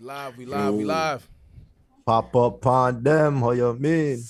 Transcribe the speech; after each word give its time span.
We 0.00 0.06
live, 0.06 0.38
we 0.38 0.46
live, 0.46 0.74
we 0.74 0.84
live. 0.84 1.28
Pop 2.06 2.34
up 2.34 2.66
on 2.66 3.02
them, 3.02 3.40
how 3.40 3.50
you 3.50 3.74
mean? 3.74 4.24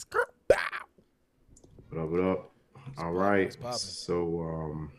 What 1.91 2.01
up, 2.01 2.09
what 2.11 2.21
up? 2.21 2.51
All 2.99 3.13
right. 3.13 3.57
So 3.77 4.41
um 4.41 4.91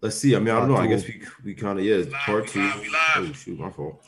let's 0.00 0.16
see. 0.16 0.34
I 0.34 0.40
mean, 0.40 0.48
I 0.48 0.58
don't 0.58 0.68
know. 0.68 0.78
I 0.78 0.88
guess 0.88 1.06
we 1.06 1.22
we 1.44 1.54
kind 1.54 1.78
of 1.78 1.84
yeah, 1.84 2.02
part 2.26 2.48
two. 2.48 2.68
Oh 3.14 3.32
shoot, 3.32 3.56
my 3.56 3.70
fault. 3.70 4.04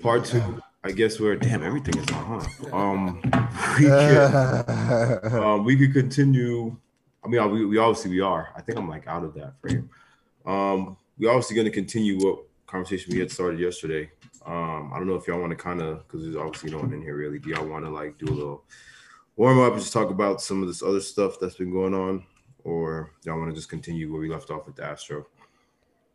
Part 0.00 0.26
two. 0.26 0.62
I 0.84 0.92
guess 0.92 1.18
we're 1.18 1.34
damn 1.34 1.64
everything 1.64 2.00
is 2.00 2.08
on, 2.12 2.40
huh? 2.40 2.76
Um 2.76 3.20
we 3.80 3.86
could, 3.86 5.24
um 5.42 5.64
we 5.64 5.76
could 5.76 5.92
continue. 5.92 6.76
I 7.24 7.26
mean, 7.26 7.50
we, 7.50 7.66
we 7.66 7.78
obviously 7.78 8.12
we 8.12 8.20
are. 8.20 8.52
I 8.54 8.62
think 8.62 8.78
I'm 8.78 8.88
like 8.88 9.08
out 9.08 9.24
of 9.24 9.34
that 9.34 9.54
frame. 9.60 9.90
Um, 10.46 10.96
we 11.18 11.26
obviously 11.26 11.56
going 11.56 11.64
to 11.64 11.72
continue 11.72 12.18
what 12.18 12.44
conversation 12.74 13.12
we 13.14 13.20
had 13.20 13.30
started 13.30 13.60
yesterday. 13.60 14.10
Um, 14.44 14.90
I 14.92 14.98
don't 14.98 15.06
know 15.06 15.14
if 15.14 15.28
y'all 15.28 15.40
want 15.40 15.50
to 15.50 15.56
kind 15.56 15.80
of 15.80 15.98
because 15.98 16.24
there's 16.24 16.34
obviously 16.34 16.72
no 16.72 16.78
one 16.78 16.92
in 16.92 17.00
here 17.00 17.16
really. 17.16 17.38
Do 17.38 17.50
y'all 17.50 17.66
want 17.66 17.84
to 17.84 17.90
like 17.90 18.18
do 18.18 18.26
a 18.26 18.34
little 18.34 18.64
warm 19.36 19.60
up 19.60 19.74
and 19.74 19.80
just 19.80 19.92
talk 19.92 20.10
about 20.10 20.42
some 20.42 20.60
of 20.60 20.66
this 20.66 20.82
other 20.82 21.00
stuff 21.00 21.38
that's 21.40 21.54
been 21.54 21.70
going 21.70 21.94
on, 21.94 22.24
or 22.64 23.12
y'all 23.24 23.38
want 23.38 23.50
to 23.50 23.54
just 23.54 23.68
continue 23.68 24.10
where 24.10 24.20
we 24.20 24.28
left 24.28 24.50
off 24.50 24.66
with 24.66 24.74
the 24.74 24.84
Astro? 24.84 25.24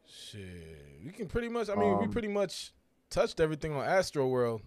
Shit, 0.05 1.00
we 1.05 1.12
can 1.12 1.27
pretty 1.27 1.48
much. 1.48 1.70
I 1.70 1.76
mean, 1.76 1.94
um, 1.94 2.02
we 2.02 2.08
pretty 2.08 2.27
much 2.27 2.73
touched 3.09 3.39
everything 3.39 3.73
on 3.73 3.88
Astroworld. 3.88 4.59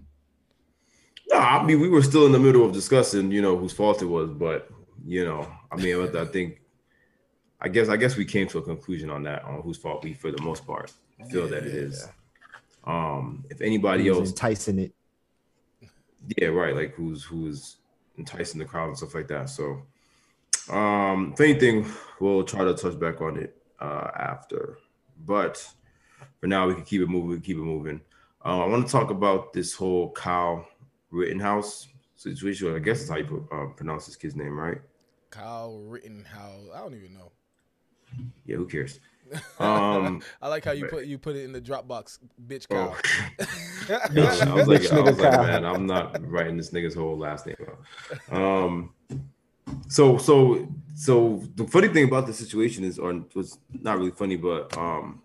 No, 1.31 1.37
I 1.37 1.63
mean 1.63 1.79
we 1.79 1.91
were 1.91 2.03
still 2.03 2.25
in 2.25 2.33
the 2.33 2.41
middle 2.41 2.65
of 2.65 2.73
discussing, 2.73 3.31
you 3.31 3.43
know, 3.43 3.59
whose 3.59 3.73
fault 3.73 4.01
it 4.01 4.07
was, 4.07 4.31
but 4.31 4.71
you 5.05 5.27
know, 5.27 5.47
I 5.71 5.77
mean, 5.77 6.17
I 6.17 6.25
think, 6.25 6.63
I 7.61 7.69
guess, 7.69 7.91
I 7.91 7.97
guess 7.99 8.17
we 8.17 8.25
came 8.25 8.49
to 8.49 8.59
a 8.59 8.63
conclusion 8.63 9.11
on 9.11 9.25
that 9.25 9.45
on 9.45 9.61
whose 9.61 9.77
fault 9.77 10.03
we, 10.03 10.15
for 10.15 10.31
the 10.31 10.43
most 10.43 10.67
part, 10.67 10.91
feel 11.29 11.45
yeah, 11.45 11.51
that 11.51 11.67
it 11.67 11.75
is. 11.75 12.09
Um, 12.85 13.45
if 13.51 13.61
anybody 13.61 14.09
else 14.09 14.29
enticing 14.31 14.79
it, 14.79 14.93
yeah, 16.37 16.49
right, 16.49 16.75
like 16.75 16.95
who's 16.95 17.23
who's 17.25 17.77
enticing 18.19 18.59
the 18.59 18.65
crowd 18.65 18.89
and 18.89 18.97
stuff 18.97 19.15
like 19.15 19.29
that. 19.29 19.49
So, 19.51 19.83
um, 20.71 21.33
if 21.35 21.41
anything, 21.41 21.87
we'll 22.21 22.45
try 22.45 22.65
to 22.65 22.75
touch 22.75 22.99
back 22.99 23.21
on 23.21 23.39
it 23.39 23.57
uh, 23.81 24.09
after. 24.17 24.79
But 25.25 25.67
for 26.41 26.47
now, 26.47 26.69
we 26.69 26.75
can 26.75 26.85
keep 26.85 27.01
it 27.03 27.09
moving. 27.09 27.41
Keep 27.41 27.59
it 27.59 27.63
moving. 27.63 28.01
Uh, 28.45 28.65
I 28.65 28.67
want 28.67 28.87
to 28.87 28.93
talk 28.93 29.11
about 29.11 29.53
this 29.53 29.75
whole 29.75 30.11
Kyle 30.11 30.67
Rittenhouse 31.11 31.89
situation. 32.17 32.75
I 32.75 32.81
guess 32.81 32.99
that's 32.99 33.11
how 33.11 33.17
you 33.17 33.25
put, 33.25 33.57
uh, 33.57 33.67
pronounce 33.77 34.07
this 34.07 34.17
kid's 34.17 34.35
name, 34.35 34.59
right? 34.59 34.79
Kyle 35.31 35.79
Rittenhouse. 35.79 36.69
I 36.75 36.81
don't 36.81 36.95
even 36.95 37.15
know. 37.15 37.31
Yeah, 38.45 38.57
who 38.57 38.67
cares? 38.67 38.99
Um, 39.59 40.23
I 40.43 40.49
like 40.49 40.65
how 40.65 40.73
you 40.73 40.87
put 40.87 41.07
you 41.07 41.19
put 41.19 41.37
it 41.37 41.45
in 41.45 41.53
the 41.53 41.61
Dropbox, 41.61 42.19
bitch 42.47 42.69
Kyle. 42.69 42.97
Oh. 43.41 43.47
I 43.89 44.55
was 44.55 44.69
like, 44.69 44.93
I 44.93 45.01
was 45.01 45.19
like, 45.19 45.41
man, 45.41 45.65
I'm 45.65 45.87
not 45.87 46.21
writing 46.29 46.57
this 46.57 46.71
nigga's 46.71 46.95
whole 46.95 47.17
last 47.17 47.47
name. 47.47 47.57
Um, 48.31 48.93
so 49.89 50.19
so 50.19 50.69
so 50.95 51.43
the 51.55 51.67
funny 51.67 51.89
thing 51.89 52.05
about 52.05 52.27
the 52.27 52.33
situation 52.33 52.85
is, 52.85 52.99
or 52.99 53.25
was 53.35 53.59
not 53.73 53.99
really 53.99 54.11
funny, 54.11 54.37
but 54.37 54.77
um, 54.77 55.23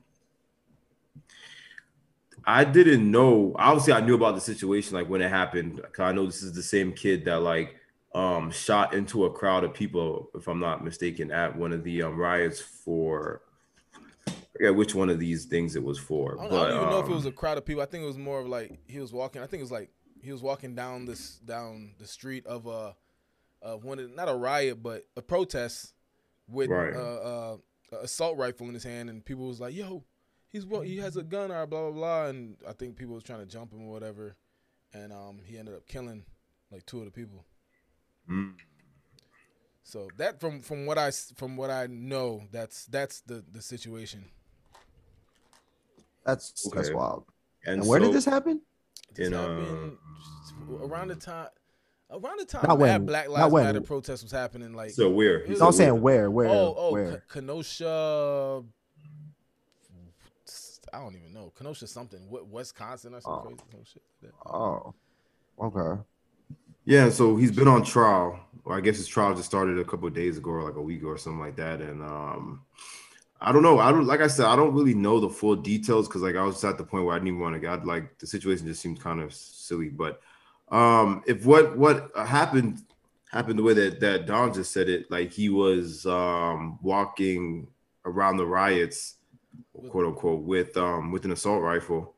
I 2.45 2.63
didn't 2.63 3.09
know. 3.09 3.53
Obviously, 3.57 3.93
I 3.93 4.01
knew 4.01 4.15
about 4.15 4.35
the 4.35 4.41
situation 4.41 4.95
like 4.95 5.09
when 5.09 5.21
it 5.21 5.29
happened. 5.29 5.81
Cause 5.91 6.03
I 6.03 6.11
know 6.13 6.25
this 6.25 6.41
is 6.41 6.53
the 6.53 6.63
same 6.63 6.93
kid 6.93 7.25
that 7.25 7.41
like 7.41 7.75
um 8.15 8.49
shot 8.51 8.93
into 8.93 9.25
a 9.25 9.31
crowd 9.31 9.63
of 9.63 9.73
people, 9.73 10.29
if 10.33 10.47
I'm 10.47 10.59
not 10.59 10.83
mistaken, 10.83 11.31
at 11.31 11.55
one 11.55 11.73
of 11.73 11.83
the 11.83 12.03
um, 12.03 12.17
riots 12.17 12.61
for. 12.61 13.41
Forget 14.57 14.75
which 14.75 14.95
one 14.95 15.09
of 15.09 15.19
these 15.19 15.45
things 15.45 15.75
it 15.75 15.83
was 15.83 15.99
for. 15.99 16.35
I 16.39 16.41
don't, 16.41 16.49
but, 16.49 16.59
I 16.59 16.67
don't 16.69 16.75
even 16.77 16.83
um, 16.85 16.89
know 16.89 16.99
if 16.99 17.09
it 17.09 17.13
was 17.13 17.25
a 17.27 17.31
crowd 17.31 17.59
of 17.59 17.65
people. 17.65 17.83
I 17.83 17.85
think 17.85 18.03
it 18.03 18.07
was 18.07 18.17
more 18.17 18.39
of 18.39 18.47
like 18.47 18.79
he 18.87 18.99
was 18.99 19.13
walking. 19.13 19.41
I 19.41 19.45
think 19.45 19.59
it 19.61 19.63
was 19.63 19.71
like 19.71 19.91
he 20.19 20.31
was 20.31 20.41
walking 20.41 20.73
down 20.73 21.05
this 21.05 21.37
down 21.37 21.93
the 21.99 22.07
street 22.07 22.45
of 22.47 22.65
a 22.65 22.95
of 23.61 23.83
one 23.83 23.99
of 23.99 24.15
not 24.15 24.29
a 24.29 24.33
riot 24.33 24.81
but 24.81 25.05
a 25.15 25.21
protest 25.21 25.93
with 26.47 26.71
right. 26.71 26.95
uh, 26.95 26.97
uh, 26.99 27.57
assault 28.01 28.35
rifle 28.37 28.67
in 28.67 28.73
his 28.73 28.83
hand, 28.83 29.11
and 29.11 29.23
people 29.23 29.47
was 29.47 29.59
like, 29.59 29.75
"Yo, 29.75 30.03
he's 30.49 30.65
he 30.83 30.97
has 30.97 31.17
a 31.17 31.23
gun 31.23 31.51
or 31.51 31.67
blah 31.67 31.83
blah 31.83 31.91
blah, 31.91 32.25
and 32.25 32.57
I 32.67 32.73
think 32.73 32.95
people 32.95 33.13
was 33.13 33.23
trying 33.23 33.41
to 33.41 33.45
jump 33.45 33.73
him 33.73 33.83
or 33.83 33.91
whatever, 33.91 34.37
and 34.91 35.13
um 35.13 35.41
he 35.45 35.59
ended 35.59 35.75
up 35.75 35.85
killing 35.87 36.25
like 36.71 36.83
two 36.87 36.97
of 36.97 37.05
the 37.05 37.11
people. 37.11 37.45
Mm. 38.27 38.55
So 39.83 40.09
that 40.17 40.39
from 40.39 40.61
from 40.61 40.87
what 40.87 40.97
I 40.97 41.11
from 41.11 41.57
what 41.57 41.69
I 41.69 41.85
know, 41.85 42.41
that's 42.51 42.85
that's 42.85 43.21
the 43.21 43.43
the 43.51 43.61
situation. 43.61 44.25
That's 46.27 46.67
okay. 46.67 46.75
that's 46.75 46.91
wild. 46.91 47.23
And, 47.65 47.79
and 47.79 47.89
where 47.89 47.99
so, 47.99 48.05
did 48.05 48.15
this 48.15 48.25
happen? 48.25 48.61
This 49.15 49.27
in, 49.27 49.33
happened 49.33 49.97
uh, 50.69 50.85
around 50.85 51.07
the 51.07 51.15
time 51.15 51.47
around 52.11 52.39
the 52.39 52.45
time 52.45 52.65
not 52.67 52.77
when, 52.77 53.05
Black 53.05 53.29
Lives 53.29 53.53
Matter 53.53 53.81
protest 53.81 54.23
was 54.23 54.31
happening. 54.31 54.73
Like 54.73 54.91
so, 54.91 55.09
where? 55.09 55.47
No, 55.47 55.67
I'm 55.67 55.71
saying 55.71 56.01
where, 56.01 56.29
where? 56.29 56.49
Oh, 56.49 56.75
oh, 56.77 56.91
where? 56.91 57.23
Kenosha, 57.29 58.63
I 60.93 60.99
don't 60.99 61.15
even 61.15 61.33
know. 61.33 61.51
Kenosha 61.57 61.87
something. 61.87 62.19
What 62.29 62.47
Wisconsin 62.47 63.13
or 63.13 63.21
some 63.21 63.33
oh. 63.33 63.39
crazy 63.39 63.61
some 63.71 63.83
shit. 63.85 64.33
Oh. 64.45 64.93
Okay. 65.59 66.01
Yeah, 66.85 67.09
so 67.09 67.35
he's 67.35 67.51
been 67.51 67.67
on 67.67 67.83
trial. 67.83 68.39
Or 68.63 68.77
I 68.77 68.81
guess 68.81 68.97
his 68.97 69.07
trial 69.07 69.33
just 69.33 69.47
started 69.47 69.79
a 69.79 69.85
couple 69.85 70.09
days 70.09 70.37
ago 70.37 70.51
or 70.51 70.63
like 70.63 70.75
a 70.75 70.81
week 70.81 71.03
or 71.03 71.17
something 71.17 71.39
like 71.39 71.55
that. 71.55 71.81
And 71.81 72.01
um 72.01 72.61
I 73.39 73.51
don't 73.51 73.63
know. 73.63 73.79
I 73.79 73.91
don't 73.91 74.05
like 74.05 74.21
I 74.21 74.27
said, 74.27 74.45
I 74.47 74.55
don't 74.55 74.73
really 74.73 74.95
know 74.95 75.19
the 75.19 75.29
full 75.29 75.55
details 75.55 76.07
because 76.07 76.21
like 76.21 76.35
I 76.35 76.43
was 76.43 76.63
at 76.63 76.77
the 76.77 76.83
point 76.83 77.05
where 77.05 77.15
I 77.15 77.19
didn't 77.19 77.29
even 77.29 77.39
want 77.39 77.55
to 77.55 77.59
get 77.59 77.85
like 77.85 78.17
the 78.19 78.27
situation 78.27 78.67
just 78.67 78.81
seemed 78.81 78.99
kind 78.99 79.21
of 79.21 79.33
silly. 79.33 79.89
But 79.89 80.21
um 80.69 81.23
if 81.27 81.45
what 81.45 81.77
what 81.77 82.11
happened 82.15 82.81
happened 83.31 83.59
the 83.59 83.63
way 83.63 83.73
that 83.73 83.99
that 83.99 84.25
Don 84.25 84.53
just 84.53 84.71
said 84.71 84.89
it, 84.89 85.09
like 85.11 85.31
he 85.31 85.49
was 85.49 86.05
um 86.05 86.79
walking 86.81 87.67
around 88.05 88.37
the 88.37 88.45
riots 88.45 89.15
quote 89.89 90.05
unquote, 90.05 90.41
with 90.43 90.75
um 90.77 91.11
with 91.11 91.25
an 91.25 91.31
assault 91.31 91.61
rifle, 91.61 92.15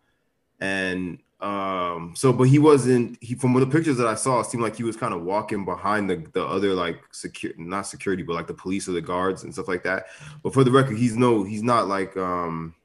and 0.60 1.20
um 1.42 2.14
so 2.18 2.34
but 2.34 2.44
he 2.44 2.60
wasn't 2.60 3.18
he 3.22 3.34
from 3.34 3.54
the 3.54 3.66
pictures 3.66 3.96
that 3.96 4.08
I 4.08 4.16
saw 4.16 4.42
it 4.42 4.48
seemed 4.48 4.62
like 4.62 4.76
he 4.76 4.84
was 4.84 4.98
kind 4.98 5.14
of 5.14 5.22
walking 5.22 5.64
behind 5.64 6.10
the 6.10 6.18
the 6.34 6.46
other 6.46 6.74
like 6.74 7.00
secure 7.12 7.54
not 7.58 7.88
security 7.88 8.24
but 8.24 8.34
like 8.34 8.48
the 8.48 8.54
police 8.54 8.90
or 8.90 8.92
the 8.92 9.02
guards 9.02 9.44
and 9.44 9.54
stuff 9.54 9.70
like 9.70 9.84
that. 9.84 10.08
But 10.44 10.54
for 10.54 10.66
the 10.66 10.72
record, 10.72 10.98
he's 10.98 11.16
no 11.16 11.44
he's 11.44 11.64
not 11.64 11.88
like 11.88 12.18
um 12.18 12.76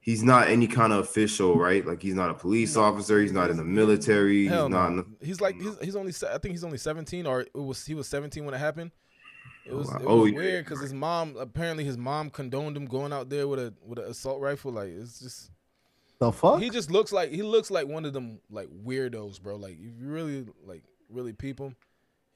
he's 0.00 0.22
not 0.22 0.48
any 0.48 0.66
kind 0.66 0.92
of 0.92 1.00
official, 1.00 1.56
right? 1.56 1.86
Like 1.86 2.02
he's 2.02 2.14
not 2.14 2.30
a 2.30 2.34
police 2.34 2.76
officer. 2.76 3.20
He's 3.20 3.32
not 3.32 3.50
in 3.50 3.56
the 3.56 3.64
military. 3.64 4.46
Hell 4.46 4.66
he's 4.66 4.72
no. 4.74 4.88
not. 4.88 5.06
The, 5.20 5.26
he's 5.26 5.40
like 5.40 5.54
he's, 5.54 5.78
he's 5.80 5.96
only 5.96 6.12
I 6.28 6.38
think 6.38 6.52
he's 6.52 6.64
only 6.64 6.78
seventeen 6.78 7.26
or 7.26 7.42
it 7.42 7.54
was 7.54 7.86
he 7.86 7.94
was 7.94 8.08
seventeen 8.08 8.44
when 8.44 8.54
it 8.54 8.58
happened. 8.58 8.90
It 9.66 9.74
was, 9.74 9.88
it 9.88 10.02
oh, 10.04 10.22
was 10.22 10.32
oh, 10.32 10.34
weird 10.34 10.64
because 10.64 10.80
his 10.80 10.92
mom 10.92 11.36
apparently 11.38 11.84
his 11.84 11.96
mom 11.96 12.30
condoned 12.30 12.76
him 12.76 12.86
going 12.86 13.12
out 13.12 13.28
there 13.28 13.46
with 13.46 13.60
a 13.60 13.74
with 13.86 13.98
an 13.98 14.06
assault 14.06 14.40
rifle. 14.40 14.72
Like 14.72 14.88
it's 14.88 15.20
just 15.20 15.50
the 16.20 16.30
fuck. 16.30 16.60
He 16.60 16.70
just 16.70 16.90
looks 16.90 17.12
like 17.12 17.30
he 17.30 17.42
looks 17.42 17.70
like 17.70 17.88
one 17.88 18.04
of 18.04 18.12
them 18.12 18.40
like 18.50 18.68
weirdos, 18.68 19.40
bro. 19.42 19.56
Like 19.56 19.72
if 19.72 20.00
you 20.00 20.08
really 20.08 20.46
like 20.64 20.84
really 21.08 21.32
peep 21.32 21.58
him, 21.58 21.74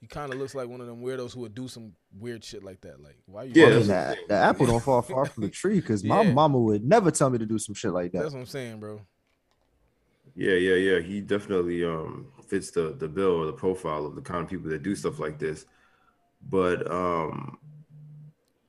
he 0.01 0.07
kind 0.07 0.33
of 0.33 0.39
looks 0.39 0.55
like 0.55 0.69
one 0.69 0.81
of 0.81 0.87
them 0.87 1.03
weirdos 1.03 1.35
who 1.35 1.41
would 1.41 1.55
do 1.55 1.69
some 1.69 1.93
weird 2.19 2.43
shit 2.43 2.65
like 2.65 2.81
that. 2.81 3.01
Like 3.01 3.17
why 3.27 3.45
you? 3.45 3.53
Yeah, 3.55 3.79
that, 3.79 4.19
the 4.29 4.35
apple 4.35 4.67
don't 4.67 4.83
fall 4.83 5.03
far 5.03 5.27
from 5.27 5.45
the 5.45 5.51
tree 5.51 5.77
because 5.77 6.03
my 6.03 6.23
yeah. 6.23 6.33
mama 6.33 6.59
would 6.59 6.85
never 6.85 7.11
tell 7.11 7.31
me 7.31 7.39
to 7.39 7.47
do 7.47 7.59
some 7.59 7.75
shit 7.75 7.93
like 7.93 8.13
that. 8.13 8.23
That's 8.23 8.35
what 8.35 8.41
I'm 8.41 8.47
saying, 8.47 8.81
bro. 8.81 9.01
Yeah, 10.35 10.55
yeah, 10.55 10.75
yeah. 10.75 11.01
He 11.01 11.21
definitely 11.21 11.85
um 11.85 12.27
fits 12.49 12.73
the 12.73 12.97
the 12.99 13.09
bill 13.09 13.37
or 13.37 13.47
the 13.47 13.53
profile 13.53 14.05
of 14.07 14.17
the 14.17 14.23
kind 14.23 14.43
of 14.43 14.51
people 14.51 14.69
that 14.71 14.83
do 14.83 14.97
stuff 14.97 15.19
like 15.21 15.39
this 15.39 15.67
but 16.51 16.91
um 16.91 17.59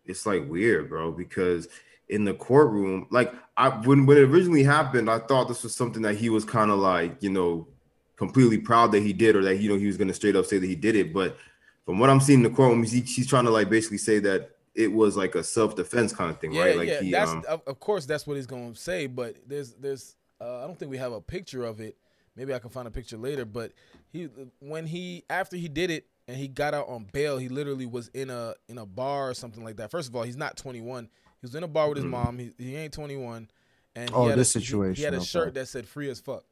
it's 0.05 0.25
like 0.25 0.47
weird, 0.47 0.89
bro, 0.89 1.11
because 1.11 1.67
in 2.09 2.25
the 2.25 2.33
courtroom, 2.33 3.07
like 3.09 3.33
I 3.57 3.69
when 3.69 4.05
when 4.05 4.17
it 4.17 4.21
originally 4.21 4.63
happened, 4.63 5.09
I 5.09 5.19
thought 5.19 5.47
this 5.47 5.63
was 5.63 5.75
something 5.75 6.01
that 6.03 6.15
he 6.15 6.29
was 6.29 6.45
kind 6.45 6.71
of 6.71 6.79
like, 6.79 7.21
you 7.21 7.29
know, 7.29 7.67
completely 8.15 8.57
proud 8.57 8.91
that 8.91 9.01
he 9.01 9.13
did, 9.13 9.35
or 9.35 9.43
that 9.43 9.57
you 9.57 9.69
know 9.69 9.77
he 9.77 9.87
was 9.87 9.97
gonna 9.97 10.13
straight 10.13 10.35
up 10.35 10.45
say 10.45 10.57
that 10.57 10.67
he 10.67 10.75
did 10.75 10.95
it. 10.95 11.13
But 11.13 11.37
from 11.85 11.99
what 11.99 12.09
I'm 12.09 12.19
seeing 12.19 12.39
in 12.39 12.43
the 12.43 12.55
courtroom, 12.55 12.83
he, 12.83 13.01
he's 13.01 13.27
trying 13.27 13.45
to 13.45 13.51
like 13.51 13.69
basically 13.69 13.97
say 13.97 14.19
that 14.19 14.51
it 14.75 14.91
was 14.91 15.17
like 15.17 15.35
a 15.35 15.43
self 15.43 15.75
defense 15.75 16.13
kind 16.13 16.29
of 16.29 16.39
thing, 16.39 16.53
yeah, 16.53 16.63
right? 16.63 16.77
Like 16.77 16.87
yeah, 16.87 17.01
he, 17.01 17.11
that's 17.11 17.31
um, 17.31 17.43
of 17.47 17.79
course 17.79 18.05
that's 18.05 18.27
what 18.27 18.35
he's 18.35 18.47
gonna 18.47 18.75
say, 18.75 19.07
but 19.07 19.35
there's 19.47 19.73
there's 19.73 20.15
uh, 20.41 20.63
I 20.63 20.67
don't 20.67 20.77
think 20.77 20.91
we 20.91 20.97
have 20.97 21.13
a 21.13 21.21
picture 21.21 21.63
of 21.63 21.79
it. 21.79 21.97
Maybe 22.35 22.53
I 22.53 22.59
can 22.59 22.69
find 22.69 22.87
a 22.87 22.91
picture 22.91 23.17
later. 23.17 23.45
But 23.45 23.71
he 24.11 24.29
when 24.59 24.85
he 24.85 25.23
after 25.29 25.55
he 25.55 25.69
did 25.69 25.89
it, 25.89 26.05
and 26.27 26.37
he 26.37 26.47
got 26.47 26.73
out 26.73 26.87
on 26.87 27.05
bail. 27.11 27.37
He 27.37 27.49
literally 27.49 27.85
was 27.85 28.09
in 28.09 28.29
a 28.29 28.55
in 28.67 28.77
a 28.77 28.85
bar 28.85 29.29
or 29.29 29.33
something 29.33 29.63
like 29.63 29.77
that. 29.77 29.91
First 29.91 30.09
of 30.09 30.15
all, 30.15 30.23
he's 30.23 30.37
not 30.37 30.57
21. 30.57 31.09
He 31.45 31.47
was 31.47 31.55
in 31.55 31.63
a 31.63 31.67
bar 31.67 31.89
with 31.89 31.97
his 31.97 32.05
mm. 32.05 32.09
mom. 32.09 32.39
He, 32.39 32.51
he 32.57 32.75
ain't 32.75 32.91
21. 32.91 33.47
And 33.95 34.09
oh, 34.13 34.35
this 34.35 34.55
a, 34.55 34.59
situation. 34.59 34.95
He, 34.95 35.01
he 35.01 35.05
had 35.05 35.13
a 35.13 35.17
okay. 35.17 35.25
shirt 35.25 35.53
that 35.53 35.67
said 35.67 35.87
"free 35.87 36.09
as 36.09 36.19
fuck." 36.19 36.43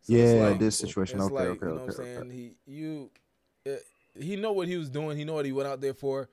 So 0.00 0.14
yeah, 0.14 0.48
like, 0.48 0.58
this 0.58 0.78
situation. 0.78 1.20
Okay, 1.20 1.34
like, 1.34 1.44
okay, 1.44 1.66
you 1.66 1.72
know 1.72 1.80
okay. 1.80 1.84
What 1.84 1.98
I'm 1.98 2.04
saying 2.04 2.30
he 2.30 2.56
you, 2.66 3.10
uh, 3.66 3.72
he 4.18 4.36
know 4.36 4.52
what 4.52 4.66
he 4.66 4.76
was 4.76 4.88
doing. 4.88 5.18
He 5.18 5.24
know 5.24 5.34
what 5.34 5.44
he 5.44 5.52
went 5.52 5.68
out 5.68 5.80
there 5.82 5.94
for. 5.94 6.30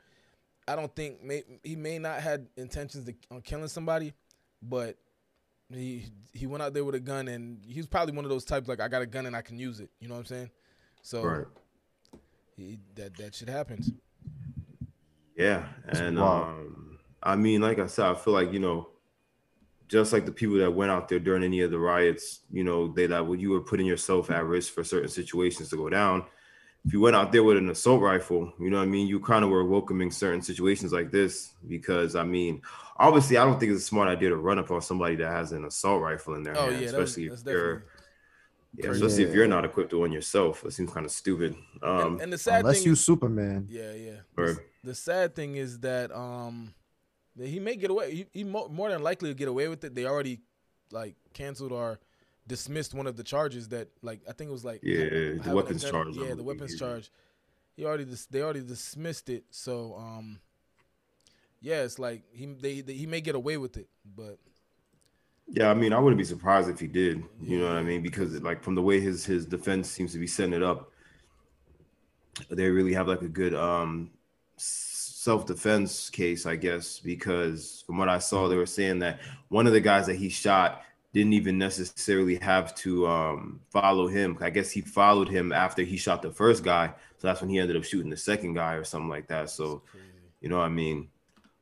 I 0.68 0.76
don't 0.76 0.96
think 0.96 1.22
may, 1.22 1.44
he 1.64 1.76
may 1.76 2.00
not 2.00 2.22
had 2.22 2.48
intentions 2.56 3.06
to, 3.06 3.14
on 3.30 3.42
killing 3.42 3.68
somebody, 3.68 4.14
but 4.64 4.98
he 5.70 6.06
he 6.34 6.48
went 6.48 6.64
out 6.64 6.74
there 6.74 6.86
with 6.86 6.96
a 6.96 7.00
gun, 7.00 7.28
and 7.28 7.64
he's 7.68 7.88
probably 7.88 8.16
one 8.16 8.24
of 8.26 8.30
those 8.30 8.46
types 8.46 8.70
like 8.70 8.80
I 8.80 8.88
got 8.88 9.02
a 9.02 9.06
gun 9.06 9.26
and 9.26 9.36
I 9.36 9.42
can 9.42 9.60
use 9.60 9.80
it. 9.80 9.90
You 10.00 10.08
know 10.08 10.16
what 10.16 10.22
I'm 10.22 10.26
saying? 10.26 10.50
So 11.04 11.24
right. 11.24 11.46
he, 12.56 12.80
that 12.96 13.16
that 13.18 13.36
shit 13.36 13.50
happens. 13.50 13.92
Yeah, 15.36 15.66
and 15.88 16.18
um, 16.18 16.91
I 17.24 17.36
mean, 17.36 17.62
like 17.62 17.80
I 17.80 17.88
said, 17.88 18.06
I 18.06 18.14
feel 18.16 18.34
like 18.34 18.52
you 18.52 18.60
know, 18.60 18.90
just 19.88 20.14
like 20.14 20.26
the 20.26 20.32
people 20.32 20.58
that 20.58 20.72
went 20.72 20.92
out 20.92 21.10
there 21.10 21.20
during 21.20 21.44
any 21.44 21.62
of 21.62 21.72
the 21.72 21.80
riots, 21.80 22.42
you 22.52 22.64
know, 22.64 22.88
they 22.88 23.08
that 23.08 23.28
when 23.28 23.40
you 23.40 23.52
were 23.52 23.62
putting 23.62 23.86
yourself 23.86 24.32
at 24.32 24.46
risk 24.46 24.74
for 24.74 24.84
certain 24.84 25.10
situations 25.10 25.70
to 25.70 25.78
go 25.78 25.90
down. 25.90 26.26
If 26.84 26.94
you 26.94 27.00
went 27.00 27.16
out 27.16 27.32
there 27.32 27.44
with 27.44 27.58
an 27.58 27.70
assault 27.70 28.02
rifle, 28.02 28.52
you 28.60 28.72
know 28.72 28.78
what 28.78 28.84
I 28.84 28.88
mean, 28.88 29.06
you 29.06 29.20
kind 29.20 29.44
of 29.44 29.52
were 29.52 29.64
welcoming 29.64 30.10
certain 30.10 30.42
situations 30.42 30.92
like 30.92 31.12
this 31.12 31.52
because 31.68 32.16
I 32.16 32.24
mean, 32.24 32.64
obviously, 32.98 33.38
I 33.38 33.46
don't 33.46 33.60
think 33.60 33.72
it's 33.72 33.84
a 33.84 33.86
smart 33.86 34.10
idea 34.10 34.30
to 34.30 34.38
run 34.38 34.58
up 34.58 34.72
on 34.72 34.82
somebody 34.82 35.16
that 35.18 35.30
has 35.32 35.52
an 35.52 35.66
assault 35.66 36.02
rifle 36.02 36.34
in 36.34 36.42
their 36.42 36.58
oh, 36.58 36.72
hand, 36.72 36.82
yeah, 36.82 36.88
especially 36.88 37.30
that's, 37.30 37.44
that's 37.44 37.54
if 37.56 37.62
you're. 37.62 37.86
Yeah, 38.78 38.92
especially 38.92 39.24
yeah. 39.24 39.30
if 39.30 39.36
you're 39.36 39.48
not 39.48 39.66
equipped 39.66 39.90
to 39.90 40.00
one 40.00 40.14
yourself, 40.14 40.64
it 40.64 40.72
seems 40.72 40.94
kind 40.94 41.06
of 41.06 41.12
stupid. 41.12 41.56
Um, 41.84 42.14
and, 42.14 42.22
and 42.22 42.34
the 42.34 42.38
sad 42.38 42.62
unless 42.62 42.78
thing, 42.78 42.88
you 42.88 42.96
Superman. 42.96 43.68
Yeah, 43.70 43.92
yeah. 43.92 44.20
Or, 44.38 44.64
the 44.82 44.96
sad 44.96 45.36
thing 45.36 45.58
is 45.58 45.80
that 45.80 46.10
um, 46.16 46.74
he 47.40 47.60
may 47.60 47.76
get 47.76 47.92
away. 47.92 48.14
He, 48.14 48.26
he 48.32 48.44
more, 48.44 48.70
more 48.70 48.90
than 48.90 49.04
likely 49.04 49.30
to 49.30 49.36
get 49.36 49.48
away 49.48 49.68
with 49.68 49.84
it. 49.84 49.96
They 49.96 50.06
already 50.06 50.40
like 50.92 51.16
canceled 51.34 51.72
or 51.72 52.00
dismissed 52.48 52.94
one 52.94 53.08
of 53.08 53.16
the 53.16 53.24
charges 53.24 53.70
that 53.70 53.90
like 54.02 54.22
I 54.28 54.34
think 54.34 54.50
it 54.50 54.54
was 54.54 54.66
like 54.66 54.82
yeah 54.84 55.06
the 55.42 55.52
weapons 55.54 55.90
charge. 55.90 56.16
Yeah, 56.18 56.34
the 56.34 56.44
weapons 56.44 56.78
charge. 56.78 57.12
He 57.76 57.86
already 57.86 58.06
dis- 58.06 58.26
they 58.26 58.42
already 58.42 58.62
dismissed 58.62 59.30
it. 59.30 59.46
So 59.52 59.96
um, 59.98 60.40
yeah, 61.62 61.84
it's 61.84 62.00
like 62.00 62.24
he 62.32 62.46
they, 62.48 62.82
they, 62.82 62.94
he 62.94 63.06
may 63.06 63.22
get 63.22 63.36
away 63.36 63.58
with 63.58 63.78
it, 63.78 63.88
but 64.16 64.38
yeah, 65.48 65.70
I 65.70 65.74
mean, 65.74 65.92
I 65.92 66.00
wouldn't 66.00 66.18
be 66.18 66.24
surprised 66.24 66.70
if 66.70 66.80
he 66.80 66.88
did. 66.88 67.24
You 67.42 67.60
know 67.60 67.68
what 67.68 67.78
I 67.78 67.84
mean? 67.84 68.02
Because 68.02 68.42
like 68.42 68.64
from 68.64 68.76
the 68.76 68.82
way 68.82 69.00
his 69.00 69.26
his 69.26 69.46
defense 69.46 69.90
seems 69.90 70.14
to 70.14 70.20
be 70.20 70.28
setting 70.28 70.54
it 70.54 70.64
up, 70.64 70.92
they 72.50 72.70
really 72.70 72.94
have 72.94 73.08
like 73.08 73.22
a 73.22 73.28
good 73.28 73.54
um 73.54 74.12
self 75.22 75.46
defense 75.46 76.10
case, 76.10 76.48
I 76.48 76.56
guess. 76.56 77.00
Because 77.00 77.84
from 77.86 78.00
what 78.00 78.10
I 78.10 78.18
saw, 78.18 78.48
they 78.48 78.56
were 78.56 78.66
saying 78.66 79.00
that 79.00 79.20
one 79.50 79.68
of 79.68 79.74
the 79.74 79.80
guys 79.80 80.08
that 80.08 80.16
he 80.16 80.30
shot 80.30 80.84
didn't 81.14 81.34
even 81.34 81.58
necessarily 81.58 82.38
have 82.38 82.74
to 82.76 83.06
um 83.06 83.60
follow 83.70 84.08
him. 84.08 84.38
I 84.42 84.50
guess 84.50 84.72
he 84.72 84.82
followed 84.82 85.30
him 85.30 85.52
after 85.52 85.84
he 85.84 85.98
shot 85.98 86.22
the 86.22 86.32
first 86.32 86.64
guy, 86.64 86.88
so 87.20 87.28
that's 87.28 87.42
when 87.42 87.50
he 87.50 87.60
ended 87.60 87.78
up 87.78 87.84
shooting 87.84 88.10
the 88.10 88.18
second 88.18 88.56
guy 88.56 88.74
or 88.74 88.84
something 88.84 89.10
like 89.10 89.28
that. 89.28 89.50
So, 89.50 89.84
you 90.40 90.50
know 90.50 90.58
what 90.58 90.66
I 90.66 90.70
mean? 90.70 91.10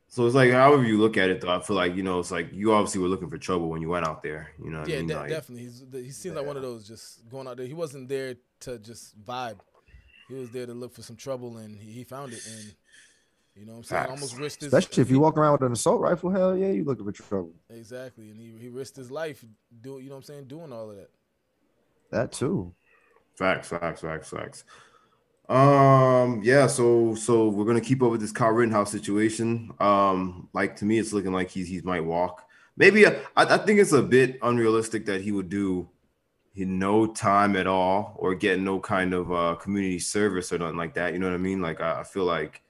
So 0.08 0.26
it's 0.26 0.34
like 0.34 0.50
however 0.52 0.84
you 0.84 0.98
look 0.98 1.16
at 1.18 1.28
it, 1.28 1.42
though. 1.42 1.54
I 1.54 1.60
feel 1.60 1.76
like 1.76 1.94
you 1.94 2.02
know 2.02 2.18
it's 2.18 2.30
like 2.30 2.52
you 2.52 2.72
obviously 2.72 3.02
were 3.02 3.08
looking 3.08 3.28
for 3.28 3.38
trouble 3.38 3.68
when 3.68 3.82
you 3.82 3.90
went 3.90 4.06
out 4.06 4.22
there. 4.22 4.52
You 4.62 4.70
know, 4.70 4.84
yeah, 4.86 4.96
I 4.96 4.98
mean? 4.98 5.08
de- 5.08 5.16
like, 5.16 5.28
definitely. 5.28 5.64
He's, 5.64 5.84
he 5.92 6.10
seems 6.10 6.24
yeah. 6.32 6.40
like 6.40 6.46
one 6.46 6.56
of 6.56 6.62
those 6.62 6.88
just 6.88 7.28
going 7.28 7.46
out 7.46 7.58
there. 7.58 7.66
He 7.66 7.74
wasn't 7.74 8.08
there 8.08 8.36
to 8.60 8.78
just 8.78 9.22
vibe. 9.22 9.58
He 10.28 10.34
was 10.34 10.50
there 10.50 10.64
to 10.64 10.74
look 10.74 10.94
for 10.94 11.02
some 11.02 11.16
trouble, 11.16 11.58
and 11.58 11.78
he, 11.78 11.90
he 11.92 12.04
found 12.04 12.32
it. 12.32 12.40
And 12.46 12.74
you 13.60 13.66
know, 13.66 13.72
what 13.72 13.78
I'm 13.78 13.84
saying 13.84 14.00
Facts. 14.00 14.10
almost 14.10 14.38
risked 14.38 14.62
his. 14.62 14.72
Especially 14.72 15.02
if 15.02 15.10
you 15.10 15.20
walk 15.20 15.36
around 15.36 15.52
with 15.52 15.62
an 15.64 15.72
assault 15.72 16.00
rifle, 16.00 16.30
hell 16.30 16.56
yeah, 16.56 16.70
you 16.70 16.82
looking 16.82 17.04
for 17.04 17.12
trouble. 17.12 17.52
Exactly, 17.68 18.30
and 18.30 18.40
he 18.40 18.54
he 18.58 18.68
risked 18.70 18.96
his 18.96 19.10
life. 19.10 19.44
Do 19.82 19.98
you 19.98 20.08
know 20.08 20.14
what 20.14 20.16
I'm 20.16 20.22
saying? 20.22 20.44
Doing 20.46 20.72
all 20.72 20.90
of 20.90 20.96
that. 20.96 21.10
That 22.10 22.32
too. 22.32 22.72
Facts, 23.36 23.68
facts, 23.68 24.00
facts, 24.00 24.30
facts. 24.30 24.64
Um, 25.50 26.40
yeah, 26.42 26.68
so 26.68 27.14
so 27.14 27.48
we're 27.48 27.66
gonna 27.66 27.82
keep 27.82 28.02
up 28.02 28.10
with 28.10 28.22
this 28.22 28.32
Kyle 28.32 28.48
Rittenhouse 28.50 28.90
situation. 28.90 29.72
Um, 29.78 30.48
like 30.54 30.76
to 30.76 30.86
me, 30.86 30.98
it's 30.98 31.12
looking 31.12 31.32
like 31.32 31.50
he's 31.50 31.68
he 31.68 31.82
might 31.82 32.04
walk. 32.04 32.46
Maybe 32.78 33.04
uh, 33.04 33.12
I, 33.36 33.44
I 33.44 33.58
think 33.58 33.78
it's 33.78 33.92
a 33.92 34.02
bit 34.02 34.38
unrealistic 34.40 35.04
that 35.04 35.20
he 35.20 35.32
would 35.32 35.50
do 35.50 35.86
in 36.54 36.78
no 36.78 37.06
time 37.06 37.56
at 37.56 37.66
all 37.66 38.16
or 38.18 38.34
get 38.34 38.58
no 38.58 38.80
kind 38.80 39.12
of 39.12 39.30
uh 39.30 39.54
community 39.56 39.98
service 39.98 40.50
or 40.50 40.58
nothing 40.58 40.78
like 40.78 40.94
that. 40.94 41.12
You 41.12 41.18
know 41.18 41.26
what 41.26 41.34
I 41.34 41.38
mean? 41.38 41.60
Like 41.60 41.82
I, 41.82 42.00
I 42.00 42.04
feel 42.04 42.24
like 42.24 42.62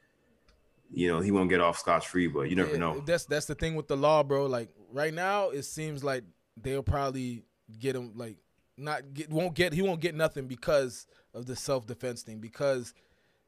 you 0.92 1.08
know 1.08 1.20
he 1.20 1.30
won't 1.30 1.50
get 1.50 1.60
off 1.60 1.78
scotch 1.78 2.08
free, 2.08 2.26
but 2.26 2.42
you 2.50 2.56
never 2.56 2.72
yeah, 2.72 2.78
know. 2.78 3.00
That's 3.00 3.24
that's 3.24 3.46
the 3.46 3.54
thing 3.54 3.74
with 3.74 3.88
the 3.88 3.96
law, 3.96 4.22
bro. 4.22 4.46
Like 4.46 4.68
right 4.92 5.14
now, 5.14 5.50
it 5.50 5.62
seems 5.62 6.02
like 6.02 6.24
they'll 6.60 6.82
probably 6.82 7.44
get 7.78 7.94
him 7.94 8.12
like 8.16 8.36
not 8.76 9.14
get 9.14 9.30
won't 9.30 9.54
get 9.54 9.72
he 9.72 9.82
won't 9.82 10.00
get 10.00 10.14
nothing 10.14 10.46
because 10.46 11.06
of 11.34 11.46
the 11.46 11.54
self 11.54 11.86
defense 11.86 12.22
thing 12.22 12.38
because 12.38 12.94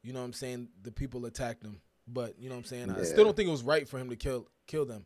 you 0.02 0.12
know 0.12 0.20
what 0.20 0.26
I'm 0.26 0.32
saying 0.32 0.68
the 0.82 0.92
people 0.92 1.26
attacked 1.26 1.64
him. 1.64 1.80
But 2.06 2.38
you 2.38 2.48
know 2.48 2.56
what 2.56 2.60
I'm 2.60 2.64
saying? 2.64 2.88
Yeah. 2.88 3.00
I 3.00 3.04
still 3.04 3.24
don't 3.24 3.36
think 3.36 3.48
it 3.48 3.52
was 3.52 3.62
right 3.62 3.88
for 3.88 3.98
him 3.98 4.10
to 4.10 4.16
kill 4.16 4.48
kill 4.66 4.84
them. 4.84 5.04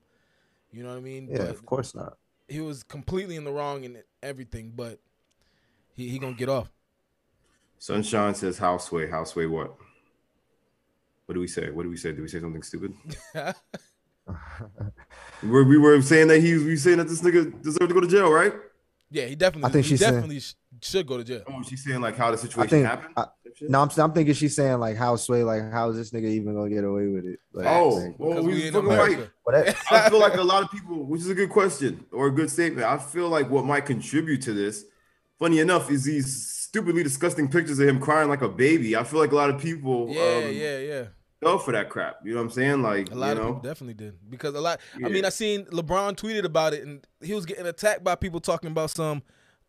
You 0.70 0.82
know 0.82 0.90
what 0.90 0.98
I 0.98 1.00
mean? 1.00 1.28
Yeah, 1.30 1.38
but 1.38 1.50
of 1.50 1.64
course 1.64 1.94
not. 1.94 2.18
He 2.48 2.60
was 2.60 2.82
completely 2.82 3.36
in 3.36 3.44
the 3.44 3.52
wrong 3.52 3.84
in 3.84 4.02
everything, 4.22 4.72
but 4.74 5.00
he 5.94 6.08
he 6.08 6.18
gonna 6.18 6.34
get 6.34 6.48
off. 6.48 6.70
Sunshine 7.78 8.34
says 8.34 8.58
houseway. 8.58 9.10
Houseway 9.10 9.46
what? 9.46 9.76
What 11.26 11.34
do 11.34 11.40
we 11.40 11.48
say? 11.48 11.70
What 11.70 11.82
do 11.82 11.90
we 11.90 11.96
say? 11.96 12.12
Do 12.12 12.22
we 12.22 12.28
say 12.28 12.40
something 12.40 12.62
stupid? 12.62 12.94
we, 15.42 15.48
were, 15.48 15.64
we 15.64 15.76
were 15.76 16.00
saying 16.00 16.28
that 16.28 16.40
he 16.40 16.54
was 16.54 16.64
we 16.64 16.76
saying 16.76 16.98
that 16.98 17.08
this 17.08 17.20
nigga 17.20 17.62
deserved 17.62 17.88
to 17.88 17.94
go 17.94 18.00
to 18.00 18.06
jail, 18.06 18.30
right? 18.30 18.52
Yeah, 19.10 19.26
he 19.26 19.34
definitely. 19.34 19.68
I 19.68 19.72
think 19.72 19.86
she 19.86 19.96
definitely 19.96 20.40
saying, 20.40 20.54
should 20.82 21.06
go 21.06 21.16
to 21.16 21.24
jail. 21.24 21.42
Oh, 21.48 21.62
she's 21.62 21.84
saying 21.84 22.00
like 22.00 22.16
how 22.16 22.30
the 22.30 22.38
situation 22.38 22.68
think, 22.68 22.86
happened. 22.86 23.14
I, 23.16 23.26
no, 23.62 23.80
I'm, 23.80 23.90
I'm 23.96 24.12
thinking 24.12 24.34
she's 24.34 24.54
saying 24.54 24.78
like 24.78 24.96
how 24.96 25.16
sway, 25.16 25.42
like 25.42 25.70
how 25.72 25.90
is 25.90 25.96
this 25.96 26.10
nigga 26.10 26.28
even 26.30 26.54
gonna 26.54 26.70
get 26.70 26.84
away 26.84 27.06
with 27.08 27.24
it? 27.24 27.40
Like, 27.52 27.66
oh, 27.66 27.88
like, 27.88 28.14
well, 28.18 28.42
we 28.42 28.70
fucking 28.70 28.88
right. 28.88 29.28
I 29.90 30.10
feel 30.10 30.20
like 30.20 30.34
a 30.34 30.42
lot 30.42 30.62
of 30.62 30.70
people, 30.70 31.04
which 31.04 31.22
is 31.22 31.30
a 31.30 31.34
good 31.34 31.50
question 31.50 32.04
or 32.12 32.26
a 32.26 32.30
good 32.30 32.50
statement. 32.50 32.86
I 32.86 32.98
feel 32.98 33.28
like 33.28 33.50
what 33.50 33.64
might 33.64 33.86
contribute 33.86 34.42
to 34.42 34.52
this, 34.52 34.84
funny 35.38 35.60
enough, 35.60 35.90
is 35.90 36.04
these 36.04 36.55
stupidly 36.66 37.02
disgusting 37.02 37.48
pictures 37.48 37.78
of 37.78 37.88
him 37.88 38.00
crying 38.00 38.28
like 38.28 38.42
a 38.42 38.48
baby. 38.48 38.96
I 38.96 39.04
feel 39.04 39.20
like 39.20 39.32
a 39.32 39.36
lot 39.36 39.50
of 39.50 39.60
people, 39.60 40.08
yeah, 40.10 40.22
um, 40.22 40.52
yeah, 40.52 40.78
yeah 40.78 41.04
go 41.42 41.58
for 41.58 41.72
that 41.72 41.88
crap. 41.88 42.18
You 42.24 42.32
know 42.32 42.38
what 42.38 42.44
I'm 42.44 42.50
saying? 42.50 42.82
Like 42.82 43.10
a 43.10 43.14
lot 43.14 43.32
of 43.32 43.38
know? 43.38 43.44
people 43.54 43.60
definitely 43.60 43.94
did 43.94 44.14
because 44.28 44.54
a 44.54 44.60
lot. 44.60 44.80
Yeah. 44.98 45.06
I 45.06 45.10
mean, 45.10 45.24
I 45.24 45.30
seen 45.30 45.64
LeBron 45.66 46.16
tweeted 46.16 46.44
about 46.44 46.74
it, 46.74 46.84
and 46.84 47.06
he 47.22 47.34
was 47.34 47.46
getting 47.46 47.66
attacked 47.66 48.04
by 48.04 48.14
people 48.14 48.40
talking 48.40 48.70
about 48.70 48.90
some, 48.90 49.22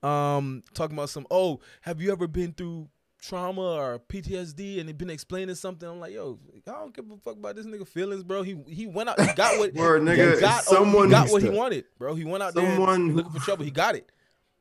um, 0.03 0.63
talking 0.73 0.95
about 0.95 1.09
some. 1.09 1.27
Oh, 1.31 1.59
have 1.81 2.01
you 2.01 2.11
ever 2.11 2.27
been 2.27 2.53
through 2.53 2.89
trauma 3.19 3.61
or 3.61 4.00
PTSD 4.00 4.79
and 4.79 4.88
he 4.88 4.93
been 4.93 5.09
explaining 5.09 5.55
something? 5.55 5.88
I'm 5.88 6.00
like, 6.00 6.13
yo, 6.13 6.39
I 6.67 6.71
don't 6.71 6.93
give 6.93 7.09
a 7.09 7.17
fuck 7.17 7.38
about 7.38 7.55
this 7.55 7.65
nigga 7.65 7.88
feelings, 7.88 8.23
bro. 8.23 8.43
He 8.43 8.57
he 8.67 8.88
went 8.88 9.09
out, 9.09 9.19
he 9.19 9.33
got 9.33 9.57
what, 9.59 9.73
Word, 9.75 10.03
nigga, 10.03 10.35
he 10.35 10.41
got, 10.41 10.63
someone 10.63 11.05
he 11.05 11.11
got 11.11 11.29
what 11.29 11.41
he 11.41 11.50
wanted, 11.50 11.85
bro. 11.97 12.15
He 12.15 12.25
went 12.25 12.43
out 12.43 12.53
someone 12.53 13.07
there 13.07 13.15
looking 13.17 13.31
for 13.31 13.39
trouble. 13.39 13.65
He 13.65 13.71
got 13.71 13.95
it. 13.95 14.11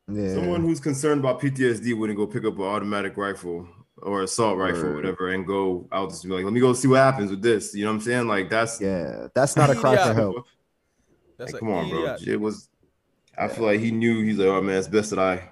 Yeah. 0.08 0.34
Someone 0.34 0.62
who's 0.62 0.80
concerned 0.80 1.20
about 1.20 1.40
PTSD 1.40 1.96
wouldn't 1.96 2.16
go 2.16 2.26
pick 2.26 2.44
up 2.44 2.56
an 2.56 2.62
automatic 2.62 3.16
rifle 3.16 3.68
or 4.02 4.22
assault 4.22 4.58
rifle, 4.58 4.86
or 4.86 4.94
whatever, 4.94 5.32
and 5.32 5.46
go 5.46 5.88
out 5.90 6.10
to 6.10 6.28
be 6.28 6.34
like, 6.34 6.44
let 6.44 6.52
me 6.52 6.60
go 6.60 6.72
see 6.72 6.86
what 6.86 6.98
happens 6.98 7.30
with 7.30 7.42
this. 7.42 7.75
You 7.75 7.84
know 7.84 7.90
what 7.90 7.96
I'm 7.96 8.00
saying? 8.02 8.28
Like 8.28 8.50
that's 8.50 8.80
yeah, 8.80 9.28
that's 9.34 9.56
not 9.56 9.70
a 9.70 9.75
cry 9.75 9.96
for 9.96 10.14
help. 10.14 10.46
That's 11.38 11.52
like, 11.52 11.60
come 11.60 11.70
on, 11.70 11.90
bro. 11.90 12.16
It 12.26 12.40
was. 12.40 12.70
I 13.36 13.42
yeah. 13.42 13.48
feel 13.48 13.66
like 13.66 13.80
he 13.80 13.90
knew 13.90 14.22
he's 14.22 14.38
like, 14.38 14.48
oh 14.48 14.62
man, 14.62 14.78
it's 14.78 14.88
best 14.88 15.10
that 15.10 15.18
I 15.18 15.50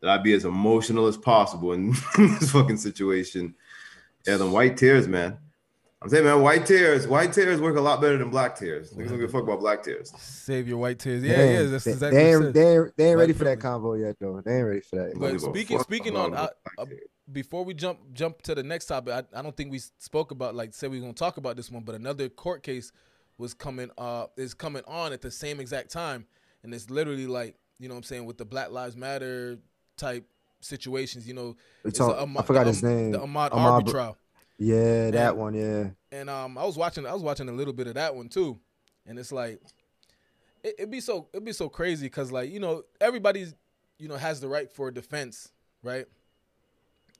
that 0.00 0.08
I 0.08 0.16
be 0.16 0.32
as 0.32 0.46
emotional 0.46 1.06
as 1.06 1.18
possible 1.18 1.72
in 1.72 1.90
this 2.16 2.50
fucking 2.50 2.78
situation. 2.78 3.54
Yeah, 4.26 4.38
the 4.38 4.46
white 4.46 4.78
tears, 4.78 5.06
man. 5.06 5.36
I'm 6.06 6.10
saying, 6.10 6.24
man, 6.24 6.40
white 6.40 6.64
tears, 6.64 7.08
white 7.08 7.32
tears 7.32 7.60
work 7.60 7.76
a 7.76 7.80
lot 7.80 8.00
better 8.00 8.16
than 8.16 8.30
black 8.30 8.56
tears. 8.56 8.92
Niggas 8.92 9.08
don't 9.08 9.18
give 9.18 9.28
a 9.28 9.32
fuck 9.32 9.42
about 9.42 9.58
black 9.58 9.82
tears. 9.82 10.12
Save 10.16 10.68
your 10.68 10.78
white 10.78 11.00
tears. 11.00 11.24
Yeah, 11.24 11.42
yeah, 11.42 11.62
that's 11.64 11.84
exactly. 11.84 12.16
They 12.16 12.32
ain't, 12.32 12.54
they 12.54 12.76
ain't, 12.76 12.96
they 12.96 13.08
ain't 13.10 13.18
ready 13.18 13.32
for 13.32 13.42
that 13.42 13.58
convo 13.58 14.00
yet, 14.00 14.14
though. 14.20 14.40
They 14.40 14.58
ain't 14.58 14.66
ready 14.68 14.80
for 14.82 14.96
that. 14.96 15.18
But 15.18 15.40
speaking, 15.40 15.80
speaking 15.80 16.16
on, 16.16 16.32
uh, 16.32 16.46
before 17.32 17.64
we 17.64 17.74
jump 17.74 17.98
jump 18.12 18.40
to 18.42 18.54
the 18.54 18.62
next 18.62 18.86
topic, 18.86 19.14
I, 19.14 19.36
I 19.36 19.42
don't 19.42 19.56
think 19.56 19.72
we 19.72 19.80
spoke 19.98 20.30
about 20.30 20.54
like 20.54 20.74
said 20.74 20.92
we 20.92 20.98
are 20.98 21.00
gonna 21.00 21.12
talk 21.12 21.38
about 21.38 21.56
this 21.56 21.72
one, 21.72 21.82
but 21.82 21.96
another 21.96 22.28
court 22.28 22.62
case 22.62 22.92
was 23.36 23.52
coming 23.52 23.90
uh 23.98 24.26
is 24.36 24.54
coming 24.54 24.82
on 24.86 25.12
at 25.12 25.22
the 25.22 25.32
same 25.32 25.58
exact 25.58 25.90
time, 25.90 26.26
and 26.62 26.72
it's 26.72 26.88
literally 26.88 27.26
like 27.26 27.56
you 27.80 27.88
know 27.88 27.94
what 27.94 27.98
I'm 27.98 28.04
saying 28.04 28.26
with 28.26 28.38
the 28.38 28.44
Black 28.44 28.70
Lives 28.70 28.96
Matter 28.96 29.58
type 29.96 30.24
situations. 30.60 31.26
You 31.26 31.34
know, 31.34 31.56
talk, 31.92 32.16
I 32.16 32.42
forgot 32.42 32.62
the, 32.62 32.70
his 32.70 32.84
name. 32.84 33.10
The 33.10 33.18
Ahmaud, 33.18 33.50
Ahmaud 33.50 33.56
Arbery 33.56 33.92
trial. 33.92 34.16
Yeah, 34.58 35.10
that 35.10 35.30
and, 35.30 35.38
one. 35.38 35.54
Yeah. 35.54 35.88
And 36.12 36.30
um, 36.30 36.56
I 36.56 36.64
was 36.64 36.76
watching. 36.76 37.06
I 37.06 37.12
was 37.12 37.22
watching 37.22 37.48
a 37.48 37.52
little 37.52 37.74
bit 37.74 37.86
of 37.86 37.94
that 37.94 38.14
one 38.14 38.28
too, 38.28 38.58
and 39.06 39.18
it's 39.18 39.32
like, 39.32 39.60
it, 40.62 40.76
would 40.80 40.90
be 40.90 41.00
so 41.00 41.28
it'd 41.32 41.44
be 41.44 41.52
so 41.52 41.68
crazy 41.68 42.06
because 42.06 42.32
like 42.32 42.50
you 42.50 42.60
know 42.60 42.82
everybody's 43.00 43.54
you 43.98 44.08
know 44.08 44.16
has 44.16 44.40
the 44.40 44.48
right 44.48 44.70
for 44.70 44.90
defense, 44.90 45.52
right? 45.82 46.06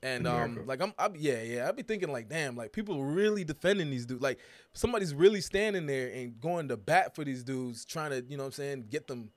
And 0.03 0.27
um, 0.27 0.67
like 0.67 0.81
I'm, 0.81 0.93
I'm, 0.99 1.15
yeah, 1.17 1.43
yeah. 1.43 1.69
I'd 1.69 1.75
be 1.75 1.83
thinking 1.83 2.13
like, 2.13 2.29
damn, 2.29 2.55
like 2.55 2.73
people 2.73 3.03
really 3.03 3.45
defending 3.45 3.91
these 3.91 4.07
dudes. 4.07 4.23
Like 4.23 4.39
somebody's 4.73 5.15
really 5.15 5.41
standing 5.41 5.87
there 5.87 6.09
and 6.09 6.39
going 6.41 6.69
to 6.69 6.77
bat 6.77 7.15
for 7.15 7.25
these 7.25 7.43
dudes, 7.43 7.85
trying 7.85 8.11
to, 8.11 8.25
you 8.29 8.37
know, 8.37 8.45
what 8.45 8.49
I'm 8.49 8.53
saying, 8.53 8.85
get 8.91 9.07
them 9.07 9.31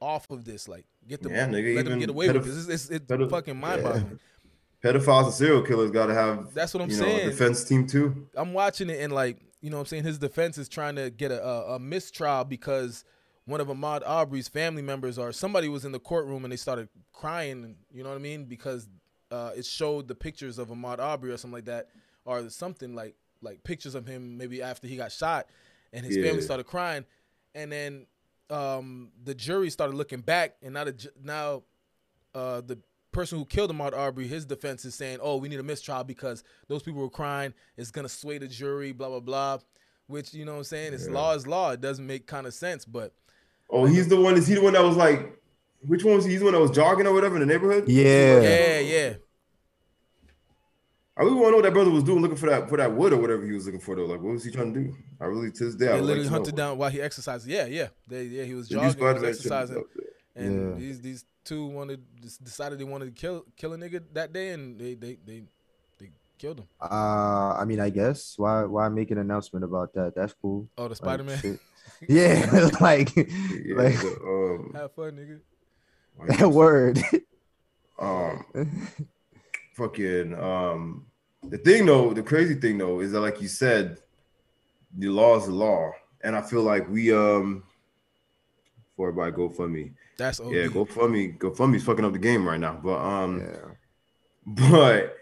off 0.00 0.30
of 0.30 0.44
this. 0.44 0.68
Like 0.68 0.84
get 1.08 1.22
them, 1.22 1.32
yeah, 1.32 1.46
nigga, 1.46 1.76
let 1.76 1.86
them 1.86 1.98
get 1.98 2.10
away 2.10 2.28
pedoph- 2.28 2.34
with 2.34 2.44
this. 2.44 2.68
It's, 2.68 2.90
it's, 2.90 3.10
it's 3.10 3.30
fucking 3.30 3.58
mind 3.58 3.82
boggling. 3.82 4.06
Yeah. 4.10 4.16
Pedophiles 4.82 5.24
and 5.24 5.34
serial 5.34 5.62
killers 5.62 5.90
got 5.90 6.06
to 6.06 6.14
have. 6.14 6.52
That's 6.52 6.74
what 6.74 6.82
I'm 6.82 6.90
saying. 6.90 7.24
Know, 7.24 7.30
defense 7.30 7.64
team 7.64 7.86
too. 7.86 8.26
I'm 8.34 8.52
watching 8.52 8.90
it 8.90 9.00
and 9.00 9.12
like, 9.12 9.38
you 9.60 9.70
know, 9.70 9.76
what 9.76 9.82
I'm 9.82 9.86
saying 9.86 10.04
his 10.04 10.18
defense 10.18 10.58
is 10.58 10.68
trying 10.68 10.96
to 10.96 11.10
get 11.10 11.30
a, 11.30 11.44
a, 11.44 11.74
a 11.74 11.78
mistrial 11.78 12.44
because 12.44 13.04
one 13.44 13.60
of 13.60 13.68
Ahmaud 13.68 14.02
Arbery's 14.04 14.48
family 14.48 14.82
members 14.82 15.18
or 15.18 15.32
somebody 15.32 15.68
was 15.68 15.84
in 15.84 15.92
the 15.92 16.00
courtroom 16.00 16.44
and 16.44 16.52
they 16.52 16.56
started 16.56 16.88
crying. 17.12 17.76
You 17.92 18.02
know 18.02 18.10
what 18.10 18.16
I 18.16 18.22
mean? 18.22 18.44
Because 18.44 18.88
uh, 19.30 19.52
it 19.56 19.64
showed 19.64 20.08
the 20.08 20.14
pictures 20.14 20.58
of 20.58 20.70
Ahmad 20.70 21.00
Aubrey 21.00 21.32
or 21.32 21.36
something 21.36 21.54
like 21.54 21.64
that, 21.64 21.88
or 22.24 22.48
something 22.50 22.94
like 22.94 23.14
like 23.40 23.64
pictures 23.64 23.94
of 23.94 24.06
him 24.06 24.36
maybe 24.36 24.62
after 24.62 24.86
he 24.86 24.96
got 24.96 25.10
shot, 25.10 25.46
and 25.92 26.04
his 26.04 26.16
yeah. 26.16 26.26
family 26.26 26.42
started 26.42 26.64
crying, 26.64 27.04
and 27.54 27.72
then 27.72 28.06
um, 28.50 29.10
the 29.24 29.34
jury 29.34 29.70
started 29.70 29.96
looking 29.96 30.20
back, 30.20 30.56
and 30.62 30.74
now 30.74 30.84
the 30.84 31.10
now 31.22 31.62
uh, 32.34 32.60
the 32.60 32.78
person 33.12 33.38
who 33.38 33.44
killed 33.44 33.70
Ahmaud 33.70 33.96
Arbery, 33.96 34.26
his 34.26 34.44
defense 34.44 34.84
is 34.84 34.94
saying, 34.94 35.18
"Oh, 35.22 35.36
we 35.36 35.48
need 35.48 35.60
a 35.60 35.62
mistrial 35.62 36.04
because 36.04 36.42
those 36.68 36.82
people 36.82 37.00
were 37.00 37.10
crying. 37.10 37.54
It's 37.76 37.90
gonna 37.90 38.08
sway 38.08 38.38
the 38.38 38.48
jury." 38.48 38.92
Blah 38.92 39.08
blah 39.08 39.20
blah. 39.20 39.58
Which 40.06 40.34
you 40.34 40.44
know 40.44 40.52
what 40.52 40.58
I'm 40.58 40.64
saying? 40.64 40.94
It's 40.94 41.06
yeah. 41.06 41.14
law 41.14 41.34
is 41.34 41.46
law. 41.46 41.70
It 41.70 41.80
doesn't 41.80 42.06
make 42.06 42.26
kind 42.26 42.46
of 42.46 42.54
sense, 42.54 42.84
but. 42.84 43.12
Oh, 43.70 43.86
he's 43.86 44.08
the 44.08 44.20
one. 44.20 44.34
Is 44.34 44.46
he 44.46 44.54
the 44.54 44.62
one 44.62 44.72
that 44.72 44.82
was 44.82 44.96
like? 44.96 45.38
Which 45.86 46.04
one 46.04 46.16
was 46.16 46.24
he? 46.24 46.32
He's 46.32 46.40
the 46.40 46.46
one 46.46 46.54
that 46.54 46.60
was 46.60 46.70
jogging 46.70 47.06
or 47.06 47.12
whatever 47.12 47.36
in 47.36 47.40
the 47.40 47.46
neighborhood. 47.46 47.88
Yeah. 47.88 48.40
Yeah, 48.40 48.78
yeah. 48.80 49.14
I 51.16 51.22
really 51.24 51.34
want 51.34 51.46
to 51.46 51.50
know 51.50 51.56
what 51.58 51.64
that 51.64 51.74
brother 51.74 51.90
was 51.90 52.04
doing, 52.04 52.22
looking 52.22 52.38
for 52.38 52.48
that 52.48 52.70
for 52.70 52.78
that 52.78 52.92
wood 52.92 53.12
or 53.12 53.18
whatever 53.18 53.44
he 53.44 53.52
was 53.52 53.66
looking 53.66 53.80
for. 53.80 53.94
Though, 53.94 54.06
like, 54.06 54.22
what 54.22 54.32
was 54.32 54.44
he 54.44 54.50
trying 54.50 54.72
to 54.72 54.80
do? 54.80 54.96
I 55.20 55.26
really 55.26 55.52
to 55.52 55.64
this 55.64 55.74
day, 55.74 55.86
they 55.86 55.92
I 55.92 56.00
literally 56.00 56.22
like 56.22 56.32
hunted 56.32 56.56
down 56.56 56.78
while 56.78 56.88
he 56.88 57.02
exercised. 57.02 57.46
Yeah, 57.46 57.66
yeah, 57.66 57.88
they, 58.08 58.24
yeah. 58.24 58.44
He 58.44 58.54
was 58.54 58.68
jogging, 58.68 58.98
he 58.98 59.04
was 59.04 59.22
exercising, 59.22 59.84
and 60.34 60.72
yeah. 60.72 60.78
these 60.78 61.00
these 61.00 61.24
two 61.44 61.66
wanted 61.66 62.00
decided 62.42 62.78
they 62.78 62.84
wanted 62.84 63.06
to 63.06 63.20
kill 63.20 63.44
kill 63.56 63.72
a 63.72 63.76
nigga 63.76 64.02
that 64.12 64.32
day, 64.32 64.50
and 64.50 64.78
they 64.78 64.94
they 64.94 65.18
they 65.24 65.42
they 65.98 66.10
killed 66.38 66.60
him. 66.60 66.66
Uh, 66.80 67.54
I 67.58 67.64
mean, 67.64 67.80
I 67.80 67.90
guess 67.90 68.34
why 68.36 68.64
why 68.64 68.88
make 68.88 69.10
an 69.10 69.18
announcement 69.18 69.64
about 69.64 69.92
that? 69.94 70.14
That's 70.14 70.34
cool. 70.34 70.68
Oh, 70.78 70.88
the 70.88 70.96
Spider 70.96 71.24
Man. 71.24 71.58
Like, 72.00 72.10
yeah, 72.10 72.70
like 72.80 73.16
yeah, 73.16 73.74
like 73.76 74.04
um, 74.04 74.72
have 74.74 74.92
fun, 74.92 75.12
nigga. 75.12 76.38
That 76.38 76.48
word. 76.50 76.98
Um, 77.98 78.44
fucking 79.74 80.34
um, 80.34 81.06
the 81.44 81.58
thing 81.58 81.86
though, 81.86 82.12
the 82.12 82.22
crazy 82.22 82.54
thing 82.54 82.78
though, 82.78 83.00
is 83.00 83.12
that 83.12 83.20
like 83.20 83.40
you 83.40 83.48
said, 83.48 83.98
the 84.96 85.08
law 85.08 85.36
is 85.36 85.46
the 85.46 85.52
law, 85.52 85.92
and 86.22 86.34
I 86.34 86.42
feel 86.42 86.62
like 86.62 86.88
we 86.88 87.12
um, 87.12 87.64
for 89.02 89.08
everybody 89.08 89.32
GoFundMe 89.32 89.92
that's 90.16 90.40
OD. 90.40 90.52
yeah, 90.52 90.66
GoFundMe. 90.66 91.38
GoFundMe's 91.38 91.84
fucking 91.84 92.04
up 92.04 92.12
the 92.12 92.18
game 92.18 92.46
right 92.46 92.60
now. 92.60 92.78
But 92.82 92.98
um, 92.98 93.40
yeah. 93.40 93.56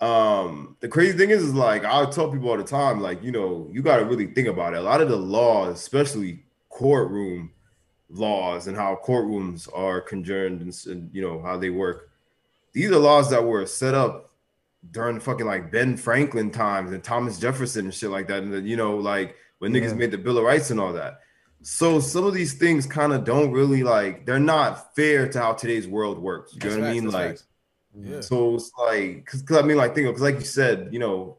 but 0.00 0.04
um, 0.06 0.76
the 0.80 0.88
crazy 0.88 1.16
thing 1.16 1.30
is, 1.30 1.42
is 1.42 1.54
like 1.54 1.84
I 1.84 2.08
tell 2.10 2.30
people 2.30 2.50
all 2.50 2.56
the 2.56 2.64
time, 2.64 3.00
like 3.00 3.22
you 3.22 3.32
know, 3.32 3.68
you 3.72 3.82
got 3.82 3.96
to 3.96 4.04
really 4.04 4.26
think 4.26 4.48
about 4.48 4.74
it. 4.74 4.78
A 4.78 4.82
lot 4.82 5.00
of 5.00 5.08
the 5.08 5.16
laws, 5.16 5.78
especially 5.78 6.42
courtroom 6.68 7.52
laws 8.10 8.66
and 8.66 8.76
how 8.76 8.98
courtrooms 9.04 9.68
are 9.72 10.00
conjoined 10.00 10.60
and, 10.60 10.76
and 10.86 11.10
you 11.12 11.22
know 11.22 11.40
how 11.42 11.56
they 11.56 11.70
work. 11.70 12.10
These 12.72 12.90
are 12.90 12.98
laws 12.98 13.30
that 13.30 13.44
were 13.44 13.66
set 13.66 13.94
up 13.94 14.30
during 14.90 15.16
the 15.16 15.20
fucking 15.20 15.46
like 15.46 15.70
Ben 15.70 15.96
Franklin 15.96 16.50
times 16.50 16.92
and 16.92 17.02
Thomas 17.02 17.38
Jefferson 17.38 17.86
and 17.86 17.94
shit 17.94 18.10
like 18.10 18.28
that. 18.28 18.42
And 18.42 18.68
you 18.68 18.76
know, 18.76 18.96
like 18.96 19.36
when 19.58 19.74
yeah. 19.74 19.80
niggas 19.80 19.96
made 19.96 20.10
the 20.10 20.18
Bill 20.18 20.38
of 20.38 20.44
Rights 20.44 20.70
and 20.70 20.80
all 20.80 20.92
that. 20.92 21.20
So 21.62 22.00
some 22.00 22.24
of 22.24 22.32
these 22.32 22.54
things 22.54 22.86
kind 22.86 23.12
of 23.12 23.24
don't 23.24 23.52
really 23.52 23.82
like 23.82 24.24
they're 24.24 24.38
not 24.38 24.94
fair 24.96 25.28
to 25.28 25.40
how 25.40 25.52
today's 25.52 25.86
world 25.86 26.18
works. 26.18 26.54
You 26.54 26.70
know 26.70 26.78
what 26.78 26.88
I 26.88 26.92
mean? 26.92 27.10
Like, 27.10 27.38
yeah. 27.94 28.20
so 28.20 28.54
it's 28.54 28.72
like 28.78 29.26
because 29.26 29.44
I 29.52 29.62
mean, 29.62 29.76
like 29.76 29.94
think 29.94 30.06
because 30.06 30.22
like 30.22 30.36
you 30.36 30.46
said, 30.46 30.88
you 30.90 30.98
know, 30.98 31.38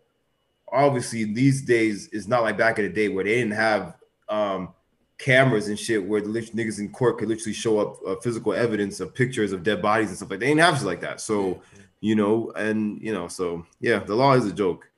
obviously 0.71 1.23
these 1.23 1.63
days 1.63 2.09
it's 2.11 2.27
not 2.27 2.43
like 2.43 2.57
back 2.57 2.77
in 2.77 2.85
the 2.85 2.91
day 2.91 3.09
where 3.09 3.23
they 3.23 3.35
didn't 3.35 3.53
have 3.53 3.95
um 4.29 4.73
cameras 5.17 5.67
and 5.67 5.77
shit 5.77 6.03
where 6.03 6.21
the 6.21 6.27
niggas 6.27 6.79
in 6.79 6.91
court 6.91 7.17
could 7.17 7.29
literally 7.29 7.53
show 7.53 7.79
up 7.79 7.97
uh, 8.07 8.15
physical 8.21 8.53
evidence 8.53 8.99
of 8.99 9.13
pictures 9.13 9.53
of 9.53 9.63
dead 9.63 9.81
bodies 9.81 10.09
and 10.09 10.17
stuff 10.17 10.29
like 10.29 10.39
that. 10.39 10.45
They 10.45 10.51
didn't 10.51 10.61
have 10.61 10.77
shit 10.77 10.85
like 10.85 11.01
that. 11.01 11.21
So, 11.21 11.61
you 11.99 12.15
know, 12.15 12.51
and 12.55 13.01
you 13.01 13.13
know, 13.13 13.27
so 13.27 13.65
yeah, 13.79 13.99
the 13.99 14.15
law 14.15 14.33
is 14.33 14.45
a 14.45 14.53
joke 14.53 14.90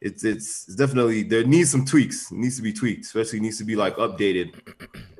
it's 0.00 0.24
it's 0.24 0.66
definitely 0.66 1.22
there 1.22 1.44
needs 1.44 1.70
some 1.70 1.84
tweaks. 1.84 2.30
It 2.30 2.38
needs 2.38 2.56
to 2.56 2.62
be 2.62 2.72
tweaked, 2.72 3.04
especially 3.06 3.40
needs 3.40 3.58
to 3.58 3.64
be 3.64 3.76
like 3.76 3.96
updated. 3.96 4.54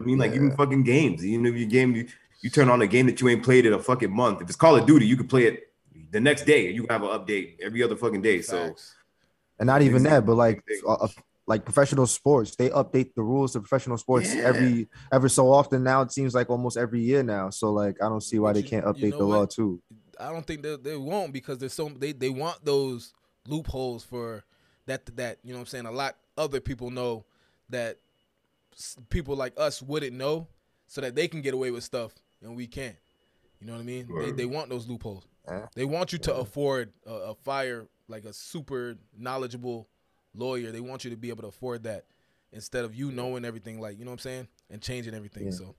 I 0.00 0.04
mean, 0.04 0.18
like 0.18 0.30
yeah. 0.30 0.36
even 0.36 0.56
fucking 0.56 0.82
games. 0.82 1.24
Even 1.24 1.46
if 1.46 1.54
your 1.54 1.68
game 1.68 1.94
you, 1.94 2.06
you 2.42 2.50
turn 2.50 2.68
on 2.68 2.82
a 2.82 2.86
game 2.86 3.06
that 3.06 3.20
you 3.20 3.28
ain't 3.28 3.42
played 3.42 3.66
in 3.66 3.72
a 3.72 3.78
fucking 3.78 4.14
month. 4.14 4.42
If 4.42 4.48
it's 4.48 4.56
Call 4.56 4.76
of 4.76 4.86
Duty, 4.86 5.06
you 5.06 5.16
can 5.16 5.26
play 5.26 5.46
it 5.46 5.72
the 6.10 6.20
next 6.20 6.44
day. 6.44 6.70
You 6.70 6.86
have 6.90 7.02
an 7.02 7.08
update 7.08 7.60
every 7.62 7.82
other 7.82 7.96
fucking 7.96 8.22
day. 8.22 8.42
So, 8.42 8.74
and 9.58 9.66
not 9.66 9.82
even 9.82 10.02
that, 10.02 10.26
but 10.26 10.34
like 10.34 10.62
uh, 10.86 11.08
like 11.46 11.64
professional 11.64 12.06
sports, 12.06 12.56
they 12.56 12.70
update 12.70 13.14
the 13.14 13.22
rules 13.22 13.54
of 13.56 13.62
professional 13.62 13.98
sports 13.98 14.34
yeah. 14.34 14.42
every 14.42 14.88
ever 15.12 15.28
so 15.28 15.52
often. 15.52 15.82
Now 15.82 16.02
it 16.02 16.12
seems 16.12 16.34
like 16.34 16.50
almost 16.50 16.76
every 16.76 17.00
year 17.00 17.22
now. 17.22 17.50
So 17.50 17.72
like 17.72 17.96
I 18.02 18.08
don't 18.08 18.22
see 18.22 18.38
why 18.38 18.52
they 18.52 18.62
can't 18.62 18.84
update 18.84 19.00
you 19.00 19.10
know 19.10 19.18
the 19.18 19.26
what? 19.26 19.38
law 19.38 19.46
too. 19.46 19.82
I 20.18 20.30
don't 20.30 20.46
think 20.46 20.62
they, 20.62 20.76
they 20.76 20.96
won't 20.96 21.32
because 21.32 21.58
there's 21.58 21.72
so 21.72 21.88
they 21.88 22.12
they 22.12 22.30
want 22.30 22.64
those 22.64 23.12
loopholes 23.48 24.04
for 24.04 24.44
that 24.86 25.04
that 25.16 25.38
you 25.42 25.52
know 25.52 25.58
what 25.58 25.62
I'm 25.62 25.66
saying 25.66 25.86
a 25.86 25.92
lot 25.92 26.16
other 26.36 26.60
people 26.60 26.90
know 26.90 27.24
that 27.70 27.98
people 29.08 29.36
like 29.36 29.52
us 29.56 29.82
wouldn't 29.82 30.14
know 30.14 30.48
so 30.86 31.00
that 31.00 31.14
they 31.14 31.28
can 31.28 31.42
get 31.42 31.54
away 31.54 31.70
with 31.70 31.84
stuff 31.84 32.12
and 32.42 32.56
we 32.56 32.66
can't. 32.66 32.96
You 33.60 33.66
know 33.66 33.74
what 33.74 33.80
I 33.80 33.84
mean? 33.84 34.08
They, 34.18 34.30
they 34.32 34.46
want 34.46 34.68
those 34.68 34.86
loopholes. 34.88 35.24
They 35.74 35.84
want 35.84 36.12
you 36.12 36.18
to 36.20 36.34
afford 36.36 36.92
a, 37.06 37.12
a, 37.12 37.34
fire 37.34 37.86
like 38.08 38.24
a 38.24 38.32
super 38.32 38.96
knowledgeable 39.16 39.88
lawyer. 40.34 40.70
They 40.70 40.80
want 40.80 41.04
you 41.04 41.10
to 41.10 41.16
be 41.16 41.28
able 41.28 41.42
to 41.42 41.48
afford 41.48 41.84
that 41.84 42.04
instead 42.52 42.84
of 42.84 42.94
you 42.94 43.10
knowing 43.10 43.44
everything 43.44 43.80
like, 43.80 43.98
you 43.98 44.04
know 44.04 44.10
what 44.10 44.14
I'm 44.14 44.20
saying? 44.20 44.48
And 44.70 44.80
changing 44.80 45.14
everything. 45.14 45.46
Yeah. 45.46 45.52
So 45.52 45.74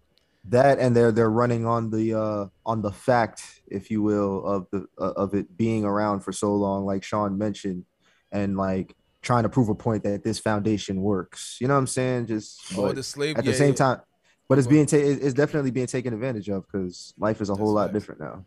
that 0.49 0.77
and 0.77 0.95
they're 0.95 1.11
they're 1.11 1.31
running 1.31 1.65
on 1.65 1.89
the 1.89 2.13
uh 2.13 2.45
on 2.65 2.81
the 2.83 2.91
fact 2.91 3.61
if 3.65 3.89
you 3.89 4.03
will 4.03 4.45
of 4.45 4.67
the 4.69 4.85
uh, 4.99 5.13
of 5.13 5.33
it 5.33 5.57
being 5.57 5.83
around 5.83 6.19
for 6.19 6.31
so 6.31 6.53
long 6.53 6.85
like 6.85 7.03
Sean 7.03 7.35
mentioned 7.35 7.83
and 8.31 8.57
like 8.57 8.95
trying 9.21 9.43
to 9.43 9.49
prove 9.49 9.69
a 9.69 9.75
point 9.75 10.03
that 10.03 10.23
this 10.23 10.39
foundation 10.39 11.01
works. 11.01 11.57
You 11.59 11.67
know 11.67 11.73
what 11.73 11.79
I'm 11.79 11.87
saying? 11.87 12.27
Just 12.27 12.77
oh, 12.77 12.91
the 12.91 13.03
slave 13.03 13.37
at 13.37 13.45
yeah, 13.45 13.51
the 13.51 13.57
same 13.57 13.69
yeah. 13.69 13.75
time, 13.75 14.01
but 14.47 14.57
it's 14.57 14.67
being 14.67 14.85
ta- 14.85 14.97
it's 14.97 15.33
definitely 15.33 15.71
being 15.71 15.87
taken 15.87 16.13
advantage 16.13 16.49
of 16.49 16.65
because 16.65 17.13
life 17.17 17.41
is 17.41 17.49
a 17.49 17.53
That's 17.53 17.59
whole 17.59 17.73
lot 17.73 17.91
different 17.91 18.21
now. 18.21 18.45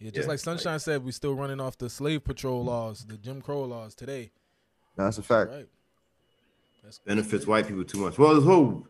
Yeah, 0.00 0.10
just 0.10 0.26
yeah. 0.26 0.30
like 0.30 0.38
Sunshine 0.38 0.78
said, 0.80 1.04
we're 1.04 1.12
still 1.12 1.34
running 1.34 1.60
off 1.60 1.78
the 1.78 1.88
slave 1.88 2.24
patrol 2.24 2.64
laws, 2.64 3.04
the 3.06 3.16
Jim 3.16 3.40
Crow 3.40 3.62
laws 3.62 3.94
today. 3.94 4.32
That's 4.96 5.18
a 5.18 5.22
fact. 5.22 5.50
Right. 5.50 5.68
That's 6.82 6.98
benefits 6.98 7.46
white 7.46 7.66
people 7.66 7.84
too 7.84 7.98
much. 7.98 8.18
Well, 8.18 8.34
this 8.34 8.44
whole 8.44 8.86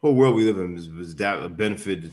whole 0.00 0.14
world 0.14 0.34
we 0.34 0.44
live 0.44 0.58
in 0.58 0.76
is, 0.76 0.86
is 0.88 1.14
that 1.16 1.56
benefit 1.56 2.04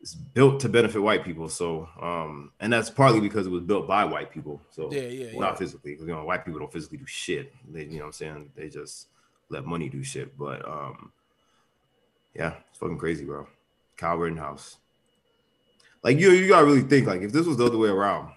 it's 0.00 0.14
built 0.14 0.60
to 0.60 0.68
benefit 0.68 1.02
white 1.02 1.24
people. 1.24 1.48
So, 1.48 1.88
um, 2.00 2.52
and 2.60 2.72
that's 2.72 2.90
partly 2.90 3.20
because 3.20 3.46
it 3.46 3.50
was 3.50 3.62
built 3.62 3.88
by 3.88 4.04
white 4.04 4.30
people. 4.30 4.60
So, 4.70 4.90
yeah, 4.92 5.02
yeah, 5.02 5.30
well, 5.32 5.48
not 5.48 5.58
physically, 5.58 5.92
because 5.92 6.06
you 6.06 6.14
know, 6.14 6.24
white 6.24 6.44
people 6.44 6.60
don't 6.60 6.72
physically 6.72 6.98
do 6.98 7.06
shit. 7.06 7.52
They, 7.68 7.84
you 7.84 7.98
know, 7.98 8.00
what 8.00 8.06
I'm 8.06 8.12
saying 8.12 8.50
they 8.54 8.68
just 8.68 9.08
let 9.48 9.64
money 9.64 9.88
do 9.88 10.02
shit. 10.04 10.38
But, 10.38 10.66
um, 10.66 11.12
yeah, 12.34 12.54
it's 12.70 12.78
fucking 12.78 12.98
crazy, 12.98 13.24
bro. 13.24 13.46
Kyle 13.96 14.16
Rittenhouse. 14.16 14.76
Like 16.04 16.18
you, 16.18 16.30
you 16.30 16.48
gotta 16.48 16.64
really 16.64 16.82
think 16.82 17.08
like 17.08 17.22
if 17.22 17.32
this 17.32 17.46
was 17.46 17.56
the 17.56 17.66
other 17.66 17.78
way 17.78 17.88
around. 17.88 18.32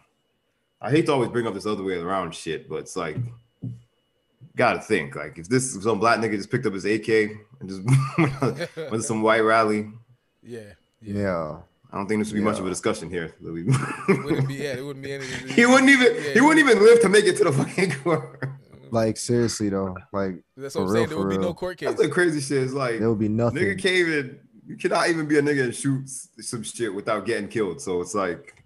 I 0.84 0.90
hate 0.90 1.06
to 1.06 1.14
always 1.14 1.30
bring 1.30 1.46
up 1.46 1.54
this 1.54 1.68
other 1.68 1.84
way 1.84 1.94
around 1.94 2.34
shit, 2.34 2.68
but 2.68 2.78
it's 2.78 2.96
like 2.96 3.18
gotta 4.56 4.82
think 4.82 5.16
like 5.16 5.38
if 5.38 5.48
this 5.48 5.80
some 5.84 6.00
black 6.00 6.20
nigga 6.20 6.38
just 6.38 6.50
picked 6.50 6.66
up 6.66 6.74
his 6.74 6.86
AK 6.86 7.08
and 7.60 7.70
just 7.70 7.84
went 8.18 8.94
to 8.94 9.04
some 9.04 9.22
white 9.22 9.42
rally. 9.42 9.92
Yeah 10.42 10.74
yeah. 11.02 11.58
I 11.92 11.98
don't 11.98 12.08
think 12.08 12.22
this 12.22 12.30
would 12.30 12.36
be 12.36 12.40
yeah. 12.42 12.50
much 12.50 12.60
of 12.60 12.66
a 12.66 12.70
discussion 12.70 13.10
here, 13.10 13.36
Louis. 13.42 13.66
it 13.68 14.24
wouldn't 14.24 14.48
be. 14.48 14.56
Yeah, 14.56 14.78
it 14.78 14.86
wouldn't 14.86 15.04
be 15.04 15.14
anything. 15.14 15.48
he 15.56 15.66
wouldn't 15.66 15.90
even. 15.90 16.16
Yeah, 16.16 16.34
he 16.34 16.42
wouldn't 16.42 16.60
even 16.60 16.82
live 16.82 17.02
to 17.02 17.10
make 17.10 17.26
it 17.26 17.36
to 17.38 17.44
the 17.46 17.52
fucking 17.52 17.92
court. 18.04 18.50
Like 18.94 19.16
seriously 19.16 19.70
though, 19.70 19.96
like 20.12 20.44
that's 20.58 20.76
what 20.76 20.82
I'm 20.82 20.88
real, 20.88 20.96
saying. 20.96 21.10
There 21.10 21.18
would 21.18 21.28
real. 21.28 21.40
be 21.40 21.46
no 21.46 21.54
court 21.54 21.78
case. 21.78 21.88
That's 21.88 22.02
the 22.02 22.10
crazy 22.10 22.42
shit. 22.42 22.64
It's 22.64 22.74
like 22.74 23.00
there 23.00 23.08
would 23.08 23.20
be 23.20 23.30
nothing. 23.30 23.64
Nigga 23.64 23.80
came 23.80 24.12
in. 24.12 24.40
You 24.68 24.76
cannot 24.76 25.08
even 25.08 25.30
be 25.30 25.38
a 25.38 25.42
nigga 25.42 25.64
and 25.64 25.74
shoot 25.74 26.10
some 26.10 26.62
shit 26.62 26.94
without 26.94 27.26
getting 27.26 27.48
killed. 27.48 27.80
So 27.80 28.02
it's 28.02 28.14
like, 28.14 28.62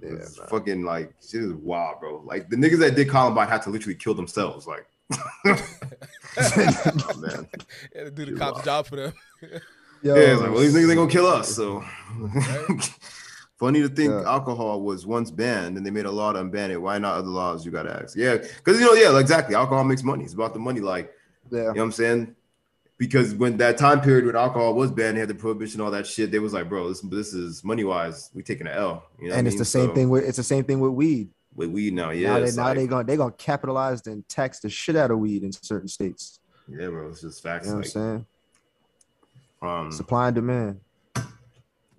yeah, 0.00 0.10
it's 0.10 0.38
fucking 0.48 0.84
like 0.84 1.12
shit 1.20 1.42
is 1.42 1.54
wild, 1.54 1.98
bro. 1.98 2.22
Like 2.24 2.48
the 2.48 2.54
niggas 2.54 2.78
that 2.78 2.94
did 2.94 3.08
Columbine 3.08 3.48
had 3.48 3.62
to 3.62 3.70
literally 3.70 3.96
kill 3.96 4.14
themselves. 4.14 4.68
Like, 4.68 4.86
oh, 5.12 5.18
man, 7.18 7.48
yeah, 7.96 8.10
do 8.14 8.26
the 8.26 8.36
cop's 8.38 8.58
wild. 8.58 8.64
job 8.64 8.86
for 8.86 8.94
them. 8.94 9.12
Yo, 10.02 10.14
yeah, 10.14 10.36
like, 10.36 10.50
well, 10.50 10.60
these 10.60 10.74
niggas 10.74 10.90
ain't 10.90 10.96
gonna 10.96 11.10
kill 11.10 11.26
us. 11.26 11.54
So 11.54 11.84
right? 12.18 12.90
funny 13.58 13.82
to 13.82 13.88
think 13.88 14.12
yeah. 14.12 14.22
alcohol 14.22 14.80
was 14.82 15.04
once 15.04 15.30
banned 15.30 15.76
and 15.76 15.84
they 15.84 15.90
made 15.90 16.06
a 16.06 16.10
law 16.10 16.32
to 16.32 16.38
unban 16.38 16.70
it. 16.70 16.80
Why 16.80 16.98
not 16.98 17.16
other 17.16 17.28
laws? 17.28 17.66
You 17.66 17.72
gotta 17.72 18.02
ask. 18.02 18.16
Yeah, 18.16 18.36
because 18.36 18.80
you 18.80 18.86
know, 18.86 18.94
yeah, 18.94 19.18
exactly. 19.18 19.54
Alcohol 19.54 19.84
makes 19.84 20.02
money. 20.02 20.24
It's 20.24 20.34
about 20.34 20.54
the 20.54 20.60
money. 20.60 20.80
Like, 20.80 21.12
yeah. 21.50 21.58
you 21.58 21.64
know 21.64 21.72
what 21.72 21.82
I'm 21.82 21.92
saying? 21.92 22.36
Because 22.96 23.34
when 23.34 23.56
that 23.58 23.78
time 23.78 24.00
period 24.00 24.26
when 24.26 24.34
alcohol 24.34 24.74
was 24.74 24.90
banned, 24.90 25.16
they 25.16 25.20
had 25.20 25.28
the 25.28 25.34
prohibition, 25.34 25.80
all 25.80 25.90
that 25.90 26.06
shit. 26.06 26.30
They 26.30 26.38
was 26.38 26.52
like, 26.52 26.68
bro, 26.68 26.88
this 26.88 27.00
this 27.00 27.34
is 27.34 27.64
money 27.64 27.84
wise. 27.84 28.30
We 28.34 28.42
taking 28.42 28.66
an 28.66 28.74
L. 28.74 29.04
You 29.20 29.28
know 29.28 29.34
and 29.34 29.46
it's 29.46 29.54
mean? 29.54 29.58
the 29.58 29.64
same 29.64 29.88
so, 29.88 29.94
thing 29.94 30.08
with 30.08 30.24
it's 30.24 30.36
the 30.36 30.42
same 30.42 30.64
thing 30.64 30.80
with 30.80 30.92
weed. 30.92 31.30
With 31.54 31.70
weed 31.70 31.92
now, 31.92 32.10
yeah. 32.10 32.34
Now 32.34 32.40
they 32.40 32.52
now 32.52 32.64
like, 32.64 32.76
they 32.76 32.86
gonna 32.86 33.04
they 33.04 33.16
gonna 33.16 33.32
capitalize 33.32 34.06
and 34.06 34.28
tax 34.28 34.60
the 34.60 34.68
shit 34.68 34.94
out 34.94 35.10
of 35.10 35.18
weed 35.18 35.42
in 35.42 35.52
certain 35.52 35.88
states. 35.88 36.38
Yeah, 36.68 36.88
bro. 36.88 37.08
It's 37.08 37.20
just 37.20 37.42
facts. 37.42 37.66
You 37.66 37.72
know 37.72 37.78
what 37.78 37.86
I'm 37.86 37.90
saying? 37.90 38.26
Um, 39.60 39.90
Supply 39.90 40.28
and 40.28 40.34
demand. 40.34 40.80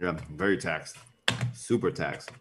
Yeah, 0.01 0.17
very 0.33 0.57
taxed, 0.57 0.97
super 1.53 1.91
taxed. 1.91 2.31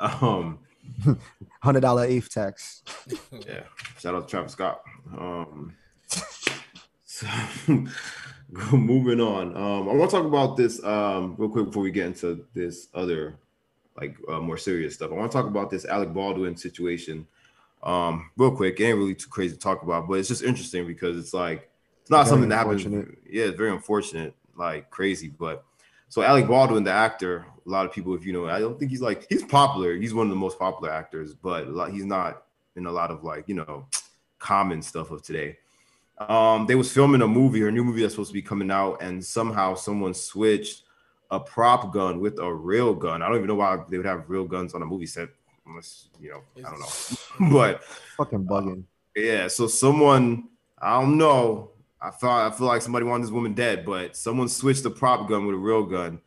Um, 0.00 0.58
hundred 1.62 1.80
dollar 1.80 2.04
eighth 2.04 2.30
tax. 2.30 2.82
Yeah, 3.30 3.60
shout 3.98 4.14
out 4.14 4.26
to 4.26 4.30
Travis 4.30 4.52
Scott. 4.52 4.82
Um, 5.16 5.74
so 7.04 7.26
moving 8.72 9.20
on. 9.20 9.56
Um, 9.56 9.88
I 9.88 9.94
want 9.94 10.10
to 10.10 10.16
talk 10.16 10.26
about 10.26 10.56
this 10.56 10.82
um 10.82 11.34
real 11.38 11.48
quick 11.48 11.66
before 11.66 11.82
we 11.82 11.90
get 11.90 12.06
into 12.06 12.44
this 12.54 12.88
other 12.94 13.38
like 13.96 14.16
uh, 14.28 14.40
more 14.40 14.56
serious 14.56 14.94
stuff. 14.94 15.10
I 15.10 15.14
want 15.14 15.30
to 15.30 15.36
talk 15.36 15.46
about 15.46 15.70
this 15.70 15.84
Alec 15.84 16.12
Baldwin 16.12 16.56
situation. 16.56 17.26
Um, 17.82 18.30
real 18.36 18.54
quick, 18.54 18.80
it 18.80 18.84
ain't 18.84 18.98
really 18.98 19.14
too 19.14 19.28
crazy 19.28 19.54
to 19.54 19.60
talk 19.60 19.82
about, 19.82 20.08
but 20.08 20.14
it's 20.14 20.28
just 20.28 20.42
interesting 20.42 20.86
because 20.86 21.16
it's 21.16 21.34
like 21.34 21.70
it's 22.08 22.10
not 22.10 22.24
very 22.24 22.30
something 22.30 22.48
that 22.48 22.56
happens. 22.56 22.84
Yeah, 23.28 23.44
it's 23.44 23.56
very 23.58 23.70
unfortunate, 23.70 24.34
like 24.56 24.88
crazy. 24.88 25.28
But 25.28 25.62
so 26.08 26.22
Alec 26.22 26.48
Baldwin, 26.48 26.82
the 26.82 26.90
actor, 26.90 27.44
a 27.66 27.68
lot 27.68 27.84
of 27.84 27.92
people, 27.92 28.14
if 28.14 28.24
you 28.24 28.32
know, 28.32 28.48
I 28.48 28.60
don't 28.60 28.78
think 28.78 28.90
he's 28.90 29.02
like 29.02 29.26
he's 29.28 29.44
popular. 29.44 29.94
He's 29.94 30.14
one 30.14 30.24
of 30.24 30.30
the 30.30 30.36
most 30.36 30.58
popular 30.58 30.90
actors, 30.90 31.34
but 31.34 31.66
he's 31.90 32.06
not 32.06 32.44
in 32.76 32.86
a 32.86 32.90
lot 32.90 33.10
of 33.10 33.24
like 33.24 33.46
you 33.46 33.56
know 33.56 33.84
common 34.38 34.80
stuff 34.80 35.10
of 35.10 35.22
today. 35.22 35.58
Um, 36.16 36.64
they 36.66 36.76
was 36.76 36.90
filming 36.90 37.20
a 37.20 37.28
movie 37.28 37.62
or 37.62 37.68
a 37.68 37.72
new 37.72 37.84
movie 37.84 38.00
that's 38.00 38.14
supposed 38.14 38.30
to 38.30 38.34
be 38.34 38.40
coming 38.40 38.70
out, 38.70 39.02
and 39.02 39.22
somehow 39.22 39.74
someone 39.74 40.14
switched 40.14 40.84
a 41.30 41.38
prop 41.38 41.92
gun 41.92 42.20
with 42.20 42.38
a 42.38 42.54
real 42.54 42.94
gun. 42.94 43.20
I 43.20 43.28
don't 43.28 43.36
even 43.36 43.48
know 43.48 43.56
why 43.56 43.84
they 43.90 43.98
would 43.98 44.06
have 44.06 44.30
real 44.30 44.46
guns 44.46 44.72
on 44.72 44.80
a 44.80 44.86
movie 44.86 45.04
set, 45.04 45.28
unless 45.66 46.08
you 46.18 46.30
know, 46.30 46.42
I 46.56 46.70
don't 46.70 46.80
know. 46.80 47.52
but 47.52 47.84
fucking 48.16 48.46
bugging. 48.46 48.84
Uh, 49.14 49.20
yeah, 49.20 49.46
so 49.46 49.66
someone, 49.66 50.48
I 50.80 50.98
don't 51.02 51.18
know. 51.18 51.72
I 52.00 52.10
thought 52.10 52.52
I 52.52 52.56
feel 52.56 52.66
like 52.66 52.82
somebody 52.82 53.04
wanted 53.04 53.24
this 53.24 53.32
woman 53.32 53.54
dead, 53.54 53.84
but 53.84 54.16
someone 54.16 54.48
switched 54.48 54.82
the 54.82 54.90
prop 54.90 55.28
gun 55.28 55.46
with 55.46 55.54
a 55.54 55.58
real 55.58 55.84
gun, 55.84 56.20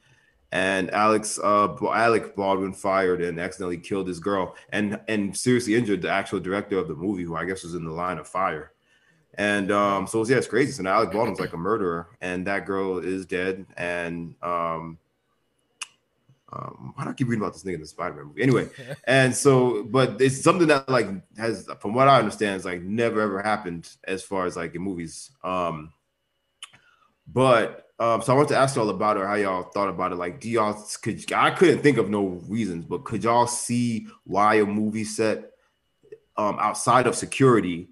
and 0.52 0.92
Alex 0.92 1.40
uh 1.42 1.76
Alec 1.82 2.36
Baldwin 2.36 2.74
fired 2.74 3.22
and 3.22 3.40
accidentally 3.40 3.78
killed 3.78 4.08
this 4.08 4.20
girl 4.20 4.56
and 4.72 5.00
and 5.08 5.36
seriously 5.36 5.76
injured 5.76 6.02
the 6.02 6.10
actual 6.10 6.40
director 6.40 6.78
of 6.78 6.88
the 6.88 6.96
movie, 6.96 7.24
who 7.24 7.36
I 7.36 7.46
guess 7.46 7.64
was 7.64 7.74
in 7.74 7.86
the 7.86 7.92
line 7.92 8.18
of 8.18 8.28
fire. 8.28 8.74
And 9.36 9.72
um, 9.72 10.08
so 10.08 10.26
yeah, 10.26 10.38
it's 10.38 10.48
crazy. 10.48 10.74
So 10.74 10.84
now 10.84 10.96
Alec 10.96 11.12
Baldwin's 11.14 11.40
like 11.40 11.54
a 11.54 11.58
murderer, 11.58 12.10
and 12.20 12.46
that 12.48 12.66
girl 12.66 13.00
is 13.00 13.26
dead. 13.26 13.66
And 13.78 14.36
um, 14.42 14.98
um, 16.54 16.94
why 16.96 17.06
do 17.06 17.10
I 17.10 17.14
keep 17.14 17.28
reading 17.28 17.42
about 17.42 17.54
this 17.54 17.64
nigga 17.64 17.76
in 17.76 17.82
the 17.82 17.88
Spider-Man 17.88 18.26
movie? 18.26 18.42
Anyway, 18.42 18.70
and 19.06 19.36
so, 19.36 19.84
but 19.84 20.22
it's 20.22 20.42
something 20.42 20.68
that 20.68 20.90
like 20.90 21.08
has, 21.38 21.70
from 21.80 21.94
what 21.94 22.08
I 22.08 22.20
understand, 22.20 22.58
is 22.58 22.66
like 22.66 22.82
never 22.82 23.22
ever 23.22 23.42
happened 23.42 23.90
as 24.04 24.24
far 24.24 24.46
as 24.46 24.58
like 24.58 24.76
in 24.76 24.82
movies. 24.82 25.32
Um, 25.44 25.94
but 27.28 27.88
um, 28.00 28.22
so 28.22 28.34
I 28.34 28.36
want 28.36 28.50
to 28.50 28.58
ask 28.58 28.76
y'all 28.76 28.90
about 28.90 29.18
it, 29.18 29.26
how 29.26 29.36
y'all 29.36 29.64
thought 29.64 29.88
about 29.88 30.12
it. 30.12 30.16
Like, 30.16 30.40
do 30.40 30.50
y'all 30.50 30.74
could 31.02 31.32
I 31.32 31.52
couldn't 31.52 31.82
think 31.82 31.98
of 31.98 32.10
no 32.10 32.42
reasons, 32.48 32.86
but 32.86 33.06
could 33.06 33.24
y'all 33.24 33.48
see 33.48 34.08
why 34.26 34.56
a 34.56 34.66
movie 34.66 35.04
set 35.04 35.52
um 36.36 36.58
outside 36.60 37.08
of 37.08 37.16
security 37.16 37.90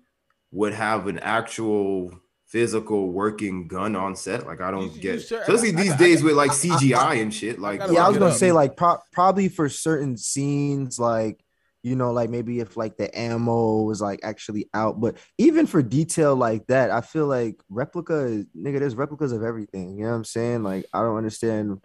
would 0.51 0.73
have 0.73 1.07
an 1.07 1.19
actual 1.19 2.11
physical 2.49 3.11
working 3.11 3.67
gun 3.67 3.95
on 3.95 4.15
set. 4.15 4.45
Like 4.45 4.59
I 4.59 4.71
don't 4.71 4.93
you, 4.95 5.01
get, 5.01 5.13
you 5.15 5.19
sure? 5.21 5.41
especially 5.41 5.71
these 5.71 5.93
I, 5.93 5.97
days 5.97 6.21
I, 6.21 6.25
with 6.25 6.35
like 6.35 6.51
CGI 6.51 7.21
and 7.21 7.33
shit. 7.33 7.59
Like 7.59 7.81
yeah, 7.91 8.05
I 8.05 8.09
was 8.09 8.17
gonna 8.17 8.33
say 8.33 8.51
like 8.51 8.75
pro- 8.75 8.99
probably 9.13 9.49
for 9.49 9.69
certain 9.69 10.17
scenes, 10.17 10.99
like 10.99 11.43
you 11.83 11.95
know, 11.95 12.11
like 12.11 12.29
maybe 12.29 12.59
if 12.59 12.75
like 12.75 12.97
the 12.97 13.15
ammo 13.17 13.83
was 13.83 14.01
like 14.01 14.19
actually 14.23 14.67
out, 14.73 14.99
but 14.99 15.17
even 15.37 15.65
for 15.65 15.81
detail 15.81 16.35
like 16.35 16.67
that, 16.67 16.91
I 16.91 17.01
feel 17.01 17.27
like 17.27 17.61
replica, 17.69 18.43
nigga, 18.57 18.79
there's 18.79 18.95
replicas 18.95 19.31
of 19.31 19.43
everything. 19.43 19.97
You 19.97 20.03
know 20.03 20.09
what 20.09 20.17
I'm 20.17 20.25
saying? 20.25 20.63
Like 20.63 20.85
I 20.93 21.01
don't 21.01 21.17
understand 21.17 21.79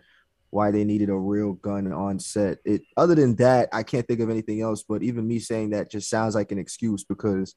why 0.50 0.70
they 0.70 0.84
needed 0.84 1.10
a 1.10 1.16
real 1.16 1.52
gun 1.52 1.92
on 1.92 2.18
set. 2.18 2.58
It 2.64 2.82
other 2.96 3.14
than 3.14 3.36
that, 3.36 3.68
I 3.72 3.82
can't 3.82 4.06
think 4.06 4.20
of 4.20 4.30
anything 4.30 4.62
else. 4.62 4.82
But 4.82 5.02
even 5.02 5.28
me 5.28 5.38
saying 5.40 5.70
that 5.70 5.90
just 5.90 6.08
sounds 6.08 6.34
like 6.34 6.52
an 6.52 6.58
excuse 6.58 7.04
because 7.04 7.54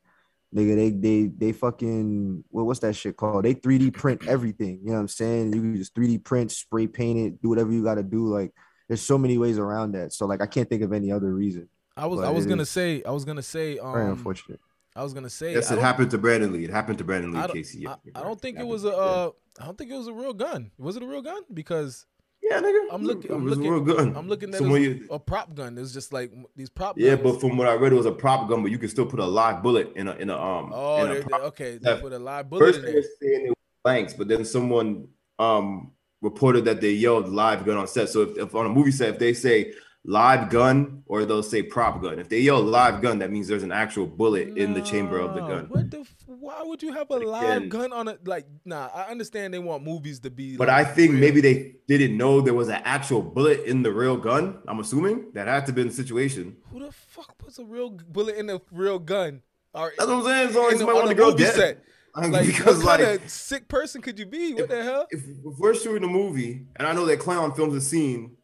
Nigga, 0.56 0.76
they 0.76 0.90
they 0.92 1.28
they 1.28 1.52
fucking 1.52 2.44
well, 2.50 2.66
what's 2.66 2.80
that 2.80 2.96
shit 2.96 3.18
called? 3.18 3.44
They 3.44 3.54
3D 3.54 3.94
print 3.94 4.28
everything. 4.28 4.80
You 4.82 4.88
know 4.88 4.94
what 4.94 5.00
I'm 5.02 5.08
saying? 5.10 5.54
You 5.54 5.62
can 5.62 5.76
just 5.76 5.94
3D 5.94 6.24
print, 6.24 6.52
spray 6.52 6.88
paint 6.88 7.20
it, 7.20 7.42
do 7.42 7.50
whatever 7.50 7.72
you 7.72 7.84
gotta 7.84 8.04
do. 8.04 8.28
Like 8.28 8.54
there's 8.88 9.02
so 9.02 9.18
many 9.18 9.38
ways 9.38 9.58
around 9.58 9.92
that. 9.94 10.14
So 10.14 10.26
like 10.26 10.42
I 10.42 10.46
can't 10.46 10.70
think 10.70 10.84
of 10.84 10.94
any 10.94 11.12
other 11.12 11.34
reason. 11.34 11.68
I 11.98 12.06
was 12.06 12.22
I 12.22 12.30
was 12.30 12.46
gonna 12.46 12.66
say 12.66 13.04
I 13.04 13.12
was 13.12 13.26
gonna 13.26 13.42
say 13.42 13.78
um, 13.78 13.92
very 13.92 14.10
unfortunate. 14.10 14.62
I 14.96 15.04
was 15.04 15.14
gonna 15.14 15.30
say 15.30 15.54
yes, 15.54 15.70
it 15.70 15.80
happened 15.80 16.12
to 16.12 16.18
Brandon 16.18 16.54
Lee. 16.54 16.64
It 16.64 16.70
happened 16.70 16.98
to 17.00 17.04
Brandon 17.04 17.34
Lee, 17.34 17.48
Casey. 17.50 17.80
Yeah, 17.82 17.96
I, 18.16 18.22
I, 18.22 18.24
don't 18.24 18.40
think 18.40 18.58
it, 18.58 18.62
it 18.62 18.68
was 18.68 18.86
a. 18.86 18.96
Uh, 18.96 19.32
I 19.60 19.66
don't 19.66 19.78
think 19.78 19.92
it 19.92 19.98
was 19.98 20.08
a 20.08 20.14
real 20.14 20.34
gun. 20.34 20.72
Was 20.78 20.96
it 20.96 21.04
a 21.04 21.08
real 21.08 21.22
gun? 21.22 21.42
Because 21.54 22.06
yeah, 22.50 22.60
nigga. 22.60 22.88
I'm 22.92 23.04
looking. 23.04 23.32
I'm 23.32 23.48
looking. 23.48 23.70
Real 23.70 23.82
gun. 23.82 24.16
I'm 24.16 24.28
looking 24.28 24.54
at 24.54 24.62
you, 24.62 25.08
a 25.10 25.20
prop 25.20 25.54
gun. 25.56 25.78
It's 25.78 25.94
just 25.94 26.14
like 26.14 26.32
these 26.56 26.70
prop. 26.70 26.98
Yeah, 26.98 27.16
guns. 27.16 27.22
but 27.24 27.42
from 27.42 27.58
what 27.58 27.68
I 27.68 27.76
read, 27.76 27.94
it 27.94 27.96
was 27.96 28.06
a 28.06 28.12
prop 28.12 28.50
gun, 28.50 28.62
but 28.62 28.72
you 28.72 28.78
can 28.78 28.90
still 28.90 29.06
put 29.06 29.20
a 29.20 29.26
live 29.26 29.64
bullet 29.64 29.94
in 29.96 30.08
a 30.08 30.16
in 30.16 30.30
a 30.30 30.38
um. 30.38 30.72
Oh, 30.74 31.06
a 31.06 31.22
prop. 31.22 31.42
okay. 31.44 31.78
They 31.78 31.98
put 32.00 32.14
a 32.14 32.20
live 32.20 32.50
bullet. 32.50 32.66
First, 32.66 32.80
in 32.80 32.86
they 32.86 32.94
were 32.94 33.02
saying 33.22 33.46
it 33.46 33.50
was 33.50 33.56
blanks, 33.84 34.14
but 34.14 34.28
then 34.28 34.46
someone 34.46 35.08
um 35.40 35.92
reported 36.22 36.66
that 36.66 36.82
they 36.82 36.92
yelled 36.92 37.30
live 37.30 37.66
gun 37.66 37.78
on 37.78 37.88
set. 37.88 38.10
So 38.10 38.22
if, 38.22 38.38
if 38.38 38.56
on 38.56 38.66
a 38.66 38.70
movie 38.70 38.92
set, 38.92 39.10
if 39.10 39.20
they 39.20 39.34
say 39.34 39.74
live 40.08 40.50
gun 40.50 41.04
or 41.06 41.26
they'll 41.26 41.44
say 41.44 41.62
prop 41.62 42.02
gun. 42.02 42.18
If 42.18 42.30
they 42.30 42.40
yell 42.40 42.62
live 42.62 43.02
gun, 43.02 43.20
that 43.20 43.30
means 43.30 43.48
there's 43.48 43.64
an 43.64 43.74
actual 43.74 44.08
bullet 44.08 44.56
no, 44.56 44.64
in 44.64 44.74
the 44.74 44.82
chamber 44.82 45.20
of 45.20 45.36
the 45.36 45.42
gun. 45.42 45.66
What 45.66 45.92
the? 45.92 46.08
Why 46.48 46.64
would 46.64 46.82
you 46.82 46.94
have 46.94 47.10
a 47.10 47.18
live 47.18 47.68
gun 47.68 47.92
on 47.92 48.08
it? 48.08 48.26
Like, 48.26 48.46
nah, 48.64 48.88
I 48.96 49.12
understand 49.12 49.54
they 49.54 49.60
want 49.60 49.84
movies 49.84 50.22
to 50.22 50.30
be. 50.30 50.56
But 50.56 50.70
like, 50.70 50.88
I 50.88 50.90
think 50.90 51.12
real. 51.12 51.20
maybe 51.20 51.42
they 51.42 51.76
didn't 51.90 52.16
know 52.16 52.40
there 52.40 52.54
was 52.54 52.70
an 52.70 52.82
actual 52.86 53.22
bullet 53.22 53.66
in 53.66 53.84
the 53.84 53.92
real 53.92 54.16
gun. 54.16 54.60
I'm 54.66 54.80
assuming 54.80 55.26
that 55.34 55.50
had 55.50 55.66
to 55.66 55.74
be 55.74 55.84
the 55.84 55.92
situation. 55.92 56.56
Who 56.72 56.80
the 56.80 56.94
fuck 56.94 57.38
puts 57.38 57.60
a 57.60 57.66
real 57.66 57.90
bullet 57.90 58.38
in 58.38 58.50
a 58.50 58.62
real 58.72 58.98
gun? 58.98 59.42
Or, 59.74 59.92
That's 59.98 60.10
what 60.10 60.20
I'm 60.20 60.24
saying. 60.24 60.54
So 60.54 60.70
somebody 60.78 60.98
want 60.98 61.10
to 61.10 61.16
go 61.16 61.36
dead. 61.36 61.54
Set. 61.54 61.84
Like, 62.16 62.48
because 62.48 62.84
what 62.84 62.98
kind 62.98 63.12
like, 63.12 63.26
of 63.26 63.30
sick 63.30 63.68
person 63.68 64.02
could 64.02 64.18
you 64.18 64.26
be? 64.26 64.54
What 64.54 64.64
if, 64.64 64.70
the 64.70 64.84
hell? 64.84 65.08
If, 65.12 65.24
if 65.24 65.60
we're 65.60 65.76
shooting 65.76 66.04
a 66.04 66.12
movie, 66.12 66.66
and 66.78 66.88
I 66.88 66.94
know 66.94 67.06
that 67.06 67.20
Clown 67.20 67.54
films 67.54 67.76
a 67.76 67.82
scene 67.82 68.38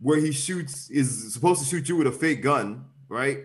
where 0.00 0.18
he 0.18 0.32
shoots 0.32 0.88
is 0.88 1.34
supposed 1.34 1.60
to 1.62 1.68
shoot 1.68 1.90
you 1.90 1.96
with 1.96 2.06
a 2.06 2.12
fake 2.12 2.42
gun, 2.42 2.86
right? 3.10 3.40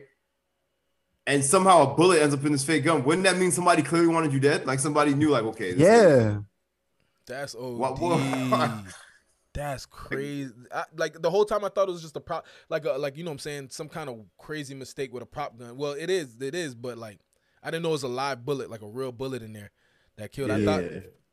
And 1.25 1.43
somehow 1.43 1.91
a 1.91 1.95
bullet 1.95 2.21
ends 2.21 2.36
up 2.36 2.43
in 2.43 2.51
this 2.51 2.65
fake 2.65 2.83
gun. 2.83 3.03
Wouldn't 3.05 3.23
that 3.23 3.38
mean 3.38 3.51
somebody 3.51 3.81
clearly 3.81 4.07
wanted 4.07 4.33
you 4.33 4.39
dead? 4.39 4.65
Like 4.65 4.79
somebody 4.79 5.13
knew, 5.13 5.29
like, 5.29 5.43
okay, 5.43 5.73
yeah, 5.73 6.39
that's 7.25 7.55
OD. 7.55 7.77
What, 7.77 7.99
what? 7.99 8.71
That's 9.53 9.86
crazy. 9.86 10.51
I, 10.73 10.86
like 10.95 11.21
the 11.21 11.29
whole 11.29 11.45
time 11.45 11.63
I 11.63 11.69
thought 11.69 11.88
it 11.88 11.91
was 11.91 12.01
just 12.01 12.15
a 12.15 12.19
prop, 12.19 12.47
like 12.69 12.86
a, 12.86 12.93
like 12.93 13.17
you 13.17 13.23
know 13.23 13.29
what 13.29 13.33
I'm 13.33 13.39
saying, 13.39 13.67
some 13.69 13.88
kind 13.88 14.09
of 14.09 14.25
crazy 14.39 14.73
mistake 14.73 15.13
with 15.13 15.21
a 15.21 15.27
prop 15.27 15.59
gun. 15.59 15.77
Well, 15.77 15.91
it 15.91 16.09
is, 16.09 16.41
it 16.41 16.55
is, 16.55 16.73
but 16.73 16.97
like 16.97 17.19
I 17.62 17.69
didn't 17.69 17.83
know 17.83 17.89
it 17.89 17.93
was 17.93 18.03
a 18.03 18.07
live 18.07 18.43
bullet, 18.43 18.71
like 18.71 18.81
a 18.81 18.88
real 18.88 19.12
bullet 19.12 19.43
in 19.43 19.53
there 19.53 19.69
that 20.17 20.31
killed. 20.31 20.49
Yeah. 20.49 20.55
I 20.55 20.65
thought 20.65 20.83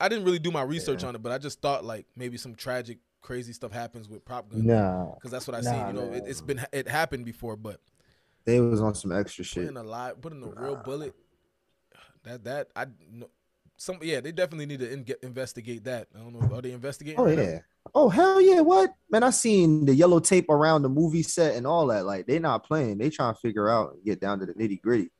I 0.01 0.09
didn't 0.11 0.27
really 0.27 0.39
do 0.39 0.51
my 0.51 0.61
research 0.61 1.03
yeah. 1.03 1.09
on 1.09 1.15
it, 1.15 1.23
but 1.23 1.33
I 1.33 1.39
just 1.39 1.63
thought 1.63 1.83
like 1.83 2.05
maybe 2.15 2.37
some 2.37 2.55
tragic 2.55 2.99
crazy 3.23 3.55
stuff 3.55 3.73
happens 3.73 4.07
with 4.07 4.23
prop 4.25 4.51
guns. 4.51 4.65
Nah, 4.65 5.15
because 5.15 5.31
that's 5.31 5.49
what 5.49 5.57
I 5.57 5.61
nah, 5.61 5.71
see. 5.71 5.87
You 5.87 5.93
know, 5.95 6.13
it, 6.13 6.27
has 6.27 6.43
been 6.43 6.61
it 6.73 6.89
happened 6.89 7.25
before, 7.25 7.57
but 7.57 7.81
they 8.45 8.61
was 8.61 8.81
on 8.81 8.95
some 8.95 9.13
extra 9.13 9.45
shit. 9.45 9.65
Putting 9.65 9.77
a 9.77 9.83
live, 9.83 10.21
putting 10.21 10.43
a 10.43 10.61
real 10.61 10.77
bullet. 10.77 11.15
That 12.25 12.45
that 12.45 12.69
I 12.75 12.87
know. 13.11 13.29
Some 13.77 13.99
yeah, 14.03 14.21
they 14.21 14.33
definitely 14.33 14.67
need 14.67 14.81
to 14.81 14.93
in, 14.93 15.05
get, 15.05 15.23
investigate 15.23 15.85
that. 15.85 16.09
I 16.15 16.19
don't 16.19 16.35
know. 16.35 16.55
Are 16.55 16.61
they 16.61 16.73
investigating? 16.73 17.19
Oh 17.19 17.25
right 17.25 17.39
yeah. 17.39 17.45
Now? 17.45 17.61
Oh 17.95 18.09
hell 18.11 18.41
yeah! 18.41 18.61
What 18.61 18.91
man? 19.11 19.23
I 19.23 19.31
seen 19.31 19.87
the 19.87 19.95
yellow 19.95 20.21
tape 20.21 20.51
around 20.51 20.83
the 20.83 20.91
movie 20.91 21.23
set 21.23 21.55
and 21.55 21.67
all 21.67 21.87
that. 21.87 22.05
Like 22.05 22.27
they 22.27 22.39
not 22.39 22.65
playing. 22.65 22.99
They 22.99 23.09
trying 23.09 23.35
to 23.35 23.41
figure 23.41 23.71
out 23.71 23.95
and 23.95 24.05
get 24.05 24.21
down 24.21 24.41
to 24.41 24.47
the 24.47 24.53
nitty 24.53 24.83
gritty. 24.83 25.11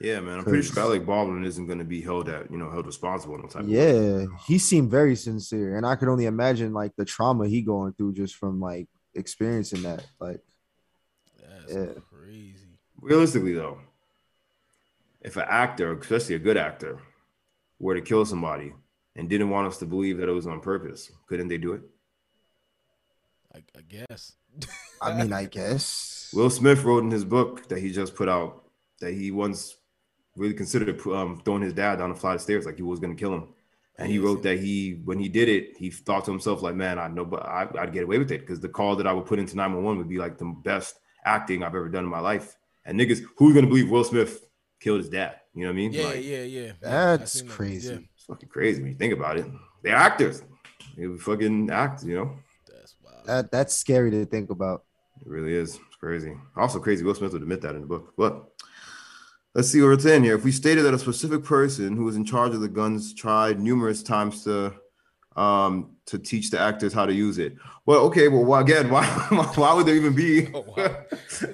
Yeah, 0.00 0.20
man. 0.20 0.38
I'm 0.38 0.44
pretty 0.44 0.62
sure 0.62 0.78
Alec 0.80 1.04
Baldwin 1.04 1.44
isn't 1.44 1.66
going 1.66 1.80
to 1.80 1.84
be 1.84 2.00
held 2.00 2.28
at, 2.28 2.50
you 2.50 2.56
know, 2.56 2.70
held 2.70 2.86
responsible 2.86 3.36
no 3.36 3.48
type. 3.48 3.64
Yeah, 3.66 4.26
he 4.46 4.58
seemed 4.58 4.90
very 4.90 5.16
sincere, 5.16 5.76
and 5.76 5.84
I 5.84 5.96
could 5.96 6.08
only 6.08 6.26
imagine 6.26 6.72
like 6.72 6.92
the 6.96 7.04
trauma 7.04 7.48
he 7.48 7.62
going 7.62 7.92
through 7.94 8.14
just 8.14 8.36
from 8.36 8.60
like 8.60 8.88
experiencing 9.14 9.82
that. 9.82 10.06
Like, 10.20 10.40
that's 11.40 11.72
yeah. 11.72 11.84
crazy. 11.84 12.00
Realistically, 13.00 13.52
though, 13.52 13.78
if 15.20 15.36
an 15.36 15.44
actor, 15.48 15.96
especially 15.98 16.34
a 16.34 16.40
good 16.40 16.56
actor, 16.56 16.98
were 17.78 17.94
to 17.94 18.00
kill 18.00 18.24
somebody 18.24 18.72
and 19.14 19.28
didn't 19.28 19.50
want 19.50 19.68
us 19.68 19.78
to 19.78 19.86
believe 19.86 20.18
that 20.18 20.28
it 20.28 20.32
was 20.32 20.46
on 20.46 20.60
purpose, 20.60 21.10
couldn't 21.26 21.48
they 21.48 21.58
do 21.58 21.74
it? 21.74 21.82
I, 23.54 23.58
I 23.76 23.82
guess. 23.88 24.32
I 25.02 25.14
mean, 25.14 25.32
I 25.32 25.44
guess. 25.44 26.30
Will 26.34 26.50
Smith 26.50 26.82
wrote 26.84 27.04
in 27.04 27.10
his 27.10 27.24
book 27.24 27.68
that 27.68 27.78
he 27.78 27.92
just 27.92 28.14
put 28.14 28.28
out 28.28 28.64
that 29.00 29.14
he 29.14 29.30
once 29.30 29.76
really 30.36 30.54
considered 30.54 31.00
um, 31.08 31.40
throwing 31.44 31.62
his 31.62 31.72
dad 31.72 31.96
down 31.96 32.10
the 32.10 32.16
flight 32.16 32.36
of 32.36 32.40
stairs, 32.40 32.66
like 32.66 32.76
he 32.76 32.82
was 32.82 33.00
going 33.00 33.14
to 33.14 33.20
kill 33.20 33.34
him. 33.34 33.48
And 33.98 34.08
he 34.08 34.18
wrote 34.18 34.44
that 34.44 34.60
he, 34.60 35.00
when 35.04 35.18
he 35.18 35.28
did 35.28 35.48
it, 35.48 35.76
he 35.76 35.90
thought 35.90 36.24
to 36.26 36.30
himself, 36.30 36.62
like, 36.62 36.76
man, 36.76 37.00
I 37.00 37.08
know, 37.08 37.24
but 37.24 37.44
I, 37.44 37.64
would 37.64 37.92
get 37.92 38.04
away 38.04 38.18
with 38.18 38.30
it 38.30 38.40
because 38.40 38.60
the 38.60 38.68
call 38.68 38.94
that 38.96 39.08
I 39.08 39.12
would 39.12 39.26
put 39.26 39.40
into 39.40 39.56
911 39.56 39.98
would 39.98 40.08
be 40.08 40.18
like 40.18 40.38
the 40.38 40.54
best 40.62 41.00
acting 41.24 41.64
I've 41.64 41.74
ever 41.74 41.88
done 41.88 42.04
in 42.04 42.10
my 42.10 42.20
life. 42.20 42.56
And 42.88 42.98
niggas, 42.98 43.22
who's 43.36 43.52
going 43.52 43.66
to 43.66 43.68
believe 43.68 43.90
Will 43.90 44.02
Smith 44.02 44.48
killed 44.80 45.00
his 45.00 45.10
dad? 45.10 45.36
You 45.54 45.64
know 45.64 45.68
what 45.68 45.74
I 45.74 45.76
mean? 45.76 45.92
Yeah, 45.92 46.04
like, 46.04 46.24
yeah, 46.24 46.42
yeah. 46.42 46.72
That's 46.80 47.42
crazy. 47.42 47.88
That. 47.88 47.94
Yeah. 48.00 48.06
It's 48.16 48.24
fucking 48.24 48.48
crazy 48.48 48.80
when 48.80 48.92
you 48.92 48.96
think 48.96 49.12
about 49.12 49.36
it. 49.36 49.44
They're 49.82 49.94
actors. 49.94 50.42
he 50.96 51.06
would 51.06 51.20
fucking 51.20 51.70
act, 51.70 52.02
you 52.02 52.14
know. 52.14 52.36
That's 52.66 52.96
wild. 53.04 53.26
That 53.26 53.52
that's 53.52 53.76
scary 53.76 54.10
to 54.12 54.24
think 54.24 54.48
about. 54.48 54.84
It 55.20 55.28
really 55.28 55.52
is. 55.52 55.74
It's 55.74 55.96
crazy. 56.00 56.34
Also 56.56 56.78
crazy. 56.78 57.04
Will 57.04 57.14
Smith 57.14 57.34
would 57.34 57.42
admit 57.42 57.60
that 57.60 57.74
in 57.74 57.82
the 57.82 57.86
book. 57.86 58.14
But 58.16 58.42
let's 59.54 59.68
see 59.68 59.82
what 59.82 59.92
it's 59.92 60.06
in 60.06 60.24
here. 60.24 60.36
If 60.36 60.44
we 60.44 60.52
stated 60.52 60.82
that 60.82 60.94
a 60.94 60.98
specific 60.98 61.44
person 61.44 61.94
who 61.94 62.04
was 62.04 62.16
in 62.16 62.24
charge 62.24 62.54
of 62.54 62.62
the 62.62 62.68
guns 62.68 63.12
tried 63.12 63.60
numerous 63.60 64.02
times 64.02 64.44
to 64.44 64.74
um 65.38 65.90
to 66.06 66.18
teach 66.18 66.50
the 66.50 66.58
actors 66.58 66.92
how 66.92 67.06
to 67.06 67.12
use 67.12 67.38
it. 67.38 67.54
Well, 67.86 68.00
okay, 68.06 68.28
well, 68.28 68.60
again, 68.60 68.90
why 68.90 69.06
why 69.06 69.72
would 69.72 69.86
there 69.86 69.94
even 69.94 70.14
be? 70.14 70.48
oh, 70.54 70.64
wow. 70.76 71.04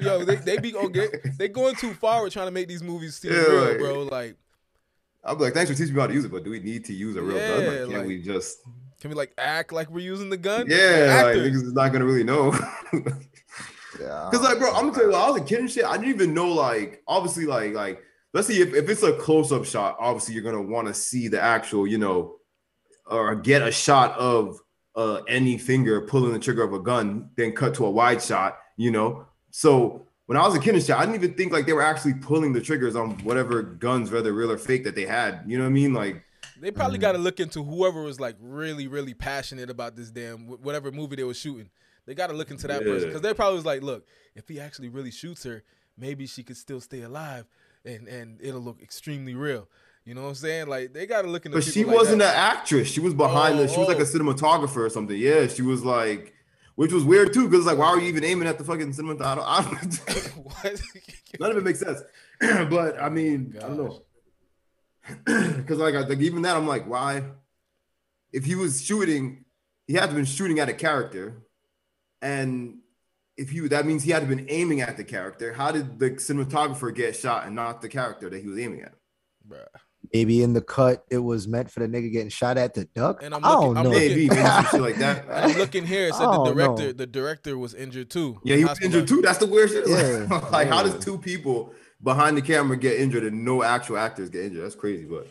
Yo, 0.01 0.25
they, 0.25 0.37
they 0.37 0.59
be 0.59 0.75
okay. 0.75 1.09
They 1.37 1.49
going 1.49 1.75
too 1.77 1.93
far 1.93 2.25
with 2.25 2.33
trying 2.33 2.47
to 2.47 2.53
make 2.53 2.67
these 2.67 2.83
movies 2.83 3.17
seem 3.17 3.33
yeah, 3.33 3.43
real, 3.43 3.65
like, 3.65 3.79
bro. 3.79 4.03
Like, 4.05 4.37
I'm 5.23 5.39
like, 5.39 5.55
thanks 5.55 5.71
for 5.71 5.77
teaching 5.77 5.95
me 5.95 6.01
how 6.01 6.07
to 6.07 6.15
use 6.15 6.25
it, 6.25 6.33
but 6.33 6.45
do 6.45 6.51
we 6.51 6.61
need 6.61 6.85
to 6.87 6.95
use 6.95 7.17
a 7.17 7.23
real 7.23 7.37
yeah, 7.37 7.49
gun? 7.49 7.67
Like, 7.67 7.77
can't 7.77 7.91
like, 7.91 8.07
we 8.07 8.23
just? 8.23 8.59
Can 9.01 9.11
we 9.11 9.17
like 9.17 9.35
act 9.37 9.71
like 9.73 9.91
we're 9.91 10.01
using 10.01 10.31
the 10.31 10.39
gun? 10.39 10.67
Yeah, 10.67 11.23
like, 11.25 11.37
like 11.37 11.45
niggas 11.45 11.63
is 11.63 11.73
not 11.75 11.93
gonna 11.93 12.07
really 12.07 12.25
know. 12.25 12.53
yeah, 12.93 14.29
because 14.31 14.41
like, 14.41 14.59
bro, 14.59 14.73
I'm 14.73 14.85
gonna 14.85 14.95
tell 14.95 15.05
you, 15.05 15.13
like, 15.13 15.23
I 15.23 15.31
was 15.31 15.43
a 15.43 15.45
kid 15.45 15.59
and 15.61 15.71
shit. 15.71 15.85
I 15.85 15.99
didn't 15.99 16.15
even 16.15 16.33
know, 16.33 16.49
like, 16.49 17.03
obviously, 17.07 17.45
like, 17.45 17.75
like, 17.75 18.03
let's 18.33 18.47
see 18.47 18.63
if, 18.63 18.73
if 18.73 18.89
it's 18.89 19.03
a 19.03 19.13
close 19.13 19.53
up 19.53 19.67
shot. 19.67 19.97
Obviously, 19.99 20.35
you're 20.35 20.45
gonna 20.45 20.63
want 20.63 20.89
to 20.89 20.95
see 20.95 21.29
the 21.29 21.41
actual, 21.41 21.87
you 21.87 21.99
know 21.99 22.37
or 23.07 23.35
get 23.35 23.63
a 23.63 23.71
shot 23.71 24.17
of 24.19 24.61
uh, 24.97 25.23
any 25.29 25.59
finger 25.59 26.01
pulling 26.03 26.33
the 26.33 26.39
trigger 26.39 26.63
of 26.63 26.73
a 26.73 26.79
gun, 26.79 27.31
then 27.37 27.53
cut 27.53 27.75
to 27.75 27.87
a 27.87 27.91
wide 27.91 28.23
shot, 28.23 28.59
you 28.77 28.91
know. 28.91 29.27
So 29.51 30.07
when 30.27 30.39
I 30.39 30.47
was 30.47 30.55
a 30.55 30.61
kid 30.61 30.81
shit, 30.83 30.97
I 30.97 31.01
didn't 31.01 31.17
even 31.17 31.35
think 31.35 31.53
like 31.53 31.67
they 31.67 31.73
were 31.73 31.83
actually 31.83 32.15
pulling 32.15 32.53
the 32.53 32.61
triggers 32.61 32.97
on 32.97 33.13
whatever 33.25 33.63
guns, 33.63 34.11
whether 34.11 34.33
real 34.33 34.51
or 34.51 34.59
fake, 34.59 34.85
that 34.85 34.95
they 34.95 35.07
had. 35.07 35.43
You 35.47 35.59
know 35.59 35.65
what 35.65 35.71
I 35.71 35.73
mean? 35.73 35.93
Like 35.93 36.25
they 36.61 36.71
probably 36.71 36.99
got 36.99 37.13
to 37.13 37.19
look 37.19 37.41
into 37.41 37.63
whoever 37.63 38.03
was 38.03 38.21
like 38.21 38.37
really, 38.41 38.87
really 38.87 39.15
passionate 39.15 39.71
about 39.71 39.97
this 39.97 40.11
damn 40.11 40.47
whatever 40.47 40.91
movie 40.91 41.17
they 41.17 41.25
were 41.25 41.35
shooting. 41.35 41.71
They 42.07 42.15
got 42.15 42.29
to 42.29 42.35
look 42.35 42.51
into 42.51 42.67
that 42.69 42.83
yeah. 42.83 42.93
person 42.93 43.09
because 43.09 43.23
they 43.23 43.35
probably 43.35 43.57
was 43.57 43.65
like, 43.65 43.83
look, 43.83 44.07
if 44.35 44.49
he 44.49 44.61
actually 44.61 44.89
really 44.89 45.11
shoots 45.11 45.45
her, 45.45 45.63
maybe 45.97 46.27
she 46.27 46.43
could 46.43 46.57
still 46.57 46.81
stay 46.81 47.03
alive, 47.03 47.47
and 47.85 48.09
and 48.09 48.41
it'll 48.41 48.61
look 48.61 48.81
extremely 48.83 49.35
real. 49.35 49.69
You 50.05 50.15
know 50.15 50.23
what 50.23 50.29
I'm 50.29 50.35
saying? 50.35 50.67
Like 50.69 50.93
they 50.93 51.07
got 51.07 51.23
to 51.23 51.29
look 51.29 51.47
into. 51.47 51.57
But 51.57 51.65
she 51.65 51.85
like 51.85 51.97
wasn't 51.97 52.19
that. 52.19 52.35
an 52.35 52.59
actress. 52.59 52.89
She 52.89 53.01
was 53.01 53.15
behind 53.15 53.59
oh, 53.59 53.63
the. 53.63 53.69
She 53.69 53.79
was 53.79 53.89
like 53.89 53.99
a 53.99 54.03
oh. 54.03 54.05
cinematographer 54.05 54.85
or 54.85 54.91
something. 54.91 55.17
Yeah, 55.17 55.47
she 55.47 55.63
was 55.63 55.83
like, 55.83 56.35
which 56.75 56.93
was 56.93 57.05
weird 57.05 57.33
too, 57.33 57.49
because 57.49 57.65
like, 57.65 57.79
why 57.79 57.87
are 57.87 57.99
you 57.99 58.09
even 58.09 58.25
aiming 58.25 58.49
at 58.49 58.59
the 58.59 58.65
fucking 58.65 58.93
cinematographer? 58.93 59.45
I 59.47 59.63
don't, 59.63 60.27
what? 60.45 60.83
None 61.41 61.51
of 61.51 61.57
it 61.57 61.65
makes 61.65 61.81
sense. 61.81 62.03
but 62.41 63.01
I 63.01 63.07
oh 63.07 63.11
mean, 63.11 63.57
oh, 63.61 63.65
I 63.65 63.69
don't 63.69 63.77
know. 63.77 64.03
Because 65.57 65.79
like, 65.79 65.95
like 65.95 66.21
even 66.21 66.43
that, 66.43 66.57
I'm 66.57 66.67
like, 66.67 66.87
why? 66.87 67.23
If 68.33 68.45
he 68.45 68.57
was 68.57 68.83
shooting, 68.83 69.45
he 69.87 69.95
had 69.95 70.01
to 70.01 70.07
have 70.09 70.17
been 70.17 70.25
shooting 70.25 70.59
at 70.59 70.69
a 70.69 70.75
character, 70.75 71.45
and 72.21 72.79
if 73.37 73.51
he 73.51 73.61
that 73.69 73.87
means 73.87 74.03
he 74.03 74.11
had 74.11 74.21
to 74.21 74.27
have 74.27 74.37
been 74.37 74.47
aiming 74.51 74.81
at 74.81 74.97
the 74.97 75.05
character. 75.05 75.53
How 75.53 75.71
did 75.71 75.99
the 75.99 76.11
cinematographer 76.11 76.95
get 76.95 77.17
shot 77.17 77.47
and 77.47 77.55
not 77.55 77.81
the 77.81 77.89
character 77.89 78.29
that 78.29 78.41
he 78.41 78.49
was 78.49 78.59
aiming 78.59 78.83
at? 78.83 78.95
Bruh. 79.49 79.67
Maybe 80.13 80.43
in 80.43 80.53
the 80.53 80.61
cut 80.61 81.05
it 81.11 81.19
was 81.19 81.49
meant 81.49 81.71
for 81.71 81.81
the 81.81 81.87
nigga 81.87 82.13
getting 82.13 82.29
shot 82.29 82.59
at 82.59 82.75
the 82.75 82.85
duck. 82.85 83.23
And 83.23 83.35
I'm 83.35 83.43
looking, 83.43 83.59
I 83.59 83.61
don't 83.61 83.77
I'm 83.79 83.85
know. 83.85 83.91
Maybe, 83.91 84.29
maybe 84.29 84.79
like 84.79 84.97
that. 84.97 85.25
I'm 85.31 85.57
looking 85.57 85.87
here. 85.87 86.09
It 86.09 86.15
said 86.15 86.27
the 86.27 86.45
director, 86.45 86.87
know. 86.87 86.93
the 86.93 87.07
director 87.07 87.59
was 87.59 87.75
injured 87.75 88.11
too. 88.11 88.41
Yeah, 88.45 88.57
he 88.57 88.65
was 88.65 88.81
injured 88.83 89.09
too. 89.09 89.23
That's 89.23 89.39
the 89.39 89.47
weird 89.47 89.71
shit. 89.71 89.89
Yeah. 89.89 90.27
like, 90.53 90.69
yeah. 90.69 90.75
how 90.75 90.83
does 90.83 91.03
two 91.05 91.19
people 91.19 91.73
behind 92.03 92.37
the 92.37 92.43
camera 92.43 92.77
get 92.77 93.01
injured 93.01 93.25
and 93.25 93.45
no 93.45 93.63
actual 93.63 93.99
actors 93.99 94.31
get 94.31 94.45
injured? 94.45 94.65
That's 94.65 94.75
crazy, 94.75 95.05
but 95.05 95.27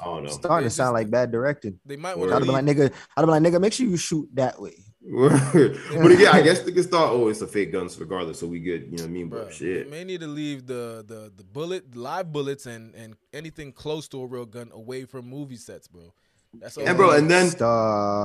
I 0.00 0.04
don't 0.04 0.24
know. 0.24 0.30
starting 0.30 0.68
to 0.68 0.74
sound 0.74 0.94
like 0.94 1.10
bad 1.10 1.30
directing. 1.30 1.78
They 1.84 1.96
might 1.96 2.18
want 2.18 2.30
to. 2.30 2.40
Be 2.40 2.46
like, 2.46 2.64
nigga. 2.64 2.92
I'd 3.16 3.22
be 3.22 3.30
like, 3.30 3.42
nigga, 3.42 3.60
make 3.60 3.72
sure 3.72 3.86
you 3.86 3.96
shoot 3.96 4.28
that 4.34 4.60
way. 4.60 4.74
But 5.04 6.10
again, 6.12 6.28
I 6.32 6.42
guess 6.42 6.62
niggas 6.62 6.86
thought, 6.86 7.12
oh, 7.12 7.28
it's 7.28 7.40
a 7.42 7.46
fake 7.46 7.72
guns 7.72 7.98
regardless, 7.98 8.38
so 8.38 8.46
we 8.46 8.60
good. 8.60 8.84
You 8.84 8.98
know 8.98 9.02
what 9.02 9.08
I 9.08 9.12
mean? 9.12 9.28
But 9.28 9.48
Bruh, 9.48 9.52
shit, 9.52 9.90
may 9.90 10.04
need 10.04 10.20
to 10.20 10.28
leave 10.28 10.66
the 10.66 11.04
the 11.06 11.32
the 11.36 11.44
bullet, 11.44 11.96
live 11.96 12.32
bullets, 12.32 12.66
and 12.66 12.94
and 12.94 13.16
anything 13.32 13.72
close 13.72 14.06
to 14.08 14.22
a 14.22 14.26
real 14.26 14.46
gun 14.46 14.70
away 14.72 15.04
from 15.04 15.28
movie 15.28 15.56
sets, 15.56 15.88
bro. 15.88 16.12
That's 16.54 16.76
all. 16.76 16.86
And 16.86 16.96
bro, 16.96 17.10
and 17.12 17.30
then 17.30 17.46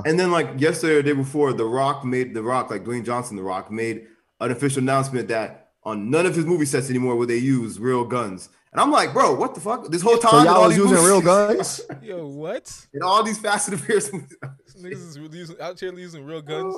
and 0.06 0.20
then 0.20 0.32
like 0.32 0.60
yesterday 0.60 0.94
or 0.94 1.02
the 1.02 1.10
day 1.10 1.14
before, 1.14 1.54
The 1.54 1.66
Rock 1.66 2.06
made 2.06 2.34
The 2.34 2.44
Rock, 2.44 2.70
like 2.70 2.84
Dwayne 2.84 3.06
Johnson, 3.06 3.38
The 3.38 3.44
Rock 3.44 3.72
made 3.72 4.08
an 4.40 4.52
official 4.52 4.84
announcement 4.84 5.30
that 5.30 5.72
on 5.84 6.10
none 6.10 6.26
of 6.26 6.36
his 6.36 6.46
movie 6.46 6.66
sets 6.66 6.90
anymore 6.90 7.16
will 7.16 7.28
they 7.28 7.38
use 7.38 7.80
real 7.80 8.06
guns. 8.06 8.50
And 8.74 8.82
I'm 8.82 8.92
like, 8.92 9.14
bro, 9.14 9.34
what 9.34 9.56
the 9.56 9.62
fuck? 9.62 9.88
This 9.90 10.02
whole 10.02 10.18
time, 10.18 10.46
so 10.46 10.52
y'all 10.52 10.68
was 10.68 10.76
using 10.76 10.92
movies, 10.92 11.08
real 11.08 11.22
guns. 11.34 11.82
Yo, 12.02 12.28
what? 12.28 12.88
In 12.94 13.02
all 13.02 13.24
these 13.24 13.40
Fast 13.40 13.70
and 13.70 13.80
Furious 13.80 14.12
movies, 14.12 14.36
niggas 14.82 15.08
is 15.08 15.18
using, 15.18 15.60
out 15.60 15.80
here 15.80 15.94
using 15.94 16.24
real 16.24 16.42
guns. 16.42 16.74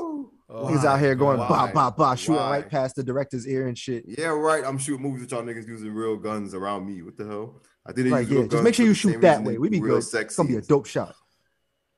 Oh, 0.49 0.67
He's 0.67 0.85
out 0.85 0.99
here 0.99 1.15
going 1.15 1.37
bah 1.37 1.69
bah 1.73 1.91
bah, 1.91 2.15
shooting 2.15 2.35
Why? 2.35 2.57
right 2.57 2.69
past 2.69 2.95
the 2.95 3.03
director's 3.03 3.47
ear 3.47 3.67
and 3.67 3.77
shit. 3.77 4.03
Yeah, 4.07 4.27
right. 4.27 4.63
I'm 4.65 4.77
shooting 4.77 5.03
movies 5.03 5.21
with 5.21 5.31
y'all 5.31 5.43
niggas 5.43 5.67
using 5.67 5.93
real 5.93 6.17
guns 6.17 6.53
around 6.53 6.87
me. 6.87 7.01
What 7.01 7.17
the 7.17 7.25
hell? 7.25 7.61
I 7.85 7.91
didn't 7.91 8.11
like, 8.11 8.29
yeah, 8.29 8.45
just 8.45 8.63
make 8.63 8.75
sure 8.75 8.85
you 8.85 8.93
shoot 8.93 9.21
that 9.21 9.43
way. 9.43 9.57
We 9.57 9.69
be 9.69 9.79
good. 9.79 10.03
Sex 10.03 10.25
it's 10.25 10.35
gonna 10.37 10.49
be 10.49 10.55
a 10.57 10.61
dope 10.61 10.85
shot. 10.85 11.15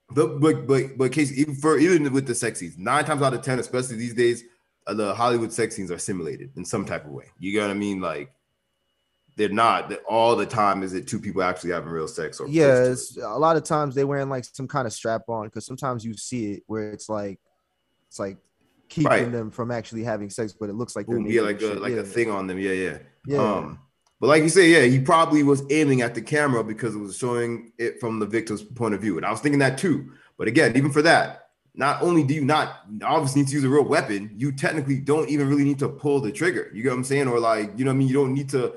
But 0.10 0.40
but 0.40 0.68
but 0.68 0.98
but 0.98 1.12
case 1.12 1.32
even 1.38 1.56
for 1.56 1.78
even 1.78 2.12
with 2.12 2.28
the 2.28 2.36
sex 2.36 2.60
scenes, 2.60 2.78
nine 2.78 3.06
times 3.06 3.22
out 3.22 3.34
of 3.34 3.42
ten, 3.42 3.60
especially 3.60 3.98
these 3.98 4.14
days, 4.14 4.44
uh, 4.88 4.94
the 4.94 5.14
Hollywood 5.14 5.54
sex 5.54 5.76
scenes 5.76 5.92
are 5.92 5.98
simulated 5.98 6.52
in 6.58 6.66
some 6.66 6.86
type 6.86 7.06
of 7.06 7.12
way. 7.12 7.26
You 7.40 7.52
get 7.52 7.62
what 7.62 7.72
I 7.72 7.76
mean? 7.76 8.02
Like 8.02 8.34
they're 9.42 9.50
not. 9.50 9.90
That 9.90 10.04
all 10.08 10.36
the 10.36 10.46
time 10.46 10.84
is 10.84 10.94
it 10.94 11.08
two 11.08 11.20
people 11.20 11.42
actually 11.42 11.72
having 11.72 11.90
real 11.90 12.08
sex 12.08 12.40
or 12.40 12.48
yeah 12.48 12.94
a 13.24 13.40
lot 13.40 13.58
of 13.58 13.64
times 13.64 13.96
they 13.96 14.04
wearing 14.04 14.30
like 14.30 14.46
some 14.46 14.68
kind 14.68 14.86
of 14.86 14.94
strap 14.94 15.24
on 15.28 15.46
because 15.46 15.66
sometimes 15.66 16.06
you 16.06 16.16
see 16.16 16.54
it 16.54 16.64
where 16.68 16.92
it's 16.92 17.10
like 17.10 17.40
it's 18.08 18.20
like 18.20 18.38
keeping 18.88 19.10
right. 19.10 19.32
them 19.32 19.50
from 19.50 19.72
actually 19.72 20.04
having 20.04 20.30
sex 20.30 20.54
but 20.54 20.70
it 20.70 20.74
looks 20.74 20.96
like 20.96 21.08
they're 21.08 21.20
yeah 21.22 21.42
like 21.42 21.62
a 21.62 21.74
like 21.74 21.94
yeah. 21.94 22.02
a 22.02 22.04
thing 22.04 22.30
on 22.30 22.46
them. 22.46 22.60
Yeah 22.60 22.72
yeah. 22.72 22.98
Yeah. 23.26 23.38
Um 23.40 23.80
but 24.20 24.28
like 24.28 24.44
you 24.44 24.50
say 24.50 24.70
yeah 24.70 24.84
he 24.84 25.00
probably 25.00 25.42
was 25.42 25.64
aiming 25.72 26.02
at 26.02 26.14
the 26.14 26.22
camera 26.22 26.64
because 26.64 26.94
it 26.94 27.00
was 27.00 27.18
showing 27.18 27.72
it 27.80 28.00
from 28.00 28.20
the 28.20 28.28
victim's 28.28 28.62
point 28.62 28.94
of 28.94 29.02
view 29.02 29.18
and 29.18 29.26
i 29.26 29.32
was 29.32 29.40
thinking 29.40 29.60
that 29.60 29.78
too. 29.78 30.12
But 30.38 30.48
again 30.48 30.78
even 30.78 30.92
for 30.92 31.02
that 31.02 31.48
not 31.74 32.04
only 32.04 32.24
do 32.24 32.36
you 32.36 32.46
not 32.46 32.82
obviously 33.04 33.42
need 33.42 33.48
to 33.48 33.56
use 33.56 33.64
a 33.64 33.70
real 33.70 33.86
weapon 33.86 34.30
you 34.36 34.52
technically 34.52 35.00
don't 35.00 35.30
even 35.30 35.50
really 35.50 35.64
need 35.64 35.80
to 35.80 35.90
pull 35.90 36.20
the 36.20 36.32
trigger. 36.32 36.70
You 36.74 36.84
get 36.84 36.90
what 36.90 36.98
i'm 36.98 37.04
saying? 37.04 37.28
Or 37.28 37.40
like 37.40 37.72
you 37.76 37.86
know 37.86 37.90
what 37.92 37.96
i 37.96 37.98
mean? 37.98 38.08
You 38.08 38.14
don't 38.14 38.36
need 38.36 38.50
to 38.50 38.76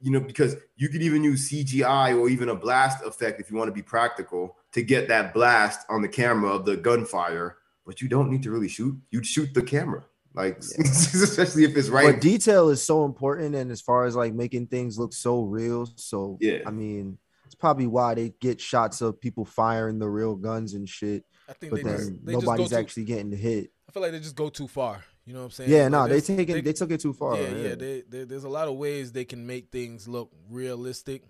you 0.00 0.10
know, 0.10 0.20
because 0.20 0.56
you 0.76 0.88
could 0.88 1.02
even 1.02 1.22
use 1.22 1.50
CGI 1.50 2.18
or 2.18 2.28
even 2.28 2.48
a 2.48 2.54
blast 2.54 3.04
effect 3.04 3.40
if 3.40 3.50
you 3.50 3.56
want 3.56 3.68
to 3.68 3.74
be 3.74 3.82
practical 3.82 4.56
to 4.72 4.82
get 4.82 5.08
that 5.08 5.34
blast 5.34 5.86
on 5.88 6.02
the 6.02 6.08
camera 6.08 6.50
of 6.50 6.64
the 6.64 6.76
gunfire, 6.76 7.58
but 7.84 8.00
you 8.00 8.08
don't 8.08 8.30
need 8.30 8.42
to 8.44 8.50
really 8.50 8.68
shoot. 8.68 8.96
You'd 9.10 9.26
shoot 9.26 9.52
the 9.52 9.62
camera. 9.62 10.04
Like 10.34 10.62
yeah. 10.78 10.84
especially 10.90 11.64
if 11.64 11.76
it's 11.76 11.88
right. 11.88 12.14
But 12.14 12.20
detail 12.20 12.68
is 12.68 12.82
so 12.82 13.04
important, 13.04 13.54
and 13.54 13.70
as 13.70 13.80
far 13.80 14.04
as 14.04 14.14
like 14.14 14.32
making 14.32 14.68
things 14.68 14.98
look 14.98 15.12
so 15.12 15.42
real. 15.42 15.88
So 15.96 16.38
yeah, 16.40 16.58
I 16.66 16.70
mean, 16.70 17.18
it's 17.46 17.56
probably 17.56 17.88
why 17.88 18.14
they 18.14 18.32
get 18.40 18.60
shots 18.60 19.00
of 19.00 19.20
people 19.20 19.44
firing 19.44 19.98
the 19.98 20.08
real 20.08 20.36
guns 20.36 20.74
and 20.74 20.88
shit. 20.88 21.24
I 21.50 21.52
think 21.54 21.72
but 21.72 21.82
then 21.82 21.96
just, 21.96 22.12
nobody's 22.22 22.72
actually 22.72 23.04
too, 23.04 23.14
getting 23.14 23.32
hit. 23.32 23.72
I 23.88 23.92
feel 23.92 24.02
like 24.02 24.12
they 24.12 24.20
just 24.20 24.36
go 24.36 24.48
too 24.48 24.68
far. 24.68 25.04
You 25.26 25.34
know 25.34 25.40
what 25.40 25.46
I'm 25.46 25.50
saying? 25.50 25.70
Yeah, 25.70 25.88
no, 25.88 26.06
they 26.06 26.20
take 26.20 26.48
it. 26.48 26.52
They, 26.52 26.60
they, 26.60 26.72
took 26.72 26.92
it 26.92 27.00
too 27.00 27.12
far. 27.12 27.36
Yeah, 27.36 27.48
yeah. 27.50 27.74
They, 27.74 28.02
they, 28.08 28.24
there's 28.24 28.44
a 28.44 28.48
lot 28.48 28.68
of 28.68 28.76
ways 28.76 29.12
they 29.12 29.24
can 29.24 29.46
make 29.46 29.70
things 29.70 30.06
look 30.06 30.30
realistic 30.48 31.24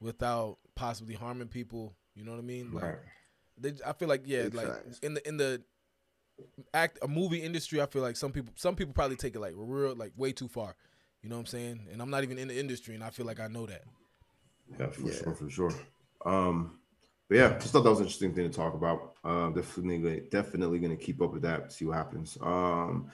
without 0.00 0.58
possibly 0.74 1.14
harming 1.14 1.48
people. 1.48 1.94
You 2.14 2.24
know 2.24 2.30
what 2.30 2.38
I 2.38 2.42
mean? 2.42 2.72
Like, 2.72 2.84
right. 2.84 2.96
they, 3.58 3.72
I 3.84 3.92
feel 3.92 4.08
like 4.08 4.22
yeah, 4.24 4.44
Big 4.44 4.54
like 4.54 4.68
in 5.02 5.14
the 5.14 5.28
in 5.28 5.36
the 5.36 5.62
act 6.72 6.98
a 7.02 7.08
movie 7.08 7.42
industry, 7.42 7.80
I 7.80 7.86
feel 7.86 8.02
like 8.02 8.16
some 8.16 8.32
people 8.32 8.52
some 8.56 8.76
people 8.76 8.94
probably 8.94 9.16
take 9.16 9.34
it 9.34 9.40
like 9.40 9.54
real 9.56 9.94
like 9.94 10.12
way 10.16 10.32
too 10.32 10.48
far. 10.48 10.74
You 11.22 11.28
know 11.28 11.36
what 11.36 11.40
I'm 11.40 11.46
saying? 11.46 11.88
And 11.92 12.00
I'm 12.00 12.10
not 12.10 12.22
even 12.22 12.38
in 12.38 12.48
the 12.48 12.58
industry, 12.58 12.94
and 12.94 13.04
I 13.04 13.10
feel 13.10 13.26
like 13.26 13.40
I 13.40 13.48
know 13.48 13.66
that. 13.66 13.82
Yeah, 14.78 14.86
for 14.86 15.02
yeah. 15.02 15.14
sure, 15.22 15.34
for 15.34 15.50
sure. 15.50 15.72
Um, 16.24 16.79
but 17.30 17.36
yeah, 17.36 17.58
just 17.58 17.72
thought 17.72 17.84
that 17.84 17.90
was 17.90 18.00
an 18.00 18.06
interesting 18.06 18.34
thing 18.34 18.50
to 18.50 18.56
talk 18.56 18.74
about. 18.74 19.14
Uh, 19.22 19.50
definitely, 19.50 20.24
definitely 20.32 20.80
going 20.80 20.96
to 20.96 21.02
keep 21.02 21.22
up 21.22 21.32
with 21.32 21.42
that. 21.42 21.72
See 21.72 21.84
what 21.84 21.96
happens. 21.96 22.36
Um, 22.42 23.08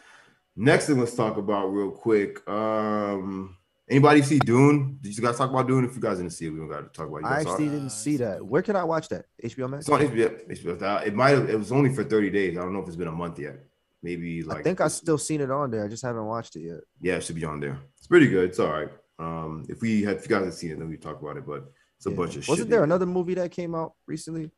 next 0.56 0.86
thing, 0.86 0.98
let's 0.98 1.14
talk 1.14 1.36
about 1.36 1.66
real 1.66 1.90
quick. 1.90 2.48
Um, 2.48 3.58
anybody 3.90 4.22
see 4.22 4.38
Dune? 4.38 4.98
Did 5.02 5.14
you 5.14 5.22
guys 5.22 5.36
talk 5.36 5.50
about 5.50 5.68
Dune? 5.68 5.84
If 5.84 5.94
you 5.96 6.00
guys 6.00 6.16
didn't 6.16 6.32
see 6.32 6.46
it, 6.46 6.48
we 6.48 6.58
don't 6.58 6.70
got 6.70 6.94
to 6.94 6.98
talk 6.98 7.08
about. 7.08 7.18
it. 7.18 7.26
I 7.26 7.40
actually 7.40 7.68
didn't 7.68 7.90
see 7.90 8.16
that. 8.16 8.42
Where 8.42 8.62
can 8.62 8.74
I 8.74 8.84
watch 8.84 9.10
that? 9.10 9.26
HBO 9.44 9.68
Max. 9.68 9.86
It's 9.86 9.90
on 9.90 10.00
HBO. 10.00 10.48
HBO. 10.48 11.06
It 11.06 11.14
might. 11.14 11.30
Have, 11.32 11.50
it 11.50 11.58
was 11.58 11.70
only 11.70 11.94
for 11.94 12.02
thirty 12.02 12.30
days. 12.30 12.56
I 12.56 12.62
don't 12.62 12.72
know 12.72 12.80
if 12.80 12.86
it's 12.86 12.96
been 12.96 13.08
a 13.08 13.12
month 13.12 13.38
yet. 13.38 13.58
Maybe 14.02 14.42
like. 14.42 14.60
I 14.60 14.62
think 14.62 14.80
I 14.80 14.88
still 14.88 15.18
seen 15.18 15.42
it 15.42 15.50
on 15.50 15.70
there. 15.70 15.84
I 15.84 15.88
just 15.88 16.02
haven't 16.02 16.24
watched 16.24 16.56
it 16.56 16.60
yet. 16.60 16.80
Yeah, 17.02 17.16
it 17.16 17.24
should 17.24 17.36
be 17.36 17.44
on 17.44 17.60
there. 17.60 17.78
It's 17.98 18.06
pretty 18.06 18.28
good. 18.28 18.48
It's 18.48 18.60
all 18.60 18.72
right. 18.72 18.88
Um, 19.18 19.66
if 19.68 19.82
we 19.82 20.04
had, 20.04 20.16
if 20.16 20.22
you 20.22 20.34
guys 20.34 20.44
had 20.46 20.54
seen 20.54 20.70
it, 20.70 20.78
then 20.78 20.88
we 20.88 20.96
talk 20.96 21.20
about 21.20 21.36
it. 21.36 21.46
But 21.46 21.70
it's 21.96 22.06
a 22.06 22.10
yeah. 22.10 22.16
bunch 22.16 22.36
of 22.36 22.48
Wasn't 22.48 22.70
there 22.70 22.84
another 22.84 23.06
movie 23.06 23.34
that 23.34 23.50
came 23.50 23.74
out 23.74 23.94
recently? 24.06 24.50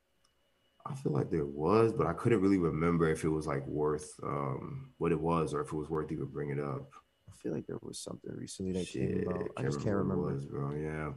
I 0.86 0.94
feel 0.94 1.12
like 1.12 1.30
there 1.30 1.44
was, 1.44 1.92
but 1.92 2.06
I 2.06 2.12
couldn't 2.14 2.40
really 2.40 2.58
remember 2.58 3.10
if 3.10 3.24
it 3.24 3.28
was 3.28 3.46
like 3.46 3.66
worth 3.66 4.10
um, 4.22 4.90
what 4.98 5.12
it 5.12 5.20
was 5.20 5.52
or 5.52 5.60
if 5.60 5.68
it 5.68 5.76
was 5.76 5.90
worth 5.90 6.10
even 6.10 6.26
bringing 6.26 6.58
it 6.58 6.64
up. 6.64 6.90
I 7.28 7.36
feel 7.36 7.52
like 7.52 7.66
there 7.66 7.78
was 7.82 7.98
something 7.98 8.30
recently 8.34 8.72
that 8.72 8.86
Shit, 8.86 9.24
came 9.24 9.28
out. 9.28 9.48
I 9.56 9.62
just 9.62 9.82
can't 9.82 9.96
remember. 9.96 10.34
Was, 10.34 10.46
bro. 10.46 10.72
Yeah. 10.74 11.10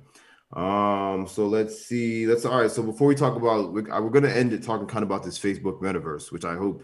Um, 0.53 1.27
so 1.27 1.47
let's 1.47 1.86
see. 1.86 2.25
That's 2.25 2.45
all 2.45 2.60
right. 2.60 2.69
So 2.69 2.84
before 2.84 3.07
we 3.07 3.15
talk 3.15 3.38
about, 3.38 3.71
we're, 3.71 3.84
we're 3.84 4.10
going 4.10 4.23
to 4.23 4.36
end 4.36 4.51
it 4.51 4.63
talking 4.63 4.88
kind 4.88 5.03
of 5.03 5.10
about 5.10 5.23
this 5.23 5.39
Facebook 5.39 5.81
metaverse, 5.81 6.31
which 6.31 6.43
I 6.43 6.55
hope 6.55 6.84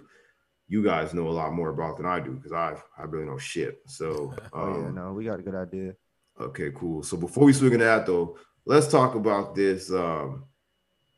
you 0.70 0.84
guys 0.84 1.14
know 1.14 1.28
a 1.28 1.32
lot 1.32 1.54
more 1.54 1.70
about 1.70 1.98
than 1.98 2.06
I 2.06 2.20
do 2.20 2.32
because 2.32 2.52
I 2.52 2.76
I 2.98 3.04
really 3.04 3.26
know 3.26 3.38
shit. 3.38 3.80
So 3.88 4.34
um, 4.34 4.50
oh 4.54 4.82
yeah, 4.82 4.88
um, 4.88 4.96
no, 4.96 5.14
we 5.14 5.26
got 5.26 5.40
a 5.40 5.44
good 5.44 5.56
idea. 5.56 5.94
Okay, 6.40 6.72
cool. 6.76 7.04
So 7.04 7.18
before 7.18 7.46
we 7.46 7.54
swing 7.54 7.74
into 7.74 7.86
that 7.86 8.06
though, 8.06 8.38
let's 8.68 8.88
talk 8.88 9.16
about 9.16 9.56
this. 9.56 9.92
Um, 9.92 10.44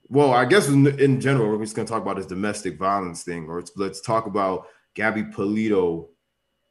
well, 0.07 0.31
I 0.31 0.45
guess 0.45 0.67
in, 0.67 0.88
in 0.99 1.19
general, 1.19 1.49
we're 1.49 1.63
just 1.63 1.75
gonna 1.75 1.88
talk 1.88 2.01
about 2.01 2.17
this 2.17 2.25
domestic 2.25 2.77
violence 2.77 3.23
thing, 3.23 3.47
or 3.47 3.63
let's 3.75 4.01
talk 4.01 4.25
about 4.25 4.67
Gabby 4.93 5.23
Polito. 5.23 6.07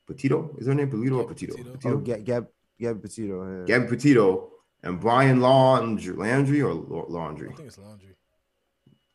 Petito 0.06 0.56
is 0.58 0.66
her 0.66 0.74
name 0.74 0.90
Polito 0.90 1.18
or 1.18 1.28
Petito? 1.28 1.54
Petito. 1.54 1.72
Petito? 1.72 1.94
Oh, 1.94 1.98
Gab, 1.98 2.24
Gab, 2.24 2.46
Gabby 2.80 3.00
Petito. 3.00 3.58
Yeah. 3.58 3.64
Gabby 3.66 3.88
Petito 3.88 4.50
and 4.82 5.00
Brian 5.00 5.40
Laundrie, 5.40 6.16
Landry 6.16 6.62
or 6.62 6.74
Laundry? 6.74 7.50
I 7.50 7.54
think 7.54 7.68
it's 7.68 7.78
Laundry. 7.78 8.16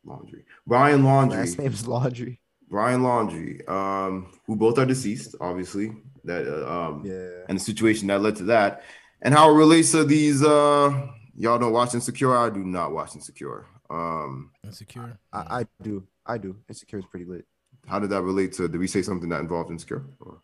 Laundry. 0.05 0.45
Brian 0.67 1.03
Laundry. 1.03 1.39
Last 1.39 1.57
name's 1.57 1.87
Laundry. 1.87 2.39
Brian 2.69 3.03
Laundry, 3.03 3.65
um, 3.67 4.33
who 4.45 4.55
both 4.55 4.77
are 4.77 4.85
deceased, 4.85 5.35
obviously. 5.39 5.93
That 6.25 6.47
uh, 6.47 6.89
um, 6.89 7.03
yeah, 7.05 7.43
and 7.49 7.59
the 7.59 7.63
situation 7.63 8.07
that 8.07 8.21
led 8.21 8.37
to 8.37 8.43
that, 8.45 8.83
and 9.21 9.33
how 9.33 9.49
it 9.49 9.57
relates 9.57 9.91
to 9.91 10.03
these. 10.05 10.41
Uh, 10.43 11.07
y'all 11.35 11.59
don't 11.59 11.73
watch 11.73 11.93
Insecure. 11.93 12.35
I 12.35 12.49
do 12.49 12.63
not 12.63 12.91
watch 12.91 13.15
Insecure. 13.15 13.65
Um, 13.89 14.51
Insecure. 14.63 15.17
I, 15.31 15.59
I 15.59 15.67
do. 15.81 16.07
I 16.25 16.37
do. 16.37 16.57
Insecure 16.69 16.99
is 16.99 17.05
pretty 17.05 17.25
lit. 17.25 17.45
How 17.87 17.99
did 17.99 18.09
that 18.11 18.21
relate 18.21 18.53
to? 18.53 18.67
Did 18.67 18.79
we 18.79 18.87
say 18.87 19.01
something 19.01 19.29
that 19.29 19.41
involved 19.41 19.71
Insecure? 19.71 20.05
Or? 20.19 20.41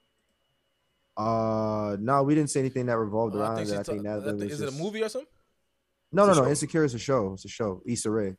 Uh, 1.16 1.98
no, 2.00 2.24
we 2.24 2.36
didn't 2.36 2.50
say 2.50 2.60
anything 2.60 2.86
that 2.88 2.98
revolved 2.98 3.36
around 3.36 3.60
I 3.60 3.66
think, 3.66 3.78
I 3.78 3.84
think 3.84 4.04
that, 4.04 4.24
that 4.24 4.42
is 4.42 4.60
just... 4.60 4.62
it 4.62 4.70
a 4.70 4.72
movie 4.72 5.04
or 5.04 5.10
something? 5.10 5.30
No, 6.12 6.26
no, 6.26 6.34
no. 6.34 6.48
Insecure 6.48 6.84
is 6.84 6.94
a 6.94 7.00
show. 7.00 7.34
It's 7.34 7.46
a 7.46 7.50
show. 7.50 7.82
Issa 7.86 8.10
Rae. 8.10 8.36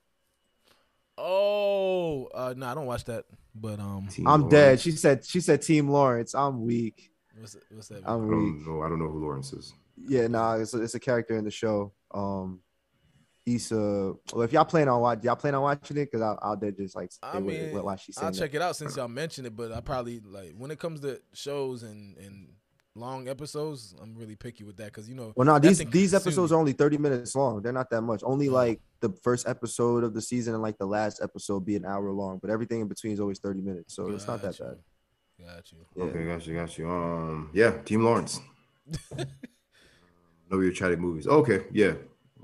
Oh, 1.17 2.27
uh, 2.35 2.55
no, 2.57 2.67
I 2.67 2.75
don't 2.75 2.87
watch 2.87 3.05
that. 3.05 3.25
But 3.55 3.81
um, 3.81 4.09
Team 4.09 4.27
I'm 4.27 4.43
Lawrence. 4.43 4.53
dead. 4.53 4.81
She 4.81 4.91
said. 4.93 5.25
She 5.25 5.41
said 5.41 5.63
Team 5.63 5.89
Lawrence. 5.89 6.35
I'm 6.35 6.63
weak. 6.63 7.11
What's, 7.39 7.57
what's 7.71 7.89
that? 7.89 8.03
I'm 8.07 8.23
I 8.23 8.37
weak. 8.37 8.67
No, 8.67 8.83
I 8.83 8.89
don't 8.89 8.99
know 8.99 9.09
who 9.09 9.21
Lawrence 9.21 9.53
is. 9.53 9.75
Yeah, 9.97 10.27
nah, 10.29 10.55
it's 10.55 10.73
a, 10.73 10.83
it's 10.83 10.95
a 10.95 11.01
character 11.01 11.37
in 11.37 11.45
the 11.45 11.51
show. 11.51 11.93
Um, 12.13 12.61
Issa. 13.47 14.15
Well, 14.33 14.43
if 14.43 14.53
y'all 14.53 14.65
plan 14.65 14.89
on 14.89 15.01
watch, 15.01 15.25
y'all 15.25 15.37
plan 15.37 15.55
on 15.55 15.63
watching 15.63 15.97
it, 15.97 16.07
because 16.07 16.21
I'll, 16.21 16.39
I'll 16.43 16.57
dead 16.57 16.77
just 16.77 16.95
like. 16.95 17.11
I 17.23 17.41
mean, 17.41 17.75
I'll 18.19 18.33
check 18.33 18.55
it 18.55 18.63
out 18.63 18.77
since 18.77 18.97
y'all 18.97 19.09
mentioned 19.09 19.47
it. 19.47 19.57
But 19.57 19.73
I 19.73 19.81
probably 19.81 20.21
like 20.21 20.55
when 20.57 20.71
it 20.71 20.79
comes 20.79 21.01
to 21.01 21.21
shows 21.33 21.83
and 21.83 22.17
and 22.19 22.49
long 22.95 23.29
episodes, 23.29 23.95
I'm 24.01 24.15
really 24.15 24.37
picky 24.37 24.65
with 24.65 24.77
that 24.77 24.87
because 24.87 25.09
you 25.09 25.15
know. 25.15 25.33
Well, 25.37 25.47
no, 25.47 25.59
these 25.59 25.79
these 25.79 26.15
episodes 26.15 26.53
are 26.53 26.59
only 26.59 26.73
30 26.73 26.99
minutes 26.99 27.35
long. 27.35 27.63
They're 27.63 27.73
not 27.73 27.91
that 27.91 28.03
much. 28.03 28.21
Only 28.25 28.49
like 28.49 28.81
the 29.01 29.11
first 29.23 29.49
episode 29.49 30.05
of 30.05 30.15
the 30.15 30.21
season 30.21 30.55
and 30.55 30.63
like 30.63 30.79
the 30.79 30.87
last 30.87 31.21
episode 31.23 31.65
be 31.65 31.77
an 31.77 31.85
hour 31.85 32.11
long, 32.11 32.39
but 32.39 32.51
everything 32.51 32.81
in 32.81 32.89
between 32.89 33.13
is 33.13 33.21
always 33.21 33.39
30 33.39 33.63
minutes, 33.63 33.95
so 33.95 34.07
got 34.07 34.15
it's 34.15 34.27
not 34.27 34.43
that 34.43 34.59
you. 34.59 34.65
bad. 34.65 34.77
Got 35.47 35.73
you. 35.73 35.79
Yeah. 35.97 36.05
Okay, 36.05 36.27
got 36.27 36.47
you, 36.47 36.55
got 36.55 36.79
you. 36.79 36.91
Um, 36.91 37.51
yeah, 37.55 37.71
Team 37.83 38.05
Lawrence. 38.05 38.41
know 40.51 40.61
your 40.61 40.73
chatting 40.73 41.01
movies. 41.01 41.27
Okay, 41.27 41.65
yeah. 41.73 41.93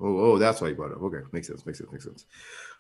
Oh, 0.01 0.19
oh, 0.19 0.39
that's 0.39 0.61
why 0.61 0.69
you 0.69 0.75
brought 0.75 0.91
it 0.91 0.97
up. 0.97 1.03
Okay, 1.03 1.21
makes 1.33 1.47
sense, 1.47 1.65
makes 1.65 1.79
sense, 1.79 1.91
makes 1.91 2.05
sense. 2.05 2.27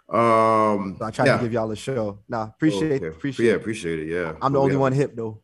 Um, 0.09 0.99
I 1.01 1.11
try 1.11 1.27
yeah. 1.27 1.37
to 1.37 1.43
give 1.43 1.53
y'all 1.53 1.71
a 1.71 1.77
show. 1.77 2.21
Nah, 2.29 2.45
appreciate, 2.45 3.03
okay. 3.03 3.09
appreciate, 3.09 3.47
yeah, 3.49 3.55
appreciate 3.55 4.01
it. 4.01 4.09
Yeah, 4.09 4.35
I'm 4.41 4.53
the 4.53 4.61
only 4.61 4.77
one 4.77 4.93
hip 4.93 5.17
though. 5.17 5.43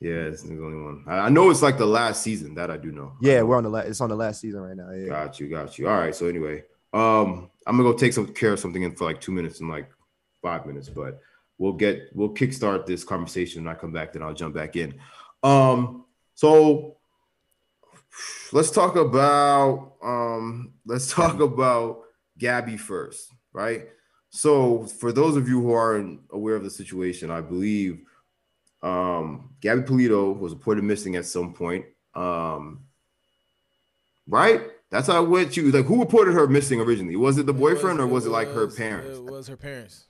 Yeah, 0.00 0.12
it's 0.12 0.42
the 0.42 0.52
only 0.52 0.80
one. 0.80 1.04
I 1.08 1.28
know 1.28 1.50
it's 1.50 1.60
like 1.60 1.76
the 1.76 1.86
last 1.86 2.22
season 2.22 2.54
that 2.54 2.70
I 2.70 2.76
do 2.76 2.92
know. 2.92 3.14
Yeah, 3.20 3.42
we're 3.42 3.56
on 3.56 3.64
the 3.64 3.70
last. 3.70 3.88
It's 3.88 4.00
on 4.00 4.08
the 4.08 4.16
last 4.16 4.40
season 4.40 4.60
right 4.60 4.76
now. 4.76 4.90
Yeah. 4.92 5.08
Got 5.08 5.40
you, 5.40 5.48
got 5.48 5.76
you. 5.76 5.88
All 5.88 5.98
right. 5.98 6.14
So 6.14 6.26
anyway, 6.26 6.62
um, 6.92 7.50
I'm 7.66 7.76
gonna 7.76 7.90
go 7.90 7.92
take 7.92 8.12
some 8.12 8.32
care 8.32 8.52
of 8.52 8.60
something 8.60 8.82
in 8.82 8.94
for 8.94 9.04
like 9.04 9.20
two 9.20 9.32
minutes 9.32 9.60
and 9.60 9.68
like 9.68 9.90
five 10.40 10.66
minutes, 10.66 10.88
but 10.88 11.20
we'll 11.58 11.72
get 11.72 12.10
we'll 12.14 12.30
kickstart 12.30 12.86
this 12.86 13.02
conversation. 13.02 13.64
When 13.64 13.74
I 13.74 13.78
come 13.78 13.92
back, 13.92 14.12
then 14.12 14.22
I'll 14.22 14.34
jump 14.34 14.54
back 14.54 14.76
in. 14.76 14.94
Um, 15.42 16.04
so 16.34 16.97
let's 18.52 18.70
talk 18.70 18.96
about 18.96 19.94
um, 20.02 20.74
let's 20.86 21.12
talk 21.12 21.40
about 21.40 22.02
Gabby 22.38 22.76
first, 22.76 23.32
right? 23.52 23.86
So 24.30 24.84
for 24.84 25.12
those 25.12 25.36
of 25.36 25.48
you 25.48 25.60
who 25.60 25.72
aren't 25.72 26.20
aware 26.30 26.54
of 26.54 26.64
the 26.64 26.70
situation, 26.70 27.30
I 27.30 27.40
believe 27.40 28.00
um, 28.82 29.50
Gabby 29.60 29.82
Polito 29.82 30.38
was 30.38 30.52
reported 30.52 30.84
missing 30.84 31.16
at 31.16 31.26
some 31.26 31.54
point. 31.54 31.86
Um, 32.14 32.84
right? 34.26 34.62
That's 34.90 35.06
how 35.06 35.22
it 35.22 35.28
went. 35.28 35.56
You 35.56 35.70
like 35.70 35.86
who 35.86 36.00
reported 36.00 36.32
her 36.32 36.46
missing 36.46 36.80
originally? 36.80 37.16
Was 37.16 37.38
it 37.38 37.46
the 37.46 37.52
boyfriend 37.52 37.98
was, 37.98 38.04
or 38.04 38.08
was 38.08 38.26
it, 38.26 38.28
it 38.28 38.32
like 38.32 38.48
her 38.48 38.68
parents? 38.68 39.18
It 39.18 39.24
was 39.24 39.48
her 39.48 39.56
parents. 39.56 40.06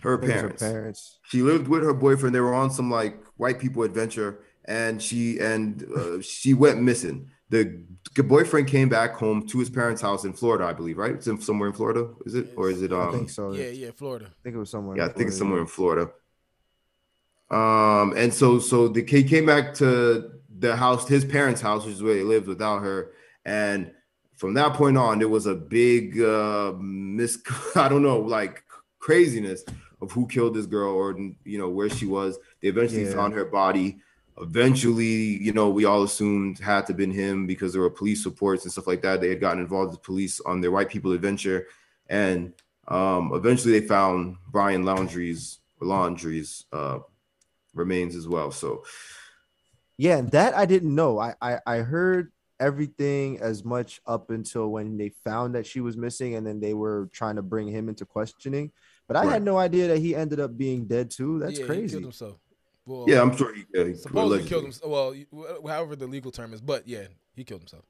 Her 0.00 0.18
parents. 0.18 0.62
Her 0.62 0.70
parents. 0.70 1.18
She 1.24 1.42
lived 1.42 1.68
with 1.68 1.82
her 1.82 1.94
boyfriend. 1.94 2.34
They 2.34 2.40
were 2.40 2.54
on 2.54 2.70
some 2.70 2.90
like 2.90 3.22
white 3.36 3.58
people 3.58 3.82
adventure, 3.82 4.40
and 4.66 5.02
she 5.02 5.38
and 5.38 5.84
uh, 5.96 6.20
she 6.20 6.52
went 6.52 6.82
missing. 6.82 7.30
The 7.52 8.22
boyfriend 8.22 8.66
came 8.66 8.88
back 8.88 9.14
home 9.14 9.46
to 9.48 9.58
his 9.58 9.70
parents' 9.70 10.00
house 10.00 10.24
in 10.24 10.32
Florida, 10.32 10.64
I 10.64 10.72
believe. 10.72 10.98
Right? 10.98 11.12
It's 11.12 11.26
in, 11.26 11.40
somewhere 11.40 11.68
in 11.68 11.74
Florida. 11.74 12.08
Is 12.24 12.34
it 12.34 12.48
or 12.56 12.70
is 12.70 12.82
it? 12.82 12.92
Um, 12.92 13.08
I 13.08 13.12
think 13.12 13.30
so. 13.30 13.52
Yeah, 13.52 13.68
yeah, 13.68 13.90
Florida. 13.94 14.26
I 14.26 14.42
think 14.42 14.56
it 14.56 14.58
was 14.58 14.70
somewhere. 14.70 14.96
Yeah, 14.96 15.06
I 15.06 15.08
think 15.08 15.28
it's 15.28 15.38
somewhere 15.38 15.60
in 15.60 15.66
Florida. 15.66 16.10
Um, 17.50 18.14
and 18.16 18.32
so 18.32 18.58
so 18.58 18.88
the 18.88 19.02
kid 19.02 19.28
came 19.28 19.44
back 19.44 19.74
to 19.74 20.32
the 20.58 20.74
house, 20.76 21.06
his 21.06 21.24
parents' 21.24 21.60
house, 21.60 21.84
which 21.84 21.94
is 21.94 22.02
where 22.02 22.16
he 22.16 22.22
lived 22.22 22.46
without 22.46 22.80
her. 22.80 23.12
And 23.44 23.92
from 24.36 24.54
that 24.54 24.72
point 24.74 24.96
on, 24.96 25.18
there 25.18 25.28
was 25.28 25.46
a 25.46 25.54
big 25.54 26.20
uh 26.20 26.72
mis 26.80 27.38
I 27.76 27.88
don't 27.88 28.02
know, 28.02 28.18
like 28.18 28.64
craziness 28.98 29.64
of 30.00 30.10
who 30.12 30.26
killed 30.26 30.54
this 30.54 30.66
girl 30.66 30.94
or 30.94 31.18
you 31.44 31.58
know 31.58 31.68
where 31.68 31.90
she 31.90 32.06
was. 32.06 32.38
They 32.62 32.68
eventually 32.68 33.04
yeah. 33.04 33.14
found 33.14 33.34
her 33.34 33.44
body. 33.44 34.00
Eventually, 34.42 35.38
you 35.42 35.52
know, 35.52 35.70
we 35.70 35.84
all 35.84 36.02
assumed 36.02 36.58
had 36.58 36.86
to 36.86 36.94
been 36.94 37.12
him 37.12 37.46
because 37.46 37.72
there 37.72 37.82
were 37.82 37.90
police 37.90 38.26
reports 38.26 38.64
and 38.64 38.72
stuff 38.72 38.86
like 38.86 39.00
that. 39.02 39.20
They 39.20 39.28
had 39.28 39.40
gotten 39.40 39.60
involved 39.60 39.92
with 39.92 40.02
police 40.02 40.40
on 40.40 40.60
their 40.60 40.72
white 40.72 40.88
people 40.88 41.12
adventure, 41.12 41.68
and 42.08 42.52
um, 42.88 43.32
eventually 43.34 43.78
they 43.78 43.86
found 43.86 44.36
Brian 44.50 44.84
Laundrie's 44.84 45.60
Laundrie's 45.80 46.66
uh, 46.72 46.98
remains 47.74 48.16
as 48.16 48.26
well. 48.28 48.50
So 48.50 48.84
yeah, 49.96 50.20
that 50.20 50.56
I 50.56 50.66
didn't 50.66 50.94
know. 50.94 51.18
I, 51.18 51.34
I 51.40 51.58
I 51.66 51.76
heard 51.78 52.32
everything 52.58 53.40
as 53.40 53.64
much 53.64 54.00
up 54.06 54.30
until 54.30 54.68
when 54.68 54.96
they 54.96 55.10
found 55.24 55.54
that 55.54 55.66
she 55.66 55.80
was 55.80 55.96
missing, 55.96 56.34
and 56.34 56.46
then 56.46 56.60
they 56.60 56.74
were 56.74 57.08
trying 57.12 57.36
to 57.36 57.42
bring 57.42 57.68
him 57.68 57.88
into 57.88 58.04
questioning. 58.04 58.72
But 59.08 59.16
I 59.16 59.24
right. 59.24 59.32
had 59.32 59.42
no 59.42 59.58
idea 59.58 59.88
that 59.88 59.98
he 59.98 60.14
ended 60.14 60.40
up 60.40 60.56
being 60.56 60.86
dead 60.86 61.10
too. 61.10 61.38
That's 61.38 61.58
yeah, 61.58 61.66
crazy. 61.66 61.82
He 61.82 61.88
killed 61.90 62.02
himself. 62.04 62.38
Well, 62.86 63.04
yeah, 63.08 63.22
I'm 63.22 63.36
sure 63.36 63.54
he, 63.54 63.64
yeah, 63.72 63.84
he 63.84 63.94
supposedly 63.94 64.48
killed 64.48 64.64
himself. 64.64 64.90
Well, 64.90 65.14
however 65.66 65.94
the 65.94 66.06
legal 66.06 66.32
term 66.32 66.52
is, 66.52 66.60
but 66.60 66.88
yeah, 66.88 67.06
he 67.34 67.44
killed 67.44 67.60
himself. 67.60 67.84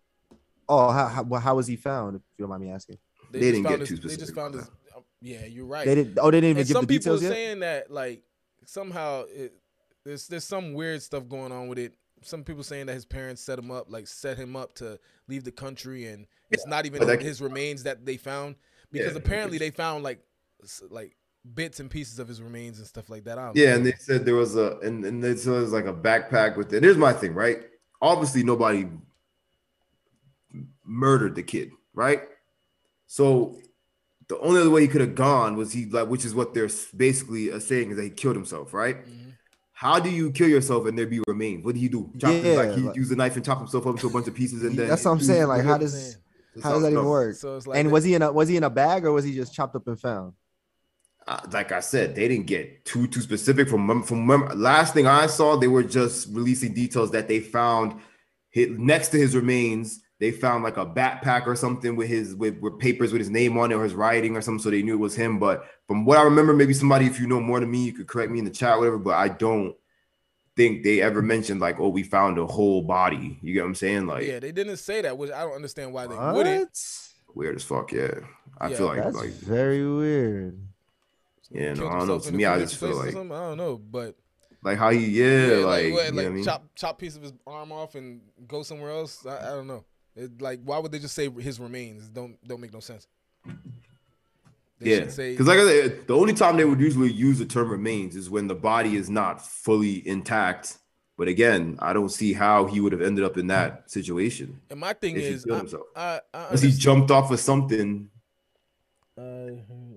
Oh, 0.69 0.91
how 0.91 1.07
how, 1.07 1.25
how 1.39 1.57
was 1.57 1.67
he 1.67 1.77
found? 1.77 2.17
If 2.17 2.23
you 2.37 2.43
don't 2.43 2.51
mind 2.51 2.63
me 2.63 2.71
asking. 2.71 2.99
They, 3.31 3.41
they 3.41 3.53
didn't 3.53 3.69
get 3.69 3.81
his, 3.81 3.89
too 3.89 3.97
specific. 3.97 4.19
They 4.19 4.23
just 4.25 4.35
found 4.35 4.55
his. 4.55 4.71
Yeah, 5.23 5.47
you're 5.47 5.67
right. 5.67 5.87
They 5.87 5.95
didn't. 5.95 6.19
Oh, 6.21 6.31
they 6.31 6.39
didn't 6.39 6.51
even 6.51 6.61
and 6.61 6.69
give 6.69 6.75
some 6.75 6.85
the 6.85 6.89
people 6.89 7.17
details 7.17 7.23
yet? 7.23 7.33
saying 7.33 7.61
that 7.61 7.91
like 7.91 8.23
somehow 8.67 9.25
it, 9.29 9.55
there's 10.05 10.27
there's 10.27 10.45
some 10.45 10.75
weird 10.75 11.01
stuff 11.03 11.29
going 11.29 11.53
on 11.53 11.69
with 11.69 11.79
it. 11.79 11.95
Some 12.23 12.45
people 12.45 12.63
saying 12.63 12.87
that 12.87 12.95
his 12.95 13.05
parents 13.05 13.43
set 13.43 13.59
him 13.59 13.71
up, 13.71 13.87
like 13.89 14.07
set 14.07 14.37
him 14.37 14.57
up 14.57 14.75
to 14.75 14.99
leave 15.29 15.45
the 15.45 15.53
country, 15.53 16.07
and 16.07 16.27
it's 16.51 16.65
yeah, 16.67 16.71
not 16.71 16.87
even 16.87 17.21
his 17.21 17.41
remains 17.41 17.85
that 17.85 18.05
they 18.05 18.17
found 18.17 18.57
because 18.91 19.13
yeah, 19.13 19.19
apparently 19.19 19.59
they 19.59 19.71
found 19.71 20.05
like 20.05 20.21
like 20.91 21.17
bits 21.55 21.81
and 21.81 21.91
pieces 21.91 22.19
of 22.19 22.29
his 22.29 22.41
remains 22.41 22.79
and 22.79 22.87
stuff 22.87 23.11
like 23.11 23.25
that. 23.25 23.39
yeah, 23.55 23.71
know. 23.71 23.77
and 23.77 23.87
they 23.87 23.95
said 23.99 24.25
there 24.25 24.35
was 24.35 24.57
a 24.57 24.79
and 24.81 25.05
and 25.05 25.25
it 25.25 25.45
was 25.47 25.73
like 25.73 25.87
a 25.87 25.93
backpack 25.93 26.57
with 26.57 26.73
it. 26.73 26.83
Here's 26.83 26.97
my 26.97 27.13
thing, 27.13 27.35
right? 27.35 27.65
Obviously, 28.01 28.43
nobody 28.43 28.89
murdered 30.85 31.35
the 31.35 31.43
kid, 31.43 31.71
right? 31.95 32.23
So 33.07 33.59
the 34.29 34.39
only 34.39 34.61
other 34.61 34.71
way 34.71 34.83
he 34.83 34.89
could 34.89 35.01
have 35.01 35.15
gone 35.15 35.57
was 35.57 35.73
he 35.73 35.87
like, 35.87 36.09
which 36.09 36.25
is 36.25 36.35
what 36.35 36.55
they're 36.55 36.71
basically 36.97 37.59
saying 37.61 37.91
is 37.91 37.97
that 37.97 38.05
he 38.05 38.11
killed 38.11 38.37
himself, 38.37 38.73
right? 38.73 39.05
Mm-hmm. 39.05 39.31
How 39.73 39.99
do 39.99 40.11
you 40.11 40.31
kill 40.31 40.49
yourself 40.49 40.87
and 40.87 40.97
there 40.97 41.07
be 41.07 41.21
remains? 41.27 41.65
What 41.65 41.75
do 41.75 41.81
you 41.81 41.89
do? 41.89 42.11
Chop 42.19 42.33
yeah, 42.33 42.53
like 42.53 42.73
he 42.73 42.83
like, 42.83 42.97
use 42.97 43.11
a 43.11 43.17
knife 43.17 43.35
and 43.35 43.45
chop 43.45 43.59
himself 43.59 43.87
up 43.87 43.97
into 43.97 44.07
a 44.07 44.11
bunch 44.11 44.29
of 44.29 44.35
pieces 44.35 44.63
and 44.63 44.79
then 44.79 44.89
that's 44.89 45.05
what 45.05 45.11
I'm 45.11 45.21
saying. 45.21 45.49
Like 45.49 45.65
how 45.65 45.77
does 45.77 46.19
how 46.63 46.75
does 46.75 46.83
that 46.83 46.93
even 46.93 47.05
work? 47.05 47.35
So 47.35 47.61
like 47.67 47.79
and 47.79 47.91
was 47.91 48.05
he 48.05 48.15
in 48.15 48.23
a 48.23 48.33
was 48.33 48.49
he 48.49 48.57
in 48.57 48.63
a 48.63 48.71
bag 48.71 49.05
or 49.05 49.13
was 49.13 49.25
he 49.25 49.35
just 49.35 49.53
chopped 49.53 49.75
up 49.75 49.87
and 49.89 49.99
found? 50.01 50.35
Uh, 51.27 51.41
like 51.53 51.71
I 51.73 51.81
said, 51.81 52.15
they 52.15 52.27
didn't 52.29 52.47
get 52.47 52.85
too 52.85 53.07
too 53.07 53.21
specific. 53.21 53.69
From 53.69 54.03
from 54.03 54.27
last 54.57 54.95
thing 54.95 55.07
I 55.07 55.27
saw, 55.27 55.57
they 55.57 55.69
were 55.69 55.85
just 55.85 56.29
releasing 56.33 56.75
details 56.75 57.11
that 57.13 57.29
they 57.29 57.41
found 57.41 58.01
hit 58.51 58.79
next 58.79 59.09
to 59.09 59.19
his 59.19 59.35
remains 59.35 60.03
they 60.23 60.31
found 60.31 60.63
like 60.63 60.77
a 60.77 60.87
backpack 60.87 61.49
or 61.49 61.57
something 61.57 61.97
with 61.97 62.07
his 62.07 62.37
with, 62.37 62.57
with 62.61 62.79
papers 62.79 63.13
with 63.13 63.19
his 63.19 63.29
name 63.29 63.59
on 63.59 63.73
it 63.73 63.75
or 63.75 63.83
his 63.83 63.93
writing 63.93 64.37
or 64.37 64.41
something, 64.41 64.63
so 64.63 64.71
they 64.71 64.81
knew 64.81 64.95
it 64.95 64.99
was 64.99 65.17
him. 65.17 65.41
But 65.41 65.65
from 65.89 66.05
what 66.05 66.17
I 66.17 66.23
remember, 66.23 66.53
maybe 66.53 66.75
somebody, 66.75 67.07
if 67.07 67.19
you 67.19 67.27
know 67.27 67.41
more 67.41 67.59
than 67.59 67.69
me, 67.69 67.87
you 67.87 67.93
could 67.93 68.07
correct 68.07 68.31
me 68.31 68.39
in 68.39 68.45
the 68.45 68.53
chat, 68.53 68.79
whatever. 68.79 68.99
But 68.99 69.17
I 69.17 69.27
don't 69.27 69.75
think 70.55 70.85
they 70.85 71.03
ever 71.03 71.23
mentioned 71.23 71.61
like, 71.61 71.81
oh, 71.81 71.89
we 71.89 72.05
found 72.05 72.39
a 72.39 72.47
whole 72.47 72.83
body. 72.83 73.37
You 73.43 73.53
get 73.53 73.63
what 73.63 73.67
I'm 73.67 73.75
saying? 73.75 74.07
Like, 74.07 74.25
yeah, 74.25 74.39
they 74.39 74.53
didn't 74.53 74.77
say 74.77 75.01
that, 75.01 75.19
which 75.19 75.33
I 75.33 75.41
don't 75.41 75.57
understand 75.57 75.93
why 75.93 76.07
they 76.07 76.15
what? 76.15 76.37
wouldn't. 76.37 76.79
Weird 77.35 77.57
as 77.57 77.65
fuck. 77.65 77.91
Yeah, 77.91 78.21
I 78.59 78.69
yeah, 78.69 78.77
feel 78.77 78.87
like 78.87 79.03
that's 79.03 79.17
like 79.17 79.31
very 79.31 79.85
weird. 79.85 80.57
Yeah, 81.53 81.75
no, 81.75 81.89
I 81.89 81.99
don't 81.99 82.09
know. 82.09 82.19
To 82.19 82.33
me, 82.33 82.45
I 82.45 82.59
just 82.59 82.79
feel 82.79 82.97
like 82.97 83.11
I 83.11 83.13
don't 83.13 83.57
know, 83.57 83.77
but 83.77 84.17
like 84.63 84.79
how 84.79 84.91
he, 84.91 85.07
yeah, 85.07 85.47
yeah 85.47 85.65
like, 85.65 85.93
like, 85.93 86.13
like 86.13 86.27
I 86.27 86.29
mean? 86.31 86.45
chop 86.45 86.65
chop 86.75 86.99
piece 86.99 87.17
of 87.17 87.23
his 87.23 87.33
arm 87.47 87.73
off 87.73 87.95
and 87.95 88.21
go 88.47 88.63
somewhere 88.63 88.91
else. 88.91 89.27
I, 89.27 89.39
I 89.39 89.51
don't 89.51 89.67
know. 89.67 89.85
It, 90.15 90.41
like, 90.41 90.61
why 90.65 90.79
would 90.79 90.93
they 90.93 90.99
just 90.99 91.15
say 91.15 91.29
his 91.31 91.59
remains? 91.59 92.09
Don't 92.09 92.37
don't 92.47 92.61
make 92.61 92.73
no 92.73 92.81
sense. 92.81 93.07
They 94.79 94.97
yeah, 94.97 95.05
because 95.05 95.47
like 95.47 95.59
I 95.59 95.65
said, 95.65 96.07
the 96.07 96.17
only 96.17 96.33
time 96.33 96.57
they 96.57 96.65
would 96.65 96.81
usually 96.81 97.11
use 97.11 97.39
the 97.39 97.45
term 97.45 97.71
remains 97.71 98.17
is 98.17 98.31
when 98.31 98.47
the 98.47 98.55
body 98.55 98.97
is 98.97 99.11
not 99.11 99.45
fully 99.45 100.07
intact. 100.07 100.79
But 101.19 101.29
again, 101.29 101.77
I 101.79 101.93
don't 101.93 102.09
see 102.09 102.33
how 102.33 102.67
he 102.67 102.81
would 102.81 102.93
have 102.93 103.03
ended 103.03 103.25
up 103.25 103.37
in 103.37 103.49
that 103.49 103.91
situation. 103.91 104.61
And 104.71 104.81
my 104.81 104.93
thing 104.93 105.17
is, 105.17 105.45
I, 105.49 105.61
I, 105.95 106.21
I 106.35 106.57
he 106.57 106.71
jumped 106.71 107.11
off 107.11 107.31
of 107.31 107.39
something 107.39 108.09
uh, 109.19 109.23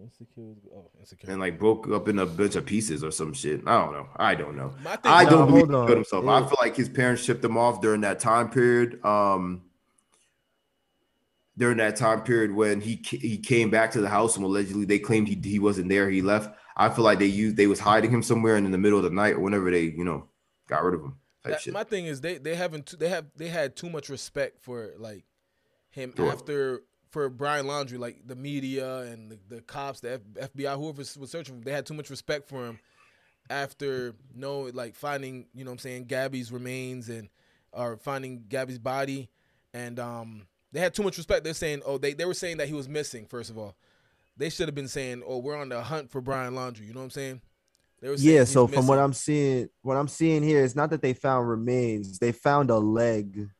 insecure. 0.04 0.56
Oh, 0.73 0.89
insecure. 0.99 1.32
And 1.32 1.39
like 1.39 1.58
broke 1.58 1.89
up 1.89 2.08
in 2.10 2.19
a 2.19 2.25
bunch 2.25 2.56
of 2.56 2.65
pieces 2.65 3.04
or 3.04 3.12
some 3.12 3.34
shit. 3.34 3.62
I 3.65 3.84
don't 3.84 3.93
know. 3.93 4.08
I 4.17 4.36
don't 4.36 4.58
know. 4.58 4.75
I 5.04 5.25
don't 5.25 5.47
believe 5.47 5.67
he 5.67 5.71
killed 5.71 5.89
himself. 5.89 6.25
Yeah. 6.25 6.32
I 6.32 6.39
feel 6.41 6.58
like 6.62 6.75
his 6.75 6.89
parents 6.89 7.23
shipped 7.23 7.43
him 7.43 7.58
off 7.58 7.82
during 7.82 8.01
that 8.01 8.19
time 8.19 8.49
period. 8.49 9.04
Um, 9.06 9.63
during 11.58 11.78
that 11.78 11.95
time 11.95 12.21
period 12.21 12.51
when 12.51 12.82
he 12.82 13.01
he 13.06 13.38
came 13.38 13.69
back 13.69 13.91
to 13.91 14.01
the 14.01 14.10
house 14.10 14.36
and 14.36 14.43
allegedly 14.43 14.86
they 14.86 14.99
claimed 14.99 15.28
he 15.28 15.39
he 15.41 15.60
wasn't 15.60 15.89
there. 15.89 16.10
He 16.10 16.21
left. 16.21 16.54
I 16.75 16.89
feel 16.89 17.06
like 17.06 17.19
they 17.19 17.25
used 17.25 17.56
they 17.56 17.67
was 17.67 17.80
hiding 17.80 18.12
him 18.12 18.21
somewhere 18.21 18.58
and 18.58 18.65
in 18.65 18.71
the 18.71 18.78
middle 18.78 18.97
of 18.97 19.06
the 19.06 19.10
night 19.10 19.36
or 19.36 19.39
whenever 19.39 19.71
they 19.71 19.84
you 19.84 20.04
know 20.04 20.28
got 20.67 20.84
rid 20.84 20.95
of 20.95 21.01
him. 21.01 21.15
That, 21.43 21.71
my 21.71 21.84
thing 21.84 22.08
is 22.08 22.21
they 22.21 22.38
they 22.38 22.56
haven't 22.56 22.99
they 22.99 23.08
have 23.08 23.28
they 23.38 23.47
had 23.47 23.75
too 23.75 23.89
much 23.89 24.10
respect 24.10 24.62
for 24.62 24.93
like 24.97 25.23
him 25.91 26.13
sure. 26.15 26.32
after 26.32 26.84
for 27.15 27.30
Brian 27.30 27.65
Laundrie, 27.65 27.97
like 27.97 28.28
the 28.28 28.36
media 28.36 28.97
and 29.04 29.32
the, 29.32 29.39
the 29.47 29.62
cops, 29.62 30.01
the 30.01 30.15
F- 30.38 30.51
FBI, 30.54 30.75
whoever 30.75 30.97
was 30.97 31.32
searching, 31.32 31.62
they 31.62 31.71
had 31.71 31.86
too 31.86 31.93
much 31.93 32.10
respect 32.10 32.49
for 32.49 32.65
him 32.65 32.78
after 33.49 34.08
you 34.34 34.41
know, 34.41 34.69
like 34.73 34.95
finding, 34.95 35.47
you 35.54 35.63
know, 35.63 35.71
what 35.71 35.75
I'm 35.75 35.80
saying 35.80 36.06
Gabby's 36.08 36.51
remains 36.51 37.08
and 37.08 37.30
or 37.71 37.95
finding 37.95 38.43
Gabby's 38.49 38.80
body, 38.80 39.30
and 39.73 39.97
um, 39.97 40.45
they 40.73 40.82
had 40.82 40.93
too 40.93 41.04
much 41.04 41.15
respect. 41.15 41.45
They're 41.45 41.54
saying, 41.54 41.84
oh, 41.86 41.97
they 41.97 42.12
they 42.12 42.25
were 42.25 42.34
saying 42.34 42.58
that 42.58 42.67
he 42.67 42.73
was 42.73 42.89
missing. 42.89 43.28
First 43.28 43.49
of 43.49 43.58
all, 43.58 43.78
they 44.36 44.49
should 44.49 44.67
have 44.67 44.75
been 44.75 44.89
saying, 44.89 45.23
oh, 45.25 45.38
we're 45.38 45.56
on 45.56 45.69
the 45.69 45.82
hunt 45.84 46.12
for 46.12 46.19
Brian 46.19 46.54
Laundrie. 46.54 46.86
You 46.86 46.93
know 46.93 46.99
what 46.99 47.06
I'm 47.06 47.12
saying? 47.12 47.41
yeah. 48.17 48.43
So 48.43 48.67
from 48.67 48.88
what 48.88 48.99
I'm 48.99 49.13
seeing, 49.13 49.69
what 49.84 49.95
I'm 49.95 50.10
seeing 50.10 50.43
here 50.43 50.65
is 50.65 50.75
not 50.75 50.89
that 50.89 51.01
they 51.01 51.13
found 51.13 51.47
remains; 51.47 52.19
they 52.19 52.34
found 52.34 52.69
a 52.71 52.78
leg 52.78 53.51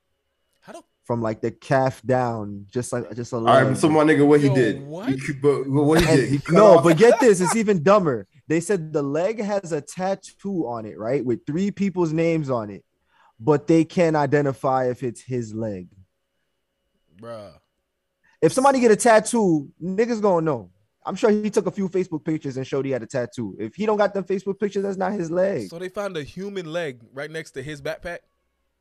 from 1.06 1.22
like 1.22 1.40
the 1.40 1.52
calf 1.52 2.02
down, 2.04 2.66
just 2.70 2.92
like 2.92 3.16
just 3.16 3.32
a. 3.32 3.38
All 3.38 3.44
right, 3.44 3.78
so 3.78 3.90
my 3.90 4.04
nigga, 4.04 4.26
what 4.26 4.42
Yo, 4.42 4.50
he 4.50 4.56
did? 4.56 4.86
What? 4.86 5.10
He, 5.10 5.34
but, 5.34 5.70
what 5.70 6.02
he 6.02 6.16
did? 6.16 6.30
He 6.30 6.40
no, 6.50 6.78
off. 6.78 6.84
but 6.84 6.98
get 6.98 7.20
this, 7.20 7.40
it's 7.40 7.56
even 7.56 7.84
dumber. 7.84 8.28
They 8.48 8.60
said 8.60 8.92
the 8.92 9.04
leg 9.04 9.42
has 9.42 9.72
a 9.72 9.82
tattoo 9.82 10.68
on 10.68 10.86
it, 10.86 10.98
right, 10.98 11.24
with 11.24 11.46
three 11.46 11.72
people's 11.72 12.12
names 12.12 12.50
on 12.50 12.70
it, 12.70 12.84
but 13.40 13.68
they 13.68 13.86
can't 13.86 14.16
identify 14.16 14.90
if 14.90 15.04
it's 15.04 15.22
his 15.22 15.54
leg. 15.54 15.88
Bruh. 17.22 17.54
If 18.42 18.52
somebody 18.52 18.80
get 18.80 18.92
a 18.92 18.96
tattoo, 18.96 19.70
niggas 19.82 20.22
gonna 20.22 20.46
know. 20.46 20.72
I'm 21.06 21.16
sure 21.16 21.30
he 21.30 21.52
took 21.52 21.68
a 21.68 21.72
few 21.72 21.88
Facebook 21.88 22.26
pictures 22.26 22.58
and 22.58 22.66
showed 22.66 22.84
he 22.84 22.92
had 22.92 23.04
a 23.04 23.08
tattoo. 23.08 23.56
If 23.60 23.76
he 23.76 23.86
don't 23.86 23.98
got 23.98 24.16
them 24.16 24.24
Facebook 24.24 24.60
pictures, 24.60 24.82
that's 24.84 24.98
not 24.98 25.14
his 25.14 25.30
leg. 25.30 25.70
So 25.70 25.78
they 25.78 25.90
found 25.90 26.18
a 26.18 26.24
human 26.24 26.66
leg 26.66 27.02
right 27.14 27.30
next 27.30 27.52
to 27.52 27.62
his 27.62 27.80
backpack. 27.80 28.20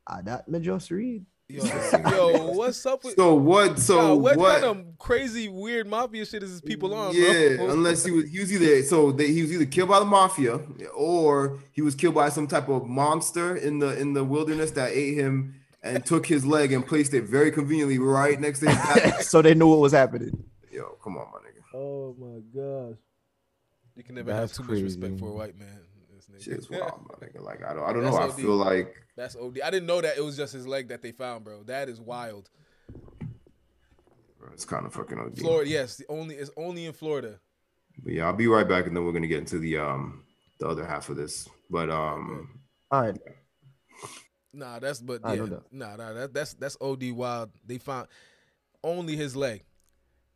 Ah, 0.07 0.17
I 0.17 0.21
not 0.23 0.49
Majos 0.49 0.89
Reed. 0.89 1.25
Yo, 1.47 1.63
yo, 2.09 2.51
what's 2.53 2.83
up 2.87 3.03
with? 3.03 3.15
So 3.15 3.35
what? 3.35 3.77
So 3.77 4.15
what, 4.15 4.35
what 4.35 4.61
kind 4.61 4.79
of 4.79 4.97
crazy, 4.97 5.47
weird 5.47 5.85
mafia 5.85 6.25
shit 6.25 6.41
is 6.41 6.51
this 6.51 6.61
people 6.61 6.91
on? 6.95 7.13
Yeah, 7.13 7.57
bro? 7.57 7.69
unless 7.69 8.03
he 8.03 8.11
was, 8.11 8.27
he 8.31 8.39
was 8.39 8.51
either 8.51 8.81
so 8.81 9.11
they, 9.11 9.31
he 9.31 9.43
was 9.43 9.53
either 9.53 9.65
killed 9.65 9.89
by 9.89 9.99
the 9.99 10.05
mafia 10.05 10.59
or 10.95 11.59
he 11.71 11.83
was 11.83 11.93
killed 11.93 12.15
by 12.15 12.29
some 12.29 12.47
type 12.47 12.67
of 12.67 12.87
monster 12.87 13.55
in 13.55 13.77
the 13.77 13.95
in 13.99 14.13
the 14.13 14.23
wilderness 14.23 14.71
that 14.71 14.91
ate 14.91 15.13
him 15.19 15.53
and 15.83 16.03
took 16.03 16.25
his 16.25 16.47
leg 16.47 16.71
and 16.71 16.87
placed 16.87 17.13
it 17.13 17.25
very 17.25 17.51
conveniently 17.51 17.99
right 17.99 18.39
next 18.39 18.61
to 18.61 18.71
his. 18.71 19.27
so 19.29 19.43
they 19.43 19.53
knew 19.53 19.67
what 19.67 19.79
was 19.79 19.91
happening. 19.91 20.45
Yo, 20.71 20.97
come 21.03 21.15
on, 21.15 21.27
my 21.31 21.39
nigga. 21.39 21.77
Oh 21.77 22.15
my 22.17 22.39
gosh, 22.59 22.97
you 23.95 24.03
can 24.03 24.15
never 24.15 24.31
That's 24.31 24.57
have 24.57 24.65
too 24.65 24.67
crazy. 24.67 24.81
much 24.81 24.93
respect 24.93 25.19
for 25.19 25.29
a 25.29 25.33
white 25.33 25.59
man. 25.59 25.84
Shit's 26.39 26.69
wild, 26.71 27.01
my 27.09 27.27
nigga. 27.27 27.41
Like 27.41 27.63
I 27.63 27.73
don't, 27.73 27.83
I 27.83 27.93
don't 27.93 28.03
know. 28.03 28.15
OD. 28.15 28.31
I 28.31 28.33
feel 28.33 28.55
like 28.55 28.95
that's 29.15 29.35
OD. 29.35 29.59
I 29.63 29.69
didn't 29.69 29.87
know 29.87 30.01
that 30.01 30.17
it 30.17 30.23
was 30.23 30.37
just 30.37 30.53
his 30.53 30.67
leg 30.67 30.89
that 30.89 31.01
they 31.01 31.11
found, 31.11 31.43
bro. 31.43 31.63
That 31.63 31.89
is 31.89 31.99
wild. 31.99 32.49
Bro, 34.39 34.49
it's 34.53 34.65
kind 34.65 34.85
of 34.85 34.93
fucking 34.93 35.17
OD. 35.17 35.37
Florida, 35.37 35.69
yes. 35.69 35.97
The 35.97 36.05
only 36.09 36.35
it's 36.35 36.51
only 36.57 36.85
in 36.85 36.93
Florida. 36.93 37.39
But 38.03 38.13
yeah, 38.13 38.25
I'll 38.25 38.33
be 38.33 38.47
right 38.47 38.67
back, 38.67 38.87
and 38.87 38.95
then 38.95 39.05
we're 39.05 39.13
gonna 39.13 39.27
get 39.27 39.39
into 39.39 39.59
the 39.59 39.77
um 39.77 40.23
the 40.59 40.67
other 40.67 40.85
half 40.85 41.09
of 41.09 41.17
this. 41.17 41.47
But 41.69 41.89
um, 41.89 42.59
all 42.91 43.01
right. 43.01 43.17
Nah, 44.53 44.79
that's 44.79 45.01
but 45.01 45.21
yeah, 45.25 45.45
nah, 45.71 45.95
nah, 45.95 46.13
that, 46.13 46.33
that's 46.33 46.53
that's 46.53 46.77
OD 46.79 47.11
wild. 47.11 47.51
They 47.65 47.77
found 47.77 48.07
only 48.83 49.15
his 49.15 49.35
leg. 49.35 49.63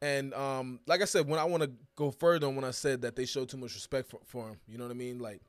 And 0.02 0.34
um, 0.34 0.80
like 0.88 1.02
I 1.02 1.06
said, 1.06 1.28
when 1.28 1.40
I 1.40 1.44
want 1.44 1.64
to 1.64 1.72
go 1.96 2.12
further 2.12 2.50
when 2.50 2.64
I 2.64 2.72
said 2.72 3.02
that 3.02 3.16
they 3.16 3.26
showed 3.26 3.50
too 3.50 3.58
much 3.58 3.74
respect 3.74 4.10
for, 4.10 4.20
for 4.26 4.48
him, 4.48 4.58
you 4.68 4.78
know 4.78 4.86
what 4.86 4.92
I 4.92 4.96
mean? 4.96 5.20
Like 5.20 5.42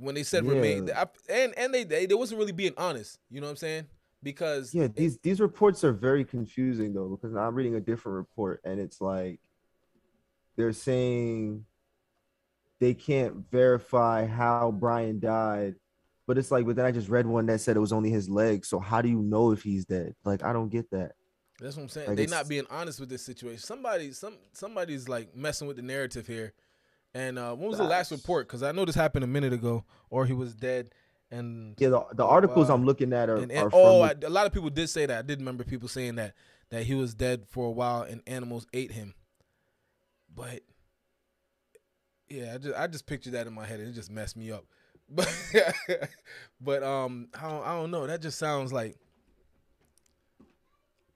when 0.00 0.14
they 0.14 0.22
said 0.22 0.44
yeah. 0.44 0.52
remain, 0.52 0.90
and 1.28 1.54
and 1.56 1.74
they, 1.74 1.84
they 1.84 2.06
they 2.06 2.14
wasn't 2.14 2.38
really 2.38 2.52
being 2.52 2.74
honest. 2.76 3.18
You 3.30 3.40
know 3.40 3.46
what 3.46 3.52
I'm 3.52 3.56
saying? 3.56 3.86
Because 4.22 4.74
yeah, 4.74 4.88
these 4.88 5.16
it, 5.16 5.22
these 5.22 5.40
reports 5.40 5.84
are 5.84 5.92
very 5.92 6.24
confusing 6.24 6.92
though 6.92 7.08
because 7.08 7.36
I'm 7.36 7.54
reading 7.54 7.76
a 7.76 7.80
different 7.80 8.16
report 8.16 8.60
and 8.64 8.78
it's 8.78 9.00
like 9.00 9.40
they're 10.56 10.72
saying 10.72 11.64
they 12.80 12.94
can't 12.94 13.50
verify 13.50 14.26
how 14.26 14.72
Brian 14.72 15.20
died, 15.20 15.76
but 16.26 16.36
it's 16.38 16.50
like, 16.50 16.66
but 16.66 16.76
then 16.76 16.84
I 16.84 16.90
just 16.90 17.08
read 17.08 17.26
one 17.26 17.46
that 17.46 17.60
said 17.60 17.76
it 17.76 17.80
was 17.80 17.92
only 17.92 18.10
his 18.10 18.28
leg. 18.28 18.64
So 18.64 18.78
how 18.78 19.00
do 19.00 19.08
you 19.08 19.20
know 19.20 19.52
if 19.52 19.62
he's 19.62 19.84
dead? 19.84 20.14
Like 20.24 20.42
I 20.42 20.52
don't 20.52 20.70
get 20.70 20.90
that. 20.90 21.12
That's 21.60 21.76
what 21.76 21.84
I'm 21.84 21.88
saying. 21.88 22.08
Like 22.08 22.16
they 22.16 22.26
not 22.26 22.48
being 22.48 22.66
honest 22.70 23.00
with 23.00 23.10
this 23.10 23.22
situation. 23.22 23.58
Somebody, 23.58 24.12
some 24.12 24.34
somebody's 24.52 25.08
like 25.08 25.36
messing 25.36 25.68
with 25.68 25.76
the 25.76 25.82
narrative 25.82 26.26
here. 26.26 26.54
And 27.14 27.38
uh, 27.38 27.54
when 27.54 27.68
was 27.68 27.78
the 27.78 27.84
last 27.84 28.12
report? 28.12 28.46
Because 28.46 28.62
I 28.62 28.72
know 28.72 28.84
this 28.84 28.94
happened 28.94 29.24
a 29.24 29.28
minute 29.28 29.52
ago, 29.52 29.84
or 30.10 30.26
he 30.26 30.32
was 30.32 30.54
dead. 30.54 30.90
And 31.30 31.74
yeah, 31.78 31.88
the, 31.88 32.04
the 32.12 32.24
articles 32.24 32.70
uh, 32.70 32.74
I'm 32.74 32.84
looking 32.84 33.12
at 33.12 33.28
are, 33.28 33.36
and, 33.36 33.50
and, 33.50 33.64
are 33.64 33.70
oh, 33.72 34.02
I, 34.02 34.14
a 34.24 34.30
lot 34.30 34.46
of 34.46 34.52
people 34.52 34.70
did 34.70 34.88
say 34.88 35.06
that. 35.06 35.18
I 35.18 35.22
did 35.22 35.38
remember 35.38 35.64
people 35.64 35.88
saying 35.88 36.16
that 36.16 36.34
that 36.70 36.84
he 36.84 36.94
was 36.94 37.14
dead 37.14 37.46
for 37.48 37.66
a 37.66 37.70
while 37.70 38.02
and 38.02 38.22
animals 38.26 38.66
ate 38.72 38.92
him. 38.92 39.14
But 40.34 40.60
yeah, 42.28 42.54
I 42.54 42.58
just 42.58 42.78
I 42.78 42.86
just 42.86 43.06
pictured 43.06 43.32
that 43.32 43.46
in 43.46 43.52
my 43.52 43.66
head. 43.66 43.80
And 43.80 43.88
it 43.88 43.92
just 43.92 44.10
messed 44.10 44.36
me 44.36 44.50
up. 44.50 44.64
But 45.12 45.28
but 46.60 46.82
um, 46.84 47.28
I 47.34 47.48
don't, 47.48 47.66
I 47.66 47.74
don't 47.74 47.90
know. 47.90 48.06
That 48.06 48.22
just 48.22 48.38
sounds 48.38 48.72
like 48.72 48.96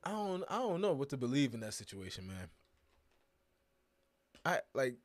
I 0.02 0.10
don't 0.10 0.44
I 0.48 0.58
don't 0.58 0.80
know 0.80 0.92
what 0.92 1.10
to 1.10 1.16
believe 1.16 1.54
in 1.54 1.60
that 1.60 1.74
situation, 1.74 2.26
man. 2.26 2.48
I 4.44 4.60
like 4.74 4.96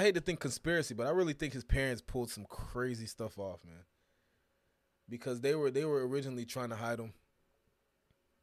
I 0.00 0.04
hate 0.04 0.14
to 0.14 0.20
think 0.22 0.40
conspiracy, 0.40 0.94
but 0.94 1.06
I 1.06 1.10
really 1.10 1.34
think 1.34 1.52
his 1.52 1.62
parents 1.62 2.00
pulled 2.00 2.30
some 2.30 2.46
crazy 2.48 3.04
stuff 3.04 3.38
off, 3.38 3.60
man. 3.66 3.84
Because 5.10 5.42
they 5.42 5.54
were 5.54 5.70
they 5.70 5.84
were 5.84 6.08
originally 6.08 6.46
trying 6.46 6.70
to 6.70 6.76
hide 6.76 6.98
him. 6.98 7.12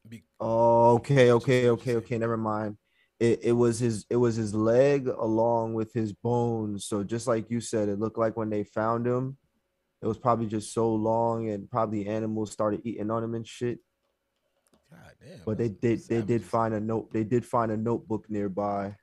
Be- 0.07 0.23
oh, 0.39 0.97
okay, 0.97 1.31
okay, 1.31 1.69
okay, 1.69 1.95
okay. 1.95 2.17
Never 2.19 2.37
mind. 2.37 2.77
It, 3.19 3.39
it 3.41 3.51
was 3.53 3.79
his 3.79 4.05
it 4.11 4.17
was 4.17 4.35
his 4.35 4.53
leg 4.53 5.07
along 5.07 5.73
with 5.73 5.91
his 5.93 6.13
bones. 6.13 6.85
So 6.85 7.03
just 7.03 7.25
like 7.25 7.49
you 7.49 7.59
said, 7.59 7.89
it 7.89 7.97
looked 7.97 8.19
like 8.19 8.37
when 8.37 8.51
they 8.51 8.63
found 8.63 9.07
him, 9.07 9.37
it 10.03 10.05
was 10.05 10.19
probably 10.19 10.45
just 10.45 10.75
so 10.75 10.93
long 10.93 11.49
and 11.49 11.67
probably 11.71 12.05
animals 12.05 12.51
started 12.51 12.81
eating 12.83 13.09
on 13.09 13.23
him 13.23 13.33
and 13.33 13.47
shit. 13.47 13.79
God 14.91 15.13
damn. 15.19 15.39
But 15.43 15.57
they 15.57 15.69
did 15.69 16.01
they 16.07 16.21
did 16.21 16.43
find 16.43 16.75
a 16.75 16.79
note. 16.79 17.11
They 17.11 17.23
did 17.23 17.43
find 17.43 17.71
a 17.71 17.77
notebook 17.77 18.29
nearby. 18.29 18.95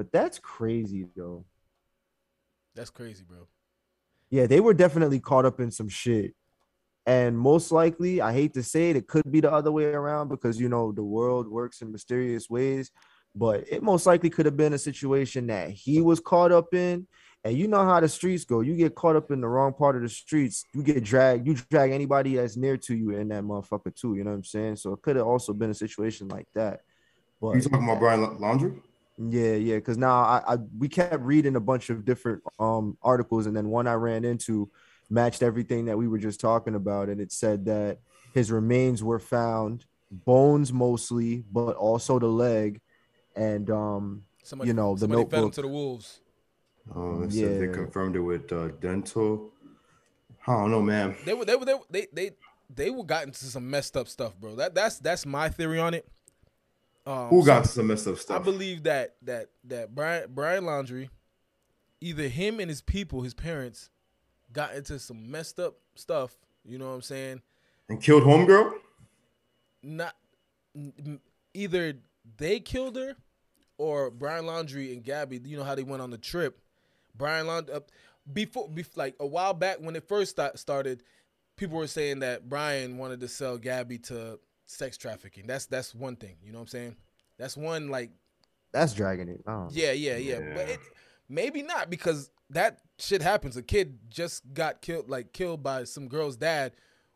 But 0.00 0.12
that's 0.12 0.38
crazy 0.38 1.04
though. 1.14 1.44
That's 2.74 2.88
crazy, 2.88 3.22
bro. 3.22 3.48
Yeah, 4.30 4.46
they 4.46 4.60
were 4.60 4.72
definitely 4.72 5.20
caught 5.20 5.44
up 5.44 5.60
in 5.60 5.70
some 5.70 5.90
shit. 5.90 6.34
And 7.04 7.38
most 7.38 7.70
likely, 7.70 8.22
I 8.22 8.32
hate 8.32 8.54
to 8.54 8.62
say 8.62 8.88
it, 8.88 8.96
it 8.96 9.06
could 9.06 9.30
be 9.30 9.40
the 9.40 9.52
other 9.52 9.70
way 9.70 9.84
around 9.84 10.28
because 10.28 10.58
you 10.58 10.70
know 10.70 10.90
the 10.90 11.02
world 11.02 11.48
works 11.48 11.82
in 11.82 11.92
mysterious 11.92 12.48
ways. 12.48 12.90
But 13.34 13.66
it 13.70 13.82
most 13.82 14.06
likely 14.06 14.30
could 14.30 14.46
have 14.46 14.56
been 14.56 14.72
a 14.72 14.78
situation 14.78 15.48
that 15.48 15.68
he 15.68 16.00
was 16.00 16.18
caught 16.18 16.50
up 16.50 16.72
in. 16.72 17.06
And 17.44 17.54
you 17.54 17.68
know 17.68 17.84
how 17.84 18.00
the 18.00 18.08
streets 18.08 18.46
go. 18.46 18.62
You 18.62 18.76
get 18.76 18.94
caught 18.94 19.16
up 19.16 19.30
in 19.30 19.42
the 19.42 19.48
wrong 19.48 19.74
part 19.74 19.96
of 19.96 20.02
the 20.02 20.08
streets, 20.08 20.64
you 20.72 20.82
get 20.82 21.04
dragged, 21.04 21.46
you 21.46 21.56
drag 21.68 21.90
anybody 21.90 22.36
that's 22.36 22.56
near 22.56 22.78
to 22.78 22.96
you 22.96 23.10
in 23.10 23.28
that 23.28 23.44
motherfucker 23.44 23.94
too. 23.94 24.14
You 24.14 24.24
know 24.24 24.30
what 24.30 24.36
I'm 24.36 24.44
saying? 24.44 24.76
So 24.76 24.94
it 24.94 25.02
could 25.02 25.16
have 25.16 25.26
also 25.26 25.52
been 25.52 25.68
a 25.68 25.74
situation 25.74 26.26
like 26.28 26.48
that. 26.54 26.80
But 27.38 27.56
you 27.56 27.60
talking 27.60 27.84
about 27.84 27.98
Brian 27.98 28.20
Laundrie? 28.38 28.80
Yeah, 29.28 29.54
yeah. 29.54 29.76
Because 29.76 29.98
now 29.98 30.20
I, 30.20 30.42
I 30.46 30.56
we 30.78 30.88
kept 30.88 31.22
reading 31.22 31.56
a 31.56 31.60
bunch 31.60 31.90
of 31.90 32.04
different 32.04 32.42
um 32.58 32.96
articles, 33.02 33.46
and 33.46 33.56
then 33.56 33.68
one 33.68 33.86
I 33.86 33.94
ran 33.94 34.24
into 34.24 34.70
matched 35.10 35.42
everything 35.42 35.86
that 35.86 35.98
we 35.98 36.08
were 36.08 36.18
just 36.18 36.40
talking 36.40 36.74
about, 36.74 37.08
and 37.08 37.20
it 37.20 37.32
said 37.32 37.66
that 37.66 37.98
his 38.32 38.50
remains 38.50 39.02
were 39.02 39.18
found 39.18 39.84
bones 40.10 40.72
mostly, 40.72 41.44
but 41.52 41.76
also 41.76 42.18
the 42.18 42.26
leg, 42.26 42.80
and 43.36 43.70
um, 43.70 44.22
somebody, 44.42 44.68
you 44.68 44.74
know, 44.74 44.94
the 44.96 45.08
notebook. 45.08 45.30
fed 45.30 45.44
him 45.44 45.50
to 45.50 45.62
the 45.62 45.68
wolves. 45.68 46.20
Oh, 46.94 47.26
they 47.26 47.36
yeah. 47.36 47.58
they 47.58 47.68
confirmed 47.68 48.16
it 48.16 48.20
with 48.20 48.52
uh, 48.52 48.68
dental. 48.80 49.52
I 50.46 50.52
don't 50.54 50.70
know, 50.70 50.82
man. 50.82 51.16
They 51.24 51.34
were 51.34 51.44
they 51.44 51.56
were 51.56 51.64
they 51.64 51.74
they 51.90 52.06
they, 52.12 52.30
they 52.74 52.90
were 52.90 53.04
got 53.04 53.26
into 53.26 53.44
some 53.44 53.68
messed 53.68 53.96
up 53.96 54.08
stuff, 54.08 54.36
bro. 54.38 54.56
That 54.56 54.74
that's 54.74 54.98
that's 54.98 55.26
my 55.26 55.48
theory 55.48 55.78
on 55.78 55.94
it. 55.94 56.08
Um, 57.10 57.28
Who 57.28 57.44
got 57.44 57.66
so 57.66 57.80
some 57.80 57.88
messed 57.88 58.06
up 58.06 58.18
stuff? 58.18 58.40
I 58.40 58.44
believe 58.44 58.84
that 58.84 59.16
that 59.22 59.48
that 59.64 59.94
Brian 59.94 60.30
Brian 60.32 60.64
Laundrie, 60.64 61.08
either 62.00 62.28
him 62.28 62.60
and 62.60 62.68
his 62.68 62.82
people, 62.82 63.22
his 63.22 63.34
parents, 63.34 63.90
got 64.52 64.74
into 64.74 64.98
some 65.00 65.28
messed 65.30 65.58
up 65.58 65.74
stuff. 65.96 66.32
You 66.64 66.78
know 66.78 66.86
what 66.86 66.94
I'm 66.94 67.02
saying? 67.02 67.42
And 67.88 68.00
killed 68.00 68.22
homegirl. 68.22 68.74
Not 69.82 70.14
either 71.52 71.94
they 72.36 72.60
killed 72.60 72.96
her, 72.96 73.16
or 73.76 74.10
Brian 74.10 74.44
Laundrie 74.44 74.92
and 74.92 75.02
Gabby. 75.02 75.40
You 75.44 75.56
know 75.56 75.64
how 75.64 75.74
they 75.74 75.82
went 75.82 76.02
on 76.02 76.10
the 76.10 76.18
trip. 76.18 76.60
Brian 77.16 77.46
Laundrie 77.46 77.74
uh, 77.74 77.80
before, 78.32 78.68
before, 78.68 79.02
like 79.02 79.16
a 79.18 79.26
while 79.26 79.54
back 79.54 79.78
when 79.80 79.96
it 79.96 80.06
first 80.06 80.38
started, 80.54 81.02
people 81.56 81.76
were 81.76 81.88
saying 81.88 82.20
that 82.20 82.48
Brian 82.48 82.98
wanted 82.98 83.18
to 83.20 83.28
sell 83.28 83.58
Gabby 83.58 83.98
to 83.98 84.38
sex 84.70 84.96
trafficking. 84.96 85.46
That's 85.46 85.66
that's 85.66 85.94
one 85.94 86.16
thing. 86.16 86.36
You 86.42 86.52
know 86.52 86.58
what 86.58 86.62
I'm 86.62 86.68
saying? 86.68 86.96
That's 87.38 87.56
one 87.56 87.88
like. 87.88 88.10
That's 88.72 88.94
dragging 88.94 89.28
it. 89.28 89.42
Oh. 89.46 89.68
Yeah, 89.72 89.92
yeah, 89.92 90.16
yeah, 90.16 90.38
yeah. 90.38 90.54
But 90.54 90.68
it, 90.68 90.80
maybe 91.28 91.62
not 91.62 91.90
because 91.90 92.30
that 92.50 92.78
shit 92.98 93.20
happens. 93.20 93.56
A 93.56 93.62
kid 93.62 93.98
just 94.08 94.42
got 94.54 94.80
killed, 94.80 95.10
like 95.10 95.32
killed 95.32 95.62
by 95.62 95.84
some 95.84 96.06
girl's 96.06 96.36
dad, 96.36 96.72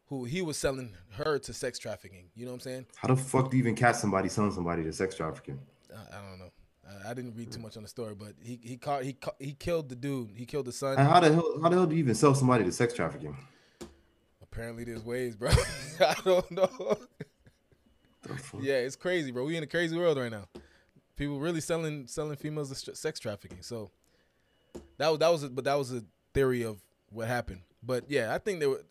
who 0.07 0.24
he 0.24 0.42
was 0.42 0.57
selling 0.57 0.94
her 1.11 1.38
to 1.38 1.52
sex 1.52 1.78
trafficking. 1.78 2.30
You 2.34 2.46
know 2.46 2.52
what 2.52 2.57
I'm 2.57 2.61
saying? 2.61 2.86
How 2.96 3.09
the 3.09 3.16
fuck 3.16 3.50
do 3.50 3.57
you 3.57 3.62
even 3.62 3.76
catch 3.76 3.96
somebody 3.96 4.28
selling 4.28 4.50
somebody 4.50 4.82
to 4.82 4.92
sex 4.92 5.14
trafficking? 5.16 5.61
I, 5.94 6.18
I 6.18 6.28
don't 6.28 6.38
know. 6.40 6.50
I, 7.07 7.11
I, 7.11 7.14
didn't 7.14 7.36
read 7.36 7.52
too 7.52 7.61
much 7.61 7.76
on 7.76 7.84
the 7.84 7.88
story, 7.88 8.14
but 8.14 8.34
he 8.42 8.59
he 8.62 8.76
caught 8.76 9.05
he 9.05 9.12
caught, 9.12 9.36
he 9.38 9.52
killed 9.52 9.88
the 9.88 9.96
dude. 9.96 10.30
He 10.34 10.44
killed 10.44 10.66
the 10.66 10.72
son. 10.72 10.98
And 10.98 11.09
how 11.09 11.20
the 11.20 11.32
hell 11.32 11.59
how 11.62 11.68
the 11.68 11.76
hell 11.76 11.86
do 11.86 11.94
you 11.94 12.00
even 12.00 12.16
sell 12.16 12.34
somebody 12.34 12.64
to 12.64 12.72
sex 12.72 12.94
trafficking? 12.94 13.36
Apparently, 14.42 14.84
there's 14.84 15.05
ways, 15.05 15.36
bro. 15.36 15.50
I 16.00 16.14
don't 16.24 16.50
know 16.50 16.98
yeah, 18.60 18.76
it's 18.76 18.96
crazy, 18.96 19.30
bro. 19.30 19.44
We 19.44 19.56
in 19.56 19.62
a 19.62 19.66
crazy 19.66 19.96
world 19.96 20.18
right 20.18 20.30
now. 20.30 20.48
People 21.16 21.38
really 21.38 21.60
selling 21.60 22.06
selling 22.06 22.36
females 22.36 22.82
to 22.82 22.96
sex 22.96 23.20
trafficking. 23.20 23.58
So 23.60 23.90
that 24.98 25.08
was 25.08 25.18
that 25.18 25.28
was 25.28 25.42
a, 25.44 25.48
but 25.48 25.64
that 25.64 25.74
was 25.74 25.92
a 25.92 26.02
theory 26.32 26.62
of 26.62 26.80
what 27.10 27.28
happened. 27.28 27.60
But 27.82 28.04
yeah, 28.08 28.34
I 28.34 28.38
think 28.38 28.60
there 28.60 28.70
were 28.70 28.84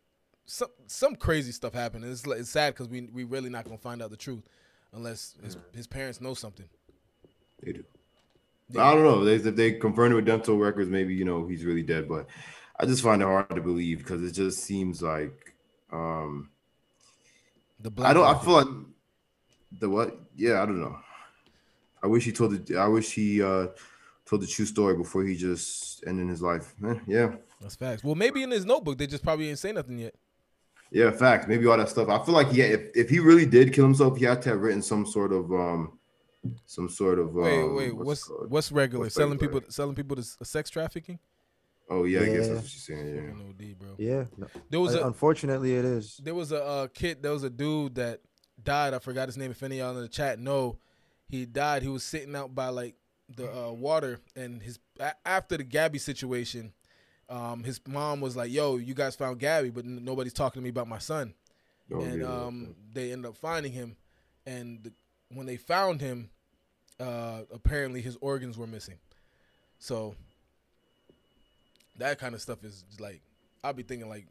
some 0.45 0.69
some 0.87 1.15
crazy 1.15 1.51
stuff 1.51 1.73
happened. 1.73 2.05
It's 2.05 2.25
it's 2.25 2.49
sad 2.49 2.73
because 2.73 2.87
we 2.87 3.01
we 3.13 3.23
really 3.23 3.49
not 3.49 3.65
gonna 3.65 3.77
find 3.77 4.01
out 4.01 4.09
the 4.09 4.17
truth 4.17 4.47
unless 4.93 5.35
his, 5.43 5.57
his 5.75 5.87
parents 5.87 6.21
know 6.21 6.33
something. 6.33 6.67
They 7.61 7.73
do. 7.73 7.83
Yeah. 8.69 8.85
I 8.85 8.93
don't 8.93 9.03
know. 9.03 9.23
They, 9.23 9.35
if 9.35 9.55
they 9.55 9.73
confirmed 9.73 10.13
it 10.13 10.15
with 10.15 10.25
dental 10.25 10.57
records, 10.57 10.89
maybe 10.89 11.13
you 11.13 11.25
know 11.25 11.47
he's 11.47 11.65
really 11.65 11.83
dead. 11.83 12.07
But 12.07 12.27
I 12.79 12.85
just 12.85 13.03
find 13.03 13.21
it 13.21 13.25
hard 13.25 13.49
to 13.49 13.61
believe 13.61 13.99
because 13.99 14.23
it 14.23 14.31
just 14.31 14.63
seems 14.63 15.01
like 15.01 15.55
um, 15.91 16.49
the 17.79 17.91
black 17.91 18.11
I 18.11 18.13
don't. 18.13 18.23
Market. 18.23 18.41
I 18.41 18.45
feel 18.45 18.53
like 18.53 18.85
the 19.79 19.89
what? 19.89 20.17
Yeah, 20.35 20.61
I 20.61 20.65
don't 20.65 20.81
know. 20.81 20.97
I 22.01 22.07
wish 22.07 22.25
he 22.25 22.31
told 22.31 22.65
the. 22.65 22.77
I 22.77 22.87
wish 22.87 23.11
he 23.11 23.41
uh 23.41 23.67
told 24.25 24.41
the 24.41 24.47
true 24.47 24.65
story 24.65 24.95
before 24.95 25.23
he 25.23 25.35
just 25.35 26.03
ended 26.07 26.29
his 26.29 26.41
life. 26.41 26.73
Eh, 26.85 26.95
yeah, 27.07 27.35
that's 27.61 27.75
facts. 27.75 28.03
Well, 28.03 28.15
maybe 28.15 28.43
in 28.43 28.51
his 28.51 28.65
notebook 28.65 28.97
they 28.97 29.07
just 29.07 29.23
probably 29.23 29.49
ain't 29.49 29.59
say 29.59 29.71
nothing 29.71 29.99
yet. 29.99 30.15
Yeah, 30.91 31.09
facts. 31.11 31.47
Maybe 31.47 31.65
all 31.65 31.77
that 31.77 31.89
stuff. 31.89 32.09
I 32.09 32.23
feel 32.23 32.35
like 32.35 32.53
yeah, 32.53 32.65
if, 32.65 32.95
if 32.95 33.09
he 33.09 33.19
really 33.19 33.45
did 33.45 33.73
kill 33.73 33.85
himself, 33.85 34.17
he 34.17 34.25
had 34.25 34.41
to 34.43 34.49
have 34.49 34.61
written 34.61 34.81
some 34.81 35.05
sort 35.05 35.31
of 35.31 35.51
um 35.51 35.97
some 36.65 36.89
sort 36.89 37.19
of 37.19 37.35
wait 37.35 37.63
um, 37.63 37.75
wait 37.75 37.95
what's 37.95 38.29
what's, 38.29 38.49
what's 38.49 38.71
regular 38.71 39.05
what's 39.05 39.15
selling 39.15 39.37
regular? 39.37 39.61
people 39.61 39.71
selling 39.71 39.95
people 39.95 40.15
to 40.15 40.23
sex 40.45 40.69
trafficking. 40.69 41.19
Oh 41.89 42.03
yeah, 42.05 42.21
yeah, 42.21 42.25
I 42.25 42.35
guess 42.35 42.47
that's 42.47 42.61
what 42.61 42.69
she's 42.69 42.83
saying. 42.83 43.15
Yeah, 43.15 43.67
OD, 43.67 43.79
bro. 43.79 43.89
Yeah, 43.97 44.47
there 44.69 44.79
was 44.79 44.95
a, 44.95 45.05
unfortunately 45.05 45.75
it 45.75 45.85
is. 45.85 46.19
There 46.23 46.35
was 46.35 46.51
a 46.51 46.63
uh, 46.63 46.87
kid. 46.87 47.21
There 47.21 47.31
was 47.31 47.43
a 47.43 47.49
dude 47.49 47.95
that 47.95 48.19
died. 48.63 48.93
I 48.93 48.99
forgot 48.99 49.27
his 49.27 49.37
name. 49.37 49.51
If 49.51 49.63
any 49.63 49.79
of 49.79 49.87
y'all 49.87 49.97
in 49.97 50.03
the 50.03 50.09
chat 50.09 50.39
know, 50.39 50.77
he 51.27 51.45
died. 51.45 51.83
He 51.83 51.89
was 51.89 52.03
sitting 52.03 52.35
out 52.35 52.53
by 52.53 52.69
like 52.69 52.95
the 53.35 53.49
uh, 53.51 53.71
water, 53.71 54.19
and 54.35 54.61
his 54.61 54.79
after 55.25 55.57
the 55.57 55.63
Gabby 55.63 55.99
situation, 55.99 56.73
um, 57.29 57.63
his 57.63 57.79
mom 57.87 58.21
was 58.21 58.35
like, 58.35 58.51
"Yo, 58.51 58.77
you 58.77 58.93
guys 58.93 59.15
found 59.15 59.39
Gabby, 59.39 59.69
but 59.69 59.85
nobody's 59.85 60.33
talking 60.33 60.61
to 60.61 60.63
me 60.63 60.69
about 60.69 60.87
my 60.87 60.99
son." 60.99 61.33
Oh, 61.91 62.01
and 62.01 62.21
yeah, 62.21 62.27
um, 62.27 62.75
they 62.93 63.11
end 63.11 63.25
up 63.25 63.35
finding 63.35 63.71
him, 63.71 63.95
and 64.45 64.83
the, 64.83 64.93
when 65.29 65.45
they 65.45 65.57
found 65.57 66.01
him, 66.01 66.29
uh, 66.99 67.41
apparently 67.51 68.01
his 68.01 68.17
organs 68.21 68.57
were 68.57 68.67
missing. 68.67 68.97
So 69.79 70.15
that 71.97 72.19
kind 72.19 72.35
of 72.35 72.41
stuff 72.41 72.63
is 72.63 72.83
like 72.99 73.21
I'll 73.63 73.73
be 73.73 73.83
thinking 73.83 74.09
like, 74.09 74.27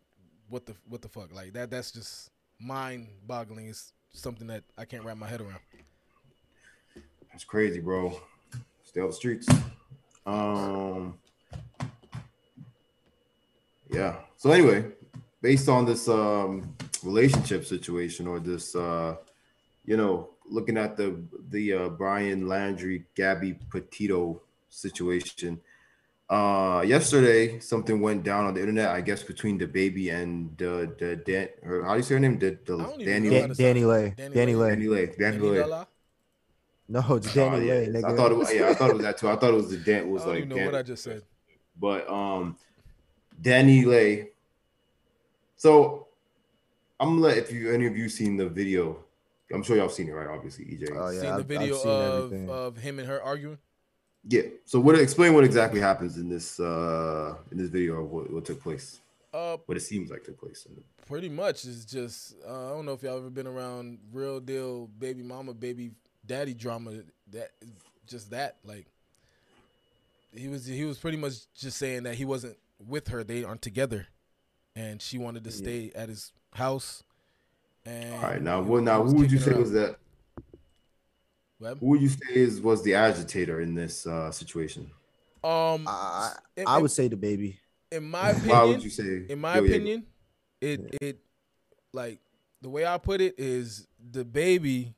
what 0.49 0.67
the 0.67 0.75
what 0.89 1.03
the 1.03 1.09
fuck? 1.09 1.35
Like 1.35 1.55
that 1.55 1.71
that's 1.71 1.93
just 1.93 2.31
mind 2.61 3.09
boggling. 3.27 3.69
It's 3.69 3.93
something 4.13 4.47
that 4.47 4.63
I 4.77 4.85
can't 4.85 5.05
wrap 5.05 5.17
my 5.17 5.29
head 5.29 5.41
around. 5.41 5.61
That's 7.31 7.45
crazy, 7.45 7.81
bro. 7.81 8.21
Stay 8.85 9.01
on 9.01 9.09
the 9.09 9.13
streets. 9.13 9.49
Um. 10.27 11.19
Yeah. 13.91 14.17
So 14.37 14.51
anyway, 14.51 14.87
based 15.41 15.69
on 15.69 15.85
this 15.87 16.09
um 16.09 16.75
relationship 17.03 17.65
situation 17.65 18.27
or 18.27 18.39
this 18.39 18.77
uh 18.77 19.17
you 19.85 19.97
know 19.97 20.31
looking 20.49 20.77
at 20.77 20.97
the 20.97 21.21
the 21.51 21.73
uh, 21.73 21.89
Brian 21.89 22.45
Laundrie, 22.45 23.05
Gabby 23.15 23.59
Petito 23.71 24.41
situation 24.69 25.61
uh, 26.33 26.81
yesterday, 26.81 27.59
something 27.59 28.01
went 28.01 28.23
down 28.23 28.47
on 28.47 28.55
the 28.55 28.61
internet. 28.61 28.89
I 28.89 29.03
guess 29.03 29.23
between 29.23 29.59
DaBaby 29.59 30.15
and 30.15 30.51
uh, 30.63 30.87
the 30.99 31.23
Dan. 31.27 31.49
Her, 31.63 31.85
how 31.85 31.93
do 31.93 31.97
you 31.99 32.03
say 32.03 32.15
her 32.15 32.21
name? 32.21 32.39
The, 32.39 32.59
the 32.65 32.79
Danny 33.05 33.29
Dan, 33.29 33.51
DaniLeigh. 33.51 33.57
Danny 33.57 33.85
Lay. 33.85 34.15
DaniLeigh. 34.19 35.19
Danny 35.19 35.39
Lay. 35.39 35.85
No, 36.89 37.01
it's 37.17 37.29
DaniLeigh. 37.29 37.93
yeah. 37.93 38.09
I 38.09 38.17
thought 38.17 38.33
it 38.33 38.39
was. 38.39 38.53
Yeah, 38.53 38.71
I 38.71 38.75
thought 38.75 38.91
it 38.91 38.95
was 38.95 39.03
that 39.03 39.19
too. 39.19 39.29
I 39.29 39.37
thought 39.37 39.51
it 39.51 39.57
was 39.57 39.69
the 39.69 39.77
Dan. 39.77 40.11
Was 40.11 40.23
I 40.23 40.25
don't 40.25 40.35
like. 40.37 40.49
know 40.49 40.57
Dan, 40.57 40.67
what 40.67 40.75
I 40.75 40.83
just 40.83 41.05
said. 41.05 41.23
But 41.79 42.09
um, 42.09 42.57
DaniLeigh. 43.43 44.29
So 45.57 46.09
I'm 46.99 47.09
gonna 47.11 47.21
let 47.21 47.37
if 47.37 47.53
you 47.53 47.73
any 47.73 47.87
of 47.87 47.95
you 47.95 48.09
seen 48.09 48.39
the 48.39 48.49
video. 48.49 49.05
I'm 49.53 49.63
sure 49.63 49.77
y'all 49.77 49.91
seen 49.91 50.09
it, 50.09 50.13
right? 50.13 50.29
Obviously, 50.29 50.65
EJ. 50.65 50.97
Oh 50.97 51.11
yeah, 51.11 51.21
seen 51.21 51.37
the 51.37 51.43
video 51.43 51.77
of 51.83 52.49
of 52.49 52.77
him 52.79 52.99
and 52.99 53.07
her 53.07 53.23
arguing. 53.23 53.59
Yeah. 54.29 54.43
So 54.65 54.79
what 54.81 54.99
explain 54.99 55.35
what 55.35 55.45
exactly 55.45 55.81
happens 55.81 56.17
in 56.17 56.29
this 56.29 56.61
uh 56.61 57.35
in 57.51 57.59
this 57.59 57.69
video 57.69 58.03
of 58.03 58.11
what, 58.11 58.33
what 58.33 58.45
took 58.45 58.63
place? 58.63 59.01
Uh 59.35 59.57
what 59.67 59.77
it 59.77 59.81
seems 59.81 60.11
like 60.11 60.25
took 60.25 60.39
place. 60.39 60.67
Pretty 61.07 61.29
much 61.29 61.65
is 61.65 61.85
just 61.85 62.37
uh, 62.47 62.67
I 62.67 62.71
don't 62.71 62.87
know 62.87 62.93
if 62.93 63.03
y'all 63.03 63.19
ever 63.19 63.31
been 63.31 63.47
around 63.47 63.99
real 64.13 64.41
deal 64.41 64.87
baby 64.99 65.23
mama 65.23 65.55
baby 65.55 65.93
daddy 66.25 66.55
drama 66.55 66.93
that 67.33 67.51
just 68.07 68.31
that 68.31 68.57
like 68.65 68.87
he 70.35 70.49
was 70.49 70.67
he 70.67 70.85
was 70.85 70.99
pretty 70.99 71.17
much 71.17 71.35
just 71.55 71.77
saying 71.79 72.05
that 72.05 72.15
he 72.15 72.25
wasn't 72.25 72.57
with 72.87 73.09
her 73.09 73.25
they 73.25 73.45
aren't 73.45 73.63
together 73.63 74.07
and 74.75 75.03
she 75.03 75.19
wanted 75.19 75.45
to 75.45 75.51
stay 75.51 75.91
yeah. 75.95 76.03
at 76.03 76.09
his 76.09 76.33
house 76.55 77.03
and 77.85 78.15
all 78.15 78.23
right 78.23 78.43
now 78.43 78.61
what 78.61 78.83
now 78.83 79.03
who 79.03 79.15
would 79.15 79.31
you 79.31 79.39
say 79.39 79.55
was 79.55 79.73
that 79.73 79.97
Web? 81.63 81.79
Who 81.79 81.87
would 81.87 82.03
you 82.03 82.09
say 82.09 82.35
is 82.35 82.61
was 82.61 82.83
the 82.83 82.95
agitator 82.95 83.61
in 83.61 83.75
this 83.75 84.07
uh, 84.07 84.31
situation? 84.33 84.91
Um, 85.45 85.87
I, 85.89 86.33
I 86.67 86.79
would 86.79 86.91
say 86.91 87.09
DaBaby. 87.09 87.57
In 87.91 88.05
my 88.11 88.31
opinion, 88.31 88.57
why 88.57 88.65
would 88.65 88.83
you 88.83 88.91
say? 88.91 89.27
In 89.29 89.41
my 89.41 89.57
opinion, 89.57 90.07
it 90.61 90.81
yeah. 90.81 91.09
it 91.09 91.19
like 91.93 92.19
the 92.63 92.69
way 92.69 92.85
I 92.87 92.99
put 92.99 93.21
it 93.21 93.35
is 93.39 93.87
the 94.11 94.25
baby 94.25 94.95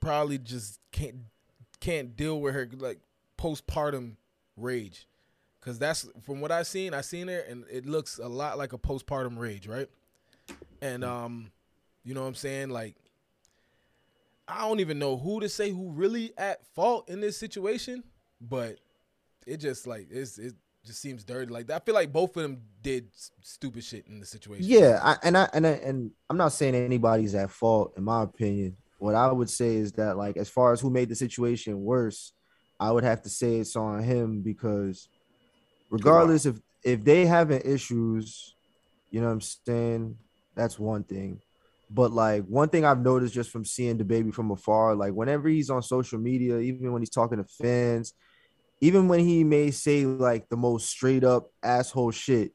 probably 0.00 0.38
just 0.38 0.78
can't 0.92 1.16
can't 1.80 2.16
deal 2.16 2.40
with 2.40 2.54
her 2.54 2.68
like 2.78 2.98
postpartum 3.38 4.16
rage 4.56 5.06
because 5.60 5.78
that's 5.78 6.06
from 6.22 6.40
what 6.40 6.52
I've 6.52 6.66
seen. 6.66 6.94
I've 6.94 7.04
seen 7.04 7.28
her 7.28 7.40
and 7.40 7.64
it 7.70 7.86
looks 7.86 8.18
a 8.18 8.28
lot 8.28 8.58
like 8.58 8.72
a 8.72 8.78
postpartum 8.78 9.38
rage, 9.38 9.66
right? 9.66 9.88
And 10.82 11.04
um, 11.04 11.50
you 12.04 12.14
know 12.14 12.22
what 12.22 12.28
I'm 12.28 12.34
saying? 12.34 12.70
Like 12.70 12.96
I 14.46 14.68
don't 14.68 14.80
even 14.80 14.98
know 14.98 15.16
who 15.16 15.40
to 15.40 15.48
say 15.48 15.70
who 15.70 15.90
really 15.90 16.32
at 16.36 16.66
fault 16.74 17.08
in 17.08 17.20
this 17.20 17.38
situation, 17.38 18.04
but 18.40 18.78
it 19.46 19.58
just 19.58 19.86
like 19.86 20.08
it's 20.10 20.38
it 20.38 20.54
just 20.84 21.00
seems 21.00 21.24
dirty. 21.24 21.52
Like 21.52 21.70
I 21.70 21.78
feel 21.78 21.94
like 21.94 22.12
both 22.12 22.36
of 22.36 22.42
them 22.42 22.62
did 22.82 23.08
stupid 23.42 23.84
shit 23.84 24.06
in 24.06 24.20
the 24.20 24.26
situation. 24.26 24.64
Yeah, 24.66 25.00
I, 25.02 25.16
and 25.22 25.36
I 25.36 25.48
and 25.54 25.66
I, 25.66 25.70
and 25.70 26.10
I'm 26.28 26.36
not 26.36 26.52
saying 26.52 26.74
anybody's 26.74 27.34
at 27.34 27.50
fault 27.50 27.94
in 27.96 28.04
my 28.04 28.22
opinion. 28.22 28.76
What 28.98 29.14
I 29.14 29.30
would 29.30 29.50
say 29.50 29.76
is 29.76 29.92
that 29.92 30.16
like 30.16 30.36
as 30.36 30.48
far 30.48 30.72
as 30.72 30.80
who 30.80 30.90
made 30.90 31.08
the 31.08 31.16
situation 31.16 31.82
worse, 31.82 32.32
I 32.78 32.90
would 32.90 33.04
have 33.04 33.22
to 33.22 33.28
say 33.28 33.56
it's 33.56 33.76
on 33.76 34.02
him 34.02 34.42
because 34.42 35.08
regardless 35.90 36.44
if 36.46 36.60
if 36.82 37.02
they 37.02 37.24
having 37.24 37.62
issues, 37.64 38.54
you 39.10 39.20
know 39.20 39.26
what 39.26 39.32
I'm 39.32 39.40
saying, 39.40 40.18
that's 40.54 40.78
one 40.78 41.04
thing. 41.04 41.40
But 41.90 42.12
like 42.12 42.44
one 42.44 42.68
thing 42.68 42.84
I've 42.84 43.00
noticed 43.00 43.34
just 43.34 43.50
from 43.50 43.64
seeing 43.64 43.98
the 43.98 44.04
baby 44.04 44.30
from 44.30 44.50
afar, 44.50 44.94
like 44.94 45.12
whenever 45.12 45.48
he's 45.48 45.70
on 45.70 45.82
social 45.82 46.18
media, 46.18 46.58
even 46.58 46.92
when 46.92 47.02
he's 47.02 47.10
talking 47.10 47.38
to 47.38 47.44
fans, 47.44 48.14
even 48.80 49.08
when 49.08 49.20
he 49.20 49.44
may 49.44 49.70
say 49.70 50.04
like 50.04 50.48
the 50.48 50.56
most 50.56 50.88
straight 50.88 51.24
up 51.24 51.50
asshole 51.62 52.10
shit, 52.10 52.52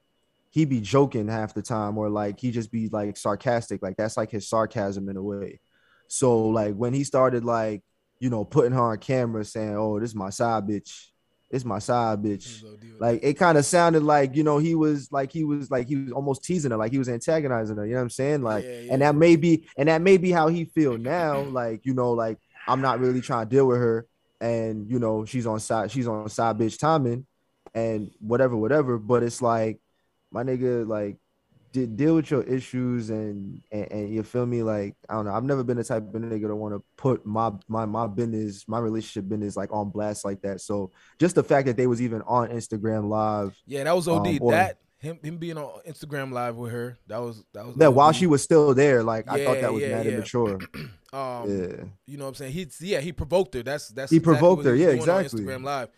he 0.52 0.66
be 0.66 0.82
joking 0.82 1.28
half 1.28 1.54
the 1.54 1.62
time, 1.62 1.98
or 1.98 2.10
like 2.10 2.40
he 2.40 2.52
just 2.52 2.72
be 2.72 2.90
like 2.90 3.18
sarcastic. 3.18 3.82
Like 3.82 3.98
that's 3.98 4.18
like 4.18 4.32
his 4.32 4.50
sarcasm 4.50 5.10
in 5.10 5.18
a 5.18 5.24
way. 5.24 5.60
So 6.08 6.48
like 6.50 6.76
when 6.76 6.94
he 6.94 7.04
started 7.04 7.46
like, 7.46 7.84
you 8.20 8.30
know, 8.30 8.44
putting 8.44 8.74
her 8.74 8.82
on 8.82 8.98
camera 8.98 9.46
saying, 9.46 9.76
Oh, 9.78 10.00
this 10.00 10.10
is 10.10 10.16
my 10.16 10.32
side 10.32 10.68
bitch, 10.68 11.08
it's 11.50 11.66
my 11.66 11.80
side 11.80 12.22
bitch. 12.22 12.64
Like 13.00 13.22
it 13.24 13.34
kind 13.36 13.58
of 13.58 13.66
sounded 13.66 14.04
like 14.04 14.36
you 14.36 14.44
know 14.44 14.58
he 14.58 14.76
was 14.76 15.12
like 15.12 15.32
he 15.32 15.44
was 15.44 15.72
like 15.72 15.88
he 15.88 15.96
was 15.96 16.12
almost 16.12 16.44
teasing 16.44 16.72
her, 16.72 16.78
like 16.78 16.92
he 16.92 17.00
was 17.00 17.10
antagonizing 17.10 17.78
her. 17.78 17.86
You 17.86 17.94
know 17.94 18.00
what 18.00 18.04
I'm 18.04 18.10
saying? 18.10 18.42
Like, 18.44 18.66
yeah, 18.66 18.80
yeah. 18.82 18.94
and 18.94 19.02
that 19.02 19.16
may 19.16 19.36
be 19.36 19.68
and 19.78 19.90
that 19.90 20.02
may 20.02 20.18
be 20.18 20.32
how 20.32 20.48
he 20.48 20.66
feel 20.66 20.98
now. 20.98 21.42
Like 21.42 21.86
you 21.86 21.94
know, 21.94 22.12
like 22.12 22.38
I'm 22.68 22.82
not 22.82 23.00
really 23.00 23.22
trying 23.22 23.48
to 23.48 23.56
deal 23.56 23.68
with 23.68 23.78
her, 23.78 24.06
and 24.40 24.90
you 24.90 25.00
know 25.00 25.26
she's 25.26 25.48
on 25.48 25.60
side 25.60 25.92
she's 25.92 26.08
on 26.08 26.30
side 26.30 26.58
bitch 26.58 26.78
timing, 26.78 27.26
and 27.74 28.12
whatever 28.20 28.56
whatever. 28.56 28.98
But 28.98 29.24
it's 29.24 29.42
like 29.42 29.80
my 30.32 30.44
nigga, 30.44 30.88
like 30.88 31.18
did 31.72 31.98
deal 31.98 32.16
with 32.16 32.32
your 32.32 32.44
issues 32.44 33.10
and, 33.10 33.62
and, 33.72 33.92
and 33.92 34.14
you 34.14 34.24
feel 34.24 34.46
me? 34.46 34.64
Like 34.64 34.96
I 35.08 35.14
don't 35.14 35.26
know 35.26 35.34
I've 35.34 35.44
never 35.44 35.64
been 35.64 35.78
the 35.78 35.84
type 35.84 36.04
of 36.04 36.22
nigga 36.22 36.48
to 36.48 36.56
want 36.56 36.74
to 36.74 36.84
put 36.98 37.26
my 37.26 37.52
my 37.68 37.86
my 37.86 38.08
business 38.08 38.68
my 38.68 38.80
relationship 38.80 39.30
business 39.30 39.56
like 39.56 39.72
on 39.72 39.90
blast 39.90 40.26
like 40.26 40.42
that. 40.42 40.62
So 40.62 40.92
just 41.20 41.36
the 41.36 41.44
fact 41.44 41.68
that 41.68 41.78
they 41.78 41.88
was 41.88 42.02
even 42.02 42.22
on 42.24 42.50
Instagram 42.50 43.10
live 43.10 43.58
yeah 43.66 43.84
that 43.84 43.96
was 43.96 44.08
OD 44.08 44.28
um, 44.28 44.38
or, 44.42 44.52
that 44.52 44.80
him 45.00 45.18
him 45.24 45.38
being 45.38 45.58
on 45.58 45.82
Instagram 45.88 46.32
live 46.32 46.56
with 46.58 46.72
her 46.72 46.98
that 47.08 47.20
was 47.20 47.44
that 47.54 47.66
was 47.66 47.76
yeah 47.78 47.88
while 47.88 48.12
she 48.12 48.28
was 48.28 48.44
still 48.44 48.74
there 48.74 49.04
like 49.04 49.26
yeah, 49.28 49.34
I 49.34 49.46
thought 49.46 49.62
that 49.62 49.74
was 49.74 49.82
yeah, 49.82 49.96
mad 49.96 50.06
yeah. 50.06 50.12
immature. 50.14 50.60
Um 51.12 51.50
yeah. 51.50 51.86
you 52.06 52.18
know 52.20 52.26
what 52.26 52.30
I'm 52.30 52.36
saying? 52.36 52.52
He 52.52 52.68
yeah 52.82 53.00
he 53.00 53.12
provoked 53.12 53.56
her. 53.56 53.64
That's 53.64 53.88
that's 53.88 54.12
he 54.12 54.18
exactly 54.18 54.38
provoked 54.38 54.66
her. 54.66 54.76
yeah 54.76 54.90
exactly. 54.90 55.42
Instagram 55.42 55.64
live 55.64 55.90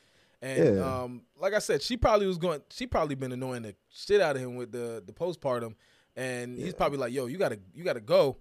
and 0.42 0.78
yeah. 0.78 1.02
um, 1.04 1.22
like 1.40 1.54
I 1.54 1.60
said, 1.60 1.82
she 1.82 1.98
probably 1.98 2.28
was 2.28 2.38
going. 2.38 2.62
She 2.72 2.88
probably 2.88 3.16
been 3.16 3.32
annoying 3.32 3.62
the 3.64 3.76
shit 3.90 4.22
out 4.22 4.36
of 4.36 4.42
him 4.42 4.56
with 4.56 4.72
the 4.72 5.04
the 5.06 5.14
postpartum, 5.14 5.76
and 6.16 6.58
yeah. 6.58 6.66
he's 6.66 6.74
probably 6.74 6.98
like, 6.98 7.14
"Yo, 7.14 7.28
you 7.28 7.38
gotta 7.38 7.60
you 7.74 7.84
gotta 7.84 8.00
go," 8.00 8.38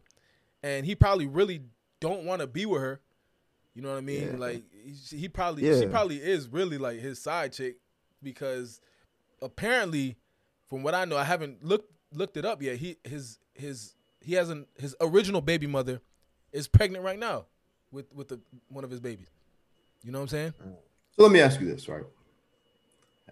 and 0.62 0.86
he 0.86 0.94
probably 0.94 1.26
really 1.26 1.62
don't 2.01 2.24
want 2.24 2.40
to 2.40 2.46
be 2.46 2.64
with 2.64 2.80
her. 2.80 3.01
You 3.74 3.82
know 3.82 3.90
what 3.90 3.98
I 3.98 4.03
mean? 4.03 4.30
Yeah. 4.32 4.36
Like 4.38 4.64
he, 4.72 5.16
he 5.16 5.28
probably 5.28 5.62
she 5.78 5.86
probably 5.86 6.16
is 6.16 6.48
really 6.48 6.78
like 6.78 7.01
his 7.01 7.20
side 7.20 7.53
chick 7.53 7.76
because 8.22 8.80
apparently, 9.42 10.16
from 10.68 10.82
what 10.82 10.94
I 10.94 11.05
know, 11.05 11.16
I 11.16 11.24
haven't 11.24 11.64
looked 11.64 11.92
looked 12.12 12.36
it 12.36 12.44
up 12.44 12.62
yet. 12.62 12.76
He 12.76 12.96
his 13.05 13.38
his 13.55 13.94
he 14.20 14.34
hasn't 14.34 14.68
his 14.78 14.96
original 15.01 15.40
baby 15.40 15.66
mother 15.66 16.01
is 16.53 16.66
pregnant 16.66 17.05
right 17.05 17.18
now 17.18 17.44
with 17.92 18.14
with 18.14 18.28
the 18.28 18.40
one 18.68 18.84
of 18.84 18.90
his 18.90 19.01
babies. 19.01 19.28
You 20.03 20.12
know 20.12 20.18
what 20.18 20.24
I'm 20.24 20.28
saying? 20.28 20.55
Mm. 20.66 20.76
So 21.12 21.22
let 21.22 21.32
me 21.32 21.40
ask 21.40 21.61
you 21.61 21.66
this, 21.66 21.88
right? 21.88 22.04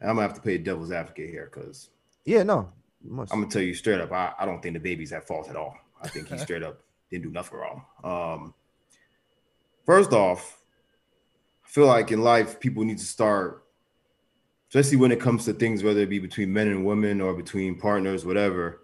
I'm 0.01 0.09
gonna 0.09 0.23
have 0.23 0.35
to 0.35 0.41
play 0.41 0.59
devil's 0.59 0.93
advocate 0.93 1.31
here 1.31 1.51
because 1.53 1.91
yeah, 2.25 2.43
no, 2.43 2.71
I'm 3.09 3.27
gonna 3.27 3.47
tell 3.47 3.63
you 3.63 3.75
straight 3.75 4.01
up, 4.01 4.13
I, 4.13 4.33
I 4.39 4.45
don't 4.45 4.63
think 4.63 4.75
the 4.75 4.81
baby's 4.81 5.13
at 5.13 5.27
fault 5.27 5.49
at 5.49 5.57
all. 5.57 5.77
I 6.03 6.09
think 6.09 6.29
he 6.29 6.39
straight 6.39 6.63
up 6.63 6.81
didn't 7.11 7.25
do 7.25 7.31
nothing 7.31 7.59
wrong. 7.59 7.85
Um, 8.05 8.55
first 9.87 10.13
off, 10.13 10.61
I 11.65 11.69
feel 11.69 11.87
like 11.87 12.13
in 12.13 12.23
life 12.23 12.61
people 12.61 12.85
need 12.85 12.99
to 12.99 13.05
start, 13.05 13.65
especially 14.69 14.99
when 14.99 15.13
it 15.13 15.21
comes 15.21 15.45
to 15.47 15.53
things, 15.53 15.83
whether 15.83 16.01
it 16.01 16.11
be 16.11 16.19
between 16.19 16.53
men 16.53 16.69
and 16.69 16.85
women 16.85 17.21
or 17.21 17.35
between 17.35 17.79
partners, 17.79 18.25
whatever. 18.25 18.83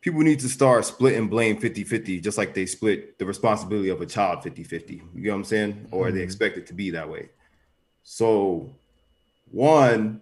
People 0.00 0.20
need 0.20 0.40
to 0.40 0.50
start 0.50 0.84
splitting 0.84 1.28
blame 1.28 1.56
50-50, 1.58 2.22
just 2.22 2.36
like 2.36 2.52
they 2.52 2.66
split 2.66 3.18
the 3.18 3.24
responsibility 3.24 3.88
of 3.88 4.02
a 4.02 4.06
child 4.06 4.40
50-50. 4.40 4.90
You 4.90 5.00
know 5.14 5.30
what 5.30 5.36
I'm 5.36 5.44
saying? 5.44 5.88
Or 5.90 6.06
mm-hmm. 6.06 6.16
they 6.16 6.22
expect 6.22 6.58
it 6.58 6.66
to 6.66 6.74
be 6.74 6.90
that 6.90 7.08
way. 7.08 7.30
So, 8.04 8.70
one, 9.50 10.20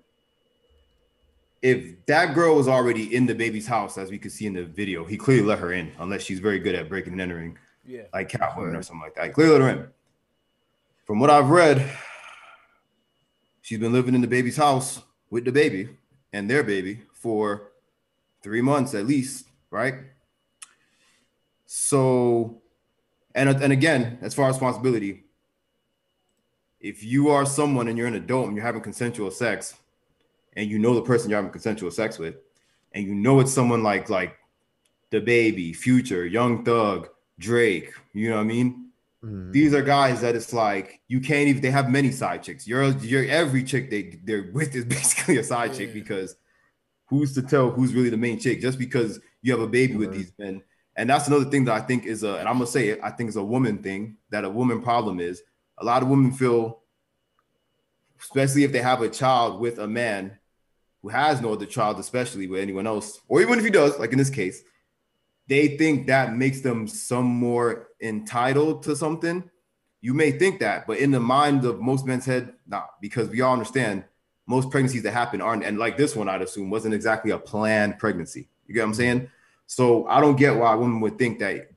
if 1.60 2.06
that 2.06 2.34
girl 2.34 2.56
was 2.56 2.68
already 2.68 3.14
in 3.14 3.26
the 3.26 3.34
baby's 3.34 3.66
house, 3.66 3.98
as 3.98 4.10
we 4.10 4.18
could 4.18 4.32
see 4.32 4.46
in 4.46 4.54
the 4.54 4.64
video, 4.64 5.04
he 5.04 5.16
clearly 5.16 5.42
let 5.42 5.58
her 5.58 5.72
in, 5.72 5.92
unless 5.98 6.22
she's 6.22 6.38
very 6.38 6.60
good 6.60 6.76
at 6.76 6.88
breaking 6.88 7.12
and 7.12 7.20
entering, 7.20 7.58
yeah, 7.84 8.02
like 8.14 8.30
Catwoman 8.30 8.78
or 8.78 8.82
something 8.82 9.02
like 9.02 9.16
that. 9.16 9.26
He 9.26 9.30
clearly 9.32 9.52
let 9.52 9.60
her 9.62 9.68
in. 9.68 9.88
From 11.04 11.18
what 11.18 11.28
I've 11.28 11.50
read, 11.50 11.90
she's 13.62 13.80
been 13.80 13.92
living 13.92 14.14
in 14.14 14.20
the 14.20 14.28
baby's 14.28 14.56
house 14.56 15.02
with 15.28 15.44
the 15.44 15.52
baby 15.52 15.88
and 16.32 16.48
their 16.48 16.62
baby 16.62 17.02
for 17.12 17.72
three 18.42 18.62
months 18.62 18.94
at 18.94 19.06
least, 19.06 19.46
right? 19.70 19.94
So, 21.66 22.62
and 23.34 23.48
and 23.48 23.72
again, 23.72 24.18
as 24.20 24.34
far 24.34 24.48
as 24.48 24.54
responsibility, 24.54 25.24
if 26.82 27.04
you 27.04 27.30
are 27.30 27.46
someone 27.46 27.88
and 27.88 27.96
you're 27.96 28.08
an 28.08 28.16
adult 28.16 28.48
and 28.48 28.56
you're 28.56 28.66
having 28.66 28.82
consensual 28.82 29.30
sex, 29.30 29.74
and 30.54 30.68
you 30.68 30.78
know 30.78 30.94
the 30.94 31.02
person 31.02 31.30
you're 31.30 31.38
having 31.38 31.52
consensual 31.52 31.90
sex 31.90 32.18
with, 32.18 32.34
and 32.92 33.06
you 33.06 33.14
know 33.14 33.40
it's 33.40 33.52
someone 33.52 33.82
like 33.82 34.10
like 34.10 34.36
the 35.10 35.20
baby 35.20 35.72
Future, 35.72 36.26
Young 36.26 36.64
Thug, 36.64 37.08
Drake, 37.38 37.92
you 38.12 38.28
know 38.28 38.36
what 38.36 38.42
I 38.42 38.46
mean? 38.46 38.90
Mm. 39.24 39.52
These 39.52 39.72
are 39.72 39.82
guys 39.82 40.20
that 40.22 40.34
it's 40.34 40.52
like 40.52 41.00
you 41.06 41.20
can't 41.20 41.48
even. 41.48 41.62
They 41.62 41.70
have 41.70 41.88
many 41.88 42.10
side 42.10 42.42
chicks. 42.42 42.66
You're 42.66 42.90
you're 42.98 43.24
every 43.26 43.62
chick 43.62 43.88
they 43.88 44.18
they're 44.24 44.50
with 44.52 44.74
is 44.74 44.84
basically 44.98 45.36
a 45.38 45.44
side 45.44 45.70
yeah. 45.70 45.78
chick 45.78 45.94
because 45.94 46.34
who's 47.06 47.32
to 47.34 47.42
tell 47.42 47.70
who's 47.70 47.94
really 47.94 48.10
the 48.10 48.16
main 48.16 48.40
chick? 48.40 48.60
Just 48.60 48.78
because 48.78 49.20
you 49.40 49.52
have 49.52 49.60
a 49.60 49.68
baby 49.68 49.94
with 49.94 50.12
these 50.12 50.32
men, 50.38 50.62
and 50.96 51.08
that's 51.08 51.28
another 51.28 51.44
thing 51.44 51.64
that 51.66 51.80
I 51.80 51.84
think 51.84 52.04
is 52.04 52.24
a. 52.24 52.38
And 52.38 52.48
I'm 52.48 52.54
gonna 52.54 52.66
say 52.66 52.88
it. 52.88 53.00
I 53.02 53.10
think 53.10 53.28
it's 53.28 53.36
a 53.36 53.44
woman 53.44 53.78
thing 53.78 54.16
that 54.30 54.44
a 54.44 54.50
woman 54.50 54.82
problem 54.82 55.20
is 55.20 55.42
a 55.78 55.84
lot 55.84 56.02
of 56.02 56.08
women 56.08 56.32
feel, 56.32 56.80
especially 58.20 58.64
if 58.64 58.72
they 58.72 58.82
have 58.82 59.02
a 59.02 59.08
child 59.08 59.60
with 59.60 59.78
a 59.78 59.86
man 59.86 60.38
who 61.02 61.08
has 61.08 61.40
no 61.40 61.52
other 61.52 61.66
child, 61.66 61.98
especially 61.98 62.46
with 62.46 62.60
anyone 62.60 62.86
else, 62.86 63.20
or 63.28 63.40
even 63.42 63.58
if 63.58 63.64
he 63.64 63.70
does, 63.70 63.98
like 63.98 64.12
in 64.12 64.18
this 64.18 64.30
case, 64.30 64.62
they 65.48 65.76
think 65.76 66.06
that 66.06 66.34
makes 66.34 66.60
them 66.60 66.86
some 66.86 67.26
more 67.26 67.88
entitled 68.00 68.84
to 68.84 68.94
something. 68.94 69.50
You 70.00 70.14
may 70.14 70.32
think 70.32 70.60
that, 70.60 70.86
but 70.86 70.98
in 70.98 71.10
the 71.10 71.20
mind 71.20 71.64
of 71.64 71.80
most 71.80 72.06
men's 72.06 72.24
head, 72.24 72.54
nah, 72.66 72.84
because 73.00 73.28
we 73.28 73.40
all 73.40 73.52
understand 73.52 74.04
most 74.46 74.70
pregnancies 74.70 75.02
that 75.02 75.12
happen 75.12 75.40
aren't, 75.40 75.64
and 75.64 75.78
like 75.78 75.96
this 75.96 76.14
one, 76.14 76.28
I'd 76.28 76.42
assume 76.42 76.70
wasn't 76.70 76.94
exactly 76.94 77.32
a 77.32 77.38
planned 77.38 77.98
pregnancy. 77.98 78.48
You 78.66 78.74
get 78.74 78.80
what 78.80 78.88
I'm 78.88 78.94
saying? 78.94 79.30
So 79.66 80.06
I 80.06 80.20
don't 80.20 80.36
get 80.36 80.56
why 80.56 80.74
women 80.74 81.00
would 81.00 81.18
think 81.18 81.38
that 81.38 81.68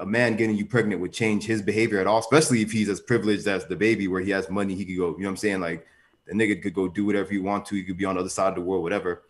a 0.00 0.06
man 0.06 0.36
getting 0.36 0.56
you 0.56 0.66
pregnant 0.66 1.00
would 1.00 1.12
change 1.12 1.44
his 1.44 1.62
behavior 1.62 1.98
at 1.98 2.06
all, 2.06 2.20
especially 2.20 2.62
if 2.62 2.70
he's 2.70 2.88
as 2.88 3.00
privileged 3.00 3.48
as 3.48 3.66
the 3.66 3.74
baby, 3.74 4.06
where 4.06 4.20
he 4.20 4.30
has 4.30 4.48
money, 4.48 4.74
he 4.74 4.84
could 4.84 4.96
go, 4.96 5.08
you 5.16 5.22
know 5.22 5.24
what 5.24 5.30
I'm 5.30 5.36
saying? 5.36 5.60
Like 5.60 5.84
the 6.26 6.34
nigga 6.34 6.62
could 6.62 6.74
go 6.74 6.88
do 6.88 7.04
whatever 7.04 7.30
he 7.30 7.38
want 7.38 7.66
to, 7.66 7.74
he 7.74 7.82
could 7.82 7.96
be 7.96 8.04
on 8.04 8.14
the 8.14 8.20
other 8.20 8.30
side 8.30 8.50
of 8.50 8.54
the 8.54 8.60
world, 8.60 8.84
whatever. 8.84 9.22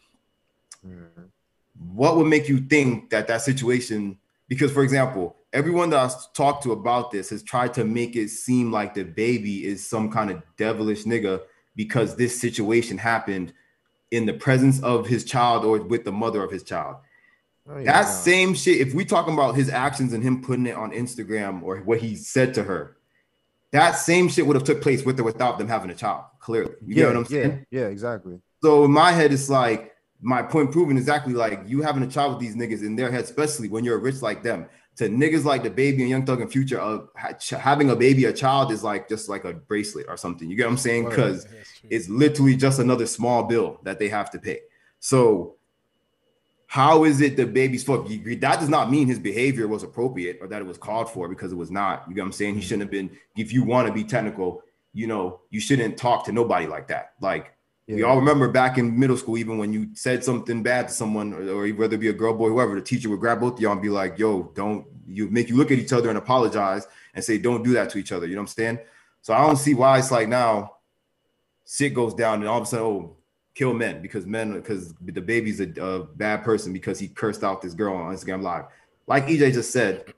Mm-hmm. 0.86 1.22
What 1.94 2.16
would 2.16 2.26
make 2.26 2.48
you 2.48 2.60
think 2.60 3.10
that 3.10 3.26
that 3.28 3.40
situation? 3.40 4.18
Because, 4.48 4.70
for 4.70 4.82
example, 4.82 5.36
everyone 5.52 5.90
that 5.90 5.98
I've 6.00 6.32
talked 6.34 6.62
to 6.64 6.72
about 6.72 7.10
this 7.10 7.30
has 7.30 7.42
tried 7.42 7.72
to 7.74 7.84
make 7.84 8.16
it 8.16 8.28
seem 8.28 8.70
like 8.70 8.94
the 8.94 9.04
baby 9.04 9.64
is 9.64 9.86
some 9.86 10.10
kind 10.10 10.30
of 10.30 10.42
devilish 10.56 11.04
nigga 11.04 11.40
because 11.74 12.16
this 12.16 12.38
situation 12.38 12.98
happened 12.98 13.52
in 14.10 14.26
the 14.26 14.34
presence 14.34 14.82
of 14.82 15.06
his 15.06 15.24
child 15.24 15.64
or 15.64 15.80
with 15.80 16.04
the 16.04 16.12
mother 16.12 16.42
of 16.42 16.50
his 16.50 16.64
child. 16.64 16.96
Oh, 17.68 17.82
that 17.84 18.02
no. 18.02 18.10
same 18.10 18.54
shit. 18.54 18.80
If 18.80 18.94
we 18.94 19.04
talking 19.04 19.34
about 19.34 19.54
his 19.54 19.68
actions 19.68 20.12
and 20.12 20.22
him 20.22 20.42
putting 20.42 20.66
it 20.66 20.76
on 20.76 20.92
Instagram 20.92 21.62
or 21.62 21.78
what 21.78 22.00
he 22.00 22.16
said 22.16 22.54
to 22.54 22.62
her, 22.64 22.96
that 23.72 23.92
same 23.92 24.28
shit 24.28 24.46
would 24.46 24.56
have 24.56 24.64
took 24.64 24.82
place 24.82 25.04
with 25.04 25.20
or 25.20 25.24
without 25.24 25.58
them 25.58 25.68
having 25.68 25.90
a 25.90 25.94
child. 25.94 26.24
Clearly, 26.40 26.74
you 26.84 26.96
yeah, 26.96 27.02
know 27.02 27.08
what 27.08 27.16
I'm 27.18 27.24
saying? 27.26 27.66
Yeah, 27.70 27.82
yeah, 27.82 27.86
exactly. 27.86 28.40
So 28.62 28.84
in 28.84 28.90
my 28.90 29.12
head, 29.12 29.32
it's 29.32 29.48
like 29.48 29.94
my 30.20 30.42
point 30.42 30.72
proven 30.72 30.96
exactly 30.96 31.32
like 31.32 31.62
you 31.66 31.82
having 31.82 32.02
a 32.02 32.06
child 32.06 32.32
with 32.32 32.40
these 32.40 32.56
niggas 32.56 32.82
in 32.82 32.96
their 32.96 33.10
head, 33.10 33.24
especially 33.24 33.68
when 33.68 33.84
you're 33.84 33.98
rich 33.98 34.22
like 34.22 34.42
them. 34.42 34.66
To 34.96 35.08
niggas 35.08 35.44
like 35.44 35.62
the 35.62 35.70
baby 35.70 36.02
and 36.02 36.10
Young 36.10 36.26
Thug 36.26 36.42
and 36.42 36.50
Future, 36.50 36.78
of 36.78 37.08
having 37.14 37.90
a 37.90 37.96
baby, 37.96 38.24
a 38.26 38.32
child 38.32 38.70
is 38.70 38.82
like 38.82 39.08
just 39.08 39.28
like 39.30 39.44
a 39.44 39.54
bracelet 39.54 40.06
or 40.08 40.16
something. 40.16 40.50
You 40.50 40.56
get 40.56 40.66
what 40.66 40.72
I'm 40.72 40.78
saying? 40.78 41.08
Because 41.08 41.46
it's 41.88 42.08
literally 42.08 42.56
just 42.56 42.80
another 42.80 43.06
small 43.06 43.44
bill 43.44 43.78
that 43.84 43.98
they 43.98 44.08
have 44.08 44.30
to 44.32 44.38
pay. 44.38 44.60
So 44.98 45.56
how 46.70 47.02
is 47.02 47.20
it 47.20 47.36
DaBaby's 47.36 47.82
fault? 47.82 48.08
That 48.08 48.60
does 48.60 48.68
not 48.68 48.92
mean 48.92 49.08
his 49.08 49.18
behavior 49.18 49.66
was 49.66 49.82
appropriate 49.82 50.38
or 50.40 50.46
that 50.46 50.62
it 50.62 50.64
was 50.64 50.78
called 50.78 51.10
for 51.10 51.28
because 51.28 51.50
it 51.50 51.56
was 51.56 51.68
not. 51.68 52.04
You 52.06 52.14
get 52.14 52.20
what 52.20 52.26
I'm 52.26 52.32
saying? 52.32 52.54
He 52.54 52.60
mm-hmm. 52.60 52.68
shouldn't 52.68 52.82
have 52.82 52.90
been. 52.92 53.10
If 53.36 53.52
you 53.52 53.64
want 53.64 53.88
to 53.88 53.92
be 53.92 54.04
technical, 54.04 54.62
you 54.92 55.08
know, 55.08 55.40
you 55.50 55.58
shouldn't 55.58 55.96
talk 55.96 56.26
to 56.26 56.32
nobody 56.32 56.68
like 56.68 56.86
that. 56.86 57.14
Like 57.20 57.54
yeah. 57.88 57.96
we 57.96 58.02
all 58.04 58.14
remember 58.14 58.46
back 58.46 58.78
in 58.78 58.96
middle 58.96 59.16
school, 59.16 59.36
even 59.36 59.58
when 59.58 59.72
you 59.72 59.88
said 59.94 60.22
something 60.22 60.62
bad 60.62 60.86
to 60.86 60.94
someone, 60.94 61.32
or, 61.32 61.64
or 61.64 61.68
whether 61.70 61.96
it 61.96 61.98
be 61.98 62.06
a 62.06 62.12
girl, 62.12 62.34
boy, 62.34 62.50
whoever, 62.50 62.76
the 62.76 62.82
teacher 62.82 63.10
would 63.10 63.18
grab 63.18 63.40
both 63.40 63.54
of 63.54 63.60
y'all 63.60 63.72
and 63.72 63.82
be 63.82 63.88
like, 63.88 64.16
"Yo, 64.16 64.52
don't 64.54 64.86
you 65.08 65.28
make 65.28 65.48
you 65.48 65.56
look 65.56 65.72
at 65.72 65.78
each 65.80 65.92
other 65.92 66.08
and 66.08 66.18
apologize 66.18 66.86
and 67.14 67.24
say, 67.24 67.36
don't 67.36 67.64
do 67.64 67.72
that 67.72 67.90
to 67.90 67.98
each 67.98 68.12
other." 68.12 68.28
You 68.28 68.36
know 68.36 68.42
what 68.42 68.50
I'm 68.50 68.54
saying? 68.54 68.78
So 69.22 69.34
I 69.34 69.44
don't 69.44 69.56
see 69.56 69.74
why 69.74 69.98
it's 69.98 70.12
like 70.12 70.28
now, 70.28 70.76
shit 71.66 71.94
goes 71.94 72.14
down 72.14 72.42
and 72.42 72.48
all 72.48 72.58
of 72.58 72.62
a 72.62 72.66
sudden, 72.66 72.86
oh, 72.86 73.16
kill 73.60 73.74
men 73.74 74.00
because 74.00 74.24
men 74.24 74.54
because 74.54 74.94
DaBaby's 74.94 75.60
a, 75.60 75.84
a 75.84 76.04
bad 76.04 76.42
person 76.42 76.72
because 76.72 76.98
he 76.98 77.08
cursed 77.08 77.44
out 77.44 77.60
this 77.60 77.74
girl 77.74 77.94
on 77.94 78.14
Instagram 78.14 78.40
Live. 78.40 78.64
like 79.06 79.26
EJ 79.26 79.52
just 79.52 79.70
said, 79.70 80.14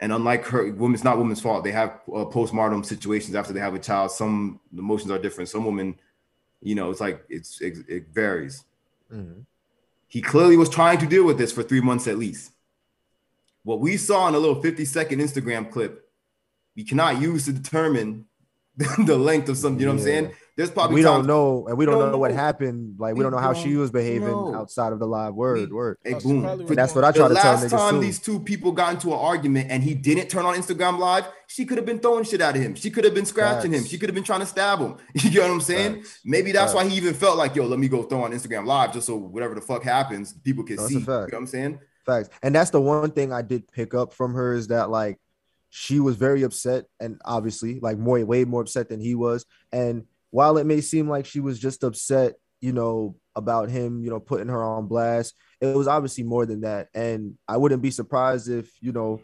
and 0.00 0.12
unlike 0.12 0.44
her, 0.46 0.72
women's 0.72 1.04
not 1.04 1.18
women's 1.18 1.40
fault. 1.40 1.62
They 1.62 1.70
have 1.70 2.00
uh, 2.12 2.24
postmortem 2.24 2.82
situations 2.82 3.36
after 3.36 3.52
they 3.52 3.60
have 3.60 3.74
a 3.74 3.78
child. 3.78 4.10
Some 4.10 4.58
emotions 4.76 5.12
are 5.12 5.20
different. 5.20 5.50
Some 5.50 5.64
women, 5.64 5.94
you 6.60 6.74
know, 6.74 6.90
it's 6.90 7.00
like 7.00 7.24
it's 7.28 7.60
it, 7.60 7.78
it 7.88 8.06
varies. 8.12 8.64
Mm-hmm. 9.12 9.42
He 10.08 10.20
clearly 10.20 10.56
was 10.56 10.68
trying 10.68 10.98
to 10.98 11.06
deal 11.06 11.24
with 11.24 11.38
this 11.38 11.52
for 11.52 11.62
three 11.62 11.80
months 11.80 12.08
at 12.08 12.18
least. 12.18 12.50
What 13.62 13.78
we 13.78 13.96
saw 13.96 14.26
in 14.26 14.34
a 14.34 14.38
little 14.38 14.60
50 14.60 14.84
second 14.84 15.20
Instagram 15.20 15.70
clip, 15.70 16.10
we 16.74 16.82
cannot 16.82 17.20
use 17.20 17.44
to 17.44 17.52
determine 17.52 18.26
the 18.76 19.16
length 19.16 19.48
of 19.48 19.56
something. 19.56 19.78
You 19.78 19.86
know 19.86 19.92
yeah. 19.92 19.94
what 19.94 20.00
I'm 20.00 20.24
saying? 20.24 20.34
There's 20.54 20.70
probably 20.70 20.96
we 20.96 21.02
don't 21.02 21.26
know, 21.26 21.66
and 21.66 21.78
we 21.78 21.86
don't, 21.86 21.94
don't 21.94 22.06
know, 22.06 22.12
know, 22.12 22.18
what 22.18 22.30
happened. 22.30 22.96
Like 22.98 23.14
we, 23.14 23.18
we 23.18 23.22
don't 23.22 23.32
know 23.32 23.38
how 23.38 23.54
she 23.54 23.76
was 23.76 23.90
behaving 23.90 24.28
know. 24.28 24.54
outside 24.54 24.92
of 24.92 24.98
the 24.98 25.06
live 25.06 25.34
word. 25.34 25.56
We, 25.56 25.66
word. 25.66 25.96
Hey, 26.04 26.14
boom. 26.14 26.66
That's 26.66 26.94
what 26.94 27.04
I 27.04 27.12
try 27.12 27.28
the 27.28 27.36
to 27.36 27.40
tell 27.40 27.56
niggas. 27.56 27.62
Last 27.62 27.70
time 27.70 27.94
too. 27.94 28.00
these 28.00 28.18
two 28.18 28.38
people 28.38 28.72
got 28.72 28.92
into 28.92 29.08
an 29.14 29.18
argument 29.18 29.70
and 29.70 29.82
he 29.82 29.94
didn't 29.94 30.28
turn 30.28 30.44
on 30.44 30.54
Instagram 30.54 30.98
live, 30.98 31.26
she 31.46 31.64
could 31.64 31.78
have 31.78 31.86
been 31.86 32.00
throwing 32.00 32.24
shit 32.24 32.42
at 32.42 32.54
him. 32.54 32.74
She 32.74 32.90
could 32.90 33.04
have 33.04 33.14
been 33.14 33.24
scratching 33.24 33.72
Facts. 33.72 33.84
him. 33.84 33.88
She 33.88 33.96
could 33.96 34.10
have 34.10 34.14
been 34.14 34.24
trying 34.24 34.40
to 34.40 34.46
stab 34.46 34.78
him. 34.78 34.96
You 35.14 35.40
know 35.40 35.46
what 35.46 35.54
I'm 35.54 35.60
saying? 35.62 36.02
Facts. 36.02 36.20
Maybe 36.24 36.52
that's 36.52 36.74
Facts. 36.74 36.84
why 36.84 36.90
he 36.90 36.96
even 36.98 37.14
felt 37.14 37.38
like, 37.38 37.56
yo, 37.56 37.64
let 37.64 37.78
me 37.78 37.88
go 37.88 38.02
throw 38.02 38.24
on 38.24 38.32
Instagram 38.32 38.66
live 38.66 38.92
just 38.92 39.06
so 39.06 39.16
whatever 39.16 39.54
the 39.54 39.62
fuck 39.62 39.82
happens, 39.82 40.34
people 40.34 40.64
can 40.64 40.76
see. 40.76 40.98
You 40.98 41.00
know 41.00 41.20
what 41.20 41.34
I'm 41.34 41.46
saying? 41.46 41.80
Facts. 42.04 42.28
And 42.42 42.54
that's 42.54 42.70
the 42.70 42.80
one 42.80 43.10
thing 43.12 43.32
I 43.32 43.40
did 43.40 43.70
pick 43.72 43.94
up 43.94 44.12
from 44.12 44.34
her 44.34 44.52
is 44.52 44.68
that 44.68 44.90
like 44.90 45.18
she 45.70 46.00
was 46.00 46.16
very 46.16 46.42
upset 46.42 46.84
and 47.00 47.18
obviously 47.24 47.80
like 47.80 47.96
more 47.96 48.22
way 48.26 48.44
more 48.44 48.60
upset 48.60 48.90
than 48.90 49.00
he 49.00 49.14
was. 49.14 49.46
And 49.72 50.04
while 50.32 50.56
it 50.56 50.66
may 50.66 50.80
seem 50.80 51.08
like 51.08 51.26
she 51.26 51.38
was 51.38 51.60
just 51.60 51.84
upset, 51.84 52.34
you 52.60 52.72
know, 52.72 53.16
about 53.36 53.70
him, 53.70 54.02
you 54.02 54.10
know, 54.10 54.18
putting 54.18 54.48
her 54.48 54.64
on 54.64 54.88
blast, 54.88 55.34
it 55.60 55.76
was 55.76 55.86
obviously 55.86 56.24
more 56.24 56.46
than 56.46 56.62
that. 56.62 56.88
And 56.94 57.38
I 57.46 57.58
wouldn't 57.58 57.82
be 57.82 57.90
surprised 57.90 58.48
if, 58.48 58.72
you 58.80 58.92
know, 58.92 59.20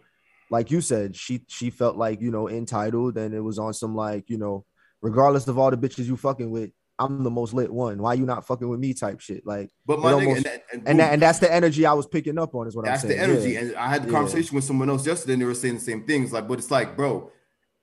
like 0.51 0.71
you 0.71 0.81
said, 0.81 1.17
she 1.17 1.43
she 1.49 1.71
felt 1.71 1.97
like, 1.97 2.21
you 2.21 2.31
know, 2.31 2.49
entitled 2.49 3.17
and 3.17 3.35
it 3.35 3.41
was 3.41 3.59
on 3.59 3.75
some 3.75 3.97
like, 3.97 4.29
you 4.29 4.39
know, 4.39 4.65
regardless 5.01 5.49
of 5.49 5.59
all 5.59 5.71
the 5.71 5.77
bitches 5.79 6.05
you 6.05 6.17
fucking 6.17 6.51
with, 6.51 6.71
I'm 6.99 7.23
the 7.23 7.31
most 7.31 7.55
lit 7.55 7.73
one. 7.73 8.03
Why 8.03 8.15
you 8.15 8.27
not 8.27 8.47
fucking 8.47 8.69
with 8.69 8.81
me? 8.81 8.93
Type 8.93 9.21
shit. 9.21 9.47
Like, 9.47 9.71
but 9.87 10.01
my 10.01 10.13
almost, 10.13 10.45
nigga, 10.45 10.53
and, 10.53 10.63
and, 10.73 10.89
and, 10.89 11.01
that, 11.01 11.13
and, 11.15 11.23
that's 11.23 11.39
the 11.39 11.53
energy 11.53 11.87
I 11.87 11.95
was 11.95 12.07
picking 12.07 12.39
up 12.39 12.55
on. 12.55 12.67
Is 12.67 12.77
what 12.77 12.85
that's 12.85 13.05
I'm 13.05 13.11
saying. 13.11 13.21
That's 13.21 13.31
the 13.31 13.35
energy. 13.35 13.53
Yeah. 13.55 13.61
And 13.61 13.77
I 13.77 13.89
had 13.89 14.05
the 14.05 14.11
conversation 14.11 14.53
yeah. 14.53 14.57
with 14.57 14.65
someone 14.65 14.91
else 14.91 15.07
yesterday, 15.07 15.35
and 15.35 15.43
they 15.43 15.47
were 15.47 15.55
saying 15.55 15.77
the 15.77 15.81
same 15.81 16.05
things. 16.05 16.33
Like, 16.33 16.49
but 16.49 16.59
it's 16.59 16.71
like, 16.71 16.97
bro, 16.97 17.31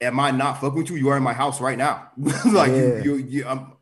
am 0.02 0.20
I 0.20 0.32
not 0.32 0.62
fucking 0.62 0.78
with 0.78 0.90
you? 0.90 0.96
You 0.96 1.10
are 1.10 1.18
in 1.18 1.24
my 1.24 1.34
house 1.34 1.62
right 1.62 1.78
now. 1.78 2.10
like, 2.18 2.72
yeah. 2.72 3.02
you, 3.02 3.02
you, 3.04 3.16
you, 3.16 3.48
I'm, 3.48 3.74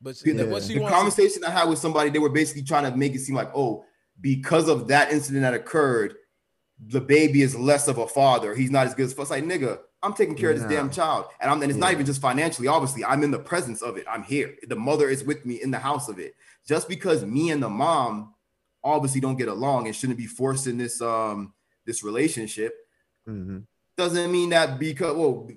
but 0.00 0.20
yeah. 0.24 0.34
the, 0.34 0.44
the 0.44 0.86
conversation. 0.88 1.44
I 1.44 1.50
had 1.50 1.68
with 1.68 1.78
somebody, 1.78 2.10
they 2.10 2.18
were 2.18 2.28
basically 2.28 2.62
trying 2.62 2.90
to 2.90 2.96
make 2.96 3.14
it 3.14 3.20
seem 3.20 3.34
like, 3.34 3.50
oh, 3.54 3.84
because 4.20 4.68
of 4.68 4.88
that 4.88 5.10
incident 5.10 5.42
that 5.42 5.54
occurred, 5.54 6.14
the 6.78 7.00
baby 7.00 7.42
is 7.42 7.56
less 7.56 7.88
of 7.88 7.98
a 7.98 8.06
father. 8.06 8.54
He's 8.54 8.70
not 8.70 8.86
as 8.86 8.94
good 8.94 9.06
as 9.06 9.12
fuck. 9.12 9.30
like, 9.30 9.44
nigga, 9.44 9.78
I'm 10.02 10.12
taking 10.12 10.34
care 10.34 10.50
yeah. 10.50 10.56
of 10.56 10.62
this 10.62 10.70
damn 10.70 10.90
child. 10.90 11.26
And 11.40 11.50
I'm 11.50 11.62
and 11.62 11.70
it's 11.70 11.78
yeah. 11.78 11.86
not 11.86 11.92
even 11.92 12.04
just 12.04 12.20
financially, 12.20 12.68
obviously. 12.68 13.04
I'm 13.04 13.22
in 13.22 13.30
the 13.30 13.38
presence 13.38 13.80
of 13.80 13.96
it. 13.96 14.04
I'm 14.08 14.22
here. 14.22 14.54
The 14.68 14.76
mother 14.76 15.08
is 15.08 15.24
with 15.24 15.46
me 15.46 15.62
in 15.62 15.70
the 15.70 15.78
house 15.78 16.08
of 16.08 16.18
it. 16.18 16.34
Just 16.66 16.88
because 16.88 17.24
me 17.24 17.50
and 17.50 17.62
the 17.62 17.70
mom 17.70 18.34
obviously 18.82 19.20
don't 19.20 19.36
get 19.36 19.48
along 19.48 19.86
and 19.86 19.96
shouldn't 19.96 20.18
be 20.18 20.26
forcing 20.26 20.76
this 20.76 21.00
um 21.00 21.54
this 21.86 22.02
relationship 22.02 22.74
mm-hmm. 23.26 23.60
Doesn't 23.96 24.30
mean 24.30 24.50
that 24.50 24.78
because 24.78 25.16
well, 25.16 25.48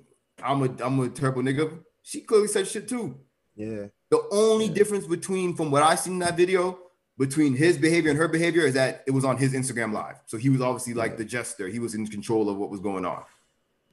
I'm 0.43 0.63
a 0.63 0.83
I'm 0.83 0.99
a 0.99 1.09
terrible 1.09 1.41
nigga. 1.41 1.79
She 2.03 2.21
clearly 2.21 2.47
said 2.47 2.67
shit 2.67 2.87
too. 2.87 3.19
Yeah. 3.55 3.87
The 4.09 4.21
only 4.31 4.65
yeah. 4.65 4.73
difference 4.73 5.05
between 5.05 5.55
from 5.55 5.71
what 5.71 5.83
I 5.83 5.95
seen 5.95 6.13
in 6.13 6.19
that 6.19 6.37
video 6.37 6.79
between 7.17 7.55
his 7.55 7.77
behavior 7.77 8.11
and 8.11 8.19
her 8.19 8.27
behavior 8.27 8.61
is 8.61 8.75
that 8.75 9.03
it 9.07 9.11
was 9.11 9.25
on 9.25 9.37
his 9.37 9.53
Instagram 9.53 9.91
live. 9.91 10.17
So 10.27 10.37
he 10.37 10.49
was 10.49 10.61
obviously 10.61 10.93
like 10.93 11.11
yeah. 11.11 11.17
the 11.17 11.25
jester. 11.25 11.67
He 11.67 11.79
was 11.79 11.95
in 11.95 12.05
control 12.07 12.49
of 12.49 12.57
what 12.57 12.69
was 12.69 12.79
going 12.79 13.05
on. 13.05 13.23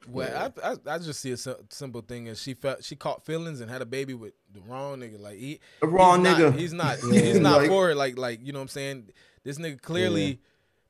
Well, 0.06 0.52
I, 0.62 0.72
I, 0.72 0.94
I 0.94 0.98
just 0.98 1.20
see 1.20 1.32
a 1.32 1.36
simple 1.36 2.02
thing 2.02 2.26
is 2.26 2.38
she 2.40 2.52
felt 2.52 2.84
she 2.84 2.94
caught 2.94 3.24
feelings 3.24 3.62
and 3.62 3.70
had 3.70 3.80
a 3.80 3.86
baby 3.86 4.12
with 4.12 4.34
the 4.52 4.60
wrong 4.60 5.00
nigga. 5.00 5.18
Like 5.18 5.38
he 5.38 5.60
the 5.80 5.86
wrong 5.86 6.22
he's 6.22 6.34
nigga. 6.34 6.50
Not, 6.50 6.58
he's 6.58 6.72
not 6.72 6.98
yeah. 7.10 7.20
he's 7.20 7.40
not 7.40 7.56
like, 7.62 7.68
for 7.68 7.90
it. 7.90 7.96
Like 7.96 8.18
like 8.18 8.44
you 8.44 8.52
know 8.52 8.58
what 8.58 8.64
I'm 8.64 8.68
saying. 8.68 9.08
This 9.44 9.58
nigga 9.58 9.80
clearly 9.80 10.40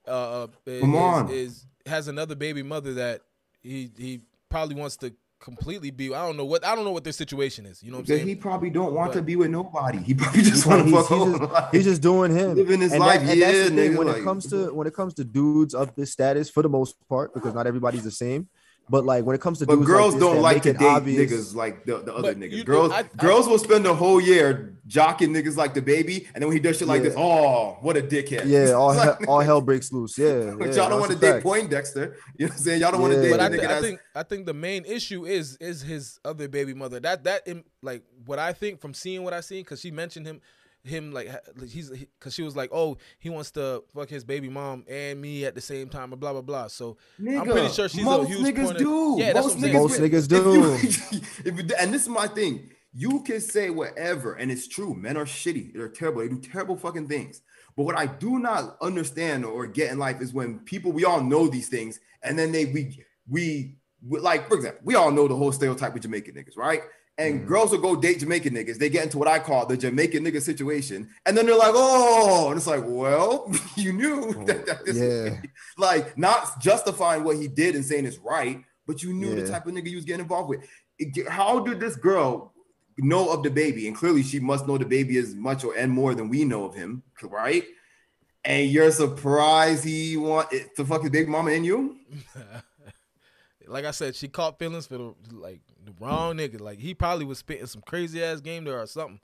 yeah. 0.07 0.13
uh, 0.13 0.47
uh 0.67 0.81
Come 0.81 0.95
is, 0.95 1.01
on. 1.01 1.31
is 1.31 1.67
has 1.87 2.09
another 2.09 2.35
baby 2.35 2.65
mother 2.65 2.95
that 2.95 3.23
he 3.65 3.91
he 3.97 4.21
probably 4.49 4.77
wants 4.77 4.97
to 4.99 5.13
completely 5.41 5.91
be. 5.91 6.15
I 6.15 6.25
don't 6.25 6.37
know 6.37 6.45
what 6.45 6.65
I 6.65 6.75
don't 6.77 6.85
know 6.85 6.93
what 6.93 7.03
their 7.03 7.13
situation 7.13 7.67
is. 7.67 7.83
You 7.83 7.91
know 7.91 7.97
what 7.99 8.03
I'm 8.03 8.07
saying? 8.07 8.29
He 8.29 8.35
probably 8.37 8.71
don't 8.71 8.95
want 8.95 9.13
but, 9.13 9.19
to 9.19 9.23
be 9.23 9.35
with 9.37 9.51
nobody. 9.51 9.99
He 9.99 10.15
probably 10.15 10.43
just 10.43 10.67
want 10.67 10.87
to 10.87 11.03
fuck 11.03 11.09
he's, 11.09 11.39
just, 11.39 11.75
he's 11.75 11.85
just 11.85 12.03
doing 12.03 12.31
him, 12.31 12.55
living 12.55 12.81
his 12.81 12.93
and 12.93 13.01
life. 13.01 13.23
That, 13.25 13.37
yeah, 13.37 13.51
that's 13.51 13.71
the 13.71 13.77
thing. 13.77 13.97
when 13.97 14.07
like, 14.07 14.19
it 14.19 14.25
comes 14.25 14.47
to 14.51 14.73
when 14.73 14.87
it 14.87 14.95
comes 14.95 15.15
to 15.15 15.25
dudes 15.25 15.75
of 15.75 15.95
this 15.97 16.13
status, 16.13 16.51
for 16.51 16.63
the 16.63 16.69
most 16.69 16.97
part, 17.09 17.35
because 17.35 17.55
not 17.55 17.67
everybody's 17.67 18.05
the 18.05 18.11
same. 18.11 18.49
But 18.89 19.07
like 19.07 19.25
when 19.25 19.35
it 19.35 19.41
comes 19.41 19.61
to 19.61 19.67
but 19.67 19.77
girls 19.77 20.15
like 20.15 20.21
this, 20.21 20.29
don't 20.29 20.43
like 20.43 20.63
to 20.63 20.73
date 20.75 20.85
obvious. 20.85 21.33
niggas 21.33 21.55
like 21.55 21.87
the, 21.87 21.99
the 21.99 22.15
other 22.15 22.35
but 22.35 22.39
niggas. 22.39 22.65
Girls 22.67 22.93
I, 22.93 22.99
I, 22.99 23.03
girls 23.17 23.49
will 23.49 23.59
spend 23.59 23.85
the 23.85 23.95
whole 23.95 24.21
year 24.21 24.77
jocking 24.87 25.31
niggas 25.31 25.57
like 25.57 25.73
the 25.73 25.81
baby, 25.81 26.29
and 26.35 26.43
then 26.43 26.49
when 26.49 26.57
he 26.57 26.61
does 26.61 26.79
shit 26.79 26.87
like 26.87 27.03
yeah. 27.03 27.09
this, 27.09 27.15
oh, 27.17 27.79
what 27.81 27.97
a 27.97 28.03
dickhead. 28.03 28.43
Yeah, 28.45 28.73
all, 28.73 28.95
like, 28.95 29.19
he, 29.21 29.25
all 29.25 29.41
hell 29.41 29.61
breaks 29.63 29.91
loose. 29.91 30.19
Yeah, 30.19 30.55
but 30.59 30.69
yeah, 30.69 30.75
y'all 30.75 30.91
don't 30.91 31.01
want 31.01 31.13
to 31.13 31.19
date 31.19 31.43
Poindexter. 31.43 32.17
You 32.39 32.47
know 32.47 32.51
what 32.51 32.53
I'm 32.53 32.59
saying? 32.59 32.81
Y'all 32.83 32.91
don't 32.91 33.01
yeah. 33.01 33.09
want 33.09 33.15
to 33.15 33.23
date. 33.23 33.31
But 33.31 33.41
I, 33.41 33.49
th- 33.49 33.63
I 33.63 33.81
think 33.81 34.01
I 34.15 34.23
think 34.23 34.47
the 34.47 34.55
main 34.55 34.85
issue 34.85 35.25
is 35.25 35.57
is 35.57 35.81
his 35.81 36.21
other 36.23 36.47
baby 36.49 36.75
mother. 36.75 37.01
That 37.01 37.25
that 37.25 37.49
like 37.81 38.03
what 38.27 38.39
I 38.39 38.53
think 38.53 38.83
from 38.83 38.93
seeing 38.93 39.25
what 39.25 39.33
I 39.33 39.41
seen 39.41 39.63
because 39.63 39.81
she 39.81 39.91
mentioned 39.91 40.27
him 40.27 40.43
him 40.85 41.13
like 41.13 41.29
he's 41.69 41.91
because 41.91 42.35
she 42.35 42.43
was 42.43 42.55
like, 42.55 42.71
oh, 42.73 42.99
he 43.19 43.31
wants 43.31 43.51
to 43.53 43.83
fuck 43.95 44.09
his 44.09 44.25
baby 44.25 44.49
mom 44.49 44.85
and 44.89 45.21
me 45.21 45.45
at 45.45 45.55
the 45.55 45.61
same 45.61 45.89
time, 45.89 46.13
and 46.13 46.21
blah 46.21 46.33
blah 46.33 46.43
blah. 46.43 46.69
So 46.69 46.97
Nigga, 47.21 47.41
I'm 47.41 47.47
pretty 47.47 47.69
sure 47.69 47.89
she's 47.89 48.05
most 48.05 48.31
a 48.31 48.35
huge 48.35 48.55
niggas 48.55 48.79
do. 48.79 49.17
Yeah, 49.19 49.33
most 49.33 49.59
niggas, 49.59 49.73
most 49.73 50.01
niggas 50.01 50.29
do. 50.29 50.75
If 50.75 51.13
you, 51.13 51.21
if 51.45 51.59
you, 51.59 51.77
and 51.79 51.93
this 51.93 52.03
is 52.03 52.09
my 52.09 52.27
thing. 52.27 52.71
You 52.97 53.25
can 53.25 53.41
say 53.41 53.71
whatever, 53.71 54.35
and 54.35 54.53
it's 54.53 54.69
true. 54.69 54.95
Men 54.95 55.17
are 55.17 55.25
shitty. 55.25 55.75
They're 55.75 55.89
terrible. 55.89 56.21
They 56.21 56.29
do 56.29 56.39
terrible 56.39 56.77
fucking 56.77 57.09
things. 57.09 57.43
But 57.77 57.83
what 57.85 57.99
I 57.99 58.07
do 58.07 58.39
not 58.39 58.77
understand 58.81 59.45
or 59.45 59.67
get 59.67 59.91
in 59.91 59.99
life 59.99 60.21
is 60.21 60.33
when 60.33 60.61
people 60.61 60.93
we 60.93 61.05
all 61.05 61.21
know 61.21 61.49
these 61.49 61.69
things, 61.69 61.99
and 62.23 62.39
then 62.39 62.53
they 62.53 62.67
we 62.67 63.01
we 63.29 63.79
like 64.01 64.49
for 64.49 64.55
example, 64.55 64.81
we 64.85 64.95
all 64.95 65.11
know 65.11 65.27
the 65.27 65.35
whole 65.35 65.51
stereotype 65.51 65.93
with 65.93 66.03
Jamaican 66.03 66.35
niggas, 66.35 66.57
right? 66.57 66.83
And 67.17 67.41
mm-hmm. 67.41 67.47
girls 67.47 67.71
will 67.71 67.79
go 67.79 67.95
date 67.95 68.21
Jamaican 68.21 68.55
niggas. 68.55 68.79
They 68.79 68.89
get 68.89 69.05
into 69.05 69.19
what 69.19 69.29
I 69.29 69.39
call 69.39 69.67
the 69.67 69.77
Jamaican 69.77 70.25
nigga 70.25 70.43
situation. 70.43 71.09
And 71.25 71.37
then 71.37 71.47
they're 71.47 71.57
like, 71.57 71.73
oh, 71.75 72.49
and 72.49 72.57
it's 72.57 72.67
like, 72.67 72.83
well, 72.85 73.53
you 73.77 73.93
knew 73.93 74.35
oh, 74.37 74.45
that, 74.47 74.67
that 74.67 74.85
this 74.85 74.97
yeah. 74.97 75.41
like 75.79 76.19
not 76.19 76.61
justifying 76.61 77.23
what 77.23 77.37
he 77.37 77.47
did 77.47 77.77
and 77.77 77.85
saying 77.85 78.05
it's 78.05 78.19
right, 78.19 78.65
but 78.87 79.03
you 79.03 79.13
knew 79.13 79.31
yeah. 79.35 79.43
the 79.43 79.49
type 79.49 79.67
of 79.67 79.75
nigga 79.75 79.89
you 79.89 79.97
was 79.97 80.05
getting 80.05 80.23
involved 80.23 80.49
with. 80.49 80.69
How 81.29 81.61
did 81.61 81.81
this 81.81 81.97
girl 81.97 82.53
know 82.99 83.31
of 83.31 83.43
the 83.43 83.51
baby? 83.51 83.87
And 83.87 83.97
clearly 83.97 84.23
she 84.23 84.41
must 84.41 84.67
know 84.67 84.79
the 84.79 84.85
baby 84.85 85.17
as 85.19 85.35
much 85.35 85.65
or 85.65 85.75
and 85.77 85.93
more 85.93 86.15
than 86.15 86.29
we 86.29 86.45
know 86.45 86.65
of 86.65 86.75
him, 86.75 87.05
right? 87.23 87.65
And 88.45 88.69
you're 88.71 88.91
surprised 88.91 89.85
he 89.85 90.17
want 90.17 90.51
to 90.51 90.85
fuck 90.85 91.03
his 91.03 91.11
big 91.11 91.29
mama 91.29 91.53
and 91.53 91.65
you? 91.65 91.97
like 93.67 93.85
I 93.85 93.91
said, 93.93 94.15
she 94.15 94.29
caught 94.29 94.59
feelings 94.59 94.87
for 94.87 94.99
the 94.99 95.15
like 95.31 95.61
the 95.85 95.95
wrong 96.01 96.37
nigga. 96.37 96.61
Like 96.61 96.79
he 96.79 96.95
probably 96.95 97.25
was 97.25 97.39
spitting 97.39 97.67
some 97.67 97.83
crazy 97.83 98.23
ass 98.23 98.41
game 98.41 98.65
there 98.65 98.81
or 98.81 98.87
something. 98.87 99.21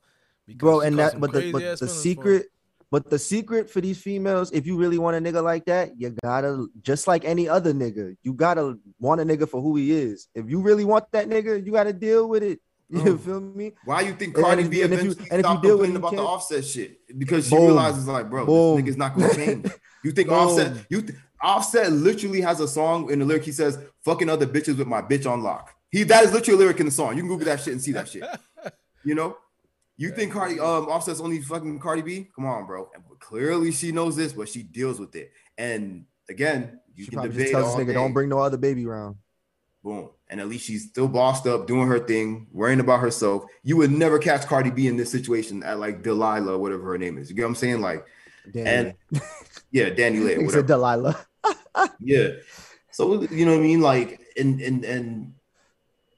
Bro, 0.56 0.80
and 0.80 0.98
that 0.98 1.20
but 1.20 1.32
the 1.32 1.52
but 1.52 1.78
the 1.78 1.88
secret 1.88 2.46
but 2.90 3.08
the 3.08 3.18
secret 3.18 3.70
for 3.70 3.80
these 3.80 4.02
females, 4.02 4.50
if 4.50 4.66
you 4.66 4.76
really 4.76 4.98
want 4.98 5.16
a 5.16 5.20
nigga 5.20 5.42
like 5.42 5.64
that, 5.66 5.92
you 5.96 6.14
gotta 6.22 6.66
just 6.82 7.06
like 7.06 7.24
any 7.24 7.48
other 7.48 7.72
nigga, 7.72 8.16
you 8.22 8.32
gotta 8.32 8.78
want 8.98 9.20
a 9.20 9.24
nigga 9.24 9.48
for 9.48 9.62
who 9.62 9.76
he 9.76 9.92
is. 9.92 10.28
If 10.34 10.50
you 10.50 10.61
really 10.61 10.84
want 10.84 11.04
that 11.12 11.28
nigga, 11.28 11.64
you 11.64 11.72
gotta 11.72 11.92
deal 11.92 12.28
with 12.28 12.42
it. 12.42 12.61
You 12.92 12.98
mm. 13.02 13.20
feel 13.20 13.40
me? 13.40 13.72
Why 13.84 14.00
you 14.00 14.14
think 14.14 14.34
Cardi 14.34 14.66
B 14.66 14.82
and 14.82 14.92
if 14.92 15.04
you, 15.04 15.14
and 15.30 15.46
if 15.46 15.48
you 15.48 15.61
deal 15.62 15.78
with 15.78 15.94
about 15.94 16.11
the 16.11 16.22
Offset 16.22 16.64
shit? 16.64 16.98
Because 17.16 17.44
she 17.44 17.54
Boom. 17.54 17.66
realizes 17.66 18.08
like, 18.08 18.28
bro, 18.28 18.44
Boom. 18.44 18.84
this 18.84 18.84
nigga's 18.84 18.96
not 18.96 19.16
gonna 19.16 19.32
change. 19.32 19.70
You 20.02 20.11
think 20.11 20.28
Offset? 20.30 20.86
You 20.88 21.02
th- 21.02 21.18
Offset 21.40 21.92
literally 21.92 22.40
has 22.40 22.58
a 22.58 22.66
song 22.66 23.11
in 23.11 23.20
the 23.20 23.24
lyric. 23.24 23.44
He 23.44 23.52
says, 23.52 23.78
"Fucking 24.04 24.28
other 24.28 24.46
bitches 24.46 24.78
with 24.78 24.88
my 24.88 25.02
bitch 25.02 25.30
on 25.30 25.42
lock." 25.42 25.74
He 25.91 26.05
that 26.05 26.24
is 26.24 26.32
literally 26.32 26.57
a 26.57 26.61
lyric 26.61 26.80
in 26.80 26.86
the 26.86 26.93
song. 26.93 27.16
You 27.16 27.22
can 27.22 27.28
Google 27.28 27.47
that 27.47 27.61
shit 27.61 27.72
and 27.72 27.82
see 27.82 27.93
that 27.93 28.09
shit. 28.09 28.24
You 29.03 29.14
know, 29.14 29.38
you 29.97 30.11
think 30.11 30.30
Cardi 30.30 30.61
um 30.61 30.86
Offset's 30.88 31.22
only 31.22 31.41
fucking 31.41 31.78
Cardi 31.78 32.03
B? 32.03 32.28
Come 32.36 32.45
on, 32.45 32.66
bro. 32.66 32.91
And 32.95 33.03
clearly 33.18 33.72
she 33.72 33.93
knows 33.93 34.14
this, 34.14 34.34
but 34.34 34.47
she 34.47 34.62
deals 34.62 35.01
with 35.01 35.14
it. 35.16 35.32
And 35.57 36.05
again, 36.28 36.80
you 36.95 37.05
she 37.05 37.11
can 37.11 37.22
debate 37.22 37.38
just 37.38 37.53
tells 37.53 37.74
this 37.74 37.82
nigga, 37.82 37.88
day. 37.88 37.95
don't 37.95 38.12
bring 38.12 38.28
no 38.28 38.38
other 38.38 38.59
baby 38.59 38.86
around. 38.86 39.16
Boom. 39.82 40.11
And 40.28 40.41
at 40.41 40.49
least 40.49 40.66
she's 40.66 40.88
still 40.88 41.09
bossed 41.09 41.47
up, 41.47 41.66
doing 41.66 41.88
her 41.88 41.99
thing, 41.99 42.47
worrying 42.53 42.80
about 42.80 43.01
herself. 43.01 43.45
You 43.62 43.78
would 43.78 43.91
never 43.91 44.18
catch 44.18 44.47
Cardi 44.47 44.70
B 44.70 44.86
in 44.86 44.97
this 44.97 45.11
situation 45.11 45.62
at 45.62 45.78
like 45.78 46.03
Delilah, 46.03 46.59
whatever 46.59 46.84
her 46.93 46.99
name 46.99 47.16
is. 47.16 47.30
You 47.30 47.36
get 47.36 47.43
what 47.43 47.49
I'm 47.49 47.55
saying? 47.55 47.80
Like, 47.80 48.05
Danny. 48.53 48.95
and 49.11 49.22
yeah, 49.70 49.91
Danny 49.91 50.18
Lay. 50.18 50.47
said 50.49 50.66
Delilah. 50.66 51.26
yeah. 52.01 52.28
So 52.91 53.22
you 53.22 53.47
know 53.47 53.53
what 53.53 53.61
I 53.61 53.62
mean? 53.62 53.80
Like, 53.80 54.20
and 54.36 54.61
and 54.61 54.84
and 54.84 55.34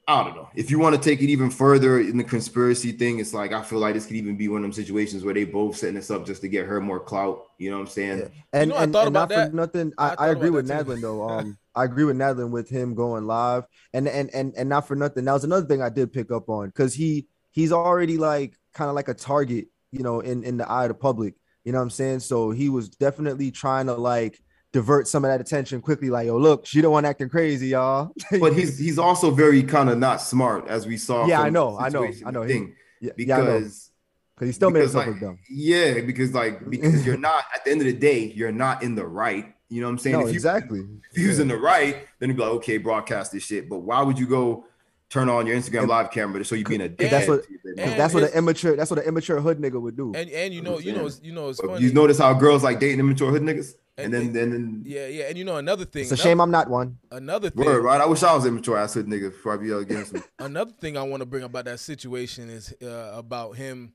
I 0.09 0.25
don't 0.25 0.35
know. 0.35 0.49
If 0.57 0.71
you 0.71 0.81
want 0.81 0.97
to 0.97 1.01
take 1.01 1.23
it 1.23 1.31
even 1.31 1.49
further 1.49 2.01
in 2.01 2.17
the 2.17 2.25
conspiracy 2.25 2.91
thing, 2.91 3.21
it's 3.21 3.33
like 3.33 3.53
I 3.53 3.63
feel 3.63 3.79
like 3.79 3.95
this 3.95 4.07
could 4.07 4.17
even 4.17 4.37
be 4.37 4.49
one 4.49 4.59
of 4.59 4.63
them 4.63 4.73
situations 4.73 5.25
where 5.25 5.33
they 5.33 5.45
both 5.45 5.77
setting 5.77 5.95
this 5.95 6.11
up 6.11 6.27
just 6.27 6.41
to 6.41 6.49
get 6.49 6.67
her 6.67 6.81
more 6.81 6.99
clout. 6.99 7.45
You 7.59 7.71
know 7.71 7.77
what 7.77 7.83
I'm 7.83 7.89
saying? 7.89 8.19
Yeah. 8.19 8.29
And, 8.53 8.71
you 8.71 8.75
know, 8.75 8.83
and, 8.83 8.97
and 8.97 9.13
not 9.13 9.29
that. 9.29 9.51
for 9.51 9.57
nothing, 9.57 9.93
I, 9.97 10.11
I, 10.11 10.15
I 10.19 10.29
agree 10.31 10.51
with 10.51 10.69
Nadlin 10.69 11.01
though. 11.01 11.29
Um, 11.29 11.57
I 11.75 11.85
agree 11.85 12.05
with 12.05 12.17
Nadlin 12.17 12.51
with 12.51 12.69
him 12.69 12.95
going 12.95 13.27
live, 13.27 13.65
and 13.95 14.09
and 14.09 14.29
and 14.35 14.55
and 14.57 14.69
not 14.69 14.89
for 14.89 14.97
nothing. 14.97 15.25
That 15.25 15.35
was 15.35 15.45
another 15.45 15.67
thing 15.67 15.83
I 15.83 15.89
did 15.89 16.13
pick 16.13 16.33
up 16.33 16.49
on 16.49 16.69
because 16.69 16.95
he 16.95 17.29
he's 17.53 17.71
already 17.71 18.19
like 18.19 18.59
kind 18.75 18.89
of 18.89 18.97
like 18.97 19.09
a 19.09 19.15
target, 19.15 19.69
you 19.93 20.03
know, 20.03 20.19
in 20.19 20.43
in 20.43 20.57
the 20.57 20.69
eye 20.69 20.85
of 20.85 20.89
the 20.89 20.95
public. 20.95 21.35
You 21.65 21.71
know 21.71 21.79
what 21.79 21.85
I'm 21.85 21.91
saying? 21.91 22.21
So 22.21 22.51
he 22.51 22.69
was 22.69 22.89
definitely 22.89 23.53
trying 23.53 23.87
to 23.87 23.95
like 23.95 24.42
divert 24.73 25.07
some 25.07 25.25
of 25.25 25.31
that 25.31 25.41
attention 25.41 25.81
quickly. 25.81 26.11
Like, 26.11 26.27
yo, 26.27 26.37
look, 26.37 26.67
she 26.67 26.81
don't 26.81 26.93
want 26.93 27.07
acting 27.07 27.29
crazy, 27.29 27.69
y'all. 27.69 28.13
but 28.41 28.55
he's 28.55 28.79
he's 28.79 28.99
also 28.99 29.31
very 29.31 29.63
kind 29.63 29.89
of 29.89 29.99
not 29.99 30.21
smart, 30.21 30.69
as 30.69 30.87
we 30.87 30.97
saw. 30.97 31.27
Yeah, 31.27 31.41
I 31.41 31.51
know, 31.51 31.79
I 31.79 31.89
know, 31.89 32.09
I 32.27 32.31
know. 32.31 32.47
Thing, 32.47 32.75
he, 33.01 33.07
yeah, 33.07 33.13
because 33.17 33.91
because 34.35 34.49
he 34.49 34.53
still 34.53 34.71
made 34.71 34.81
himself 34.81 35.07
like, 35.07 35.21
dumb. 35.21 35.39
Yeah, 35.49 36.01
because 36.01 36.35
like 36.35 36.69
because 36.69 37.07
you're 37.07 37.17
not 37.19 37.45
at 37.55 37.65
the 37.65 37.71
end 37.71 37.81
of 37.81 37.87
the 37.87 37.93
day, 37.93 38.33
you're 38.35 38.53
not 38.53 38.83
in 38.83 38.95
the 38.95 39.07
right. 39.07 39.55
You 39.69 39.81
know 39.81 39.87
what 39.87 39.93
I'm 39.93 39.99
saying? 39.99 40.17
No, 40.17 40.23
if 40.23 40.29
you, 40.29 40.35
exactly. 40.35 40.81
If 41.13 41.17
he 41.17 41.27
was 41.29 41.39
in 41.39 41.49
the 41.49 41.57
right, 41.57 42.07
then 42.19 42.29
he'd 42.29 42.37
be 42.37 42.43
like, 42.43 42.53
okay, 42.53 42.77
broadcast 42.77 43.33
this 43.33 43.43
shit. 43.43 43.71
But 43.71 43.79
why 43.79 44.03
would 44.03 44.19
you 44.19 44.27
go 44.27 44.67
turn 45.13 45.29
on 45.29 45.47
your 45.47 45.55
Instagram 45.55 45.87
live 45.87 46.11
camera 46.11 46.39
to 46.39 46.45
show 46.45 46.55
you 46.55 46.65
being 46.65 46.81
a 46.81 46.89
dick. 46.89 47.11
That's 47.11 47.29
what 47.29 47.45
that's 47.77 48.15
what 48.15 48.23
an 48.23 48.31
immature 48.31 48.75
that's 48.77 48.91
what 48.91 48.99
an 48.99 49.05
immature 49.05 49.41
hood 49.41 49.59
nigga 49.59 49.81
would 49.81 49.95
do. 49.95 50.13
And 50.15 50.31
and 50.31 50.55
you 50.55 50.63
know 50.63 50.79
you 50.79 50.93
know 50.93 51.09
you 51.23 51.33
know 51.33 51.51
it's 51.51 51.61
funny. 51.61 51.85
You 51.85 51.93
notice 51.93 52.19
how 52.19 52.33
girls 52.33 52.65
like 52.65 52.81
dating 52.81 52.99
immature 52.99 53.31
hood 53.31 53.43
niggas. 53.43 53.75
And, 53.99 54.15
and 54.15 54.35
then, 54.35 54.43
and 54.43 54.53
then, 54.53 54.83
yeah, 54.87 55.07
yeah, 55.07 55.25
and 55.25 55.37
you 55.37 55.45
know 55.45 55.57
another 55.57 55.85
thing. 55.85 56.03
It's 56.03 56.13
a 56.13 56.17
shame 56.17 56.41
I'm 56.41 56.51
not 56.51 56.71
one. 56.71 56.99
Another 57.11 57.51
thing, 57.51 57.67
word, 57.67 57.83
right? 57.83 58.01
I 58.01 58.07
wish 58.07 58.23
I 58.23 58.35
was 58.35 58.47
immature 58.47 58.79
ass 58.79 58.95
hood 58.95 59.07
nigga 59.07 59.31
before 59.31 59.53
I 59.53 59.57
be 59.59 59.71
against 59.71 60.15
me. 60.15 60.21
Another 60.39 60.73
thing 60.73 60.97
I 60.97 61.03
want 61.03 61.21
to 61.21 61.27
bring 61.27 61.43
about 61.43 61.67
that 61.67 61.79
situation 61.79 62.49
is 62.49 62.75
uh, 62.83 63.13
about 63.15 63.57
him 63.57 63.93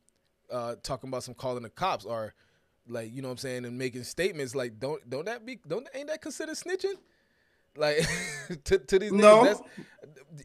uh, 0.52 0.76
talking 0.84 1.10
about 1.10 1.24
some 1.24 1.34
calling 1.34 1.64
the 1.64 1.70
cops 1.70 2.06
or 2.06 2.36
like 2.88 3.12
you 3.12 3.24
know 3.24 3.30
what 3.30 3.34
I'm 3.34 3.38
saying 3.38 3.66
and 3.66 3.78
making 3.78 4.04
statements 4.04 4.54
like 4.54 4.80
don't 4.80 5.08
don't 5.10 5.26
that 5.26 5.46
be 5.46 5.60
don't 5.68 5.88
ain't 5.96 6.10
that 6.10 6.22
considered 6.22 6.56
snitching? 6.56 6.96
Like 7.78 8.06
to, 8.66 8.78
to 8.80 9.00
these 9.00 9.12
niggas, 9.12 9.20
no. 9.20 9.44
that's 9.44 9.62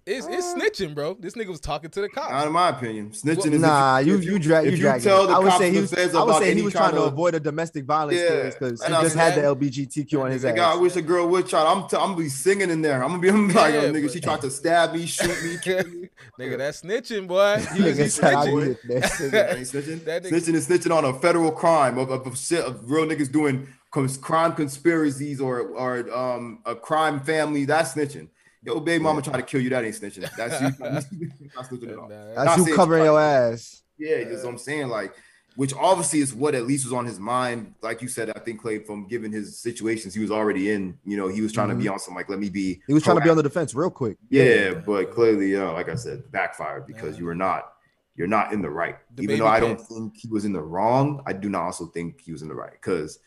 it's, 0.07 0.27
it's 0.27 0.47
uh. 0.47 0.57
snitching, 0.57 0.95
bro. 0.95 1.17
This 1.19 1.35
nigga 1.35 1.49
was 1.49 1.61
talking 1.61 1.91
to 1.91 2.01
the 2.01 2.09
cops. 2.09 2.31
Not 2.31 2.47
in 2.47 2.53
my 2.53 2.71
opinion, 2.71 3.11
snitching 3.11 3.45
well, 3.45 3.55
is 3.55 3.61
nah. 3.61 3.99
If, 3.99 4.07
you 4.07 4.19
if 4.19 4.25
you 4.25 4.39
drag 4.39 4.67
you, 4.67 4.77
drag. 4.77 5.03
Tell 5.03 5.27
the 5.27 5.35
I 5.35 5.39
would 5.39 5.53
say 5.55 5.71
he 5.71 5.81
was. 5.81 5.93
I 5.93 6.23
would 6.23 6.37
say 6.37 6.55
he 6.55 6.63
was 6.63 6.73
trying 6.73 6.93
to 6.93 7.03
avoid 7.03 7.35
a 7.35 7.41
domestic 7.41 7.85
violence 7.85 8.21
yeah, 8.21 8.29
case 8.29 8.55
because 8.55 8.85
he 8.85 8.93
just 8.93 9.17
had 9.17 9.35
the 9.35 9.43
LBGTQ 9.43 10.23
on 10.23 10.31
his 10.31 10.45
ass. 10.45 10.59
I 10.59 10.77
wish 10.77 10.97
a 10.97 11.03
girl 11.03 11.29
would 11.29 11.47
try. 11.47 11.65
I'm 11.65 11.89
t- 11.89 11.97
I'm 11.97 12.13
gonna 12.13 12.17
be 12.17 12.29
singing 12.29 12.71
in 12.71 12.83
there. 12.83 13.03
I'm 13.03 13.11
gonna 13.11 13.23
be, 13.23 13.29
I'm 13.29 13.49
like, 13.49 13.75
yeah, 13.75 13.81
oh, 13.81 13.93
nigga, 13.93 14.13
she 14.13 14.21
tried 14.21 14.41
to 14.43 14.51
stab 14.51 14.93
me, 14.93 15.07
shoot 15.07 15.43
me, 15.45 15.59
kill 15.63 15.85
me. 15.85 16.09
nigga, 16.39 16.59
that's 16.59 16.83
snitching, 16.83 17.27
boy. 17.27 17.63
He 17.73 17.83
was 17.83 17.99
snitching. 17.99 18.77
snitching. 18.77 20.01
snitching 20.01 20.55
is 20.55 20.69
snitching 20.69 20.95
on 20.95 21.05
a 21.05 21.15
federal 21.15 21.53
crime 21.53 21.99
of, 21.99 22.11
of, 22.11 22.27
of 22.27 22.39
shit 22.39 22.65
of 22.65 22.91
real 22.91 23.07
niggas 23.07 23.31
doing 23.31 23.67
crime 23.93 24.53
conspiracies 24.55 25.41
or 25.41 25.61
or 25.61 26.13
um 26.13 26.61
a 26.65 26.75
crime 26.75 27.21
family. 27.21 27.65
That's 27.65 27.95
snitching. 27.95 28.29
Yo, 28.65 28.79
baby 28.81 29.03
mama 29.03 29.23
try 29.23 29.37
to 29.37 29.43
kill 29.43 29.61
you. 29.61 29.71
That 29.71 29.85
ain't 29.85 29.95
snitching. 29.95 30.29
That's 30.37 30.61
you. 30.61 30.69
not 31.55 31.65
snitching 31.67 31.93
at 31.93 31.99
all. 31.99 32.09
That's 32.09 32.67
you 32.67 32.75
covering 32.75 33.05
your 33.05 33.21
ass. 33.21 33.83
Yeah, 33.99 34.25
that's 34.25 34.45
what 34.45 34.51
I'm 34.51 34.59
saying. 34.59 34.89
Like, 34.89 35.15
which 35.57 35.75
obviously 35.75 36.21
is 36.21 36.33
what 36.33 36.55
at 36.55 36.67
least 36.67 36.85
was 36.85 36.93
on 36.93 37.05
his 37.05 37.19
mind. 37.19 37.75
Like 37.83 38.03
you 38.03 38.09
said, 38.09 38.31
I 38.31 38.39
think 38.39 38.63
Clay, 38.63 38.79
from 38.79 39.07
given 39.07 39.33
his 39.33 39.59
situations 39.59 40.15
he 40.15 40.21
was 40.21 40.31
already 40.31 40.71
in, 40.71 40.99
you 41.05 41.17
know, 41.17 41.29
he 41.29 41.41
was 41.41 41.53
trying 41.53 41.69
mm-hmm. 41.69 41.79
to 41.79 41.83
be 41.83 41.89
on 41.89 41.99
some 41.99 42.15
like, 42.15 42.29
let 42.29 42.39
me 42.39 42.49
be. 42.49 42.81
He 42.87 42.95
was 42.95 43.03
trying 43.03 43.19
to 43.19 43.23
be 43.23 43.31
on 43.31 43.37
the 43.37 43.43
defense 43.43 43.75
real 43.75 43.91
quick. 43.91 44.17
Yeah, 44.31 44.45
yeah. 44.45 44.75
but 44.75 45.11
clearly, 45.11 45.57
uh, 45.57 45.73
like 45.73 45.89
I 45.89 45.95
said, 45.95 46.31
backfired 46.31 46.87
because 46.87 47.15
yeah. 47.15 47.21
you 47.21 47.27
were 47.27 47.35
not. 47.35 47.73
You're 48.15 48.29
not 48.29 48.53
in 48.53 48.61
the 48.61 48.71
right. 48.71 48.97
The 49.17 49.23
Even 49.23 49.39
though 49.39 49.47
I 49.47 49.59
don't 49.59 49.81
think 49.81 50.17
he 50.17 50.29
was 50.29 50.45
in 50.45 50.53
the 50.53 50.61
wrong, 50.61 51.23
I 51.27 51.33
do 51.33 51.49
not 51.49 51.63
also 51.63 51.87
think 51.87 52.21
he 52.21 52.31
was 52.31 52.43
in 52.43 52.49
the 52.49 52.55
right 52.55 52.73
because 52.73 53.19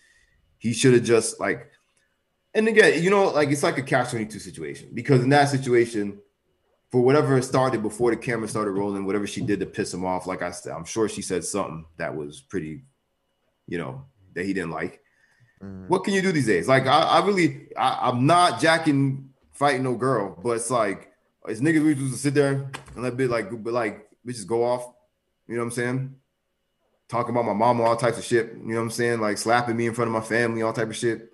he 0.66 0.74
should 0.74 0.93
have 0.93 1.03
just 1.03 1.39
like 1.39 1.70
and 2.55 2.70
again, 2.70 3.03
you 3.03 3.09
know, 3.09 3.30
like 3.30 3.49
it's 3.49 3.63
like 3.63 3.78
a 3.78 3.84
catch 3.84 4.11
22 4.11 4.39
situation 4.39 4.89
because 4.93 5.22
in 5.22 5.30
that 5.30 5.49
situation, 5.49 6.20
for 6.89 7.01
whatever 7.01 7.41
started 7.41 7.84
before 7.84 8.11
the 8.11 8.18
camera 8.18 8.47
started 8.47 8.72
rolling, 8.72 9.05
whatever 9.05 9.28
she 9.28 9.41
did 9.41 9.59
to 9.59 9.66
piss 9.66 9.93
him 9.93 10.05
off, 10.05 10.26
like 10.26 10.41
I 10.41 10.51
said, 10.51 10.72
I'm 10.72 10.86
sure 10.86 11.09
she 11.09 11.22
said 11.22 11.43
something 11.43 11.86
that 11.97 12.16
was 12.16 12.39
pretty, 12.39 12.86
you 13.68 13.78
know, 13.78 14.05
that 14.34 14.45
he 14.45 14.53
didn't 14.53 14.72
like. 14.72 15.01
Mm. 15.61 15.89
What 15.89 16.05
can 16.05 16.13
you 16.13 16.22
do 16.22 16.32
these 16.32 16.45
days? 16.45 16.70
Like, 16.70 16.88
I, 16.88 17.01
I 17.01 17.26
really, 17.26 17.68
I, 17.76 18.07
am 18.07 18.26
not 18.26 18.61
jacking 18.61 19.32
fighting 19.51 19.84
no 19.84 19.95
girl, 19.95 20.39
but 20.41 20.51
it's 20.51 20.72
like, 20.72 21.11
it's 21.49 21.59
niggas 21.59 21.84
we 21.84 21.95
just 21.95 22.24
sit 22.24 22.34
there 22.34 22.72
and 22.93 23.03
let 23.03 23.18
bit 23.18 23.30
like, 23.30 23.49
but 23.61 23.74
like, 23.74 24.07
bitches 24.26 24.47
go 24.47 24.63
off. 24.63 24.93
You 25.47 25.55
know 25.55 25.61
what 25.61 25.66
I'm 25.66 25.72
saying? 25.72 26.16
Talking 27.08 27.32
about 27.32 27.45
my 27.45 27.53
mama, 27.53 27.84
all 27.84 27.95
types 27.95 28.18
of 28.18 28.24
shit. 28.24 28.53
You 28.53 28.70
know 28.70 28.76
what 28.76 28.82
I'm 28.82 28.91
saying? 28.91 29.22
Like 29.22 29.38
slapping 29.38 29.78
me 29.78 29.86
in 29.86 29.93
front 29.93 30.08
of 30.08 30.14
my 30.14 30.22
family, 30.22 30.64
all 30.64 30.74
type 30.74 30.89
of 30.89 30.95
shit. 30.95 31.30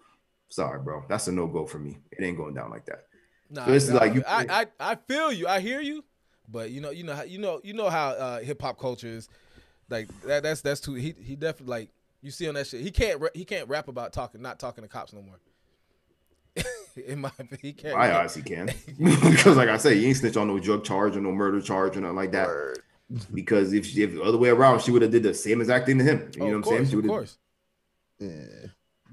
Sorry, 0.49 0.79
bro. 0.81 1.05
That's 1.07 1.27
a 1.27 1.31
no 1.31 1.47
go 1.47 1.65
for 1.65 1.79
me. 1.79 1.97
It 2.11 2.23
ain't 2.23 2.37
going 2.37 2.53
down 2.53 2.71
like 2.71 2.85
that. 2.87 3.05
Nah, 3.49 3.65
so 3.65 3.71
this 3.71 3.83
is 3.85 3.93
like 3.93 4.13
you. 4.13 4.23
I, 4.27 4.65
I 4.79 4.91
I 4.91 4.95
feel 4.95 5.31
you. 5.31 5.47
I 5.47 5.59
hear 5.59 5.81
you. 5.81 6.03
But 6.49 6.71
you 6.71 6.81
know, 6.81 6.89
you 6.89 7.03
know, 7.03 7.15
how 7.15 7.23
you 7.23 7.37
know, 7.37 7.61
you 7.63 7.73
know 7.73 7.89
how 7.89 8.09
uh, 8.09 8.39
hip 8.39 8.61
hop 8.61 8.77
culture 8.77 9.07
is. 9.07 9.29
Like 9.89 10.09
that. 10.23 10.43
That's 10.43 10.61
that's 10.61 10.81
too. 10.81 10.95
He 10.95 11.15
he 11.17 11.35
definitely 11.35 11.71
like 11.71 11.89
you 12.21 12.31
see 12.31 12.47
on 12.47 12.55
that 12.55 12.67
shit. 12.67 12.81
He 12.81 12.91
can't 12.91 13.21
he 13.33 13.45
can't 13.45 13.67
rap 13.69 13.87
about 13.87 14.13
talking, 14.13 14.41
not 14.41 14.59
talking 14.59 14.83
to 14.83 14.87
cops 14.87 15.13
no 15.13 15.21
more. 15.21 15.39
In 17.07 17.21
my 17.21 17.29
opinion, 17.29 17.59
he 17.61 17.73
can't. 17.73 17.95
I 17.95 18.11
honestly 18.11 18.41
can 18.41 18.65
because, 18.99 19.55
like 19.55 19.69
I 19.69 19.77
say, 19.77 19.97
he 19.97 20.07
ain't 20.07 20.17
snitch 20.17 20.35
on 20.35 20.47
no 20.47 20.59
drug 20.59 20.83
charge 20.83 21.15
or 21.15 21.21
no 21.21 21.31
murder 21.31 21.61
charge 21.61 21.95
or 21.95 22.01
nothing 22.01 22.17
like 22.17 22.33
that. 22.33 22.47
Word. 22.47 22.79
Because 23.33 23.73
if 23.73 23.97
if 23.97 24.13
the 24.13 24.21
other 24.21 24.37
way 24.37 24.49
around, 24.49 24.81
she 24.81 24.91
would 24.91 25.01
have 25.01 25.11
did 25.11 25.23
the 25.23 25.33
same 25.33 25.61
exact 25.61 25.85
thing 25.85 25.97
to 25.97 26.03
him. 26.03 26.31
You 26.35 26.43
oh, 26.43 26.45
know 26.45 26.57
what 26.59 26.67
I'm 26.67 26.85
saying? 26.85 26.89
She 26.89 26.97
of 26.97 27.07
course. 27.07 27.37
Yeah. 28.19 28.45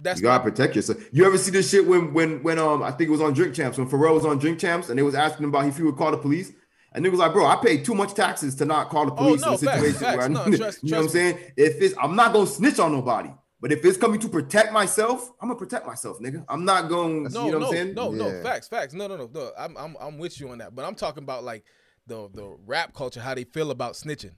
That's 0.00 0.20
you 0.20 0.24
gotta 0.24 0.42
protect 0.42 0.76
yourself. 0.76 0.98
You 1.12 1.24
ever 1.24 1.38
see 1.38 1.50
this 1.50 1.70
shit 1.70 1.86
when 1.86 2.14
when 2.14 2.42
when 2.42 2.58
um 2.58 2.82
I 2.82 2.90
think 2.92 3.08
it 3.08 3.12
was 3.12 3.20
on 3.20 3.32
Drink 3.32 3.54
Champs 3.54 3.78
when 3.78 3.88
Pharrell 3.88 4.14
was 4.14 4.24
on 4.24 4.38
Drink 4.38 4.58
Champs 4.60 4.88
and 4.88 4.98
they 4.98 5.02
was 5.02 5.14
asking 5.14 5.44
him 5.44 5.50
about 5.50 5.66
if 5.66 5.76
he 5.76 5.82
would 5.82 5.96
call 5.96 6.10
the 6.10 6.18
police. 6.18 6.52
And 6.92 7.04
it 7.04 7.10
was 7.10 7.18
like, 7.18 7.32
bro, 7.32 7.46
I 7.46 7.56
paid 7.56 7.84
too 7.84 7.94
much 7.94 8.14
taxes 8.14 8.54
to 8.56 8.64
not 8.64 8.88
call 8.88 9.06
the 9.06 9.12
oh, 9.12 9.16
police 9.16 9.42
oh, 9.42 9.46
no, 9.46 9.50
in 9.50 9.54
a 9.54 9.58
situation 9.58 10.00
facts, 10.00 10.16
where 10.16 10.24
I, 10.24 10.28
no, 10.28 10.56
trust, 10.56 10.78
you 10.82 10.90
know 10.90 10.98
what 10.98 11.02
I'm 11.04 11.08
saying? 11.10 11.38
If 11.56 11.82
it's 11.82 11.94
I'm 12.00 12.16
not 12.16 12.32
gonna 12.32 12.46
snitch 12.46 12.78
on 12.78 12.92
nobody. 12.92 13.30
But 13.60 13.72
if 13.72 13.84
it's 13.84 13.98
coming 13.98 14.20
to 14.20 14.28
protect 14.28 14.72
myself, 14.72 15.32
I'm 15.40 15.48
gonna 15.48 15.58
protect 15.58 15.84
myself, 15.84 16.20
nigga. 16.20 16.44
I'm 16.48 16.64
not 16.64 16.88
going. 16.88 17.24
No, 17.24 17.46
you 17.46 17.52
know 17.52 17.58
no, 17.58 17.58
what 17.58 17.66
I'm 17.66 17.72
saying? 17.72 17.94
No, 17.94 18.12
yeah. 18.12 18.18
no, 18.18 18.42
facts, 18.42 18.68
facts. 18.68 18.94
No, 18.94 19.08
no, 19.08 19.16
no, 19.16 19.28
no. 19.32 19.50
I'm, 19.58 19.76
I'm, 19.76 19.96
I'm 20.00 20.18
with 20.18 20.38
you 20.38 20.48
on 20.50 20.58
that. 20.58 20.76
But 20.76 20.84
I'm 20.84 20.94
talking 20.94 21.24
about 21.24 21.42
like 21.42 21.64
the 22.08 22.28
the 22.32 22.56
rap 22.66 22.94
culture, 22.94 23.20
how 23.20 23.34
they 23.34 23.44
feel 23.44 23.70
about 23.70 23.92
snitching. 23.92 24.32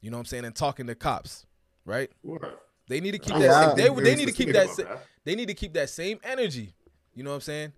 You 0.00 0.10
know 0.10 0.16
what 0.16 0.22
I'm 0.22 0.26
saying? 0.26 0.44
And 0.44 0.54
talking 0.54 0.86
to 0.88 0.94
cops, 0.94 1.46
right? 1.84 2.10
What? 2.22 2.66
They 2.88 3.00
need 3.00 3.12
to 3.12 3.18
keep 3.18 3.34
that. 3.34 3.40
Yeah, 3.40 3.74
they 3.74 4.02
they 4.02 4.14
need 4.16 4.26
to 4.26 4.32
keep 4.32 4.52
that, 4.52 4.76
that. 4.76 5.06
They 5.24 5.34
need 5.34 5.48
to 5.48 5.54
keep 5.54 5.72
that 5.74 5.88
same 5.88 6.18
energy. 6.24 6.74
You 7.14 7.22
know 7.22 7.30
what 7.30 7.36
I'm 7.36 7.42
saying? 7.42 7.72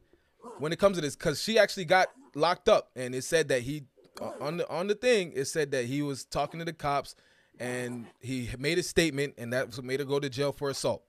When 0.58 0.72
it 0.72 0.78
comes 0.78 0.96
to 0.96 1.00
this, 1.00 1.14
because 1.14 1.42
she 1.42 1.58
actually 1.58 1.84
got 1.84 2.08
locked 2.34 2.68
up, 2.68 2.90
and 2.96 3.14
it 3.14 3.22
said 3.22 3.48
that 3.48 3.62
he 3.62 3.84
uh, 4.20 4.30
on 4.40 4.56
the 4.56 4.68
on 4.68 4.86
the 4.86 4.94
thing 4.94 5.32
it 5.34 5.44
said 5.46 5.70
that 5.72 5.84
he 5.84 6.02
was 6.02 6.24
talking 6.24 6.58
to 6.58 6.64
the 6.64 6.72
cops, 6.72 7.14
and 7.58 8.06
he 8.20 8.48
made 8.58 8.78
a 8.78 8.82
statement, 8.82 9.34
and 9.38 9.52
that 9.52 9.82
made 9.82 10.00
her 10.00 10.06
go 10.06 10.18
to 10.18 10.28
jail 10.28 10.52
for 10.52 10.70
assault. 10.70 11.02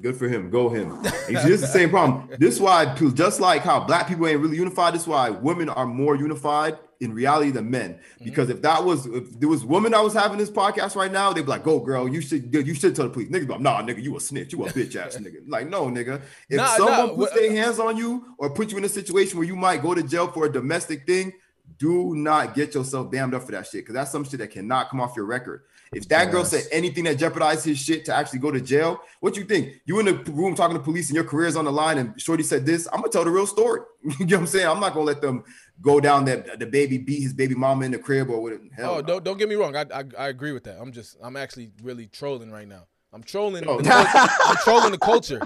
Good 0.00 0.16
for 0.16 0.28
him. 0.28 0.50
Go 0.50 0.68
him. 0.68 1.04
Is 1.28 1.60
the 1.60 1.66
same 1.66 1.90
problem. 1.90 2.28
This 2.38 2.54
is 2.54 2.60
why, 2.60 2.94
just 2.94 3.40
like 3.40 3.62
how 3.62 3.80
black 3.80 4.08
people 4.08 4.26
ain't 4.26 4.40
really 4.40 4.56
unified, 4.56 4.94
this 4.94 5.02
is 5.02 5.08
why 5.08 5.30
women 5.30 5.68
are 5.68 5.86
more 5.86 6.16
unified 6.16 6.78
in 7.00 7.12
reality 7.12 7.50
than 7.50 7.70
men. 7.70 7.94
Mm-hmm. 7.94 8.24
Because 8.24 8.48
mm-hmm. 8.48 8.56
if 8.56 8.62
that 8.62 8.84
was 8.84 9.06
if 9.06 9.38
there 9.38 9.48
was 9.48 9.64
women 9.64 9.92
that 9.92 10.02
was 10.02 10.14
having 10.14 10.38
this 10.38 10.50
podcast 10.50 10.96
right 10.96 11.10
now, 11.10 11.32
they'd 11.32 11.42
be 11.42 11.48
like, 11.48 11.64
"Go, 11.64 11.80
girl, 11.80 12.08
you 12.08 12.20
should 12.20 12.52
you 12.54 12.74
should 12.74 12.94
tell 12.94 13.06
the 13.06 13.10
police." 13.10 13.28
Niggas 13.28 13.48
like, 13.48 13.60
"Nah, 13.60 13.82
nigga, 13.82 14.02
you 14.02 14.16
a 14.16 14.20
snitch, 14.20 14.52
you 14.52 14.64
a 14.64 14.68
bitch 14.70 14.96
ass 14.96 15.16
nigga." 15.20 15.42
Like, 15.46 15.68
no, 15.68 15.86
nigga. 15.86 16.22
If 16.48 16.56
nah, 16.56 16.66
someone 16.76 17.08
nah, 17.08 17.14
puts 17.14 17.34
their 17.34 17.50
hands 17.52 17.78
on 17.78 17.96
you 17.96 18.34
or 18.38 18.50
put 18.50 18.70
you 18.70 18.78
in 18.78 18.84
a 18.84 18.88
situation 18.88 19.38
where 19.38 19.46
you 19.46 19.56
might 19.56 19.82
go 19.82 19.94
to 19.94 20.02
jail 20.02 20.28
for 20.28 20.46
a 20.46 20.52
domestic 20.52 21.06
thing, 21.06 21.32
do 21.78 22.14
not 22.14 22.54
get 22.54 22.74
yourself 22.74 23.10
damned 23.10 23.34
up 23.34 23.42
for 23.44 23.52
that 23.52 23.66
shit 23.66 23.82
because 23.82 23.94
that's 23.94 24.10
some 24.10 24.24
shit 24.24 24.40
that 24.40 24.50
cannot 24.50 24.90
come 24.90 25.00
off 25.00 25.14
your 25.16 25.26
record. 25.26 25.62
If 25.92 26.08
that 26.08 26.24
yes. 26.24 26.32
girl 26.32 26.44
said 26.44 26.64
anything 26.70 27.04
that 27.04 27.18
jeopardized 27.18 27.64
his 27.64 27.78
shit 27.78 28.04
to 28.06 28.14
actually 28.14 28.40
go 28.40 28.50
to 28.50 28.60
jail, 28.60 29.00
what 29.20 29.36
you 29.36 29.44
think? 29.44 29.74
You 29.86 29.98
in 30.00 30.06
the 30.06 30.14
room 30.32 30.54
talking 30.54 30.76
to 30.76 30.82
police 30.82 31.08
and 31.08 31.14
your 31.14 31.24
career's 31.24 31.56
on 31.56 31.64
the 31.64 31.72
line, 31.72 31.98
and 31.98 32.20
Shorty 32.20 32.42
said 32.42 32.66
this. 32.66 32.86
I'm 32.92 33.00
gonna 33.00 33.12
tell 33.12 33.24
the 33.24 33.30
real 33.30 33.46
story. 33.46 33.80
you 34.02 34.26
know 34.26 34.36
what 34.36 34.40
I'm 34.40 34.46
saying? 34.46 34.66
I'm 34.66 34.80
not 34.80 34.92
gonna 34.92 35.06
let 35.06 35.20
them 35.20 35.44
go 35.80 36.00
down 36.00 36.24
that 36.26 36.58
the 36.58 36.66
baby 36.66 36.98
beat 36.98 37.22
his 37.22 37.32
baby 37.32 37.54
mama 37.54 37.84
in 37.86 37.92
the 37.92 37.98
crib 37.98 38.30
or 38.30 38.40
what. 38.40 38.52
Hell 38.76 38.90
oh, 38.90 38.96
no. 38.96 39.02
don't 39.02 39.24
don't 39.24 39.38
get 39.38 39.48
me 39.48 39.54
wrong. 39.54 39.76
I, 39.76 39.86
I, 39.94 40.04
I 40.18 40.28
agree 40.28 40.52
with 40.52 40.64
that. 40.64 40.78
I'm 40.80 40.92
just 40.92 41.16
I'm 41.22 41.36
actually 41.36 41.70
really 41.82 42.06
trolling 42.06 42.50
right 42.50 42.68
now. 42.68 42.86
I'm 43.12 43.22
trolling. 43.22 43.64
Oh. 43.66 43.80
The 43.80 43.90
I'm 44.46 44.56
trolling 44.56 44.92
the 44.92 44.98
culture. 44.98 45.40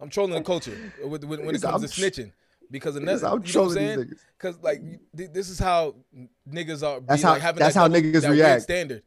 I'm 0.00 0.10
trolling 0.10 0.34
the 0.34 0.42
culture 0.42 0.76
with, 1.04 1.24
with, 1.24 1.40
when 1.40 1.54
it 1.54 1.62
comes 1.62 1.82
I'm, 1.82 1.88
to 1.88 1.88
snitching. 1.88 2.30
Because 2.70 2.96
another, 2.96 3.26
I'm 3.26 3.42
you 3.44 3.54
know 3.54 3.62
what 3.62 3.68
I'm 3.68 3.74
saying? 3.74 4.12
Because 4.36 4.58
like 4.62 4.82
this 5.12 5.48
is 5.48 5.58
how 5.58 5.96
niggas 6.48 6.86
are. 6.86 7.00
That's 7.00 7.22
how. 7.22 7.32
Like, 7.32 7.42
having 7.42 7.60
that's 7.60 7.74
that 7.74 7.80
how 7.80 7.88
niggas 7.88 8.28
react. 8.28 8.62
Standard. 8.62 9.02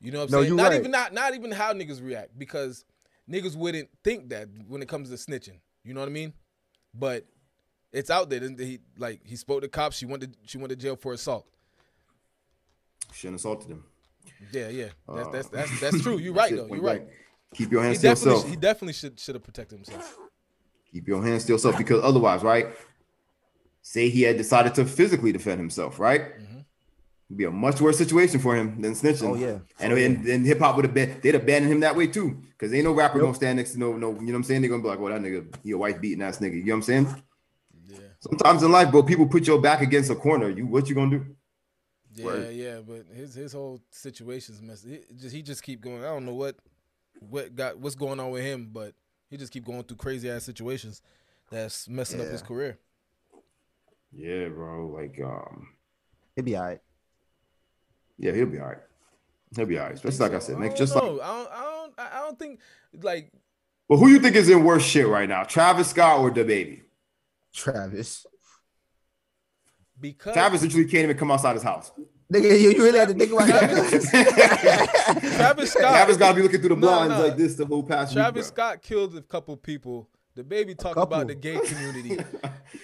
You 0.00 0.12
know 0.12 0.20
what 0.20 0.24
I'm 0.26 0.32
no, 0.32 0.42
saying? 0.42 0.56
Not 0.56 0.70
right. 0.70 0.80
even 0.80 0.90
not 0.90 1.12
not 1.12 1.34
even 1.34 1.52
how 1.52 1.72
niggas 1.72 2.04
react 2.04 2.38
because 2.38 2.84
niggas 3.30 3.56
wouldn't 3.56 3.88
think 4.04 4.28
that 4.30 4.48
when 4.68 4.82
it 4.82 4.88
comes 4.88 5.10
to 5.10 5.16
snitching. 5.16 5.58
You 5.84 5.94
know 5.94 6.00
what 6.00 6.08
I 6.08 6.12
mean? 6.12 6.32
But 6.94 7.26
it's 7.92 8.10
out 8.10 8.28
there. 8.28 8.40
He 8.40 8.80
like 8.98 9.20
he 9.24 9.36
spoke 9.36 9.62
to 9.62 9.68
cops. 9.68 9.96
She 9.96 10.06
went 10.06 10.22
to 10.22 10.30
she 10.44 10.58
went 10.58 10.70
to 10.70 10.76
jail 10.76 10.96
for 10.96 11.12
assault. 11.12 11.46
Shouldn't 13.12 13.40
assaulted 13.40 13.70
him. 13.70 13.84
Yeah, 14.52 14.68
yeah, 14.68 14.88
that's 15.08 15.28
that's 15.28 15.48
that's, 15.48 15.80
that's 15.80 16.02
true. 16.02 16.18
You're 16.18 16.34
right 16.34 16.54
though. 16.54 16.66
You're 16.66 16.82
right. 16.82 17.06
Keep 17.54 17.72
your 17.72 17.82
hands 17.82 17.98
he 17.98 18.02
to 18.02 18.08
definitely, 18.08 18.32
yourself. 18.32 18.50
He 18.50 18.56
definitely 18.56 18.92
should 18.92 19.18
should 19.20 19.34
have 19.34 19.44
protected 19.44 19.78
himself. 19.78 20.18
Keep 20.92 21.08
your 21.08 21.22
hands 21.24 21.44
to 21.46 21.52
yourself 21.52 21.78
because 21.78 22.02
otherwise, 22.02 22.42
right? 22.42 22.68
Say 23.82 24.08
he 24.08 24.22
had 24.22 24.36
decided 24.36 24.74
to 24.74 24.84
physically 24.84 25.32
defend 25.32 25.60
himself, 25.60 25.98
right? 25.98 26.38
Mhm. 26.38 26.55
It'd 27.28 27.38
be 27.38 27.44
a 27.44 27.50
much 27.50 27.80
worse 27.80 27.98
situation 27.98 28.38
for 28.38 28.54
him 28.54 28.80
than 28.80 28.92
snitching. 28.94 29.28
Oh 29.30 29.34
yeah. 29.34 29.58
And, 29.80 29.92
Oh, 29.92 29.96
yeah. 29.96 30.06
and, 30.06 30.26
and 30.26 30.46
hip 30.46 30.60
hop 30.60 30.76
would 30.76 30.84
have 30.84 30.94
been 30.94 31.18
they'd 31.22 31.34
abandon 31.34 31.70
him 31.72 31.80
that 31.80 31.96
way 31.96 32.06
too. 32.06 32.42
Cause 32.58 32.72
ain't 32.72 32.84
no 32.84 32.92
rapper 32.92 33.18
Yep. 33.18 33.22
gonna 33.24 33.34
stand 33.34 33.56
next 33.58 33.72
to 33.72 33.78
no 33.78 33.96
no, 33.96 34.12
you 34.12 34.20
know 34.20 34.24
what 34.26 34.34
I'm 34.36 34.42
saying? 34.44 34.60
They're 34.62 34.70
gonna 34.70 34.82
be 34.82 34.88
like, 34.88 35.00
well, 35.00 35.12
that 35.12 35.20
nigga, 35.22 35.52
he 35.64 35.72
a 35.72 35.78
wife 35.78 36.00
beating 36.00 36.22
ass 36.22 36.38
nigga. 36.38 36.54
You 36.54 36.64
know 36.64 36.72
what 36.72 36.76
I'm 36.76 36.82
saying? 36.82 37.22
Yeah, 37.88 37.98
Sometimes 38.20 38.62
in 38.62 38.70
life, 38.72 38.90
bro, 38.90 39.02
people 39.02 39.26
put 39.26 39.46
your 39.46 39.60
back 39.60 39.80
against 39.80 40.10
a 40.10 40.14
corner. 40.14 40.48
You 40.50 40.66
what 40.66 40.88
you 40.88 40.94
gonna 40.94 41.18
do? 41.18 41.26
yeah, 42.14 42.24
Word. 42.24 42.54
yeah. 42.54 42.78
But 42.86 43.06
his 43.12 43.34
his 43.34 43.52
whole 43.52 43.80
situation's 43.90 44.62
messed. 44.62 44.86
He 44.86 45.00
just 45.16 45.34
he 45.34 45.42
just 45.42 45.62
keep 45.64 45.80
going. 45.80 46.00
I 46.04 46.08
don't 46.08 46.24
know 46.26 46.34
what 46.34 46.56
what 47.18 47.54
got 47.56 47.78
what's 47.78 47.96
going 47.96 48.20
on 48.20 48.30
with 48.30 48.44
him, 48.44 48.70
but 48.72 48.94
he 49.28 49.36
just 49.36 49.52
keep 49.52 49.64
going 49.64 49.82
through 49.82 49.96
crazy 49.96 50.30
ass 50.30 50.44
situations 50.44 51.02
that's 51.50 51.88
messing 51.88 52.20
up 52.20 52.28
his 52.28 52.42
career. 52.42 52.78
Yeah, 54.12 54.48
bro. 54.48 54.86
Like, 54.88 55.18
um, 55.22 55.68
He'll 56.36 56.44
be 56.44 56.56
all 56.56 56.64
right. 56.64 56.80
Yeah, 58.18 58.32
he'll 58.32 58.46
be 58.46 58.58
all 58.58 58.66
right. 58.66 58.78
He'll 59.54 59.66
be 59.66 59.78
all 59.78 59.86
right. 59.86 59.94
Especially 59.94 60.18
like 60.18 60.34
I 60.34 60.38
said, 60.40 60.56
I 60.56 60.58
man. 60.58 60.68
don't 60.68 60.78
Just 60.78 60.94
like 60.94 61.04
know. 61.04 61.20
I 61.20 61.26
don't, 61.26 61.50
I 61.52 61.62
don't 61.62 61.92
I 61.98 62.20
don't 62.20 62.38
think 62.38 62.60
like 63.02 63.30
But 63.88 63.96
who 63.98 64.08
you 64.08 64.18
think 64.18 64.36
is 64.36 64.48
in 64.48 64.64
worse 64.64 64.84
shit 64.84 65.06
right 65.06 65.28
now? 65.28 65.44
Travis 65.44 65.88
Scott 65.90 66.20
or 66.20 66.30
the 66.30 66.44
baby? 66.44 66.82
Travis. 67.54 68.26
because 70.00 70.34
Travis 70.34 70.62
literally 70.62 70.84
can't 70.86 71.04
even 71.04 71.16
come 71.16 71.30
outside 71.30 71.54
his 71.54 71.62
house. 71.62 71.90
Nigga, 72.32 72.60
you, 72.60 72.70
you 72.72 72.82
really 72.82 72.98
had 72.98 73.08
to 73.08 73.14
think 73.14 73.32
about 73.32 73.48
Travis- 73.48 74.10
that. 74.10 75.18
Travis 75.36 75.70
Scott 75.74 75.80
Travis 75.92 76.16
gotta 76.16 76.34
be 76.34 76.42
looking 76.42 76.60
through 76.60 76.70
the 76.70 76.74
No, 76.76 76.80
blinds 76.88 77.14
no. 77.16 77.26
like 77.28 77.36
this 77.36 77.54
the 77.54 77.64
whole 77.64 77.82
past 77.84 78.10
week, 78.10 78.16
Travis 78.16 78.50
bro. 78.50 78.54
Scott 78.66 78.82
killed 78.82 79.16
a 79.16 79.22
couple 79.22 79.56
people. 79.56 80.08
The 80.36 80.44
baby 80.44 80.74
talked 80.74 80.98
about 80.98 81.28
the 81.28 81.34
gay 81.34 81.58
community. 81.58 82.18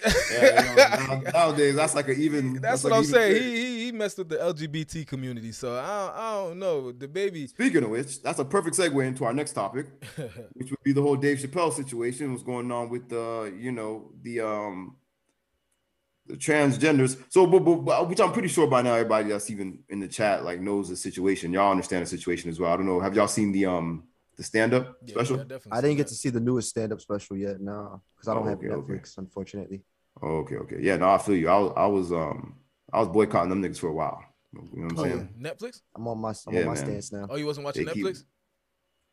Yeah, 0.31 0.71
you 0.71 1.07
know, 1.07 1.31
nowadays 1.31 1.75
that's 1.75 1.93
like 1.93 2.07
an 2.07 2.19
even. 2.19 2.53
That's, 2.59 2.83
like 2.83 2.91
what 2.91 2.97
I'm 2.97 3.03
saying. 3.05 3.41
he 3.43 3.85
he 3.85 3.91
messed 3.91 4.17
with 4.17 4.29
the 4.29 4.37
LGBT 4.37 5.05
community. 5.05 5.51
So 5.51 5.75
I 5.75 5.85
don't, 5.85 6.15
I 6.15 6.31
don't 6.33 6.59
know. 6.59 6.91
The 6.91 7.07
baby. 7.07 7.45
Speaking 7.47 7.83
of 7.83 7.91
which, 7.91 8.21
that's 8.23 8.39
a 8.39 8.45
perfect 8.45 8.75
segue 8.75 9.05
into 9.05 9.23
our 9.23 9.33
next 9.33 9.53
topic, 9.53 9.85
which 10.53 10.71
would 10.71 10.83
be 10.83 10.93
the 10.93 11.01
whole 11.01 11.15
Dave 11.15 11.37
Chappelle 11.37 11.71
situation. 11.71 12.31
What's 12.31 12.43
going 12.43 12.71
on 12.71 12.89
with 12.89 13.07
the, 13.09 13.53
you 13.57 13.71
know, 13.71 14.11
the 14.23 14.41
um, 14.41 14.95
the 16.25 16.35
transgenders. 16.35 17.21
So, 17.29 17.45
but, 17.45 17.59
but, 17.59 17.75
but- 17.75 18.09
which 18.09 18.19
I'm 18.19 18.31
pretty 18.33 18.47
sure 18.47 18.65
by 18.67 18.81
now 18.81 18.95
everybody 18.95 19.29
that's 19.29 19.51
even 19.51 19.79
in 19.89 19.99
the 19.99 20.07
chat 20.07 20.43
like 20.43 20.59
knows 20.59 20.89
the 20.89 20.95
situation. 20.95 21.53
Y'all 21.53 21.71
understand 21.71 22.01
the 22.01 22.09
situation 22.09 22.49
as 22.49 22.59
well. 22.59 22.73
I 22.73 22.77
don't 22.77 22.87
know. 22.87 22.99
Have 22.99 23.15
y'all 23.15 23.27
seen 23.27 23.51
the 23.51 23.67
um 23.67 24.03
the 24.37 24.43
stand 24.43 24.73
up 24.73 24.97
Yeah, 25.05 25.13
special? 25.13 25.37
yeah, 25.37 25.43
definitely 25.43 25.71
I 25.77 25.81
didn't 25.81 25.97
get 25.97 26.07
that. 26.07 26.13
to 26.13 26.15
see 26.15 26.29
the 26.29 26.39
newest 26.39 26.69
stand-up 26.69 27.01
special 27.01 27.37
yet, 27.37 27.61
no, 27.61 28.01
because 28.15 28.27
I 28.27 28.33
don't 28.33 28.43
Oh, 28.45 28.49
have 28.49 28.57
okay, 28.59 28.69
okay. 28.69 28.93
Netflix, 28.93 29.17
unfortunately. 29.17 29.81
Oh, 30.21 30.37
okay, 30.39 30.55
okay. 30.57 30.77
Yeah, 30.81 30.97
no, 30.97 31.09
I 31.11 31.17
feel 31.17 31.35
you. 31.35 31.49
I, 31.49 31.57
was- 31.59 31.73
I 31.77 31.85
was 31.87 32.11
um 32.11 32.55
I 32.91 32.99
was 32.99 33.07
boycotting 33.09 33.49
them 33.49 33.61
niggas 33.63 33.79
for 33.79 33.87
a 33.87 33.93
while. 33.93 34.23
You 34.53 34.61
know 34.61 34.67
what 34.83 34.91
I'm 34.91 34.99
Oh, 34.99 35.03
saying? 35.03 35.29
Netflix? 35.41 35.81
I'm 35.95 36.07
on 36.07 36.19
my 36.19 36.33
I'm 36.47 36.53
Yeah, 36.53 36.59
on 36.61 36.65
my 36.67 36.73
man. 36.73 36.85
stance 36.85 37.11
now. 37.11 37.27
Oh, 37.29 37.35
you 37.35 37.45
wasn't 37.45 37.65
watching 37.65 37.85
They 37.85 37.93
keep- 37.93 38.05
Netflix? 38.05 38.23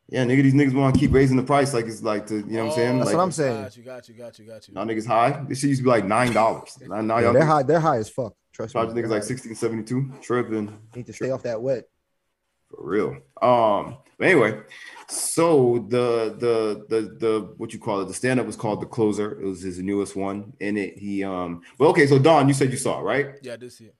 Yeah, 0.09 0.25
nigga, 0.25 0.43
these 0.43 0.53
niggas 0.53 0.73
want 0.73 0.93
to 0.93 0.99
keep 0.99 1.13
raising 1.13 1.37
the 1.37 1.43
price 1.43 1.73
like 1.73 1.85
it's 1.85 2.03
like 2.03 2.27
to, 2.27 2.35
you 2.35 2.43
know 2.43 2.65
what 2.65 2.71
I'm 2.71 2.75
saying? 2.75 2.97
That's 2.97 3.05
like, 3.07 3.15
what 3.15 3.23
I'm 3.23 3.31
saying. 3.31 3.61
Got 3.63 3.77
you, 3.77 3.83
got 3.83 4.09
you, 4.09 4.13
got 4.15 4.39
you, 4.39 4.45
got 4.45 4.67
you. 4.67 4.73
Now 4.73 4.83
niggas 4.83 5.07
high. 5.07 5.43
This 5.47 5.59
shit 5.59 5.69
used 5.69 5.79
to 5.79 5.83
be 5.83 5.89
like 5.89 6.05
nine 6.05 6.33
dollars. 6.33 6.77
Now, 6.81 6.99
now 7.01 7.17
Yeah, 7.17 7.23
y'all 7.25 7.33
they're 7.33 7.41
niggas 7.43 7.47
high. 7.47 7.63
They're 7.63 7.79
high 7.79 7.97
as 7.97 8.09
fuck. 8.09 8.33
Trust 8.51 8.75
me. 8.75 8.79
charging 8.81 8.95
they're 8.95 9.05
niggas 9.05 9.09
like 9.09 9.21
high. 9.21 9.27
sixteen 9.27 9.55
seventy 9.55 9.83
two. 9.83 10.11
Tripping 10.21 10.77
Need 10.95 11.05
to 11.07 11.13
stay 11.13 11.31
off 11.31 11.43
that 11.43 11.61
wet. 11.61 11.85
For 12.71 12.83
real. 12.83 13.17
Um, 13.41 13.97
but 14.17 14.27
anyway, 14.27 14.61
so 15.07 15.85
the 15.89 16.35
the 16.39 16.85
the 16.89 17.01
the 17.17 17.53
what 17.57 17.73
you 17.73 17.79
call 17.79 18.01
it? 18.01 18.07
The 18.07 18.13
stand 18.13 18.39
up 18.39 18.45
was 18.45 18.55
called 18.55 18.81
the 18.81 18.85
closer. 18.87 19.39
It 19.39 19.45
was 19.45 19.61
his 19.61 19.79
newest 19.79 20.15
one. 20.15 20.53
In 20.59 20.77
it, 20.77 20.97
he 20.97 21.23
um. 21.23 21.61
Well, 21.77 21.89
okay. 21.89 22.07
So 22.07 22.17
Don, 22.17 22.47
you 22.47 22.53
said 22.53 22.71
you 22.71 22.77
saw 22.77 22.99
it, 22.99 23.03
right? 23.03 23.35
Yeah, 23.41 23.53
I 23.53 23.57
did 23.57 23.71
see 23.71 23.85
it. 23.85 23.95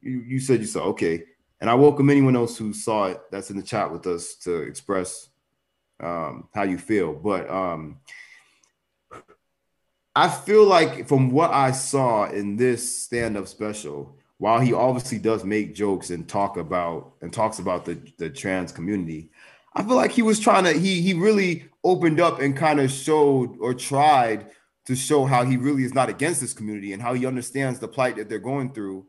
You 0.00 0.20
you 0.20 0.40
said 0.40 0.60
you 0.60 0.66
saw. 0.66 0.82
Okay. 0.84 1.24
And 1.60 1.68
I 1.68 1.74
welcome 1.74 2.08
anyone 2.08 2.36
else 2.36 2.56
who 2.56 2.72
saw 2.72 3.04
it 3.06 3.20
that's 3.30 3.50
in 3.50 3.58
the 3.58 3.62
chat 3.62 3.92
with 3.92 4.06
us 4.06 4.34
to 4.44 4.62
express 4.62 5.28
um, 6.02 6.48
how 6.54 6.62
you 6.62 6.78
feel. 6.78 7.12
But 7.12 7.50
um, 7.50 7.98
I 10.16 10.28
feel 10.28 10.64
like 10.64 11.06
from 11.06 11.30
what 11.30 11.50
I 11.50 11.72
saw 11.72 12.30
in 12.30 12.56
this 12.56 13.04
stand-up 13.04 13.46
special, 13.46 14.16
while 14.40 14.58
he 14.58 14.72
obviously 14.72 15.18
does 15.18 15.44
make 15.44 15.74
jokes 15.74 16.08
and 16.08 16.26
talk 16.26 16.56
about 16.56 17.12
and 17.20 17.30
talks 17.30 17.58
about 17.58 17.84
the, 17.84 18.00
the 18.16 18.30
trans 18.30 18.72
community, 18.72 19.30
I 19.74 19.82
feel 19.82 19.96
like 19.96 20.12
he 20.12 20.22
was 20.22 20.40
trying 20.40 20.64
to 20.64 20.72
he 20.72 21.02
he 21.02 21.12
really 21.12 21.66
opened 21.84 22.20
up 22.20 22.40
and 22.40 22.56
kind 22.56 22.80
of 22.80 22.90
showed 22.90 23.58
or 23.60 23.74
tried 23.74 24.46
to 24.86 24.96
show 24.96 25.26
how 25.26 25.44
he 25.44 25.58
really 25.58 25.84
is 25.84 25.92
not 25.92 26.08
against 26.08 26.40
this 26.40 26.54
community 26.54 26.94
and 26.94 27.02
how 27.02 27.12
he 27.12 27.26
understands 27.26 27.80
the 27.80 27.86
plight 27.86 28.16
that 28.16 28.30
they're 28.30 28.38
going 28.38 28.72
through, 28.72 29.06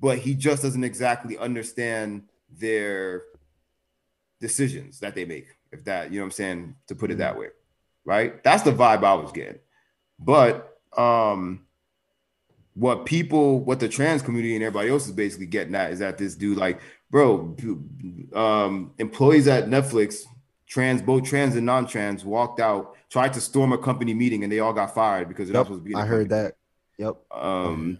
but 0.00 0.18
he 0.18 0.34
just 0.34 0.64
doesn't 0.64 0.82
exactly 0.82 1.38
understand 1.38 2.24
their 2.50 3.22
decisions 4.40 4.98
that 4.98 5.14
they 5.14 5.24
make. 5.24 5.46
If 5.70 5.84
that, 5.84 6.10
you 6.10 6.18
know 6.18 6.24
what 6.24 6.26
I'm 6.26 6.32
saying, 6.32 6.74
to 6.88 6.96
put 6.96 7.12
it 7.12 7.18
that 7.18 7.38
way. 7.38 7.50
Right? 8.04 8.42
That's 8.42 8.64
the 8.64 8.72
vibe 8.72 9.04
I 9.04 9.14
was 9.14 9.30
getting. 9.30 9.60
But 10.18 10.76
um 10.98 11.66
what 12.80 13.04
people, 13.04 13.60
what 13.60 13.78
the 13.78 13.88
trans 13.88 14.22
community 14.22 14.54
and 14.54 14.64
everybody 14.64 14.88
else 14.88 15.04
is 15.04 15.12
basically 15.12 15.44
getting 15.44 15.74
at 15.74 15.92
is 15.92 15.98
that 15.98 16.16
this 16.16 16.34
dude, 16.34 16.56
like, 16.56 16.80
bro, 17.10 17.54
um, 18.32 18.94
employees 18.96 19.46
at 19.48 19.66
Netflix, 19.66 20.22
trans, 20.66 21.02
both 21.02 21.24
trans 21.24 21.56
and 21.56 21.66
non-trans, 21.66 22.24
walked 22.24 22.58
out, 22.58 22.96
tried 23.10 23.34
to 23.34 23.40
storm 23.40 23.74
a 23.74 23.78
company 23.78 24.14
meeting, 24.14 24.44
and 24.44 24.50
they 24.50 24.60
all 24.60 24.72
got 24.72 24.94
fired 24.94 25.28
because 25.28 25.48
they're 25.48 25.54
not 25.58 25.66
supposed 25.66 25.84
to 25.84 25.88
be. 25.90 25.94
I 25.94 26.00
the 26.00 26.06
heard 26.06 26.30
company. 26.30 26.52
that. 26.96 27.04
Yep. 27.04 27.16
Um, 27.30 27.98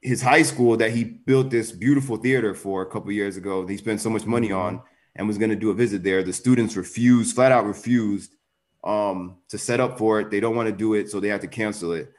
his 0.00 0.22
high 0.22 0.42
school 0.42 0.78
that 0.78 0.92
he 0.92 1.04
built 1.04 1.50
this 1.50 1.70
beautiful 1.70 2.16
theater 2.16 2.54
for 2.54 2.80
a 2.80 2.86
couple 2.86 3.12
years 3.12 3.36
ago, 3.36 3.66
he 3.66 3.76
spent 3.76 4.00
so 4.00 4.08
much 4.08 4.24
money 4.24 4.50
on, 4.50 4.80
and 5.14 5.28
was 5.28 5.36
going 5.36 5.50
to 5.50 5.56
do 5.56 5.68
a 5.68 5.74
visit 5.74 6.02
there. 6.02 6.22
The 6.22 6.32
students 6.32 6.74
refused, 6.74 7.34
flat 7.34 7.52
out 7.52 7.66
refused, 7.66 8.34
um, 8.82 9.36
to 9.50 9.58
set 9.58 9.78
up 9.78 9.98
for 9.98 10.20
it. 10.20 10.30
They 10.30 10.40
don't 10.40 10.56
want 10.56 10.70
to 10.70 10.74
do 10.74 10.94
it, 10.94 11.10
so 11.10 11.20
they 11.20 11.28
had 11.28 11.42
to 11.42 11.48
cancel 11.48 11.92
it. 11.92 12.14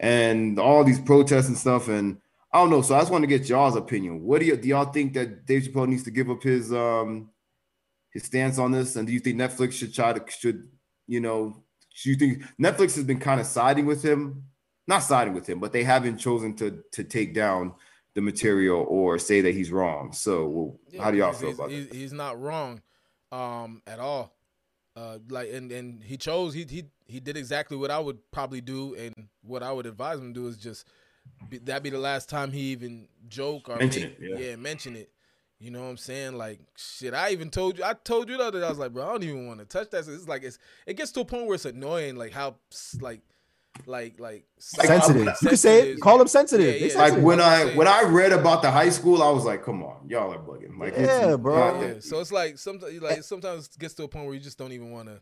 And 0.00 0.58
all 0.58 0.82
these 0.82 0.98
protests 0.98 1.48
and 1.48 1.58
stuff, 1.58 1.88
and 1.88 2.18
I 2.52 2.58
don't 2.58 2.70
know. 2.70 2.80
So 2.80 2.94
I 2.96 3.00
just 3.00 3.12
want 3.12 3.22
to 3.22 3.28
get 3.28 3.48
y'all's 3.48 3.76
opinion. 3.76 4.22
What 4.22 4.40
do 4.40 4.46
you 4.46 4.56
do? 4.56 4.68
Y'all 4.68 4.90
think 4.90 5.12
that 5.12 5.46
Dave 5.46 5.62
Chappelle 5.62 5.86
needs 5.86 6.04
to 6.04 6.10
give 6.10 6.30
up 6.30 6.42
his 6.42 6.72
um 6.72 7.30
his 8.12 8.24
stance 8.24 8.58
on 8.58 8.72
this? 8.72 8.96
And 8.96 9.06
do 9.06 9.12
you 9.12 9.20
think 9.20 9.38
Netflix 9.38 9.72
should 9.72 9.94
try 9.94 10.12
to 10.12 10.24
should 10.32 10.68
you 11.06 11.20
know? 11.20 11.62
Do 12.02 12.10
you 12.10 12.16
think 12.16 12.44
Netflix 12.58 12.96
has 12.96 13.04
been 13.04 13.20
kind 13.20 13.40
of 13.40 13.46
siding 13.46 13.84
with 13.84 14.02
him? 14.02 14.44
Not 14.88 15.00
siding 15.00 15.34
with 15.34 15.46
him, 15.46 15.60
but 15.60 15.72
they 15.72 15.84
haven't 15.84 16.16
chosen 16.16 16.56
to 16.56 16.82
to 16.92 17.04
take 17.04 17.34
down 17.34 17.74
the 18.14 18.20
material 18.20 18.84
or 18.88 19.18
say 19.18 19.40
that 19.42 19.54
he's 19.54 19.70
wrong. 19.70 20.12
So, 20.12 20.46
well, 20.46 20.80
Yeah, 20.88 21.04
how 21.04 21.10
do 21.10 21.18
y'all 21.18 21.32
feel 21.32 21.52
about 21.52 21.70
he's, 21.70 21.88
that? 21.88 21.94
He's 21.94 22.12
not 22.12 22.40
wrong, 22.40 22.82
um, 23.30 23.82
at 23.86 24.00
all. 24.00 24.34
Uh, 25.00 25.18
like 25.30 25.48
and 25.50 25.72
and 25.72 26.04
he 26.04 26.16
chose 26.18 26.52
he 26.52 26.64
he 26.68 26.84
he 27.06 27.20
did 27.20 27.36
exactly 27.36 27.76
what 27.76 27.90
I 27.90 27.98
would 27.98 28.18
probably 28.32 28.60
do, 28.60 28.94
and 28.96 29.14
what 29.42 29.62
I 29.62 29.72
would 29.72 29.86
advise 29.86 30.18
him 30.18 30.34
to 30.34 30.40
do 30.40 30.46
is 30.46 30.56
just 30.58 30.86
be, 31.48 31.56
that 31.58 31.82
be 31.82 31.88
the 31.90 31.98
last 31.98 32.28
time 32.28 32.52
he 32.52 32.64
even 32.72 33.08
joke 33.28 33.68
or 33.70 33.76
Mention 33.76 34.02
make- 34.02 34.20
it, 34.20 34.40
yeah. 34.50 34.56
mention 34.56 34.96
it. 34.96 35.10
You 35.58 35.70
know 35.70 35.80
what 35.82 35.88
I'm 35.88 35.96
saying? 35.96 36.36
Like 36.36 36.58
shit. 36.76 37.14
I 37.14 37.30
even 37.30 37.48
told 37.50 37.78
you. 37.78 37.84
I 37.84 37.94
told 37.94 38.28
you 38.28 38.36
the 38.36 38.44
other 38.44 38.60
day. 38.60 38.66
I 38.66 38.68
was 38.68 38.78
like, 38.78 38.92
bro, 38.92 39.04
I 39.08 39.12
don't 39.12 39.22
even 39.24 39.46
want 39.46 39.60
to 39.60 39.66
touch 39.66 39.90
that. 39.90 40.06
It's 40.06 40.28
like 40.28 40.42
it's. 40.42 40.58
It 40.86 40.96
gets 40.98 41.12
to 41.12 41.20
a 41.20 41.24
point 41.24 41.46
where 41.46 41.54
it's 41.54 41.64
annoying. 41.66 42.16
Like 42.16 42.32
how 42.32 42.56
like 43.00 43.20
like 43.86 44.20
like 44.20 44.44
Sensitive. 44.58 45.26
You 45.42 45.48
can 45.48 45.56
say 45.56 45.92
it. 45.92 46.00
Call 46.00 46.18
them 46.18 46.28
sensitive. 46.28 46.66
Yeah, 46.66 46.72
They 46.72 46.78
yeah. 46.92 46.98
Like 46.98 47.08
sensitive. 47.08 47.24
when 47.24 47.40
I 47.40 47.74
when 47.76 47.88
I 47.88 48.02
read 48.02 48.32
about 48.32 48.62
the 48.62 48.70
high 48.70 48.90
school, 48.90 49.22
I 49.22 49.30
was 49.30 49.44
like, 49.44 49.64
"Come 49.64 49.82
on, 49.82 50.08
y'all 50.08 50.32
are 50.32 50.38
bugging." 50.38 50.78
Like, 50.78 50.94
Yeah, 50.96 51.36
bro. 51.36 51.80
Yeah, 51.80 51.94
so 52.00 52.20
it's 52.20 52.32
like 52.32 52.58
sometimes 52.58 53.00
like 53.00 53.22
sometimes 53.22 53.66
it 53.66 53.78
gets 53.78 53.94
to 53.94 54.04
a 54.04 54.08
point 54.08 54.26
where 54.26 54.34
you 54.34 54.40
just 54.40 54.58
don't 54.58 54.72
even 54.72 54.90
want 54.90 55.08
to 55.08 55.20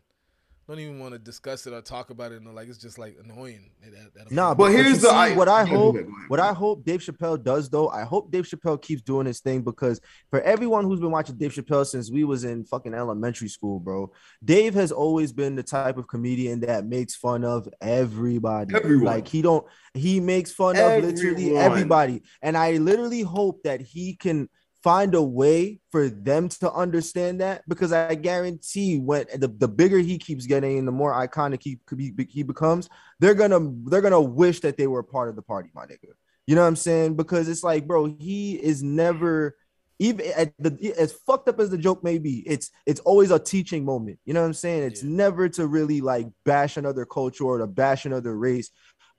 don't 0.69 0.79
even 0.79 0.99
want 0.99 1.13
to 1.13 1.19
discuss 1.19 1.65
it 1.67 1.73
or 1.73 1.81
talk 1.81 2.09
about 2.11 2.31
it 2.31 2.41
and 2.41 2.55
like 2.55 2.69
it's 2.69 2.77
just 2.77 2.97
like 2.97 3.17
annoying. 3.23 3.71
a 3.83 4.33
Nah, 4.33 4.53
but, 4.53 4.57
But 4.57 4.63
but 4.65 4.71
here's 4.71 5.01
the- 5.01 5.09
see, 5.09 5.15
I- 5.15 5.35
what 5.35 5.49
I 5.49 5.65
hope 5.65 5.95
go 5.95 5.99
ahead, 5.99 6.09
go 6.11 6.15
ahead. 6.17 6.29
what 6.29 6.39
I 6.39 6.53
hope 6.53 6.85
Dave 6.85 7.01
Chappelle 7.01 7.41
does 7.43 7.69
though. 7.69 7.89
I 7.89 8.03
hope 8.03 8.31
Dave 8.31 8.45
Chappelle 8.45 8.81
keeps 8.81 9.01
doing 9.01 9.25
his 9.25 9.39
thing 9.39 9.61
because 9.61 9.99
for 10.29 10.39
everyone 10.41 10.85
who's 10.85 10.99
been 10.99 11.11
watching 11.11 11.35
Dave 11.37 11.53
Chappelle 11.53 11.85
since 11.85 12.11
we 12.11 12.23
was 12.23 12.43
in 12.43 12.63
fucking 12.65 12.93
elementary 12.93 13.47
school, 13.49 13.79
bro, 13.79 14.11
Dave 14.45 14.73
has 14.75 14.91
always 14.91 15.31
been 15.33 15.55
the 15.55 15.63
type 15.63 15.97
of 15.97 16.07
comedian 16.07 16.59
that 16.61 16.85
makes 16.85 17.15
fun 17.15 17.43
of 17.43 17.67
everybody. 17.81 18.75
Everyone. 18.75 19.05
Like 19.05 19.27
he 19.27 19.41
don't 19.41 19.65
he 19.93 20.19
makes 20.19 20.51
fun 20.51 20.77
of 20.77 21.03
literally 21.03 21.57
everybody, 21.57 22.21
and 22.41 22.55
I 22.55 22.73
literally 22.73 23.21
hope 23.21 23.63
that 23.63 23.81
he 23.81 24.15
can 24.15 24.49
find 24.83 25.13
a 25.13 25.21
way 25.21 25.79
for 25.91 26.09
them 26.09 26.47
to 26.47 26.71
understand 26.71 27.41
that 27.41 27.67
because 27.67 27.91
I 27.91 28.15
guarantee 28.15 28.97
when 28.99 29.25
the, 29.33 29.47
the 29.47 29.67
bigger 29.67 29.99
he 29.99 30.17
keeps 30.17 30.45
getting 30.45 30.79
and 30.79 30.87
the 30.87 30.91
more 30.91 31.13
iconic 31.13 31.61
he 31.63 31.79
he, 31.97 32.13
he 32.29 32.43
becomes, 32.43 32.89
they're 33.19 33.33
gonna 33.33 33.59
they're 33.85 34.01
gonna 34.01 34.21
wish 34.21 34.61
that 34.61 34.77
they 34.77 34.87
were 34.87 34.99
a 34.99 35.03
part 35.03 35.29
of 35.29 35.35
the 35.35 35.41
party, 35.41 35.69
my 35.73 35.85
nigga. 35.85 36.13
You 36.47 36.55
know 36.55 36.61
what 36.61 36.67
I'm 36.67 36.75
saying? 36.75 37.15
Because 37.15 37.47
it's 37.47 37.63
like, 37.63 37.85
bro, 37.85 38.05
he 38.19 38.53
is 38.53 38.81
never 38.81 39.55
even 39.99 40.25
at 40.35 40.53
the 40.57 40.93
as 40.97 41.11
fucked 41.11 41.49
up 41.49 41.59
as 41.59 41.69
the 41.69 41.77
joke 41.77 42.03
may 42.03 42.17
be, 42.17 42.43
it's 42.47 42.71
it's 42.85 43.01
always 43.01 43.31
a 43.31 43.39
teaching 43.39 43.83
moment. 43.83 44.17
You 44.25 44.33
know 44.33 44.41
what 44.41 44.47
I'm 44.47 44.53
saying? 44.53 44.83
It's 44.83 45.03
yeah. 45.03 45.09
never 45.09 45.49
to 45.49 45.67
really 45.67 45.99
like 45.99 46.27
bash 46.45 46.77
another 46.77 47.05
culture 47.05 47.43
or 47.43 47.57
to 47.57 47.67
bash 47.67 48.05
another 48.05 48.37
race. 48.37 48.71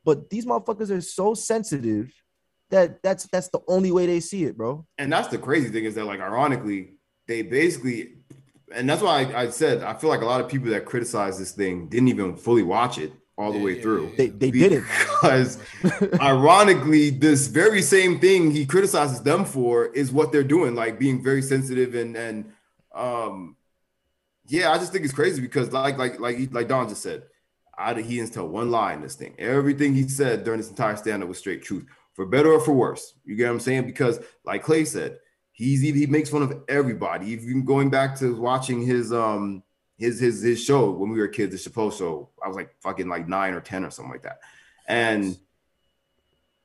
But 0.05 0.31
these 0.31 0.47
motherfuckers 0.47 0.91
are 0.91 1.03
so 1.03 1.35
sensitive 1.35 2.11
that 2.71 3.03
that's 3.03 3.27
that's 3.27 3.49
the 3.49 3.61
only 3.69 3.93
way 3.93 4.07
they 4.07 4.21
see 4.21 4.45
it, 4.45 4.57
bro. 4.57 4.87
And 4.99 5.13
that's 5.13 5.29
the 5.29 5.39
crazy 5.39 5.69
thing 5.69 5.85
is 5.85 5.95
that 5.95 6.07
like 6.07 6.21
ironically, 6.21 6.95
they 7.27 7.43
basically 7.43 8.15
and 8.75 8.89
that's 8.89 9.03
why 9.03 9.23
I, 9.23 9.43
I 9.43 9.51
said 9.51 9.83
I 9.83 9.95
feel 9.95 10.11
like 10.11 10.23
a 10.23 10.27
lot 10.27 10.41
of 10.41 10.49
people 10.49 10.71
that 10.71 10.85
criticize 10.85 11.39
this 11.39 11.53
thing 11.53 11.89
didn't 11.89 12.09
even 12.09 12.37
fully 12.37 12.63
watch 12.63 12.99
it 12.99 13.13
all 13.37 13.53
the 13.53 13.59
yeah, 13.59 13.65
way 13.65 13.77
yeah, 13.77 13.83
through. 13.83 14.13
They, 14.17 14.29
they 14.29 14.51
did 14.51 14.73
it 14.73 14.83
because 14.83 15.59
ironically, 16.21 17.11
this 17.11 17.47
very 17.47 17.83
same 17.83 18.21
thing 18.21 18.51
he 18.51 18.67
criticizes 18.67 19.23
them 19.23 19.45
for 19.45 19.87
is 19.87 20.13
what 20.13 20.31
they're 20.31 20.45
doing, 20.45 20.75
like 20.75 20.99
being 20.99 21.23
very 21.23 21.43
sensitive 21.43 21.95
and 21.95 22.17
and 22.17 22.53
um 22.95 23.57
yeah, 24.47 24.73
I 24.73 24.79
just 24.79 24.93
think 24.93 25.05
it's 25.05 25.15
crazy 25.15 25.41
because 25.41 25.73
like 25.73 25.97
like 25.97 26.21
like 26.21 26.53
like 26.53 26.69
Don 26.69 26.89
just 26.89 27.03
said, 27.03 27.23
I 27.77 27.95
he 27.95 28.17
didn't 28.17 28.33
tell 28.33 28.49
one 28.49 28.71
lie 28.71 28.93
in 28.93 29.01
this 29.01 29.15
thing. 29.15 29.35
Everything 29.39 29.95
he 29.95 30.07
said 30.09 30.45
during 30.45 30.61
this 30.61 30.69
entire 30.69 30.97
stand 30.97 31.23
up 31.23 31.29
was 31.29 31.39
straight 31.39 31.63
truth, 31.63 31.87
for 32.21 32.27
better 32.27 32.53
or 32.53 32.61
for 32.61 32.73
worse. 32.73 33.15
You 33.25 33.35
get 33.35 33.47
what 33.47 33.53
I'm 33.53 33.61
saying? 33.61 33.87
Because 33.87 34.21
like 34.45 34.63
Clay 34.63 34.85
said, 34.85 35.21
he's 35.53 35.81
he 35.81 36.05
makes 36.05 36.29
fun 36.29 36.43
of 36.43 36.53
everybody. 36.69 37.29
Even 37.29 37.65
going 37.65 37.89
back 37.89 38.15
to 38.19 38.39
watching 38.39 38.83
his 38.83 39.11
um 39.11 39.63
his 39.97 40.21
his 40.21 40.43
his 40.43 40.63
show 40.63 40.91
when 40.91 41.09
we 41.09 41.19
were 41.19 41.29
kids, 41.29 41.65
the 41.65 41.71
Chappelle 41.71 41.97
show. 41.97 42.29
I 42.45 42.49
was 42.49 42.59
like 42.59 42.75
fucking 42.83 43.09
like 43.09 43.27
nine 43.27 43.55
or 43.55 43.63
ten 43.63 43.87
or 43.87 43.91
something 43.91 44.13
like 44.13 44.25
that, 44.25 44.41
and 44.87 45.35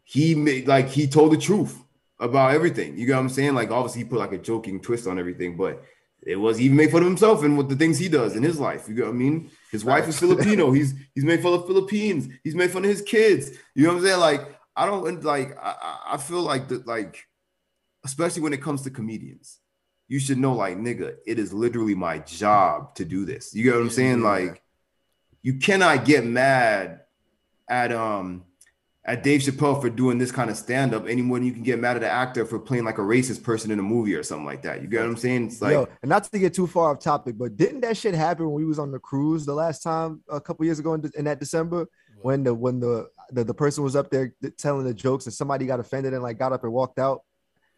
he 0.03 0.35
made 0.35 0.67
like 0.67 0.89
he 0.89 1.07
told 1.07 1.31
the 1.31 1.37
truth 1.37 1.81
about 2.19 2.53
everything. 2.53 2.97
You 2.97 3.05
get 3.05 3.13
what 3.13 3.21
I'm 3.21 3.29
saying? 3.29 3.55
Like 3.55 3.71
obviously 3.71 4.01
he 4.01 4.09
put 4.09 4.19
like 4.19 4.33
a 4.33 4.37
joking 4.37 4.81
twist 4.81 5.07
on 5.07 5.17
everything, 5.17 5.55
but 5.55 5.85
it 6.25 6.35
was 6.35 6.59
even 6.59 6.75
made 6.75 6.91
fun 6.91 7.03
of 7.03 7.07
himself 7.07 7.43
and 7.43 7.55
what 7.55 7.69
the 7.69 7.77
things 7.77 7.97
he 7.97 8.09
does 8.09 8.35
in 8.35 8.43
his 8.43 8.59
life. 8.59 8.89
You 8.89 8.95
get 8.95 9.05
what 9.05 9.11
I 9.11 9.17
mean? 9.17 9.51
His 9.71 9.85
wife 9.85 10.07
is 10.09 10.19
Filipino. 10.19 10.71
He's 10.71 10.95
he's 11.13 11.23
made 11.23 11.41
fun 11.41 11.53
of 11.53 11.65
Philippines. 11.65 12.27
He's 12.43 12.55
made 12.55 12.71
fun 12.71 12.83
of 12.83 12.89
his 12.89 13.01
kids. 13.01 13.51
You 13.73 13.83
know 13.83 13.93
what 13.93 13.99
I'm 13.99 14.05
saying? 14.05 14.19
Like 14.19 14.54
I 14.75 14.85
don't 14.85 15.23
like 15.23 15.57
I, 15.61 15.99
I 16.13 16.17
feel 16.17 16.41
like 16.41 16.67
that 16.69 16.85
like 16.87 17.23
especially 18.03 18.41
when 18.41 18.53
it 18.53 18.61
comes 18.61 18.81
to 18.83 18.89
comedians 18.89 19.59
you 20.07 20.19
should 20.19 20.37
know, 20.37 20.53
like, 20.53 20.77
nigga, 20.77 21.15
it 21.25 21.39
is 21.39 21.51
literally 21.51 21.95
my 21.95 22.19
job 22.19 22.95
to 22.95 23.05
do 23.05 23.25
this. 23.25 23.53
You 23.55 23.63
get 23.63 23.73
what 23.73 23.81
I'm 23.81 23.89
saying? 23.89 24.19
Yeah. 24.19 24.29
Like, 24.29 24.61
you 25.41 25.55
cannot 25.55 26.05
get 26.05 26.25
mad 26.25 27.01
at 27.67 27.91
um 27.91 28.43
at 29.07 29.21
Dave 29.21 29.41
Chappelle 29.41 29.79
for 29.79 29.89
doing 29.89 30.17
this 30.17 30.31
kind 30.31 30.49
of 30.49 30.57
stand-up 30.57 31.07
any 31.07 31.21
more 31.21 31.37
than 31.37 31.45
you 31.45 31.53
can 31.53 31.61
get 31.61 31.79
mad 31.79 31.95
at 31.95 32.01
an 32.01 32.09
actor 32.09 32.43
for 32.43 32.57
playing 32.57 32.85
like 32.85 32.97
a 32.97 33.01
racist 33.01 33.43
person 33.43 33.69
in 33.69 33.77
a 33.77 33.83
movie 33.83 34.15
or 34.15 34.23
something 34.23 34.47
like 34.47 34.63
that. 34.63 34.81
You 34.81 34.87
get 34.87 35.01
what 35.01 35.09
I'm 35.09 35.17
saying? 35.17 35.47
It's 35.47 35.61
like 35.61 35.73
Yo, 35.73 35.87
and 36.01 36.09
not 36.09 36.23
to 36.23 36.39
get 36.39 36.55
too 36.55 36.65
far 36.65 36.91
off 36.91 36.99
topic, 36.99 37.37
but 37.37 37.55
didn't 37.55 37.81
that 37.81 37.97
shit 37.97 38.15
happen 38.15 38.45
when 38.45 38.55
we 38.55 38.65
was 38.65 38.79
on 38.79 38.91
the 38.91 38.99
cruise 38.99 39.45
the 39.45 39.53
last 39.53 39.83
time 39.83 40.21
a 40.29 40.41
couple 40.41 40.65
years 40.65 40.79
ago 40.79 40.95
in, 40.95 41.11
in 41.15 41.25
that 41.25 41.39
December 41.39 41.87
when 42.21 42.43
the 42.43 42.53
when 42.53 42.79
the, 42.79 43.07
the 43.31 43.43
the 43.43 43.53
person 43.53 43.83
was 43.83 43.95
up 43.95 44.09
there 44.09 44.33
telling 44.57 44.85
the 44.85 44.93
jokes 44.93 45.25
and 45.25 45.33
somebody 45.33 45.65
got 45.65 45.79
offended 45.79 46.13
and 46.13 46.23
like 46.23 46.39
got 46.39 46.53
up 46.53 46.63
and 46.63 46.73
walked 46.73 46.99
out? 46.99 47.21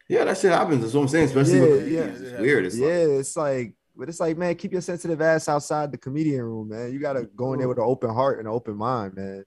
Yeah, 0.08 0.24
that 0.24 0.38
shit 0.38 0.52
happens. 0.52 0.80
That's 0.80 0.94
what 0.94 1.02
I'm 1.02 1.08
saying. 1.08 1.26
Especially 1.26 1.58
yeah, 1.58 1.60
with, 1.60 1.88
yeah. 1.88 2.00
it's 2.00 2.40
weird. 2.40 2.64
It's 2.64 2.78
yeah, 2.78 2.86
like, 2.86 3.20
it's 3.20 3.36
like, 3.36 3.74
but 3.94 4.08
it's 4.08 4.20
like, 4.20 4.38
man, 4.38 4.54
keep 4.54 4.72
your 4.72 4.80
sensitive 4.80 5.20
ass 5.20 5.48
outside 5.48 5.92
the 5.92 5.98
comedian 5.98 6.42
room, 6.42 6.68
man. 6.70 6.92
You 6.92 6.98
gotta 6.98 7.24
go 7.24 7.52
in 7.52 7.58
there 7.58 7.68
with 7.68 7.78
an 7.78 7.84
open 7.84 8.10
heart 8.10 8.38
and 8.38 8.48
an 8.48 8.54
open 8.54 8.76
mind, 8.76 9.14
man. 9.14 9.44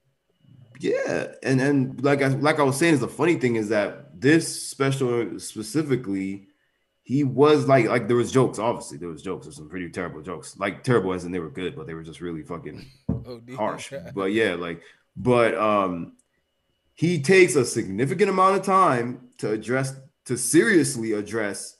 Yeah, 0.78 1.32
and 1.42 1.60
and 1.60 2.02
like 2.04 2.22
I 2.22 2.28
like 2.28 2.58
I 2.58 2.62
was 2.62 2.76
saying, 2.76 2.94
is 2.94 3.00
the 3.00 3.08
funny 3.08 3.36
thing 3.36 3.56
is 3.56 3.68
that 3.68 4.20
this 4.20 4.68
special 4.68 5.38
specifically, 5.38 6.48
he 7.02 7.24
was 7.24 7.66
like 7.66 7.86
like 7.86 8.08
there 8.08 8.16
was 8.16 8.32
jokes. 8.32 8.58
Obviously, 8.58 8.98
there 8.98 9.08
was 9.08 9.22
jokes. 9.22 9.46
There's 9.46 9.56
some 9.56 9.68
pretty 9.68 9.90
terrible 9.90 10.22
jokes. 10.22 10.56
Like 10.58 10.82
terrible 10.82 11.12
as 11.12 11.24
in 11.24 11.32
they 11.32 11.38
were 11.38 11.50
good, 11.50 11.76
but 11.76 11.86
they 11.86 11.94
were 11.94 12.02
just 12.02 12.20
really 12.20 12.42
fucking 12.42 12.84
oh, 13.08 13.40
harsh. 13.56 13.92
but 14.14 14.32
yeah, 14.32 14.54
like 14.54 14.82
but 15.16 15.54
um, 15.56 16.14
he 16.94 17.20
takes 17.20 17.54
a 17.56 17.64
significant 17.64 18.30
amount 18.30 18.56
of 18.56 18.62
time 18.62 19.28
to 19.38 19.50
address 19.50 19.94
to 20.24 20.36
seriously 20.36 21.12
address 21.12 21.76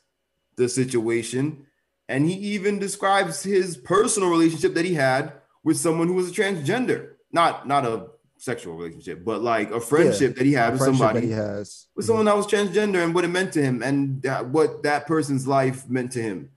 the 0.56 0.68
situation. 0.68 1.66
And 2.08 2.28
he 2.28 2.34
even 2.34 2.78
describes 2.78 3.42
his 3.42 3.76
personal 3.76 4.28
relationship 4.28 4.74
that 4.74 4.84
he 4.84 4.94
had 4.94 5.32
with 5.64 5.76
someone 5.76 6.08
who 6.08 6.14
was 6.14 6.30
a 6.30 6.32
transgender, 6.32 7.12
not 7.30 7.66
not 7.66 7.86
a 7.86 8.08
sexual 8.36 8.74
relationship, 8.74 9.24
but 9.24 9.40
like 9.40 9.70
a 9.70 9.80
friendship 9.80 10.32
yeah, 10.32 10.38
that 10.38 10.46
he 10.46 10.52
had 10.52 10.72
with 10.72 10.82
somebody 10.82 11.20
he 11.20 11.30
has 11.30 11.86
with 11.94 12.04
someone 12.04 12.24
that 12.24 12.36
was 12.36 12.46
transgender 12.46 13.02
and 13.02 13.14
what 13.14 13.24
it 13.24 13.28
meant 13.28 13.52
to 13.52 13.62
him 13.62 13.82
and 13.82 14.20
that, 14.22 14.46
what 14.46 14.82
that 14.82 15.06
person's 15.06 15.46
life 15.46 15.88
meant 15.88 16.10
to 16.12 16.20
him. 16.20 16.50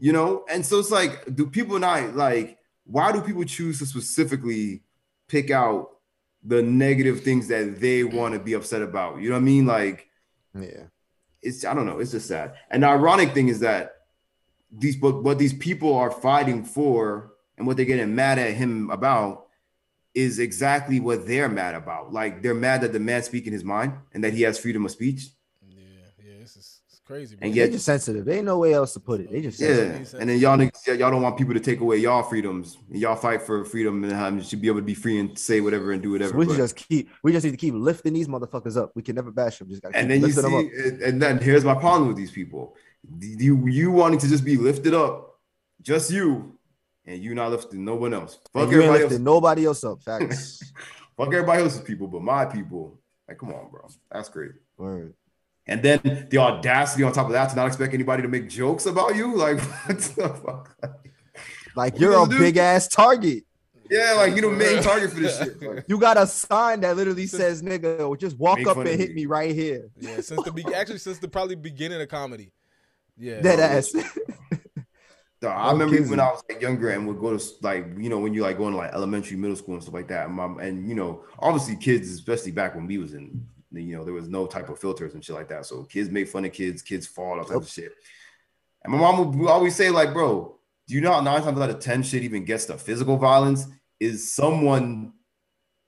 You 0.00 0.12
know, 0.12 0.44
and 0.48 0.64
so 0.64 0.78
it's 0.78 0.90
like, 0.90 1.34
do 1.34 1.46
people 1.46 1.78
not 1.78 2.14
like? 2.14 2.58
Why 2.84 3.12
do 3.12 3.20
people 3.20 3.44
choose 3.44 3.78
to 3.80 3.86
specifically 3.86 4.82
pick 5.28 5.50
out 5.50 5.90
the 6.42 6.62
negative 6.62 7.22
things 7.22 7.48
that 7.48 7.80
they 7.80 8.04
want 8.04 8.34
to 8.34 8.40
be 8.40 8.54
upset 8.54 8.82
about? 8.82 9.20
You 9.20 9.28
know 9.28 9.36
what 9.36 9.42
I 9.42 9.44
mean? 9.44 9.66
Like, 9.66 10.08
yeah. 10.54 10.84
It's 11.40 11.64
I 11.64 11.72
don't 11.74 11.86
know. 11.86 12.00
It's 12.00 12.10
just 12.10 12.26
sad. 12.26 12.54
And 12.70 12.82
the 12.82 12.88
ironic 12.88 13.32
thing 13.32 13.48
is 13.48 13.60
that 13.60 13.92
these 14.70 14.96
but 14.96 15.22
what 15.22 15.38
these 15.38 15.52
people 15.52 15.94
are 15.94 16.10
fighting 16.10 16.64
for 16.64 17.32
and 17.56 17.66
what 17.66 17.76
they're 17.76 17.86
getting 17.86 18.14
mad 18.14 18.38
at 18.38 18.54
him 18.54 18.90
about 18.90 19.46
is 20.14 20.38
exactly 20.38 20.98
what 20.98 21.26
they're 21.26 21.48
mad 21.48 21.74
about. 21.74 22.12
Like 22.12 22.42
they're 22.42 22.54
mad 22.54 22.80
that 22.80 22.92
the 22.92 22.98
man 22.98 23.22
speaking 23.22 23.52
his 23.52 23.64
mind 23.64 23.92
and 24.12 24.24
that 24.24 24.34
he 24.34 24.42
has 24.42 24.58
freedom 24.58 24.84
of 24.84 24.90
speech 24.90 25.28
crazy. 27.08 27.34
Bro. 27.34 27.46
And 27.46 27.56
yet, 27.56 27.66
they 27.66 27.72
just 27.72 27.86
sensitive. 27.86 28.24
They 28.24 28.36
ain't 28.36 28.44
no 28.44 28.58
way 28.58 28.74
else 28.74 28.92
to 28.92 29.00
put 29.00 29.20
it. 29.20 29.32
They 29.32 29.40
just 29.40 29.58
yeah. 29.58 29.98
And 30.20 30.28
then 30.28 30.38
y'all 30.38 30.62
y'all 30.62 31.10
don't 31.10 31.22
want 31.22 31.36
people 31.36 31.54
to 31.54 31.60
take 31.60 31.80
away 31.80 31.96
y'all 31.96 32.22
freedoms. 32.22 32.76
Y'all 32.90 33.16
fight 33.16 33.42
for 33.42 33.64
freedom 33.64 34.04
and 34.04 34.12
how 34.12 34.28
you 34.28 34.42
should 34.42 34.60
be 34.60 34.68
able 34.68 34.78
to 34.78 34.84
be 34.84 34.94
free 34.94 35.18
and 35.18 35.36
say 35.36 35.60
whatever 35.60 35.90
and 35.92 36.02
do 36.02 36.12
whatever. 36.12 36.32
So 36.32 36.36
we 36.36 36.46
but, 36.46 36.56
just 36.56 36.76
keep. 36.76 37.10
We 37.24 37.32
just 37.32 37.44
need 37.44 37.52
to 37.52 37.56
keep 37.56 37.74
lifting 37.74 38.12
these 38.12 38.28
motherfuckers 38.28 38.76
up. 38.76 38.92
We 38.94 39.02
can 39.02 39.16
never 39.16 39.32
bash 39.32 39.58
them. 39.58 39.68
Just 39.70 39.82
gotta 39.82 39.96
and 39.96 40.10
then 40.10 40.20
you 40.20 40.30
see, 40.30 40.70
and 41.02 41.20
then 41.20 41.38
here's 41.38 41.64
my 41.64 41.74
problem 41.74 42.08
with 42.08 42.16
these 42.16 42.30
people. 42.30 42.76
You 43.20 43.66
you 43.66 43.90
wanting 43.90 44.20
to 44.20 44.28
just 44.28 44.44
be 44.44 44.56
lifted 44.56 44.92
up, 44.94 45.40
just 45.80 46.10
you, 46.10 46.58
and 47.06 47.22
you 47.22 47.34
not 47.34 47.50
lifting 47.50 47.84
no 47.84 47.96
one 47.96 48.12
else. 48.12 48.38
Fuck 48.52 48.70
everybody 48.70 49.04
else. 49.04 49.18
Nobody 49.18 49.64
else 49.64 49.82
up. 49.82 50.02
Facts. 50.08 50.62
Fuck 51.16 51.28
everybody 51.28 51.62
else's 51.62 51.80
people, 51.80 52.06
but 52.06 52.22
my 52.22 52.44
people. 52.44 53.00
Like, 53.26 53.38
come 53.38 53.50
on, 53.52 53.68
bro. 53.70 53.86
That's 54.10 54.30
great. 54.30 54.52
Word. 54.78 55.12
And 55.68 55.82
then 55.82 56.26
the 56.30 56.38
audacity 56.38 57.02
on 57.02 57.12
top 57.12 57.26
of 57.26 57.32
that 57.32 57.50
to 57.50 57.56
not 57.56 57.66
expect 57.66 57.92
anybody 57.92 58.22
to 58.22 58.28
make 58.28 58.48
jokes 58.48 58.86
about 58.86 59.14
you, 59.14 59.36
like 59.36 59.60
what 59.86 59.98
the 59.98 60.28
fuck? 60.30 60.76
Like 61.76 62.00
you're 62.00 62.14
a 62.14 62.26
big 62.26 62.56
ass 62.56 62.88
target. 62.88 63.44
Yeah, 63.90 64.14
like 64.16 64.34
you 64.34 64.42
the 64.42 64.50
main 64.50 64.82
target 64.82 65.10
for 65.12 65.20
this 65.20 65.38
shit. 65.38 65.62
Like, 65.68 65.84
you 65.88 65.98
got 65.98 66.16
a 66.16 66.26
sign 66.26 66.80
that 66.80 66.96
literally 66.96 67.26
says 67.26 67.62
"nigga," 67.62 68.18
just 68.18 68.38
walk 68.38 68.66
up 68.66 68.78
and 68.78 68.88
hit 68.88 69.10
me. 69.10 69.22
me 69.22 69.26
right 69.26 69.54
here. 69.54 69.90
Yeah, 69.98 70.20
since 70.20 70.42
the 70.42 70.52
be- 70.52 70.64
actually 70.74 70.98
since 70.98 71.18
the 71.18 71.28
probably 71.28 71.54
beginning 71.54 72.00
of 72.00 72.08
comedy. 72.08 72.50
Yeah, 73.16 73.40
dead 73.40 73.60
ass. 73.60 73.92
So 75.40 75.48
I 75.48 75.70
remember 75.70 76.02
when 76.02 76.18
I 76.18 76.30
was 76.30 76.42
like 76.48 76.60
younger 76.60 76.90
and 76.90 77.06
would 77.06 77.20
go 77.20 77.36
to 77.36 77.44
like 77.62 77.86
you 77.96 78.08
know 78.08 78.18
when 78.18 78.34
you 78.34 78.42
like 78.42 78.58
going 78.58 78.72
to 78.72 78.78
like 78.78 78.92
elementary, 78.92 79.36
middle 79.36 79.56
school 79.56 79.74
and 79.74 79.82
stuff 79.82 79.94
like 79.94 80.08
that. 80.08 80.26
And, 80.26 80.34
mom, 80.34 80.58
and 80.58 80.88
you 80.88 80.94
know 80.94 81.24
obviously 81.38 81.76
kids, 81.76 82.10
especially 82.10 82.52
back 82.52 82.74
when 82.74 82.86
we 82.86 82.98
was 82.98 83.14
in 83.14 83.46
you 83.72 83.96
know, 83.96 84.04
there 84.04 84.14
was 84.14 84.28
no 84.28 84.46
type 84.46 84.68
of 84.68 84.78
filters 84.78 85.14
and 85.14 85.24
shit 85.24 85.34
like 85.34 85.48
that. 85.48 85.66
So 85.66 85.84
kids 85.84 86.10
make 86.10 86.28
fun 86.28 86.44
of 86.44 86.52
kids, 86.52 86.82
kids 86.82 87.06
fall, 87.06 87.38
all 87.38 87.44
type 87.44 87.56
of 87.56 87.68
shit. 87.68 87.92
And 88.82 88.92
my 88.92 88.98
mom 88.98 89.38
would 89.38 89.50
always 89.50 89.74
say, 89.74 89.90
like, 89.90 90.12
bro, 90.12 90.58
do 90.86 90.94
you 90.94 91.00
know 91.00 91.20
nine 91.20 91.42
times 91.42 91.60
out 91.60 91.70
of 91.70 91.80
10 91.80 92.02
shit 92.02 92.22
even 92.22 92.44
gets 92.44 92.64
to 92.66 92.78
physical 92.78 93.16
violence 93.16 93.66
is 94.00 94.32
someone 94.32 95.12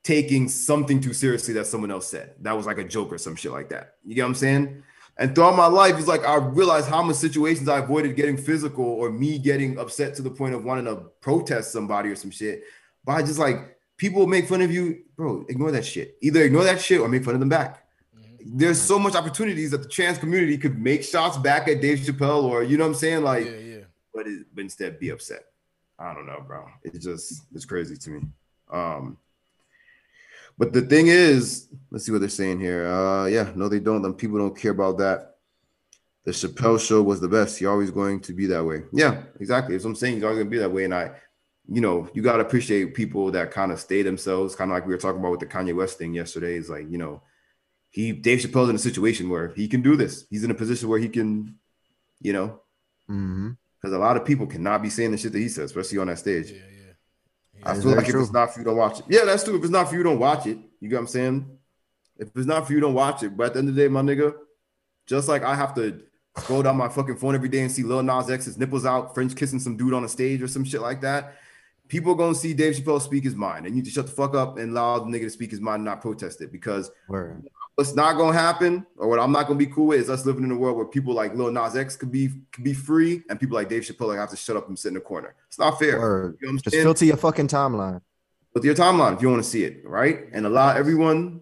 taking 0.03 0.49
something 0.49 1.01
too 1.01 1.13
seriously 1.13 1.55
that 1.55 1.67
someone 1.67 1.91
else 1.91 2.07
said. 2.07 2.35
That 2.41 2.57
was 2.57 2.67
like 2.67 2.79
a 2.79 2.85
joke 2.85 3.13
or 3.13 3.19
some 3.19 3.37
shit 3.37 3.53
like 3.53 3.69
that. 3.71 3.95
You 4.05 4.15
get 4.15 4.23
what 4.23 4.29
I'm 4.29 4.35
saying? 4.35 4.83
And 5.17 5.35
throughout 5.35 5.57
my 5.57 5.67
life, 5.67 5.99
it's 5.99 6.09
like 6.09 6.25
I 6.25 6.37
realized 6.37 6.89
how 6.89 7.03
many 7.03 7.15
situations 7.15 7.69
I 7.69 7.79
avoided 7.79 8.17
getting 8.17 8.37
physical 8.37 8.85
or 8.85 9.11
me 9.11 9.39
getting 9.39 9.79
upset 9.79 10.15
to 10.15 10.23
the 10.23 10.31
point 10.31 10.55
of 10.55 10.65
wanting 10.65 10.87
to 10.87 10.97
protest 11.21 11.73
somebody 11.73 12.09
or 12.09 12.17
some 12.17 12.31
shit. 12.31 12.63
But 13.05 13.13
I 13.13 13.23
just 13.23 13.39
like 13.39 13.77
people 14.01 14.27
make 14.27 14.49
fun 14.49 14.63
of 14.63 14.73
you, 14.73 15.03
bro. 15.15 15.45
Ignore 15.51 15.73
that 15.73 15.85
shit. 15.85 16.17
Either 16.23 16.43
ignore 16.43 16.65
that 16.65 16.81
shit 16.81 17.01
or 17.01 17.09
make 17.09 17.23
fun 17.23 17.35
of 17.35 17.41
them 17.41 17.51
back. 17.51 17.85
Mm-hmm. 18.17 18.57
There's 18.57 18.81
so 18.81 18.99
much 18.99 19.15
opportunities 19.15 19.73
that 19.73 19.83
the 19.83 19.89
trans 19.89 20.17
community 20.17 20.57
could 20.57 20.81
make 20.81 21.05
shots 21.05 21.37
back 21.37 21.69
at 21.69 21.83
Dave 21.83 21.99
Chappelle 21.99 22.45
or 22.45 22.63
you 22.63 22.79
know 22.79 22.85
what 22.85 22.95
I'm 22.95 22.97
saying, 22.97 23.23
like, 23.23 23.45
yeah, 23.45 23.59
yeah. 23.59 23.85
But, 24.15 24.27
it, 24.27 24.47
but 24.55 24.63
instead 24.63 24.99
be 24.99 25.11
upset. 25.11 25.45
I 25.99 26.15
don't 26.15 26.27
know, 26.27 26.43
bro. 26.47 26.67
It's 26.83 27.05
just 27.05 27.43
it's 27.55 27.67
crazy 27.67 27.95
to 27.95 28.11
me. 28.11 28.23
Um, 28.73 29.19
but 30.57 30.73
the 30.73 30.81
thing 30.81 31.09
is, 31.09 31.69
let's 31.91 32.07
see 32.07 32.13
what 32.13 32.23
they're 32.23 32.31
saying 32.31 32.59
here. 32.59 32.87
Uh, 32.87 33.27
yeah, 33.27 33.53
no, 33.55 33.69
they 33.69 33.81
don't. 33.81 34.01
Them 34.01 34.15
people 34.15 34.39
don't 34.39 34.57
care 34.57 34.73
about 34.73 34.97
that. 34.99 35.37
The 36.25 36.31
Chappelle 36.33 36.81
show 36.81 37.03
was 37.03 37.21
the 37.21 37.29
best. 37.29 37.59
He's 37.59 37.69
always 37.69 37.91
going 37.91 38.21
to 38.21 38.33
be 38.33 38.47
that 38.47 38.65
way. 38.65 38.83
Yeah, 38.93 39.23
exactly. 39.39 39.75
As 39.75 39.85
I'm 39.85 39.95
saying, 39.95 40.15
he's 40.15 40.25
always 40.25 40.39
going 40.39 40.47
to 40.47 40.51
be 40.51 40.59
that 40.59 40.73
way. 40.73 40.85
And 40.85 40.95
I, 40.95 41.11
you 41.69 41.81
know, 41.81 42.09
you 42.15 42.23
got 42.23 42.37
to 42.37 42.43
appreciate 42.43 42.95
people 42.95 43.31
that 43.33 43.51
kind 43.51 43.73
of 43.73 43.81
stay 43.81 44.03
themselves, 44.03 44.57
kind 44.57 44.71
of 44.71 44.75
like 44.75 44.87
we 44.87 44.93
were 44.93 45.01
talking 45.01 45.21
about 45.21 45.33
with 45.33 45.41
the 45.41 45.47
Kanye 45.47 45.75
West 45.75 45.99
thing 45.99 46.15
yesterday. 46.15 46.55
Is 46.55 46.71
like, 46.71 46.91
you 46.91 46.99
know, 46.99 47.23
he 47.91 48.13
Dave 48.13 48.41
Chappelle's 48.41 48.71
in 48.71 48.77
a 48.77 48.79
situation 48.79 49.29
where 49.29 49.49
he 49.49 49.69
can 49.69 49.83
do 49.83 49.97
this. 49.97 50.27
He's 50.31 50.45
in 50.45 50.51
a 50.51 50.55
position 50.55 50.89
where 50.89 50.99
he 50.99 51.09
can 51.09 51.57
You 52.21 52.35
know, 52.35 52.61
because 53.07 53.19
mm-hmm. 53.19 53.95
a 53.95 53.99
lot 53.99 54.17
of 54.17 54.25
people 54.25 54.47
cannot 54.47 54.83
be 54.83 54.91
saying 54.91 55.11
the 55.11 55.19
shit 55.19 55.33
that 55.33 55.39
he 55.39 55.49
says, 55.49 55.71
especially 55.71 55.99
on 55.99 56.09
that 56.09 56.19
stage. 56.19 56.51
Yeah, 56.51 56.59
yeah. 56.59 57.71
I 57.71 57.75
feel 57.75 57.93
like 57.93 58.09
if 58.09 58.15
it's 58.15 58.31
not 58.31 58.53
for 58.53 58.61
you, 58.61 58.65
don't 58.65 58.77
watch 58.77 59.01
it. 59.01 59.07
Yeah, 59.09 59.25
that's 59.25 59.43
true. 59.43 59.57
If 59.57 59.63
it's 59.63 59.73
not 59.73 59.89
for 59.89 59.97
you, 59.97 60.03
don't 60.03 60.19
watch 60.19 60.47
it. 60.47 60.59
You 60.81 60.89
get 60.89 60.97
what 60.97 61.03
I'm 61.03 61.07
saying? 61.09 61.59
If 62.19 62.29
it's 62.37 62.47
not 62.47 62.67
for 62.67 62.75
you, 62.75 62.81
don't 62.81 62.95
watch 62.95 63.23
it. 63.23 63.37
But 63.37 63.47
at 63.47 63.53
the 63.55 63.59
end 63.61 63.69
of 63.71 63.75
the 63.75 63.83
day, 63.83 63.89
my 63.89 64.03
nigga, 64.03 64.35
just 65.07 65.29
like 65.29 65.43
I 65.43 65.55
have 65.55 65.75
to 65.77 66.03
scroll 66.37 66.63
down 66.63 66.77
my 66.77 66.89
fucking 66.89 67.17
phone 67.17 67.35
every 67.35 67.49
day 67.49 67.61
and 67.61 67.73
see 67.73 67.83
Lil 67.83 68.03
Nas 68.03 68.31
X's 68.31 68.59
nipples 68.59 68.85
out, 68.85 69.15
French 69.15 69.35
kissing 69.35 69.59
some 69.59 69.77
dude 69.77 69.95
on 69.95 70.05
a 70.05 70.09
stage 70.09 70.43
or 70.43 70.49
some 70.49 70.65
shit 70.65 70.83
like 70.83 71.01
that. 71.01 71.37
People 71.91 72.13
are 72.13 72.17
gonna 72.17 72.37
see 72.37 72.55
Dave 72.55 72.77
Chappelle 72.77 73.03
speak 73.03 73.25
his 73.25 73.35
mind, 73.35 73.67
and 73.67 73.75
you 73.75 73.83
just 73.83 73.97
shut 73.97 74.07
the 74.07 74.13
fuck 74.13 74.33
up 74.33 74.59
and 74.59 74.71
allow 74.71 75.01
the 75.01 75.07
nigga 75.07 75.23
to 75.23 75.31
speak 75.31 75.51
his 75.51 75.61
mind 75.61 75.81
and 75.81 75.87
not 75.87 76.01
protest 76.01 76.41
it. 76.41 76.53
Because 76.53 76.89
Word. 77.09 77.49
what's 77.75 77.97
not 77.97 78.17
gonna 78.17 78.39
happen, 78.39 78.87
or 78.97 79.09
what 79.09 79.19
I'm 79.19 79.33
not 79.33 79.49
gonna 79.49 79.59
be 79.59 79.67
cool 79.67 79.89
with, 79.89 80.01
is 80.01 80.09
us 80.09 80.25
living 80.25 80.45
in 80.45 80.53
a 80.53 80.57
world 80.57 80.77
where 80.77 80.87
people 80.87 81.15
like 81.15 81.35
Lil 81.35 81.51
Nas 81.51 81.75
X 81.75 81.97
could 81.97 82.13
be 82.13 82.29
could 82.53 82.63
be 82.63 82.75
free, 82.75 83.25
and 83.29 83.41
people 83.41 83.57
like 83.57 83.69
Dave 83.69 83.83
Chappelle 83.83 84.07
like 84.07 84.19
have 84.19 84.31
to 84.31 84.37
shut 84.37 84.57
up 84.57 84.69
and 84.69 84.79
sit 84.79 84.89
in 84.89 84.95
the 84.95 85.01
corner. 85.01 85.35
It's 85.49 85.59
not 85.59 85.81
fair. 85.81 85.99
Word. 85.99 86.39
You 86.41 86.53
know 86.53 86.59
just 86.59 86.77
filter 86.77 87.05
your 87.05 87.17
fucking 87.17 87.49
timeline. 87.49 88.01
With 88.55 88.65
your 88.65 88.77
timeline, 88.77 89.17
if 89.17 89.23
you 89.23 89.29
want 89.29 89.43
to 89.43 89.49
see 89.51 89.65
it, 89.65 89.83
right, 89.85 90.27
and 90.33 90.47
allow 90.47 90.71
everyone, 90.71 91.41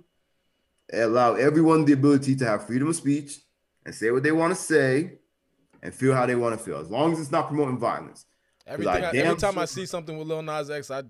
allow 0.90 1.34
everyone 1.34 1.84
the 1.84 1.92
ability 1.92 2.36
to 2.36 2.46
have 2.46 2.66
freedom 2.66 2.88
of 2.88 2.96
speech 2.96 3.40
and 3.84 3.94
say 3.94 4.10
what 4.10 4.22
they 4.22 4.32
want 4.32 4.56
to 4.56 4.60
say 4.60 5.18
and 5.82 5.94
feel 5.94 6.14
how 6.14 6.24
they 6.24 6.34
want 6.34 6.58
to 6.58 6.64
feel, 6.64 6.78
as 6.78 6.90
long 6.90 7.12
as 7.12 7.20
it's 7.20 7.30
not 7.30 7.48
promoting 7.48 7.78
violence. 7.78 8.24
Everything 8.68 9.04
I, 9.04 9.10
every 9.16 9.36
time. 9.36 9.58
I 9.58 9.64
see 9.64 9.86
something 9.86 10.16
with 10.16 10.28
Lil 10.28 10.42
Nas 10.42 10.70
X, 10.70 10.90
I 10.90 11.02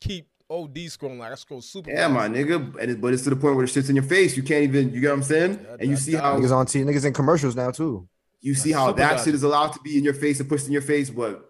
keep 0.00 0.28
OD 0.48 0.74
scrolling. 0.74 1.18
Like 1.18 1.32
I 1.32 1.34
scroll 1.34 1.60
super. 1.60 1.90
Yeah, 1.90 2.08
fast. 2.08 2.12
my 2.12 2.28
nigga, 2.28 2.76
and 2.80 2.90
it, 2.92 3.00
but 3.00 3.12
it's 3.12 3.24
to 3.24 3.30
the 3.30 3.36
point 3.36 3.56
where 3.56 3.66
the 3.66 3.72
shit's 3.72 3.90
in 3.90 3.96
your 3.96 4.04
face. 4.04 4.36
You 4.36 4.42
can't 4.42 4.64
even. 4.64 4.92
You 4.92 5.00
get 5.00 5.08
what 5.08 5.14
I'm 5.14 5.22
saying? 5.22 5.60
Yeah, 5.62 5.76
and 5.80 5.90
you 5.90 5.96
see 5.96 6.14
how 6.14 6.36
niggas 6.36 6.54
on 6.54 6.66
T 6.66 6.80
niggas 6.80 7.04
in 7.04 7.12
commercials 7.12 7.56
now 7.56 7.70
too. 7.70 8.08
You 8.40 8.54
see 8.54 8.72
how 8.72 8.92
that 8.92 9.24
shit 9.24 9.34
is 9.34 9.42
allowed 9.42 9.72
to 9.72 9.80
be 9.80 9.98
in 9.98 10.04
your 10.04 10.14
face 10.14 10.40
and 10.40 10.48
pushed 10.48 10.66
in 10.66 10.72
your 10.72 10.82
face, 10.82 11.10
but. 11.10 11.48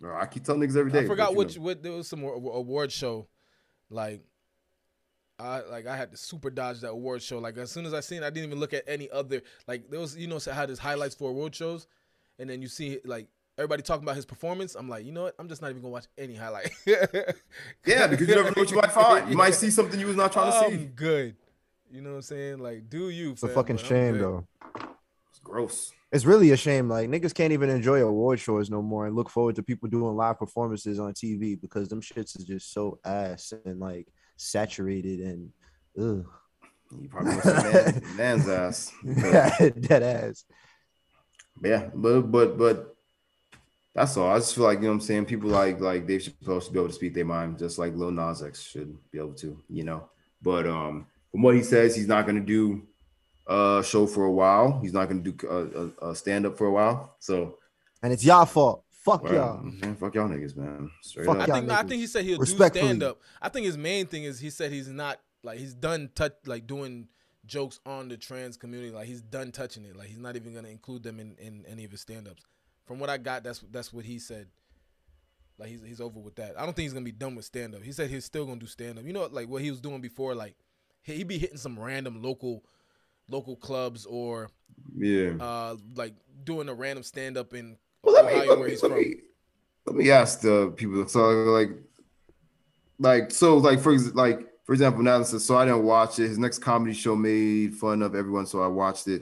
Bro, 0.00 0.16
I 0.16 0.26
keep 0.26 0.44
telling 0.44 0.62
niggas 0.62 0.76
every 0.76 0.92
day. 0.92 1.00
I 1.00 1.06
forgot 1.06 1.34
which 1.34 1.58
what 1.58 1.82
there 1.82 1.90
was 1.90 2.06
some 2.06 2.22
award 2.22 2.92
show, 2.92 3.26
like 3.90 4.22
I 5.40 5.60
like 5.62 5.86
I 5.86 5.96
had 5.96 6.10
to 6.10 6.16
super 6.16 6.50
dodge 6.50 6.80
that 6.80 6.90
award 6.90 7.22
show. 7.22 7.38
Like 7.38 7.56
as 7.58 7.70
soon 7.70 7.86
as 7.86 7.94
I 7.94 8.00
seen, 8.00 8.22
it, 8.22 8.26
I 8.26 8.30
didn't 8.30 8.46
even 8.48 8.60
look 8.60 8.74
at 8.74 8.84
any 8.86 9.10
other. 9.10 9.42
Like 9.66 9.88
there 9.90 10.00
was, 10.00 10.16
you 10.16 10.26
know, 10.26 10.38
so 10.38 10.50
I 10.50 10.54
had 10.54 10.76
highlights 10.78 11.14
for 11.14 11.30
award 11.30 11.54
shows, 11.54 11.86
and 12.38 12.50
then 12.50 12.62
you 12.62 12.68
see 12.68 12.98
like 13.04 13.28
everybody 13.58 13.82
talking 13.82 14.04
about 14.04 14.16
his 14.16 14.24
performance. 14.24 14.74
I'm 14.76 14.88
like, 14.88 15.04
you 15.04 15.12
know 15.12 15.24
what? 15.24 15.34
I'm 15.38 15.48
just 15.48 15.60
not 15.60 15.70
even 15.70 15.82
gonna 15.82 15.92
watch 15.92 16.06
any 16.16 16.36
highlight. 16.36 16.70
yeah, 16.86 18.06
because 18.06 18.28
you 18.28 18.34
never 18.34 18.44
know 18.44 18.54
what 18.54 18.70
you 18.70 18.76
might 18.76 18.92
find. 18.92 19.28
You 19.28 19.36
might 19.36 19.54
see 19.54 19.70
something 19.70 19.98
you 19.98 20.06
was 20.06 20.16
not 20.16 20.32
trying 20.32 20.52
to 20.52 20.70
see. 20.70 20.84
Good. 20.86 21.36
You 21.90 22.00
know 22.00 22.10
what 22.10 22.16
I'm 22.16 22.22
saying? 22.22 22.58
Like, 22.58 22.88
do 22.88 23.10
you? 23.10 23.32
It's 23.32 23.40
fam, 23.40 23.50
a 23.50 23.54
fucking 23.54 23.76
shame 23.78 24.18
though. 24.18 24.46
It's 25.30 25.40
gross. 25.42 25.92
It's 26.12 26.24
really 26.24 26.52
a 26.52 26.56
shame. 26.56 26.88
Like 26.88 27.10
niggas 27.10 27.34
can't 27.34 27.52
even 27.52 27.68
enjoy 27.68 28.00
award 28.00 28.40
shows 28.40 28.70
no 28.70 28.80
more 28.80 29.06
and 29.06 29.16
look 29.16 29.28
forward 29.28 29.56
to 29.56 29.62
people 29.62 29.88
doing 29.88 30.16
live 30.16 30.38
performances 30.38 30.98
on 30.98 31.12
TV 31.12 31.60
because 31.60 31.88
them 31.88 32.00
shits 32.00 32.38
is 32.38 32.44
just 32.44 32.72
so 32.72 32.98
ass 33.04 33.52
and 33.64 33.80
like 33.80 34.08
saturated 34.36 35.20
and 35.20 35.50
ugh. 35.98 36.26
You 36.98 37.08
probably 37.08 37.36
man, 37.44 38.02
man's 38.16 38.48
ass. 38.48 38.92
Dead 39.04 40.02
ass. 40.02 40.44
Yeah, 41.62 41.90
but 41.94 42.22
but 42.22 42.56
but 42.56 42.96
that's 43.98 44.16
all. 44.16 44.30
I 44.30 44.38
just 44.38 44.54
feel 44.54 44.64
like 44.64 44.78
you 44.78 44.84
know 44.84 44.90
what 44.90 44.94
I'm 44.94 45.00
saying. 45.00 45.24
People 45.26 45.50
like 45.50 45.80
like 45.80 46.06
Dave 46.06 46.22
supposed 46.22 46.68
to 46.68 46.72
be 46.72 46.78
able 46.78 46.88
to 46.88 46.94
speak 46.94 47.14
their 47.14 47.24
mind, 47.24 47.58
just 47.58 47.78
like 47.78 47.94
Lil 47.94 48.12
Nas 48.12 48.42
X 48.42 48.62
should 48.62 48.96
be 49.10 49.18
able 49.18 49.34
to, 49.34 49.58
you 49.68 49.84
know. 49.84 50.08
But 50.40 50.66
um, 50.66 51.06
from 51.32 51.42
what 51.42 51.54
he 51.54 51.62
says, 51.62 51.96
he's 51.96 52.06
not 52.06 52.24
going 52.24 52.36
to 52.36 52.44
do 52.44 52.86
a 53.46 53.82
show 53.84 54.06
for 54.06 54.24
a 54.24 54.30
while. 54.30 54.78
He's 54.80 54.92
not 54.92 55.08
going 55.08 55.22
to 55.24 55.32
do 55.32 55.48
uh, 55.48 55.52
uh, 55.52 55.90
a, 56.00 56.06
a, 56.06 56.10
a 56.10 56.14
stand 56.14 56.46
up 56.46 56.56
for 56.56 56.66
a 56.66 56.70
while. 56.70 57.16
So, 57.18 57.58
and 58.02 58.12
it's 58.12 58.24
y'all 58.24 58.46
fault. 58.46 58.84
Fuck 58.90 59.24
well, 59.24 59.34
y'all. 59.34 59.62
Man, 59.62 59.96
fuck 59.96 60.14
y'all 60.14 60.28
niggas, 60.28 60.56
man. 60.56 60.90
Straight 61.02 61.26
fuck 61.26 61.38
up. 61.38 61.48
I 61.48 61.60
think 61.60 61.70
I 61.70 61.82
think 61.82 62.00
he 62.00 62.06
said 62.06 62.24
he'll 62.24 62.38
do 62.38 62.44
stand 62.44 63.02
up. 63.02 63.20
I 63.42 63.48
think 63.48 63.66
his 63.66 63.78
main 63.78 64.06
thing 64.06 64.24
is 64.24 64.38
he 64.38 64.50
said 64.50 64.70
he's 64.70 64.88
not 64.88 65.20
like 65.42 65.58
he's 65.58 65.74
done 65.74 66.10
touch 66.14 66.34
like 66.46 66.66
doing 66.66 67.08
jokes 67.46 67.80
on 67.86 68.08
the 68.08 68.16
trans 68.16 68.56
community. 68.56 68.92
Like 68.92 69.06
he's 69.06 69.22
done 69.22 69.50
touching 69.50 69.84
it. 69.84 69.96
Like 69.96 70.08
he's 70.08 70.18
not 70.18 70.36
even 70.36 70.54
gonna 70.54 70.68
include 70.68 71.02
them 71.02 71.18
in, 71.18 71.34
in 71.38 71.64
any 71.66 71.84
of 71.84 71.90
his 71.90 72.02
stand 72.02 72.28
ups. 72.28 72.44
From 72.88 72.98
what 72.98 73.10
I 73.10 73.18
got, 73.18 73.44
that's 73.44 73.62
that's 73.70 73.92
what 73.92 74.06
he 74.06 74.18
said. 74.18 74.46
Like 75.58 75.68
he's 75.68 75.82
he's 75.82 76.00
over 76.00 76.18
with 76.18 76.36
that. 76.36 76.58
I 76.58 76.64
don't 76.64 76.74
think 76.74 76.84
he's 76.84 76.94
gonna 76.94 77.04
be 77.04 77.12
done 77.12 77.34
with 77.34 77.44
stand 77.44 77.74
up. 77.74 77.82
He 77.82 77.92
said 77.92 78.08
he's 78.08 78.24
still 78.24 78.46
gonna 78.46 78.58
do 78.58 78.66
stand 78.66 78.98
up. 78.98 79.04
You 79.04 79.12
know, 79.12 79.28
like 79.30 79.46
what 79.46 79.60
he 79.60 79.70
was 79.70 79.82
doing 79.82 80.00
before. 80.00 80.34
Like 80.34 80.54
he'd 81.02 81.28
be 81.28 81.36
hitting 81.36 81.58
some 81.58 81.78
random 81.78 82.22
local 82.22 82.64
local 83.28 83.56
clubs 83.56 84.06
or 84.06 84.48
yeah, 84.96 85.32
uh, 85.38 85.76
like 85.96 86.14
doing 86.44 86.70
a 86.70 86.74
random 86.74 87.02
stand 87.02 87.36
up 87.36 87.52
in 87.52 87.76
well, 88.02 88.24
Ohio, 88.24 88.54
me, 88.54 88.60
where 88.60 88.68
he's 88.70 88.80
from. 88.80 88.94
Me, 88.94 89.16
let 89.84 89.94
me 89.94 90.10
ask 90.10 90.40
the 90.40 90.72
people. 90.74 91.06
So 91.08 91.28
like, 91.28 91.70
like 92.98 93.30
so 93.32 93.58
like 93.58 93.80
for 93.80 93.94
like 94.14 94.48
for 94.64 94.72
example, 94.72 95.02
now 95.02 95.22
so 95.24 95.58
I 95.58 95.66
didn't 95.66 95.84
watch 95.84 96.18
it. 96.20 96.28
His 96.28 96.38
next 96.38 96.60
comedy 96.60 96.94
show 96.94 97.14
made 97.14 97.74
fun 97.74 98.00
of 98.00 98.14
everyone, 98.14 98.46
so 98.46 98.62
I 98.62 98.66
watched 98.68 99.08
it. 99.08 99.20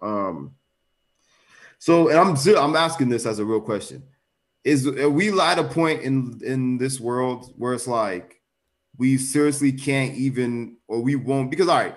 Um. 0.00 0.54
So 1.84 2.08
and 2.08 2.18
I'm 2.18 2.34
I'm 2.56 2.76
asking 2.76 3.10
this 3.10 3.26
as 3.26 3.38
a 3.38 3.44
real 3.44 3.60
question: 3.60 4.04
Is 4.64 4.86
are 4.86 5.10
we 5.10 5.38
at 5.38 5.58
a 5.58 5.64
point 5.64 6.00
in 6.00 6.40
in 6.42 6.78
this 6.78 6.98
world 6.98 7.52
where 7.58 7.74
it's 7.74 7.86
like 7.86 8.40
we 8.96 9.18
seriously 9.18 9.70
can't 9.70 10.14
even 10.14 10.78
or 10.88 11.02
we 11.02 11.14
won't 11.14 11.50
because 11.50 11.68
all 11.68 11.76
right 11.76 11.94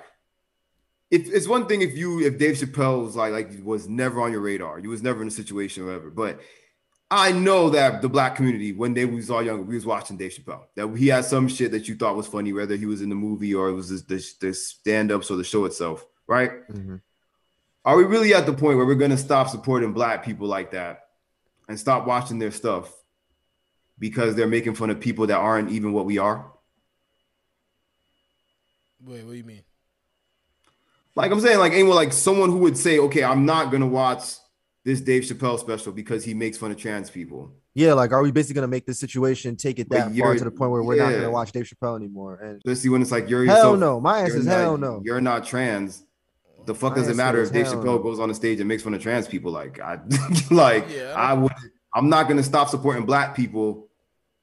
if 1.09 1.33
it's 1.33 1.47
one 1.47 1.67
thing 1.67 1.81
if 1.83 1.95
you 1.95 2.19
if 2.19 2.37
Dave 2.37 2.57
Chappelle 2.57 3.05
was 3.05 3.15
like 3.15 3.31
like 3.31 3.49
was 3.63 3.87
never 3.87 4.19
on 4.19 4.33
your 4.33 4.41
radar, 4.41 4.77
you 4.77 4.89
was 4.89 5.01
never 5.01 5.21
in 5.21 5.29
a 5.29 5.31
situation 5.31 5.83
or 5.83 5.85
whatever. 5.85 6.09
But 6.09 6.41
I 7.09 7.31
know 7.31 7.69
that 7.69 8.01
the 8.01 8.09
black 8.09 8.35
community, 8.35 8.73
when 8.73 8.93
they 8.93 9.05
was 9.05 9.31
all 9.31 9.41
younger, 9.41 9.63
we 9.63 9.75
was 9.75 9.85
watching 9.85 10.17
Dave 10.17 10.33
Chappelle. 10.33 10.65
That 10.75 10.93
he 10.97 11.07
had 11.07 11.23
some 11.23 11.47
shit 11.47 11.71
that 11.71 11.87
you 11.87 11.95
thought 11.95 12.17
was 12.17 12.27
funny, 12.27 12.51
whether 12.51 12.75
he 12.75 12.85
was 12.85 13.01
in 13.01 13.07
the 13.07 13.15
movie 13.15 13.55
or 13.55 13.69
it 13.69 13.73
was 13.73 14.03
this, 14.03 14.33
this 14.33 14.67
stand-ups 14.67 15.31
or 15.31 15.37
the 15.37 15.45
show 15.45 15.63
itself, 15.63 16.05
right? 16.27 16.67
Mm-hmm. 16.69 16.97
Are 17.87 17.95
we 17.95 18.03
really 18.03 18.33
at 18.33 18.45
the 18.45 18.51
point 18.51 18.75
where 18.75 18.85
we're 18.85 18.95
gonna 18.95 19.15
stop 19.17 19.47
supporting 19.47 19.93
black 19.93 20.25
people 20.25 20.45
like 20.45 20.71
that 20.71 21.05
and 21.69 21.79
stop 21.79 22.05
watching 22.05 22.37
their 22.37 22.51
stuff 22.51 22.93
because 23.97 24.35
they're 24.35 24.45
making 24.45 24.75
fun 24.75 24.89
of 24.89 24.99
people 24.99 25.25
that 25.27 25.37
aren't 25.37 25.71
even 25.71 25.93
what 25.93 26.03
we 26.03 26.17
are? 26.17 26.51
Wait, 29.05 29.23
what 29.23 29.31
do 29.31 29.37
you 29.37 29.45
mean? 29.45 29.61
Like 31.15 31.31
I'm 31.31 31.39
saying, 31.39 31.59
like 31.59 31.71
anyone, 31.71 31.95
like 31.95 32.11
someone 32.11 32.49
who 32.49 32.57
would 32.57 32.77
say, 32.77 32.99
okay, 32.99 33.23
I'm 33.23 33.45
not 33.45 33.71
gonna 33.71 33.87
watch 33.87 34.33
this 34.83 34.99
Dave 34.99 35.23
Chappelle 35.23 35.57
special 35.57 35.93
because 35.93 36.25
he 36.25 36.33
makes 36.33 36.57
fun 36.57 36.71
of 36.71 36.77
trans 36.77 37.09
people. 37.09 37.53
Yeah, 37.73 37.93
like 37.93 38.11
are 38.11 38.21
we 38.21 38.31
basically 38.33 38.55
gonna 38.55 38.67
make 38.67 38.85
this 38.85 38.99
situation 38.99 39.55
take 39.55 39.79
it 39.79 39.89
that 39.91 40.13
far 40.13 40.35
to 40.35 40.43
the 40.43 40.51
point 40.51 40.71
where 40.71 40.83
we're 40.83 40.97
yeah. 40.97 41.03
not 41.03 41.11
gonna 41.13 41.31
watch 41.31 41.53
Dave 41.53 41.63
Chappelle 41.63 41.95
anymore? 41.95 42.35
And 42.43 42.57
especially 42.57 42.89
when 42.89 43.01
it's 43.01 43.11
like 43.11 43.29
you're 43.29 43.45
hell 43.45 43.55
yourself, 43.55 43.79
no. 43.79 44.01
My 44.01 44.19
answer 44.23 44.39
is 44.39 44.45
hell 44.45 44.77
not, 44.77 44.95
no. 44.95 45.01
You're 45.05 45.21
not 45.21 45.45
trans. 45.45 46.03
The 46.67 46.75
fuck 46.75 46.95
does 46.95 47.07
it 47.07 47.15
matter 47.15 47.41
if 47.41 47.53
Dave 47.53 47.65
Chappelle 47.65 48.03
goes 48.03 48.19
on 48.19 48.27
the 48.27 48.35
stage 48.35 48.59
and 48.59 48.67
makes 48.67 48.83
fun 48.83 48.93
of 48.93 49.01
trans 49.01 49.25
people? 49.25 49.53
Like 49.53 49.79
I 49.79 49.99
like 50.51 50.85
yeah. 50.89 51.13
I 51.15 51.33
would 51.33 51.53
I'm 51.95 52.09
not 52.09 52.27
gonna 52.27 52.43
stop 52.43 52.67
supporting 52.67 53.05
black 53.05 53.33
people 53.33 53.87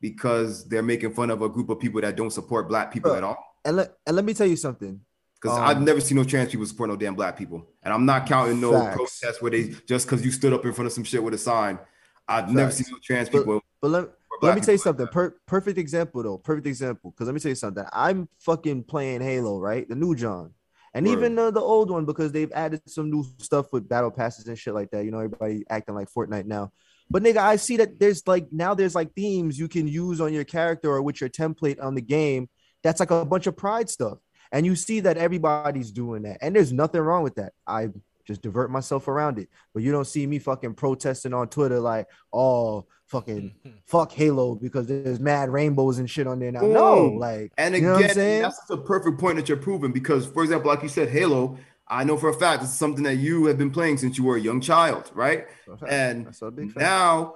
because 0.01 0.67
they're 0.67 0.83
making 0.83 1.13
fun 1.13 1.29
of 1.29 1.43
a 1.43 1.51
group 1.51 1.69
of 1.69 1.79
people 1.79 2.01
that 2.01 2.17
don't 2.17 2.31
support 2.31 2.67
black 2.67 2.91
people 2.91 3.11
Bro, 3.11 3.19
at 3.19 3.25
all. 3.25 3.37
And 3.67 3.77
let 3.77 3.95
and 4.07 4.17
let 4.17 4.25
me 4.25 4.33
tell 4.33 4.47
you 4.47 4.57
something. 4.57 5.01
Because 5.35 5.59
um, 5.59 5.65
I've 5.65 5.83
never 5.83 6.01
seen 6.01 6.17
no 6.17 6.25
trans 6.25 6.51
people 6.51 6.65
support 6.65 6.89
no 6.89 6.97
damn 6.97 7.15
black 7.15 7.37
people, 7.37 7.67
and 7.83 7.93
I'm 7.93 8.07
not 8.07 8.27
counting 8.27 8.59
no 8.59 8.73
facts. 8.73 8.97
protests 8.97 9.43
where 9.43 9.51
they 9.51 9.75
just 9.87 10.07
because 10.07 10.25
you 10.25 10.33
stood 10.33 10.55
up 10.55 10.65
in 10.65 10.73
front 10.73 10.87
of 10.87 10.95
some 10.95 11.05
shit 11.05 11.23
with 11.23 11.35
a 11.35 11.39
sign. 11.39 11.79
I've 12.27 12.45
facts. 12.45 12.55
never 12.55 12.71
seen 12.71 12.87
no 12.91 12.99
trans 13.03 13.29
people. 13.29 13.61
But, 13.61 13.63
but 13.83 13.91
let, 13.91 14.09
let 14.41 14.55
me 14.55 14.63
tell 14.63 14.73
you 14.73 14.79
something. 14.79 15.07
per, 15.09 15.37
perfect 15.47 15.77
example 15.77 16.23
though. 16.23 16.39
Perfect 16.39 16.67
example. 16.67 17.11
Because 17.11 17.27
let 17.27 17.35
me 17.35 17.41
tell 17.41 17.51
you 17.51 17.57
something. 17.57 17.85
I'm 17.93 18.31
fucking 18.39 18.85
playing 18.85 19.21
Halo, 19.21 19.59
right? 19.59 19.87
The 19.87 19.95
new 19.95 20.15
John, 20.15 20.55
and 20.95 21.07
Word. 21.07 21.13
even 21.13 21.39
uh, 21.39 21.51
the 21.51 21.61
old 21.61 21.91
one 21.91 22.05
because 22.05 22.33
they've 22.33 22.53
added 22.53 22.81
some 22.87 23.11
new 23.11 23.25
stuff 23.39 23.67
with 23.73 23.89
battle 23.89 24.13
passes 24.13 24.47
and 24.47 24.59
shit 24.59 24.75
like 24.75 24.91
that. 24.91 25.05
You 25.05 25.11
know, 25.11 25.19
everybody 25.19 25.65
acting 25.69 25.95
like 25.95 26.09
Fortnite 26.09 26.47
now. 26.47 26.73
But 27.11 27.23
nigga, 27.23 27.39
I 27.39 27.57
see 27.57 27.77
that 27.79 27.99
there's 27.99 28.27
like 28.27 28.47
now 28.51 28.75
there's 28.75 28.95
like 28.95 29.13
themes 29.15 29.59
you 29.59 29.69
can 29.69 29.87
use 29.87 30.21
on 30.21 30.33
your 30.33 30.45
character 30.45 30.91
or 30.91 31.03
with 31.03 31.21
your 31.21 31.31
template 31.31 31.83
on 31.83 31.95
the 31.95 32.01
game. 32.01 32.49
That's 32.83 33.01
like 33.01 33.11
a 33.11 33.25
bunch 33.25 33.47
of 33.47 33.57
pride 33.57 33.91
stuff. 33.91 34.19
And 34.53 34.65
you 34.65 34.77
see 34.77 35.01
that 35.01 35.17
everybody's 35.17 35.91
doing 35.91 36.23
that. 36.23 36.39
And 36.41 36.55
there's 36.55 36.73
nothing 36.73 37.01
wrong 37.01 37.25
with 37.25 37.35
that. 37.37 37.53
I 37.67 37.89
just 38.25 38.41
divert 38.41 38.71
myself 38.71 39.09
around 39.09 39.39
it. 39.39 39.49
But 39.73 39.83
you 39.83 39.91
don't 39.91 40.07
see 40.07 40.27
me 40.27 40.39
fucking 40.39 40.75
protesting 40.75 41.35
on 41.35 41.49
Twitter 41.49 41.81
like, 41.81 42.07
oh, 42.33 42.87
fucking 43.07 43.55
mm. 43.67 43.73
fuck 43.85 44.13
Halo 44.13 44.55
because 44.55 44.87
there's 44.87 45.21
mad 45.21 45.51
rainbows 45.51 45.99
and 45.99 46.09
shit 46.09 46.27
on 46.27 46.39
there 46.39 46.53
now. 46.53 46.65
Ooh. 46.65 46.73
No, 46.73 47.05
like, 47.07 47.53
and 47.59 47.75
again, 47.75 48.43
that's 48.43 48.71
a 48.71 48.77
perfect 48.77 49.19
point 49.19 49.37
that 49.37 49.49
you're 49.49 49.59
proving 49.59 49.93
because, 49.93 50.27
for 50.27 50.43
example, 50.43 50.71
like 50.71 50.83
you 50.83 50.89
said, 50.89 51.09
Halo. 51.09 51.59
I 51.87 52.03
know 52.03 52.17
for 52.17 52.31
a 52.31 52.35
fact 52.35 52.63
this 52.63 52.71
is 52.71 52.79
something 52.79 53.05
that 53.05 53.17
you 53.17 53.45
have 53.45 53.59
been 53.59 53.71
playing 53.71 53.99
since 53.99 54.17
you 54.17 54.25
were 54.25 54.37
a 54.37 54.41
young 54.41 54.63
child, 54.63 55.11
right? 55.15 55.47
And 55.87 56.35
now 56.77 57.35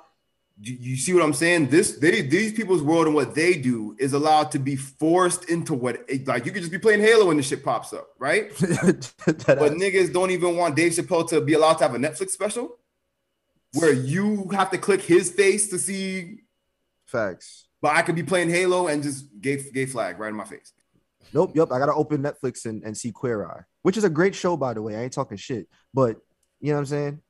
you 0.61 0.97
see 0.97 1.15
what 1.15 1.23
I'm 1.23 1.35
saying? 1.35 1.69
This 1.69 1.99
they 1.99 2.23
these 2.23 2.53
people's 2.53 2.83
world 2.83 3.07
and 3.07 3.15
what 3.15 3.35
they 3.35 3.55
do 3.55 3.95
is 3.99 4.13
allowed 4.13 4.51
to 4.53 4.59
be 4.59 4.75
forced 4.75 5.49
into 5.49 5.75
what 5.75 6.01
like 6.27 6.47
you 6.47 6.53
could 6.53 6.63
just 6.63 6.73
be 6.73 6.79
playing 6.79 7.01
Halo 7.01 7.27
when 7.27 7.37
the 7.37 7.43
shit 7.43 7.63
pops 7.63 7.93
up, 7.93 8.09
right? 8.19 8.49
but 8.59 8.67
niggas 9.75 10.13
don't 10.13 10.31
even 10.31 10.57
want 10.57 10.75
Dave 10.75 10.93
Chappelle 10.93 11.29
to 11.29 11.41
be 11.41 11.53
allowed 11.53 11.75
to 11.75 11.85
have 11.85 11.95
a 11.95 11.99
Netflix 11.99 12.31
special 12.31 12.78
where 13.75 13.93
you 13.93 14.49
have 14.53 14.71
to 14.71 14.79
click 14.79 15.03
his 15.03 15.31
face 15.31 15.69
to 15.71 15.79
see 15.79 16.41
facts. 17.07 17.67
But 17.81 17.97
I 17.97 18.03
could 18.03 18.15
be 18.15 18.23
playing 18.23 18.51
Halo 18.51 18.89
and 18.89 19.03
just 19.03 19.27
gay 19.41 19.63
gay 19.73 19.87
flag 19.87 20.19
right 20.19 20.29
in 20.29 20.35
my 20.35 20.45
face. 20.45 20.73
Nope, 21.33 21.53
yep. 21.55 21.71
I 21.71 21.79
gotta 21.79 21.95
open 21.95 22.23
Netflix 22.23 22.65
and, 22.67 22.83
and 22.83 22.97
see 22.97 23.13
Queer 23.13 23.47
Eye, 23.47 23.63
which 23.83 23.97
is 23.97 24.05
a 24.05 24.11
great 24.11 24.35
show 24.35 24.57
by 24.57 24.75
the 24.75 24.83
way. 24.83 24.97
I 24.97 25.03
ain't 25.03 25.13
talking 25.13 25.37
shit, 25.37 25.69
but 25.93 26.17
you 26.61 26.69
know 26.69 26.75
what 26.75 26.81
I'm 26.81 26.87
saying. 26.87 27.23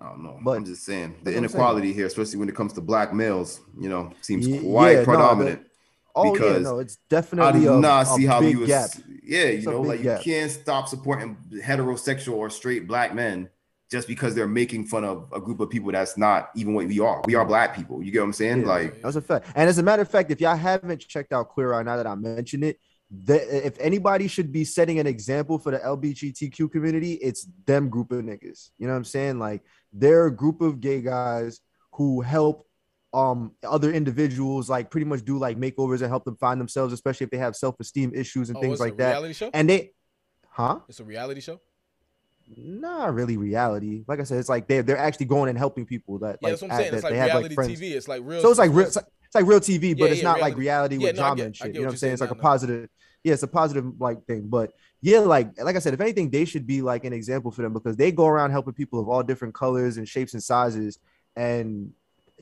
I 0.00 0.08
don't 0.08 0.22
know. 0.22 0.38
But 0.42 0.56
I'm 0.56 0.64
just 0.64 0.84
saying 0.84 1.16
the 1.22 1.36
inequality 1.36 1.88
saying. 1.88 1.94
here, 1.94 2.06
especially 2.06 2.38
when 2.38 2.48
it 2.48 2.56
comes 2.56 2.72
to 2.74 2.80
black 2.80 3.12
males, 3.12 3.60
you 3.78 3.88
know, 3.88 4.12
seems 4.22 4.46
quite 4.46 4.96
oh, 4.96 4.98
yeah, 5.00 5.04
predominant. 5.04 5.60
No, 5.60 5.66
oh 6.16 6.32
because 6.32 6.56
yeah, 6.56 6.70
no, 6.70 6.78
it's 6.78 6.96
definitely 7.08 7.68
I 7.68 7.74
do 7.74 7.80
not 7.80 8.04
see 8.04 8.24
how 8.24 8.40
you 8.40 8.60
was, 8.60 8.68
gap. 8.68 8.90
yeah, 9.22 9.44
you 9.44 9.58
it's 9.58 9.66
know, 9.66 9.82
like 9.82 10.02
gap. 10.02 10.24
you 10.24 10.32
can't 10.32 10.50
stop 10.50 10.88
supporting 10.88 11.36
heterosexual 11.54 12.34
or 12.34 12.48
straight 12.48 12.88
black 12.88 13.14
men 13.14 13.50
just 13.92 14.08
because 14.08 14.34
they're 14.34 14.48
making 14.48 14.86
fun 14.86 15.04
of 15.04 15.28
a 15.34 15.38
group 15.38 15.60
of 15.60 15.68
people 15.68 15.92
that's 15.92 16.16
not 16.16 16.48
even 16.56 16.72
what 16.72 16.86
we 16.86 16.98
are. 16.98 17.20
We 17.26 17.34
are 17.34 17.44
black 17.44 17.76
people. 17.76 18.02
You 18.02 18.10
get 18.10 18.20
what 18.20 18.24
I'm 18.24 18.32
saying? 18.32 18.62
Yeah, 18.62 18.68
like 18.68 19.02
that's 19.02 19.16
a 19.16 19.20
fact. 19.20 19.48
And 19.54 19.68
as 19.68 19.76
a 19.76 19.82
matter 19.82 20.00
of 20.00 20.10
fact, 20.10 20.30
if 20.30 20.40
y'all 20.40 20.56
haven't 20.56 21.06
checked 21.06 21.30
out 21.30 21.50
Queer 21.50 21.74
Eye 21.74 21.82
now 21.82 21.98
that 21.98 22.06
I 22.06 22.14
mentioned 22.14 22.64
it, 22.64 22.80
the, 23.10 23.66
if 23.66 23.78
anybody 23.78 24.28
should 24.28 24.50
be 24.50 24.64
setting 24.64 24.98
an 24.98 25.06
example 25.06 25.58
for 25.58 25.70
the 25.72 25.78
LGBTQ 25.78 26.72
community, 26.72 27.12
it's 27.14 27.46
them 27.66 27.90
group 27.90 28.10
of 28.12 28.24
niggas. 28.24 28.70
You 28.78 28.86
know 28.86 28.94
what 28.94 28.96
I'm 28.96 29.04
saying? 29.04 29.38
Like 29.38 29.62
they're 29.92 30.24
a 30.24 30.34
group 30.34 30.62
of 30.62 30.80
gay 30.80 31.02
guys 31.02 31.60
who 31.92 32.22
help 32.22 32.66
um 33.12 33.52
other 33.62 33.92
individuals 33.92 34.70
like 34.70 34.90
pretty 34.90 35.04
much 35.04 35.22
do 35.22 35.36
like 35.36 35.58
makeovers 35.58 36.00
and 36.00 36.08
help 36.08 36.24
them 36.24 36.36
find 36.36 36.58
themselves, 36.58 36.94
especially 36.94 37.24
if 37.24 37.30
they 37.30 37.36
have 37.36 37.54
self-esteem 37.54 38.12
issues 38.14 38.48
and 38.48 38.56
oh, 38.56 38.62
things 38.62 38.80
like 38.80 38.96
that. 38.96 39.36
Show? 39.36 39.50
And 39.52 39.68
they 39.68 39.92
huh? 40.48 40.78
It's 40.88 41.00
a 41.00 41.04
reality 41.04 41.42
show? 41.42 41.60
Not 42.56 43.14
really 43.14 43.36
reality. 43.36 44.04
Like 44.06 44.20
I 44.20 44.24
said, 44.24 44.38
it's 44.38 44.48
like 44.48 44.68
they're 44.68 44.82
they're 44.82 44.98
actually 44.98 45.26
going 45.26 45.48
and 45.48 45.58
helping 45.58 45.86
people 45.86 46.18
that 46.20 46.38
yeah, 46.40 46.48
like, 46.48 46.52
that's 46.52 46.62
what 46.62 46.70
I'm 46.72 46.78
saying. 46.78 46.94
it's 46.94 47.04
like 47.04 47.12
reality 47.12 47.54
like 47.54 47.68
TV. 47.68 47.92
It's 47.92 48.08
like 48.08 48.22
real. 48.24 48.42
So 48.42 48.50
it's 48.50 48.58
like 48.58 48.70
real. 48.72 48.86
It's 48.86 48.96
like, 48.96 49.06
it's 49.26 49.34
like 49.34 49.46
real 49.46 49.60
TV, 49.60 49.98
but 49.98 50.06
yeah, 50.06 50.10
it's 50.10 50.18
yeah, 50.18 50.24
not 50.24 50.36
reality. 50.36 50.42
like 50.42 50.56
reality 50.56 50.98
with 50.98 51.16
no, 51.16 51.22
drama 51.22 51.36
get, 51.36 51.46
and 51.46 51.56
shit. 51.56 51.66
You 51.68 51.80
know 51.80 51.86
what 51.86 51.92
I'm 51.92 51.96
saying? 51.96 52.12
It's 52.14 52.20
like 52.20 52.30
a 52.30 52.34
positive 52.34 52.88
yeah, 53.24 53.34
it's 53.34 53.42
a 53.42 53.48
positive 53.48 54.00
like 54.00 54.24
thing. 54.26 54.48
But 54.48 54.72
yeah, 55.00 55.20
like 55.20 55.60
like 55.62 55.76
I 55.76 55.78
said, 55.78 55.94
if 55.94 56.00
anything, 56.00 56.30
they 56.30 56.44
should 56.44 56.66
be 56.66 56.82
like 56.82 57.04
an 57.04 57.12
example 57.12 57.50
for 57.50 57.62
them 57.62 57.72
because 57.72 57.96
they 57.96 58.12
go 58.12 58.26
around 58.26 58.50
helping 58.50 58.74
people 58.74 59.00
of 59.00 59.08
all 59.08 59.22
different 59.22 59.54
colors 59.54 59.96
and 59.96 60.08
shapes 60.08 60.34
and 60.34 60.42
sizes. 60.42 60.98
And 61.36 61.92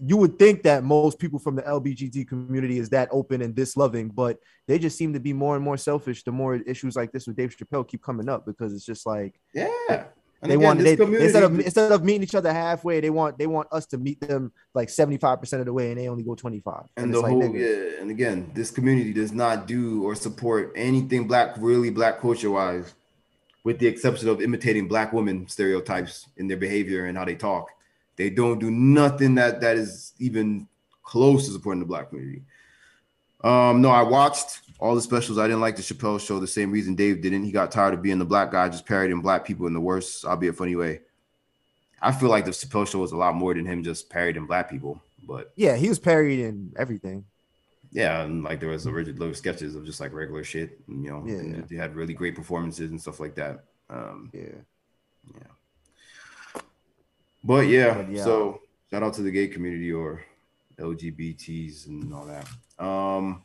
you 0.03 0.17
would 0.17 0.39
think 0.39 0.63
that 0.63 0.85
most 0.85 1.19
people 1.19 1.39
from 1.39 1.57
the 1.57 1.63
LGBT 1.63 2.27
community 2.27 2.79
is 2.79 2.89
that 2.91 3.09
open 3.11 3.43
and 3.43 3.55
this 3.55 3.77
loving, 3.77 4.09
but 4.09 4.39
they 4.67 4.79
just 4.79 4.97
seem 4.97 5.13
to 5.13 5.21
be 5.21 5.33
more 5.33 5.57
and 5.57 5.65
more 5.65 5.77
selfish 5.77 6.23
the 6.23 6.33
more 6.33 6.57
issues 6.57 6.97
like 6.97 7.13
this 7.13 7.27
with 7.27 7.37
Dave 7.37 7.57
Chappelle 7.57 7.87
keep 7.87 8.03
coming 8.03 8.29
up 8.29 8.47
because 8.47 8.73
it's 8.73 8.85
just 8.85 9.07
like 9.07 9.41
yeah 9.55 10.05
and 10.43 10.51
they 10.51 10.55
again, 10.55 10.67
want 10.67 10.81
they, 10.81 10.97
community... 10.97 11.25
instead 11.25 11.43
of 11.43 11.61
instead 11.61 11.93
of 11.93 12.05
meeting 12.05 12.23
each 12.23 12.35
other 12.35 12.53
halfway, 12.53 13.01
they 13.01 13.11
want 13.11 13.37
they 13.37 13.47
want 13.47 13.69
us 13.73 13.87
to 13.87 13.99
meet 13.99 14.21
them 14.21 14.53
like 14.75 14.89
75% 14.89 15.61
of 15.61 15.67
the 15.67 15.73
way 15.73 15.91
and 15.91 16.01
they 16.01 16.09
only 16.09 16.23
go 16.23 16.35
25. 16.35 16.85
And, 16.97 17.05
and 17.05 17.15
the 17.15 17.21
whole 17.21 17.41
like, 17.41 17.53
yeah, 17.53 18.01
and 18.01 18.11
again, 18.11 18.51
this 18.55 18.71
community 18.71 19.13
does 19.13 19.33
not 19.33 19.67
do 19.67 20.03
or 20.03 20.15
support 20.15 20.73
anything 20.77 21.27
black, 21.27 21.57
really 21.59 21.91
black 21.91 22.21
culture 22.21 22.51
wise, 22.51 22.95
with 23.65 23.79
the 23.79 23.87
exception 23.87 24.29
of 24.29 24.41
imitating 24.41 24.89
black 24.89 25.13
women 25.13 25.47
stereotypes 25.47 26.27
in 26.39 26.49
their 26.49 26.57
behavior 26.57 27.05
and 27.05 27.19
how 27.19 27.25
they 27.25 27.35
talk. 27.35 27.71
They 28.21 28.29
don't 28.29 28.59
do 28.59 28.71
nothing 28.71 29.37
that 29.37 29.63
that 29.63 29.79
is 29.79 30.13
even 30.19 30.69
close 31.03 31.47
to 31.47 31.53
supporting 31.53 31.81
the 31.81 31.87
black 31.87 32.11
community. 32.11 32.43
Um, 33.43 33.81
no, 33.81 33.89
I 33.89 34.03
watched 34.03 34.61
all 34.79 34.95
the 34.95 35.01
specials. 35.01 35.39
I 35.39 35.47
didn't 35.47 35.63
like 35.63 35.77
the 35.77 35.81
Chappelle 35.81 36.21
show 36.21 36.39
the 36.39 36.47
same 36.47 36.71
reason 36.71 36.95
Dave 36.95 37.23
didn't. 37.23 37.45
He 37.45 37.51
got 37.51 37.73
tired 37.73 37.95
of 37.95 38.03
being 38.03 38.19
the 38.19 38.27
black 38.27 38.51
guy, 38.51 38.69
just 38.69 38.85
parodying 38.85 39.23
black 39.23 39.47
people 39.47 39.67
in 39.69 39.73
the 39.73 39.81
worst, 39.81 40.27
albeit 40.27 40.55
funny 40.55 40.77
way. 40.77 41.01
I 42.03 42.13
feel 42.13 42.29
like 42.29 42.45
the 42.45 42.51
Chappelle 42.51 42.87
show 42.87 42.99
was 42.99 43.13
a 43.13 43.17
lot 43.17 43.35
more 43.35 43.55
than 43.55 43.65
him 43.65 43.83
just 43.83 44.11
parodying 44.11 44.45
black 44.45 44.69
people. 44.69 45.01
But 45.27 45.53
yeah, 45.57 45.77
he 45.77 45.89
was 45.89 45.99
parodying 45.99 46.75
everything. 46.77 47.25
Yeah, 47.91 48.21
and 48.21 48.45
like 48.45 48.61
there 48.61 48.69
was 48.69 48.87
original 48.87 49.19
little 49.19 49.35
sketches 49.35 49.75
of 49.77 49.87
just 49.87 49.99
like 49.99 50.13
regular 50.13 50.45
shit, 50.45 50.79
you 50.87 51.09
know. 51.09 51.25
Yeah, 51.27 51.63
they 51.67 51.77
had 51.77 51.97
really 51.97 52.13
great 52.13 52.35
performances 52.35 52.91
and 52.91 53.01
stuff 53.01 53.19
like 53.19 53.35
that. 53.37 53.65
Um, 53.89 54.31
yeah, 54.35 54.61
yeah. 55.35 55.53
But 57.43 57.69
yeah, 57.69 57.95
but 57.95 58.11
yeah, 58.11 58.25
so 58.25 58.61
shout 58.91 59.03
out 59.03 59.15
to 59.15 59.23
the 59.23 59.31
gay 59.31 59.49
community 59.49 59.93
or 59.93 60.23
LGBTs 60.79 61.87
and 61.87 62.13
all 62.13 62.27
that. 62.27 62.47
Um, 62.83 63.43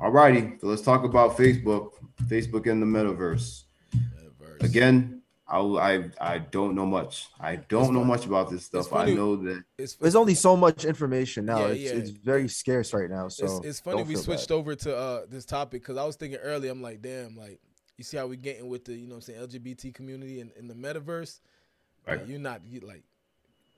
all 0.00 0.10
righty, 0.10 0.54
so 0.60 0.66
let's 0.66 0.82
talk 0.82 1.04
about 1.04 1.36
Facebook, 1.36 1.92
Facebook 2.24 2.70
and 2.70 2.82
the 2.82 2.86
metaverse. 2.86 3.64
metaverse. 3.94 4.62
Again, 4.62 5.22
I, 5.46 5.58
I 5.58 6.10
I 6.20 6.38
don't 6.38 6.74
know 6.74 6.86
much. 6.86 7.28
I 7.38 7.56
don't 7.56 7.92
know 7.92 8.04
much 8.04 8.26
about 8.26 8.50
this 8.50 8.64
stuff. 8.64 8.92
I 8.92 9.12
know 9.12 9.36
that 9.36 9.62
it's, 9.78 9.94
there's 9.96 10.16
only 10.16 10.34
so 10.34 10.56
much 10.56 10.84
information 10.84 11.44
now. 11.44 11.60
Yeah, 11.60 11.66
it's, 11.66 11.82
yeah. 11.82 11.90
it's 11.92 12.10
very 12.10 12.48
scarce 12.48 12.94
right 12.94 13.10
now. 13.10 13.28
So 13.28 13.44
it's, 13.44 13.66
it's 13.66 13.80
funny 13.80 14.02
we 14.02 14.16
switched 14.16 14.48
bad. 14.48 14.54
over 14.54 14.74
to 14.74 14.96
uh, 14.96 15.20
this 15.28 15.44
topic 15.44 15.82
because 15.82 15.96
I 15.96 16.04
was 16.04 16.16
thinking 16.16 16.38
earlier. 16.40 16.70
I'm 16.70 16.82
like, 16.82 17.02
damn, 17.02 17.36
like 17.36 17.60
you 17.98 18.04
see 18.04 18.16
how 18.16 18.26
we're 18.26 18.36
getting 18.36 18.68
with 18.68 18.86
the 18.86 18.94
you 18.94 19.06
know 19.06 19.16
I'm 19.16 19.20
saying 19.20 19.40
LGBT 19.40 19.94
community 19.94 20.40
in, 20.40 20.50
in 20.58 20.66
the 20.66 20.74
metaverse. 20.74 21.40
Right. 22.06 22.20
Like, 22.20 22.28
you're 22.28 22.38
not 22.38 22.62
you, 22.66 22.80
like 22.80 23.04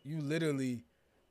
you 0.06 0.20
literally 0.20 0.84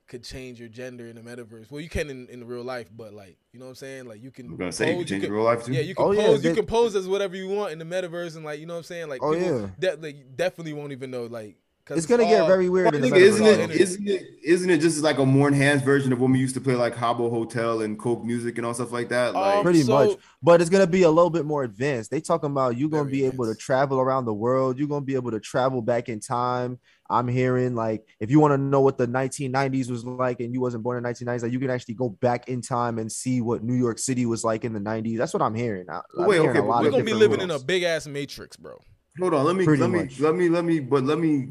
could 0.08 0.24
change 0.24 0.60
your 0.60 0.70
gender 0.70 1.08
in 1.08 1.16
the 1.16 1.22
metaverse. 1.22 1.72
Well, 1.72 1.82
you 1.82 1.90
can 1.90 2.10
in, 2.10 2.28
in 2.28 2.46
real 2.46 2.64
life, 2.64 2.90
but 2.96 3.14
like 3.14 3.38
you 3.52 3.60
know 3.60 3.66
what 3.66 3.70
I'm 3.70 3.76
saying? 3.76 4.06
Like 4.06 4.22
you 4.22 4.32
can. 4.32 4.48
I'm 4.48 4.58
gonna 4.58 4.72
say 4.72 4.92
you 4.92 4.98
can 4.98 5.08
change 5.08 5.24
you 5.24 5.30
can, 5.30 5.36
real 5.36 5.46
life 5.46 5.66
too. 5.66 5.74
Yeah, 5.74 5.82
you 5.82 5.96
can 5.96 6.06
oh, 6.06 6.14
pose. 6.14 6.18
Yeah, 6.18 6.38
they, 6.38 6.50
you 6.50 6.56
can 6.56 6.66
pose 6.66 6.96
as 6.96 7.08
whatever 7.08 7.36
you 7.36 7.50
want 7.50 7.72
in 7.72 7.80
the 7.80 7.86
metaverse, 7.86 8.36
and 8.36 8.46
like 8.46 8.60
you 8.60 8.66
know 8.66 8.74
what 8.74 8.80
I'm 8.80 8.84
saying? 8.84 9.10
Like, 9.10 9.24
oh 9.24 9.34
yeah, 9.34 9.70
de- 9.80 9.98
like, 9.98 10.36
definitely 10.36 10.74
won't 10.74 10.92
even 10.92 11.12
know 11.12 11.26
like 11.26 11.58
it's 11.92 12.08
gonna 12.08 12.24
get 12.24 12.48
very 12.48 12.68
weird. 12.68 12.94
Well, 12.94 13.14
isn't 13.14 13.46
it? 13.46 13.70
Isn't 13.72 14.08
it? 14.08 14.24
Isn't 14.44 14.70
it 14.72 14.80
just 14.80 15.04
like 15.04 15.20
a 15.20 15.26
more 15.26 15.48
enhanced 15.48 15.86
version 15.86 16.12
of 16.12 16.20
when 16.20 16.32
we 16.32 16.40
used 16.40 16.56
to 16.56 16.62
play 16.62 16.74
like 16.74 16.96
Habbo 16.96 17.30
Hotel 17.30 17.82
and 17.82 17.98
Coke 18.00 18.24
music 18.24 18.58
and 18.58 18.66
all 18.66 18.74
stuff 18.74 18.92
like 18.92 19.10
that? 19.10 19.34
Like 19.36 19.58
um, 19.58 19.64
pretty 19.64 19.84
so, 19.84 19.94
much, 19.94 20.18
but 20.42 20.62
it's 20.62 20.70
gonna 20.72 20.88
be 20.88 21.04
a 21.04 21.10
little 21.10 21.30
bit 21.30 21.46
more 21.46 21.64
advanced. 21.64 22.10
They 22.10 22.22
talking 22.22 22.50
about 22.50 22.76
you 22.76 22.90
gonna 22.90 23.10
be 23.10 23.26
advanced. 23.26 23.36
able 23.36 23.46
to 23.54 23.56
travel 23.56 24.00
around 24.00 24.26
the 24.26 24.34
world. 24.34 24.80
You're 24.80 24.88
gonna 24.88 25.06
be 25.06 25.14
able 25.14 25.32
to 25.32 25.40
travel 25.40 25.82
back 25.84 26.10
in 26.10 26.20
time. 26.20 26.80
I'm 27.10 27.28
hearing 27.28 27.76
like 27.76 28.08
if 28.20 28.32
you 28.32 28.40
want 28.40 28.54
to 28.54 28.58
know 28.58 28.82
what 28.82 28.98
the 28.98 29.08
1990s 29.08 29.90
was 29.90 30.04
like 30.06 30.40
and 30.40 30.54
you 30.54 30.62
wasn't 30.62 30.84
born 30.84 30.98
in 30.98 31.12
1990s, 31.12 31.44
like 31.44 31.52
you 31.52 31.60
can 31.60 31.70
actually 31.70 31.94
go 31.94 32.10
back 32.10 32.50
in 32.50 32.62
time 32.62 32.98
and 32.98 33.12
see 33.12 33.42
what 33.42 33.64
New 33.64 33.76
York 33.76 34.00
City 34.00 34.26
was 34.26 34.44
like 34.44 34.66
in 34.66 34.74
the 34.74 34.80
90s. 34.80 35.18
That's 35.18 35.34
what 35.34 35.44
I'm 35.44 35.56
hearing. 35.56 35.86
I'm 35.90 36.02
Wait, 36.18 36.42
hearing 36.42 36.50
okay, 36.50 36.62
we're 36.62 36.90
gonna 36.92 37.04
be 37.04 37.14
living 37.14 37.42
in 37.42 37.52
a 37.52 37.60
big 37.60 37.84
ass 37.84 38.08
matrix, 38.08 38.58
bro. 38.58 38.78
Hold 39.20 39.34
on, 39.34 39.46
let 39.46 39.56
me 39.56 39.66
Pretty 39.66 39.82
let 39.82 39.92
much. 39.92 40.20
me 40.20 40.26
let 40.26 40.36
me 40.36 40.50
let 40.50 40.66
me 40.66 40.80
but 40.80 41.04
let 41.04 41.20
me 41.20 41.50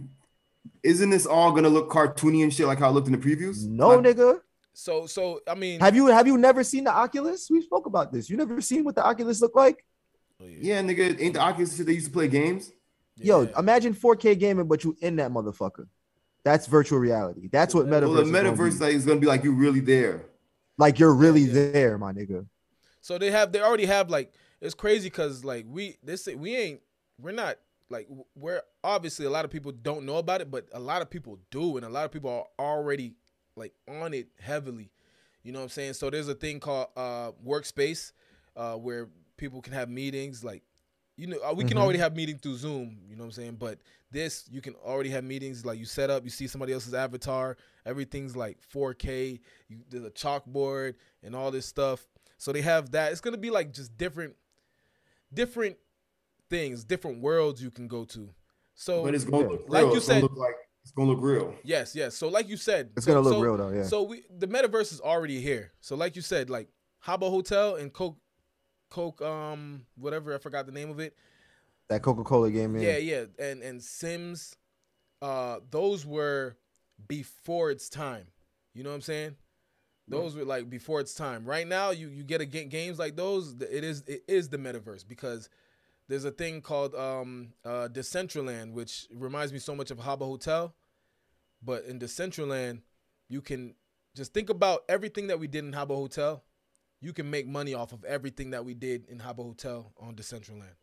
isn't 0.83 1.11
this 1.11 1.27
all 1.27 1.53
gonna 1.53 1.69
look 1.69 1.91
cartoony 1.91 2.43
and 2.43 2.53
shit 2.53 2.67
like 2.67 2.79
how 2.79 2.91
it 2.91 2.93
looked 2.93 3.07
in 3.07 3.13
the 3.13 3.19
previews? 3.19 3.67
No, 3.67 3.91
like, 3.91 4.17
nigga. 4.17 4.41
So, 4.75 5.07
so 5.07 5.41
I 5.49 5.55
mean, 5.55 5.81
have 5.81 5.95
you 5.95 6.07
have 6.07 6.27
you 6.27 6.37
never 6.37 6.65
seen 6.65 6.85
the 6.85 6.93
Oculus? 6.93 7.49
We 7.49 7.63
spoke 7.63 7.87
about 7.87 8.13
this. 8.13 8.29
You 8.29 8.37
never 8.37 8.61
seen 8.61 8.85
what 8.85 8.97
the 8.97 9.05
Oculus 9.05 9.41
look 9.41 9.55
like? 9.55 9.85
Oh, 10.41 10.47
yeah. 10.47 10.83
yeah, 10.83 10.83
nigga, 10.83 11.21
ain't 11.21 11.35
the 11.35 11.41
Oculus 11.41 11.77
shit 11.77 11.87
they 11.87 11.93
used 11.93 12.07
to 12.07 12.13
play 12.13 12.27
games? 12.27 12.73
Yeah. 13.17 13.27
Yo, 13.27 13.43
imagine 13.59 13.95
4K 13.95 14.39
gaming, 14.39 14.67
but 14.67 14.85
you 14.85 14.97
in 15.01 15.17
that 15.17 15.31
motherfucker. 15.31 15.87
That's 16.45 16.67
virtual 16.67 16.99
reality. 16.99 17.49
That's 17.51 17.75
what 17.75 17.87
metaverse. 17.87 18.15
Well, 18.15 18.25
the 18.25 18.31
metaverse 18.31 18.69
is 18.69 18.79
gonna, 18.79 18.91
like, 18.91 18.95
is 18.95 19.07
gonna 19.07 19.21
be 19.21 19.27
like 19.27 19.45
you're 19.45 19.55
really 19.55 19.81
there. 19.81 20.27
Like 20.77 20.99
you're 20.99 21.15
really 21.15 21.43
yeah, 21.43 21.63
yeah. 21.63 21.71
there, 21.71 21.99
my 21.99 22.13
nigga. 22.13 22.47
So 23.01 23.19
they 23.19 23.31
have, 23.31 23.53
they 23.53 23.61
already 23.61 23.87
have 23.87 24.11
like 24.11 24.33
it's 24.61 24.75
crazy 24.75 25.09
because 25.09 25.45
like 25.45 25.67
we 25.69 25.97
this 26.03 26.27
we 26.37 26.57
ain't 26.57 26.81
we're 27.21 27.33
not 27.33 27.57
like 27.91 28.09
we're 28.35 28.63
obviously 28.83 29.27
a 29.27 29.31
lot 29.31 29.45
of 29.45 29.51
people 29.51 29.73
don't 29.73 30.05
know 30.05 30.17
about 30.17 30.41
it, 30.41 30.51
but 30.51 30.69
a 30.73 30.81
lot 30.81 31.03
of 31.03 31.11
people 31.11 31.39
do, 31.51 31.77
and 31.77 31.87
a 31.87 31.89
lot 31.89 32.05
of 32.05 32.13
people 32.13 32.31
are 32.31 32.47
already 32.59 33.15
like 33.57 33.73
on 33.89 34.15
it 34.15 34.29
heavily. 34.41 34.91
You 35.43 35.53
know 35.53 35.59
what 35.59 35.65
I'm 35.65 35.69
saying? 35.71 35.93
So 35.95 36.11
there's 36.11 36.29
a 36.29 36.35
thing 36.35 36.61
called 36.61 36.89
uh, 36.97 37.33
workspace 37.47 38.13
uh, 38.57 38.75
where 38.75 39.09
people 39.37 39.61
can 39.61 39.75
have 39.75 39.89
meetings. 39.91 40.43
Like, 40.43 40.63
you 41.17 41.29
know, 41.29 41.39
uh, 41.45 41.53
we 41.53 41.65
can 41.65 41.75
mm-hmm. 41.75 41.83
already 41.83 41.99
have 41.99 42.17
meetings 42.17 42.41
through 42.41 42.57
Zoom. 42.57 42.99
You 43.09 43.17
know 43.17 43.23
what 43.23 43.27
I'm 43.27 43.33
saying? 43.33 43.57
But 43.59 43.79
this, 44.11 44.49
you 44.51 44.61
can 44.61 44.75
already 44.85 45.11
have 45.11 45.25
meetings. 45.25 45.65
Like 45.65 45.79
you 45.79 45.85
set 45.85 46.11
up, 46.11 46.25
you 46.25 46.31
see 46.31 46.47
somebody 46.47 46.73
else's 46.73 46.95
avatar. 46.95 47.57
Everything's 47.87 48.37
like 48.37 48.59
4K. 48.75 49.41
You, 49.69 49.79
there's 49.89 50.05
a 50.05 50.11
chalkboard 50.11 50.95
and 51.23 51.37
all 51.37 51.51
this 51.51 51.67
stuff. 51.67 52.07
So 52.39 52.53
they 52.53 52.63
have 52.63 52.91
that. 52.93 53.13
It's 53.13 53.21
gonna 53.21 53.37
be 53.37 53.51
like 53.51 53.73
just 53.73 53.97
different, 53.97 54.35
different 55.33 55.77
things, 56.51 56.85
different 56.85 57.21
worlds 57.21 57.63
you 57.63 57.71
can 57.71 57.89
go 57.89 58.05
to. 58.07 58.31
So, 58.75 59.05
but 59.05 59.15
it's 59.15 59.25
gonna 59.25 59.49
look 59.49 59.65
like 59.69 59.87
you 59.87 60.01
said, 60.01 60.23
like 60.23 60.57
it's 60.83 60.91
gonna 60.93 61.11
look 61.11 61.23
real. 61.23 61.55
Yes, 61.63 61.95
yes. 61.95 62.17
So, 62.17 62.29
like 62.29 62.49
you 62.49 62.57
said, 62.57 62.91
it's 62.97 63.07
so, 63.07 63.15
gonna 63.15 63.25
look 63.25 63.35
so, 63.35 63.41
real 63.41 63.57
though. 63.57 63.71
Yeah. 63.71 63.85
So 63.85 64.03
we 64.03 64.25
the 64.37 64.49
metaverse 64.49 64.93
is 64.93 65.01
already 65.01 65.41
here. 65.41 65.73
So, 65.81 65.95
like 65.97 66.17
you 66.17 66.23
said, 66.23 66.51
like 66.51 66.69
Habbo 67.07 67.31
Hotel 67.31 67.77
and 67.77 67.93
Coke, 67.93 68.19
Coke, 68.95 69.21
um, 69.23 69.87
whatever 69.97 70.33
I 70.33 70.39
forgot 70.39 70.67
the 70.67 70.73
name 70.73 70.89
of 70.89 71.01
it. 71.01 71.17
That 71.89 72.03
Coca 72.03 72.23
Cola 72.23 72.49
game. 72.49 72.77
Yeah, 72.77 72.97
yeah, 72.97 73.25
and 73.41 73.61
and 73.61 73.83
Sims, 73.83 74.55
uh, 75.21 75.59
those 75.69 76.07
were 76.07 76.57
before 77.09 77.73
its 77.73 77.89
time. 77.89 78.29
You 78.73 78.85
know 78.85 78.91
what 78.91 78.97
I'm 78.97 79.03
saying? 79.03 79.35
Those 80.07 80.37
were 80.37 80.45
like 80.45 80.71
before 80.71 81.01
its 81.01 81.13
time. 81.13 81.45
Right 81.45 81.67
now, 81.67 81.91
you 81.91 82.09
you 82.09 82.23
get 82.23 82.41
a 82.41 82.45
games 82.45 82.99
like 82.99 83.17
those. 83.17 83.55
It 83.61 83.83
is 83.83 84.05
it 84.07 84.23
is 84.29 84.49
the 84.49 84.59
metaverse 84.59 85.07
because 85.07 85.49
there's 86.09 86.25
a 86.25 86.31
thing 86.31 86.61
called 86.61 86.95
um 86.95 87.55
uh 87.65 87.89
Decentraland, 87.91 88.75
which 88.75 89.09
reminds 89.13 89.53
me 89.53 89.59
so 89.59 89.75
much 89.75 89.91
of 89.91 89.99
Habbo 89.99 90.27
Hotel. 90.27 90.73
But 91.63 91.85
in 91.87 91.99
Decentraland, 91.99 92.83
you 93.29 93.41
can 93.41 93.75
just 94.15 94.33
think 94.33 94.51
about 94.51 94.85
everything 94.89 95.27
that 95.27 95.41
we 95.41 95.49
did 95.49 95.65
in 95.65 95.73
Habbo 95.73 95.97
Hotel. 95.97 96.45
You 97.05 97.13
can 97.13 97.31
make 97.31 97.47
money 97.47 97.75
off 97.75 97.93
of 97.93 98.03
everything 98.05 98.51
that 98.51 98.65
we 98.65 98.73
did 98.73 99.07
in 99.11 99.19
Habbo 99.19 99.45
Hotel 99.45 99.93
on 100.01 100.15
Decentraland. 100.15 100.75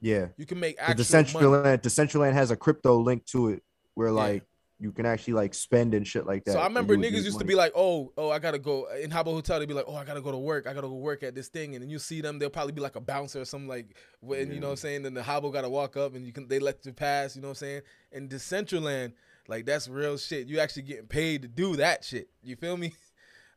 Yeah, 0.00 0.28
you 0.38 0.46
can 0.46 0.58
make 0.58 0.76
actual 0.78 1.04
Decentraland. 1.04 1.64
money. 1.64 1.76
Decentraland 1.76 2.32
has 2.32 2.50
a 2.50 2.56
crypto 2.56 2.98
link 2.98 3.26
to 3.26 3.50
it, 3.50 3.62
where 3.94 4.08
yeah. 4.08 4.14
like 4.14 4.44
you 4.78 4.90
can 4.90 5.04
actually 5.04 5.34
like 5.34 5.52
spend 5.52 5.92
and 5.92 6.08
shit 6.08 6.24
like 6.24 6.44
that. 6.46 6.52
So 6.52 6.60
I 6.60 6.64
remember 6.64 6.96
niggas 6.96 7.24
used 7.24 7.32
money. 7.32 7.40
to 7.40 7.44
be 7.44 7.54
like, 7.54 7.72
"Oh, 7.76 8.10
oh, 8.16 8.30
I 8.30 8.38
gotta 8.38 8.58
go 8.58 8.88
in 8.98 9.10
Habbo 9.10 9.26
Hotel." 9.26 9.58
They'd 9.58 9.68
be 9.68 9.74
like, 9.74 9.84
"Oh, 9.86 9.94
I 9.94 10.04
gotta 10.04 10.22
go 10.22 10.32
to 10.32 10.38
work. 10.38 10.66
I 10.66 10.72
gotta 10.72 10.88
go 10.88 10.94
work 10.94 11.22
at 11.22 11.34
this 11.34 11.48
thing," 11.48 11.74
and 11.74 11.82
then 11.82 11.90
you 11.90 11.98
see 11.98 12.22
them. 12.22 12.38
They'll 12.38 12.48
probably 12.48 12.72
be 12.72 12.80
like 12.80 12.96
a 12.96 13.00
bouncer 13.00 13.42
or 13.42 13.44
something 13.44 13.68
like, 13.68 13.94
when 14.20 14.48
yeah. 14.48 14.54
you 14.54 14.60
know 14.60 14.68
what 14.68 14.72
I'm 14.72 14.76
saying. 14.78 15.02
Then 15.02 15.12
the 15.12 15.20
Habbo 15.20 15.52
gotta 15.52 15.68
walk 15.68 15.98
up 15.98 16.14
and 16.14 16.24
you 16.24 16.32
can 16.32 16.48
they 16.48 16.58
let 16.58 16.86
you 16.86 16.94
pass. 16.94 17.36
You 17.36 17.42
know 17.42 17.48
what 17.48 17.58
I'm 17.62 17.66
saying? 17.66 17.82
And 18.12 18.30
Decentraland, 18.30 19.12
like 19.46 19.66
that's 19.66 19.86
real 19.86 20.16
shit. 20.16 20.46
You 20.46 20.58
actually 20.58 20.84
getting 20.84 21.06
paid 21.06 21.42
to 21.42 21.48
do 21.48 21.76
that 21.76 22.02
shit. 22.02 22.30
You 22.42 22.56
feel 22.56 22.78
me? 22.78 22.94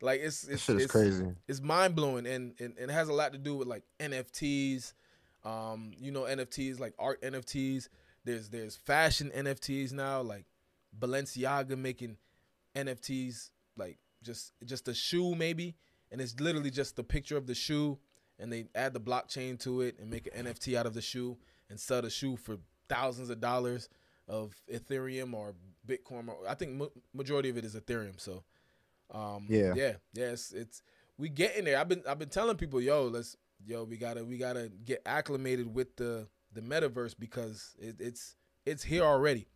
like 0.04 0.20
it's 0.22 0.44
it's, 0.44 0.70
it's 0.70 0.92
crazy. 0.92 1.26
It's 1.48 1.62
mind 1.62 1.96
blowing 1.96 2.28
and, 2.28 2.54
and 2.60 2.78
and 2.78 2.92
it 2.92 2.94
has 2.94 3.10
a 3.10 3.14
lot 3.14 3.32
to 3.34 3.40
do 3.40 3.56
with 3.56 3.68
like 3.68 3.84
NFTs. 4.00 4.94
Um, 5.46 5.92
you 5.98 6.12
know 6.12 6.24
NFTs 6.24 6.80
like 6.80 6.94
art 7.00 7.22
NFTs. 7.22 7.88
There's 8.26 8.50
there's 8.50 8.76
fashion 8.76 9.32
NFTs 9.36 9.94
now 9.94 10.22
like 10.22 10.46
Balenciaga 10.98 11.78
making 11.78 12.18
NFTs 12.76 13.50
like 13.78 13.98
just 14.22 14.54
just 14.66 14.88
a 14.88 14.94
shoe 14.94 15.36
maybe, 15.36 15.76
and 16.12 16.20
it's 16.20 16.40
literally 16.40 16.72
just 16.72 16.96
the 16.96 17.04
picture 17.04 17.38
of 17.38 17.48
the 17.48 17.56
shoe, 17.56 17.98
and 18.40 18.52
they 18.52 18.66
add 18.76 18.94
the 18.94 19.02
blockchain 19.02 19.60
to 19.62 19.82
it 19.82 19.98
and 20.00 20.10
make 20.10 20.28
an 20.36 20.46
NFT 20.46 20.76
out 20.76 20.86
of 20.86 20.94
the 20.94 21.02
shoe 21.02 21.38
and 21.70 21.80
sell 21.80 22.02
the 22.02 22.10
shoe 22.10 22.36
for 22.36 22.58
thousands 22.90 23.30
of 23.30 23.40
dollars 23.40 23.90
of 24.28 24.54
Ethereum 24.72 25.34
or 25.34 25.54
Bitcoin. 25.88 26.28
Or, 26.28 26.38
I 26.48 26.56
think 26.56 26.82
majority 27.14 27.50
of 27.50 27.58
it 27.58 27.66
is 27.66 27.76
Ethereum. 27.76 28.20
So, 28.20 28.44
um, 29.14 29.46
yeah, 29.48 29.74
yeah, 29.76 29.94
yeah. 30.14 30.26
It's, 30.26 30.52
it's 30.52 30.82
we 31.18 31.30
getting 31.30 31.66
there. 31.66 31.78
I've 31.78 31.88
been 31.88 32.04
I've 32.08 32.20
been 32.20 32.30
telling 32.30 32.58
people, 32.58 32.82
yo, 32.82 33.08
let's 33.08 33.38
yo, 33.66 33.84
we 33.84 33.98
gotta 33.98 34.24
we 34.24 34.38
gotta 34.38 34.72
get 34.84 35.02
acclimated 35.06 35.74
with 35.74 35.96
the 35.96 36.28
the 36.54 36.62
metaverse 36.62 37.16
because 37.18 37.76
it, 37.80 37.96
it's 38.00 38.36
it's 38.66 38.84
here 38.84 39.04
already. 39.04 39.48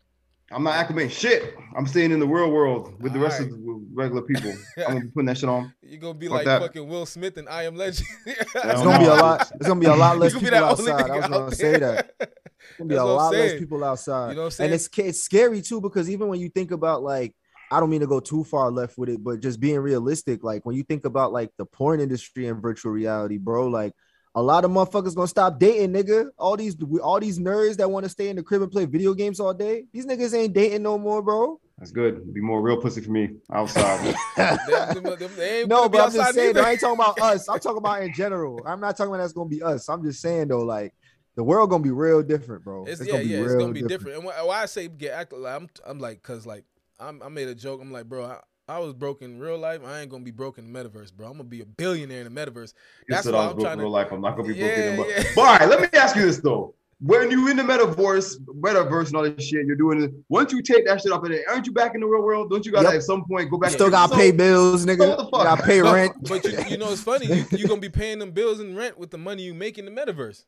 I'm 0.49 0.63
not 0.63 0.87
acclimating 0.87 1.11
shit. 1.11 1.55
I'm 1.75 1.85
staying 1.85 2.11
in 2.11 2.19
the 2.19 2.27
real 2.27 2.49
world 2.49 3.01
with 3.01 3.11
the 3.11 3.19
rest 3.19 3.41
right. 3.41 3.51
of 3.51 3.57
the 3.57 3.85
regular 3.93 4.21
people. 4.21 4.53
I'm 4.77 4.93
gonna 4.93 4.99
be 5.01 5.07
putting 5.07 5.25
that 5.25 5.37
shit 5.37 5.49
on. 5.49 5.73
You're 5.81 5.99
gonna 5.99 6.13
be 6.13 6.27
Fuck 6.27 6.35
like 6.35 6.45
that. 6.45 6.61
fucking 6.61 6.87
Will 6.87 7.05
Smith 7.05 7.37
and 7.37 7.49
I 7.49 7.63
Am 7.63 7.75
Legend. 7.75 8.07
it's 8.25 8.53
gonna 8.53 8.99
be 8.99 9.05
a 9.05 9.13
lot. 9.13 9.51
It's 9.55 9.67
gonna 9.67 9.79
be 9.79 9.87
a 9.87 9.95
lot 9.95 10.17
less 10.19 10.33
people 10.33 10.55
outside. 10.55 11.09
I 11.09 11.17
was 11.17 11.27
gonna 11.27 11.51
say 11.55 11.79
that. 11.79 12.13
It's 12.19 12.77
gonna 12.77 12.87
be 12.87 12.95
That's 12.95 13.01
a 13.01 13.05
lot 13.05 13.33
less 13.33 13.59
people 13.59 13.83
outside. 13.83 14.29
You 14.29 14.35
know 14.35 14.41
what 14.41 14.45
I'm 14.45 14.51
saying? 14.51 14.71
And 14.71 14.75
it's 14.75 14.89
it's 14.97 15.23
scary 15.23 15.61
too 15.61 15.81
because 15.81 16.09
even 16.09 16.29
when 16.29 16.39
you 16.39 16.49
think 16.49 16.71
about 16.71 17.03
like 17.03 17.35
I 17.71 17.79
don't 17.79 17.89
mean 17.89 18.01
to 18.01 18.07
go 18.07 18.19
too 18.19 18.43
far 18.43 18.71
left 18.71 18.97
with 18.97 19.09
it, 19.09 19.23
but 19.23 19.41
just 19.41 19.59
being 19.59 19.79
realistic, 19.79 20.43
like 20.43 20.65
when 20.65 20.75
you 20.75 20.83
think 20.83 21.05
about 21.05 21.33
like 21.33 21.51
the 21.57 21.65
porn 21.65 21.99
industry 21.99 22.47
and 22.47 22.61
virtual 22.61 22.91
reality, 22.91 23.37
bro, 23.37 23.67
like 23.67 23.93
a 24.35 24.41
lot 24.41 24.63
of 24.63 24.71
motherfuckers 24.71 25.15
gonna 25.15 25.27
stop 25.27 25.59
dating, 25.59 25.93
nigga. 25.93 26.29
All 26.37 26.55
these 26.55 26.77
all 27.01 27.19
these 27.19 27.39
nerds 27.39 27.77
that 27.77 27.89
want 27.89 28.03
to 28.03 28.09
stay 28.09 28.29
in 28.29 28.35
the 28.35 28.43
crib 28.43 28.61
and 28.61 28.71
play 28.71 28.85
video 28.85 29.13
games 29.13 29.39
all 29.39 29.53
day. 29.53 29.85
These 29.91 30.05
niggas 30.05 30.37
ain't 30.37 30.53
dating 30.53 30.83
no 30.83 30.97
more, 30.97 31.21
bro. 31.21 31.59
That's 31.77 31.91
good. 31.91 32.33
Be 32.33 32.41
more 32.41 32.61
real 32.61 32.81
pussy 32.81 33.01
for 33.01 33.11
me 33.11 33.29
outside. 33.51 34.15
no, 34.37 35.89
but 35.89 36.01
I'm 36.01 36.11
just 36.11 36.33
saying. 36.33 36.57
I 36.57 36.71
ain't 36.71 36.79
talking 36.79 36.95
about 36.95 37.19
us. 37.19 37.49
I'm 37.49 37.59
talking 37.59 37.77
about 37.77 38.01
in 38.01 38.13
general. 38.15 38.61
I'm 38.65 38.79
not 38.79 38.95
talking 38.95 39.13
about 39.13 39.23
that's 39.23 39.33
gonna 39.33 39.49
be 39.49 39.61
us. 39.61 39.89
I'm 39.89 40.03
just 40.03 40.21
saying 40.21 40.47
though, 40.47 40.63
like 40.63 40.93
the 41.35 41.43
world 41.43 41.69
gonna 41.69 41.83
be 41.83 41.91
real 41.91 42.23
different, 42.23 42.63
bro. 42.63 42.85
It's, 42.85 43.01
it's 43.01 43.11
yeah, 43.11 43.19
yeah, 43.19 43.43
it's 43.43 43.55
gonna 43.55 43.73
be 43.73 43.81
different. 43.81 44.15
different. 44.15 44.37
And 44.37 44.47
why 44.47 44.61
I 44.61 44.65
say 44.65 44.87
get 44.87 45.13
act, 45.13 45.33
like, 45.33 45.55
I'm, 45.55 45.69
I'm 45.85 45.99
like, 45.99 46.21
cause 46.23 46.45
like 46.45 46.63
I'm, 46.99 47.21
I 47.21 47.29
made 47.29 47.47
a 47.47 47.55
joke. 47.55 47.81
I'm 47.81 47.91
like, 47.91 48.05
bro, 48.05 48.25
I, 48.25 48.39
I 48.67 48.79
was 48.79 48.93
broke 48.93 49.21
in 49.21 49.39
real 49.39 49.57
life. 49.57 49.81
I 49.85 50.01
ain't 50.01 50.09
gonna 50.09 50.23
be 50.23 50.31
broke 50.31 50.57
in 50.57 50.71
the 50.71 50.79
metaverse, 50.79 51.13
bro. 51.13 51.27
I'm 51.27 51.33
gonna 51.33 51.45
be 51.45 51.61
a 51.61 51.65
billionaire 51.65 52.21
in 52.25 52.33
the 52.33 52.41
metaverse. 52.41 52.73
That's 53.07 53.25
why 53.25 53.47
I'm 53.47 53.59
trying 53.59 53.77
to. 53.77 53.83
Real 53.83 53.91
life. 53.91 54.11
I'm 54.11 54.21
not 54.21 54.35
gonna 54.35 54.49
be 54.49 54.59
broke 54.59 54.71
in 54.71 54.97
the 54.97 55.03
metaverse. 55.03 55.23
Yeah. 55.23 55.31
But 55.35 55.41
all 55.41 55.57
right, 55.57 55.69
let 55.69 55.81
me 55.81 55.99
ask 55.99 56.15
you 56.15 56.25
this 56.25 56.39
though. 56.39 56.73
When 56.99 57.29
you 57.29 57.47
in 57.47 57.57
the 57.57 57.63
metaverse, 57.63 58.39
metaverse 58.59 59.07
and 59.07 59.15
all 59.15 59.23
this 59.23 59.47
shit, 59.47 59.67
you're 59.67 59.75
doing 59.75 60.01
it. 60.01 60.11
Once 60.29 60.51
you 60.51 60.63
take 60.63 60.85
that 60.87 60.99
shit 60.99 61.11
off 61.11 61.23
of 61.23 61.29
there, 61.29 61.43
aren't 61.47 61.67
you 61.67 61.71
back 61.71 61.93
in 61.93 62.01
the 62.01 62.07
real 62.07 62.23
world? 62.23 62.49
Don't 62.49 62.65
you 62.65 62.71
gotta 62.71 62.87
yep. 62.87 62.95
at 62.95 63.03
some 63.03 63.23
point 63.25 63.51
go 63.51 63.57
back? 63.57 63.69
You 63.69 63.75
still 63.75 63.91
gotta 63.91 64.15
pay 64.15 64.31
bills, 64.31 64.83
nigga. 64.85 65.07
What 65.07 65.17
the 65.17 65.23
fuck? 65.25 65.43
Gotta 65.43 65.63
pay 65.63 65.81
rent. 65.81 66.15
but 66.27 66.43
you, 66.43 66.57
you, 66.69 66.77
know 66.77 66.91
it's 66.91 67.03
funny. 67.03 67.27
You, 67.27 67.45
you're 67.51 67.67
gonna 67.67 67.79
be 67.79 67.89
paying 67.89 68.17
them 68.17 68.31
bills 68.31 68.59
and 68.59 68.75
rent 68.75 68.97
with 68.97 69.11
the 69.11 69.17
money 69.19 69.43
you 69.43 69.53
make 69.53 69.77
in 69.77 69.85
the 69.85 69.91
metaverse. 69.91 70.43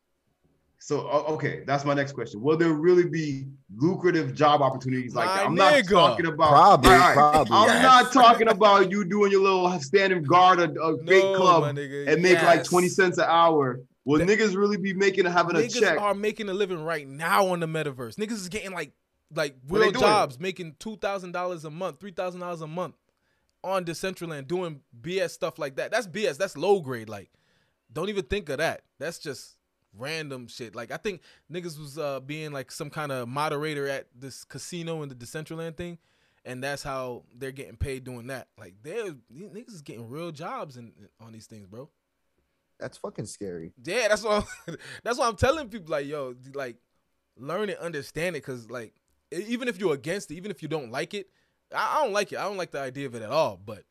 So 0.81 1.09
okay, 1.09 1.63
that's 1.67 1.83
my 1.83 1.93
next 1.93 2.13
question. 2.13 2.41
Will 2.41 2.55
there 2.55 2.71
really 2.71 3.05
be 3.05 3.47
lucrative 3.75 4.33
job 4.33 4.61
opportunities 4.61 5.13
like 5.13 5.27
my 5.27 5.35
that? 5.35 5.45
I'm 5.45 5.55
nigga. 5.55 5.91
not 5.91 6.09
talking 6.09 6.25
about 6.25 6.49
probably, 6.49 6.89
right, 6.89 7.13
probably. 7.13 7.53
I'm 7.55 7.67
yes. 7.67 7.83
not 7.83 8.13
talking 8.13 8.47
about 8.47 8.89
you 8.89 9.03
doing 9.03 9.29
your 9.29 9.43
little 9.43 9.77
standing 9.81 10.23
guard 10.23 10.59
a, 10.59 10.63
a 10.63 10.97
no, 11.03 11.35
club 11.35 11.63
and 11.77 12.21
make 12.21 12.33
yes. 12.33 12.45
like 12.45 12.63
20 12.63 12.87
cents 12.87 13.17
an 13.17 13.25
hour. 13.27 13.81
Will 14.05 14.19
the, 14.19 14.25
niggas 14.25 14.55
really 14.55 14.77
be 14.77 14.93
making 14.93 15.25
having 15.25 15.57
a 15.57 15.67
check? 15.67 15.97
Niggas 15.97 16.01
are 16.01 16.15
making 16.15 16.47
a 16.47 16.53
living 16.53 16.81
right 16.81 17.07
now 17.07 17.47
on 17.47 17.59
the 17.59 17.67
metaverse. 17.67 18.15
Niggas 18.15 18.31
is 18.31 18.49
getting 18.49 18.71
like 18.71 18.93
like 19.35 19.55
real 19.67 19.91
jobs, 19.91 20.39
making 20.39 20.77
two 20.79 20.95
thousand 20.95 21.33
dollars 21.33 21.65
a 21.65 21.69
month, 21.69 21.99
three 21.99 22.11
thousand 22.11 22.39
dollars 22.39 22.61
a 22.61 22.67
month 22.67 22.95
on 23.65 23.83
Decentraland 23.83 24.47
doing 24.47 24.79
BS 24.99 25.31
stuff 25.31 25.59
like 25.59 25.75
that. 25.75 25.91
That's 25.91 26.07
BS. 26.07 26.37
That's 26.37 26.55
low 26.55 26.79
grade. 26.79 27.09
Like, 27.09 27.29
don't 27.91 28.09
even 28.09 28.23
think 28.23 28.47
of 28.47 28.59
that. 28.59 28.83
That's 28.97 29.19
just 29.19 29.57
random 29.97 30.47
shit. 30.47 30.75
Like 30.75 30.91
I 30.91 30.97
think 30.97 31.21
niggas 31.51 31.79
was 31.79 31.97
uh, 31.97 32.19
being 32.19 32.51
like 32.51 32.71
some 32.71 32.89
kind 32.89 33.11
of 33.11 33.27
moderator 33.27 33.87
at 33.87 34.07
this 34.15 34.43
casino 34.43 35.01
in 35.03 35.09
the 35.09 35.15
Decentraland 35.15 35.77
thing, 35.77 35.97
and 36.45 36.63
that's 36.63 36.83
how 36.83 37.23
they're 37.35 37.51
getting 37.51 37.77
paid 37.77 38.03
doing 38.03 38.27
that. 38.27 38.47
Like 38.57 38.75
they're 38.83 39.11
niggas 39.33 39.73
is 39.73 39.81
getting 39.81 40.09
real 40.09 40.31
jobs 40.31 40.77
in, 40.77 40.93
on 41.19 41.31
these 41.31 41.45
things, 41.47 41.67
bro. 41.67 41.89
That's 42.79 42.97
fucking 42.97 43.25
scary. 43.25 43.73
Yeah, 43.83 44.07
that's 44.07 44.23
what 44.23 44.47
I'm, 44.67 44.77
that's 45.03 45.17
why 45.17 45.27
I'm 45.27 45.35
telling 45.35 45.69
people 45.69 45.91
like, 45.91 46.05
yo, 46.05 46.35
like 46.53 46.77
learn 47.37 47.69
and 47.69 47.77
understand 47.79 48.35
it, 48.35 48.41
cause 48.41 48.69
like 48.69 48.93
even 49.31 49.67
if 49.67 49.79
you're 49.79 49.93
against 49.93 50.31
it, 50.31 50.35
even 50.35 50.51
if 50.51 50.61
you 50.61 50.67
don't 50.67 50.91
like 50.91 51.13
it, 51.13 51.29
I, 51.73 51.97
I 51.97 52.03
don't 52.03 52.13
like 52.13 52.31
it. 52.31 52.39
I 52.39 52.43
don't 52.43 52.57
like 52.57 52.71
the 52.71 52.79
idea 52.79 53.05
of 53.05 53.15
it 53.15 53.21
at 53.21 53.31
all. 53.31 53.59
But 53.63 53.83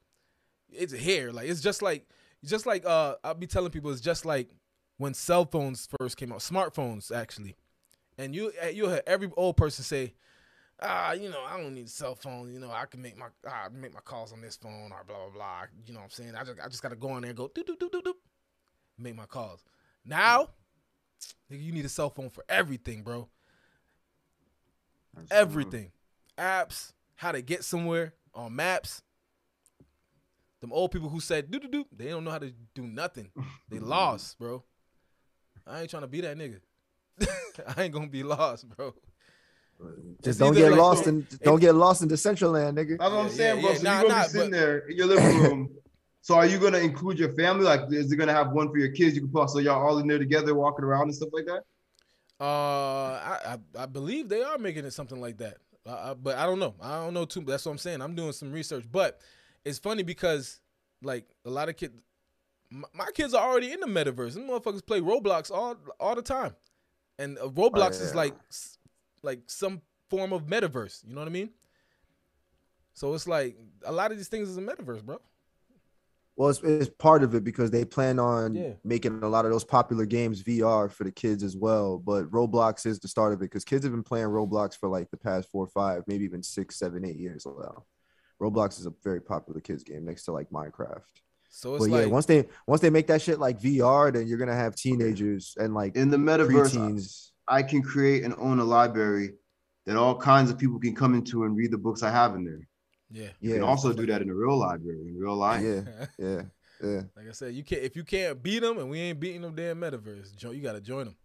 it's 0.71 0.93
here, 0.93 1.31
like 1.33 1.49
it's 1.49 1.61
just 1.61 1.83
like 1.83 2.09
just 2.45 2.67
like 2.67 2.85
uh 2.87 3.17
I'll 3.25 3.35
be 3.35 3.47
telling 3.47 3.71
people 3.71 3.91
it's 3.91 4.01
just 4.01 4.25
like 4.25 4.51
when 4.99 5.15
cell 5.15 5.47
phones 5.47 5.89
first 5.99 6.17
came 6.17 6.33
out, 6.33 6.41
smartphones 6.41 7.15
actually, 7.15 7.57
and 8.19 8.35
you 8.35 8.53
eh, 8.61 8.71
you 8.71 8.89
hear 8.89 9.03
every 9.07 9.31
old 9.37 9.57
person 9.57 9.85
say, 9.85 10.13
ah, 10.81 11.13
you 11.13 11.31
know, 11.31 11.43
I 11.49 11.61
don't 11.61 11.75
need 11.75 11.87
a 11.87 11.91
cell 11.91 12.15
phone. 12.15 12.53
You 12.53 12.61
know, 12.61 12.71
I 12.71 12.85
can 12.87 13.01
make 13.01 13.17
my 13.17 13.27
ah, 13.47 13.69
make 13.73 13.95
my 13.95 14.01
calls 14.01 14.33
on 14.33 14.41
this 14.41 14.57
phone 14.57 14.91
or 14.93 15.05
blah 15.07 15.17
blah 15.17 15.31
blah. 15.33 15.63
You 15.87 15.95
know 15.95 16.01
what 16.01 16.05
I'm 16.05 16.11
saying? 16.11 16.35
I 16.35 16.45
just 16.45 16.61
I 16.63 16.69
just 16.69 16.83
gotta 16.83 16.97
go 16.97 17.11
on 17.11 17.23
there 17.23 17.31
and 17.31 17.37
go 17.37 17.51
do 17.55 17.63
do 17.65 17.77
do 17.79 17.89
do 17.91 18.03
do, 18.03 18.15
make 18.99 19.17
my 19.17 19.27
calls. 19.27 19.65
Now, 20.05 20.51
you 21.49 21.73
need 21.73 21.85
a 21.85 21.89
cell 21.89 22.11
phone 22.11 22.31
for 22.31 22.45
everything, 22.49 23.03
bro. 23.03 23.29
That's 25.15 25.31
everything, 25.31 25.91
true. 26.37 26.45
apps, 26.45 26.93
how 27.17 27.33
to 27.33 27.43
get 27.43 27.65
somewhere 27.65 28.15
on 28.35 28.55
maps. 28.55 29.03
Them 30.61 30.73
old 30.73 30.91
people 30.91 31.09
who 31.09 31.21
said 31.21 31.51
do 31.51 31.61
do 31.61 31.69
do, 31.69 31.85
they 31.97 32.09
don't 32.09 32.25
know 32.25 32.33
how 32.33 32.39
to 32.39 32.53
do 32.75 32.83
nothing. 32.83 33.31
They 33.69 33.79
lost, 33.81 34.39
bro. 34.39 34.65
I 35.69 35.81
ain't 35.81 35.91
trying 35.91 36.03
to 36.03 36.09
be 36.09 36.21
that 36.23 36.37
nigga. 36.37 36.61
I 37.77 37.85
ain't 37.85 37.93
gonna 37.93 38.09
be 38.09 38.23
lost, 38.23 38.69
bro. 38.69 38.95
Just 40.23 40.39
don't 40.39 40.55
get 40.55 40.71
like, 40.71 40.79
lost 40.79 41.07
in 41.07 41.27
don't 41.43 41.61
get 41.61 41.75
lost 41.75 42.03
in 42.03 42.09
Decentraland, 42.09 42.75
nigga. 42.75 42.99
That's 42.99 43.11
what 43.11 43.25
I'm 43.25 43.31
saying, 43.31 43.57
yeah, 43.57 43.63
bro. 43.63 43.71
Yeah, 43.71 43.77
so 43.77 43.83
nah, 43.83 43.93
you're 43.93 44.03
gonna 44.03 44.15
nah, 44.15 44.23
be 44.23 44.29
sitting 44.29 44.51
but, 44.51 44.57
there 44.57 44.79
in 44.79 44.97
your 44.97 45.07
living 45.07 45.39
room. 45.39 45.71
so 46.21 46.35
are 46.35 46.47
you 46.47 46.59
gonna 46.59 46.79
include 46.79 47.19
your 47.19 47.33
family? 47.35 47.65
Like, 47.65 47.83
is 47.91 48.11
it 48.11 48.17
gonna 48.17 48.33
have 48.33 48.53
one 48.53 48.71
for 48.71 48.79
your 48.79 48.91
kids? 48.91 49.15
You 49.15 49.23
can 49.23 49.31
put 49.31 49.51
so 49.51 49.59
y'all 49.59 49.87
all 49.87 49.99
in 49.99 50.09
there 50.09 50.19
together, 50.19 50.55
walking 50.55 50.85
around 50.85 51.03
and 51.03 51.15
stuff 51.15 51.31
like 51.33 51.47
that. 51.47 51.63
Uh, 52.41 52.45
I 52.45 53.39
I, 53.77 53.83
I 53.83 53.87
believe 53.87 54.29
they 54.29 54.43
are 54.43 54.59
making 54.59 54.85
it 54.85 54.93
something 54.93 55.21
like 55.21 55.39
that. 55.39 55.59
Uh, 55.87 56.15
but 56.15 56.37
I 56.37 56.45
don't 56.45 56.59
know. 56.59 56.75
I 56.81 57.03
don't 57.03 57.15
know 57.15 57.25
too. 57.25 57.41
That's 57.41 57.65
what 57.65 57.73
I'm 57.73 57.79
saying. 57.79 58.03
I'm 58.03 58.15
doing 58.15 58.33
some 58.33 58.53
research, 58.53 58.85
but 58.91 59.21
it's 59.65 59.79
funny 59.79 60.03
because 60.03 60.61
like 61.03 61.25
a 61.45 61.51
lot 61.51 61.69
of 61.69 61.77
kids, 61.77 61.95
my 62.71 63.11
kids 63.15 63.35
are 63.35 63.49
already 63.49 63.73
in 63.73 63.81
the 63.81 63.87
metaverse. 63.87 64.35
Them 64.35 64.49
motherfuckers 64.49 64.87
play 64.87 65.01
Roblox 65.01 65.51
all 65.51 65.77
all 65.99 66.15
the 66.15 66.23
time, 66.23 66.55
and 67.19 67.39
uh, 67.39 67.49
Roblox 67.49 67.97
oh, 67.97 67.99
yeah. 67.99 68.07
is 68.07 68.15
like 68.15 68.35
like 69.23 69.41
some 69.47 69.81
form 70.11 70.33
of 70.33 70.47
metaverse. 70.47 71.07
You 71.07 71.15
know 71.15 71.21
what 71.21 71.29
I 71.29 71.33
mean? 71.33 71.51
So 72.95 73.15
it's 73.15 73.27
like 73.27 73.57
a 73.85 73.93
lot 73.93 74.11
of 74.11 74.17
these 74.17 74.29
things 74.29 74.49
is 74.49 74.57
a 74.57 74.61
metaverse, 74.61 75.05
bro. 75.05 75.21
Well, 76.37 76.51
it's, 76.51 76.61
it's 76.63 76.89
part 76.89 77.25
of 77.25 77.35
it 77.35 77.43
because 77.43 77.71
they 77.71 77.85
plan 77.85 78.21
on 78.21 78.55
yeah. 78.55 78.73
making 78.85 79.25
a 79.25 79.29
lot 79.29 79.45
of 79.45 79.51
those 79.51 79.65
popular 79.65 80.07
games 80.07 80.43
VR 80.43 80.91
for 80.91 81.03
the 81.03 81.11
kids 81.11 81.43
as 81.43 81.57
well. 81.57 81.99
But 81.99 82.31
Roblox 82.31 82.87
is 82.87 83.01
the 83.01 83.09
start 83.09 83.33
of 83.33 83.41
it 83.41 83.47
because 83.47 83.65
kids 83.65 83.85
have 83.85 83.93
been 83.93 84.05
playing 84.05 84.29
Roblox 84.29 84.77
for 84.77 84.89
like 84.89 85.11
the 85.11 85.17
past 85.17 85.51
four 85.51 85.67
five, 85.67 86.05
maybe 86.07 86.25
even 86.25 86.43
six, 86.43 86.79
seven, 86.79 87.05
eight 87.05 87.17
years 87.17 87.45
now. 87.45 87.85
Roblox 88.41 88.79
is 88.79 88.87
a 88.87 88.93
very 89.03 89.21
popular 89.21 89.61
kids 89.61 89.83
game 89.83 90.05
next 90.05 90.25
to 90.25 90.33
like 90.33 90.51
Minecraft. 90.51 91.03
So 91.51 91.75
it's 91.77 91.87
but 91.87 91.93
like 91.93 92.07
yeah, 92.07 92.13
once 92.13 92.27
they 92.27 92.47
once 92.67 92.81
they 92.81 92.91
make 92.91 93.07
that 93.09 93.23
shit 93.23 93.39
like 93.39 93.61
VR, 93.61 94.13
then 94.13 94.27
you're 94.27 94.39
gonna 94.39 94.55
have 94.55 94.77
teenagers 94.77 95.55
and 95.59 95.75
like 95.75 95.97
in 95.97 96.11
the 96.11 96.17
metaverse. 96.17 96.75
preteens. 96.75 97.31
I 97.49 97.63
can 97.63 97.83
create 97.83 98.25
and 98.25 98.35
own 98.39 98.59
a 98.59 98.65
library 98.65 99.31
that 99.87 99.97
all 99.97 100.15
kinds 100.17 100.51
of 100.51 100.59
people 100.59 100.79
can 100.79 100.95
come 100.95 101.15
into 101.15 101.45
and 101.45 101.57
read 101.57 101.71
the 101.71 101.79
books 101.79 102.03
I 102.03 102.11
have 102.11 102.35
in 102.35 102.45
there. 102.45 102.69
yeah, 103.11 103.29
You 103.41 103.49
Yeah, 103.49 103.55
can 103.57 103.63
also 103.65 103.93
do 103.93 104.05
that 104.07 104.21
in 104.21 104.29
a 104.29 104.35
real 104.35 104.59
library 104.59 105.01
in 105.09 105.17
real 105.19 105.35
life. 105.37 105.63
yeah, 105.65 105.81
yeah, 106.19 106.43
yeah. 106.83 107.03
like 107.17 107.29
I 107.29 107.33
said, 107.33 107.55
you 107.55 107.65
can't 107.65 107.83
if 107.83 107.97
you 107.97 108.05
can't 108.05 108.43
beat 108.43 108.59
them, 108.61 108.79
and 108.79 108.91
we 108.91 109.01
ain't 109.01 109.19
beating 109.19 109.41
them 109.43 109.55
damn 109.55 109.81
metaverse. 109.81 110.43
You 110.55 110.61
got 110.61 110.75
to 110.75 110.81
join 110.81 111.07
them. 111.07 111.17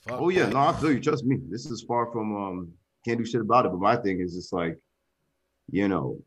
Fuck 0.00 0.20
Oh 0.20 0.28
yeah, 0.28 0.46
that. 0.46 0.52
no, 0.54 0.58
I 0.60 0.72
feel 0.80 0.92
you. 0.92 1.00
Trust 1.00 1.24
me. 1.24 1.38
This 1.48 1.66
is 1.66 1.82
far 1.82 2.10
from 2.10 2.36
um 2.36 2.72
can't 3.04 3.18
do 3.18 3.24
shit 3.24 3.40
about 3.40 3.64
it. 3.66 3.70
But 3.70 3.80
my 3.80 3.96
thing 3.96 4.20
is 4.20 4.34
just 4.34 4.52
like, 4.52 4.76
you 5.70 5.86
know, 5.88 6.18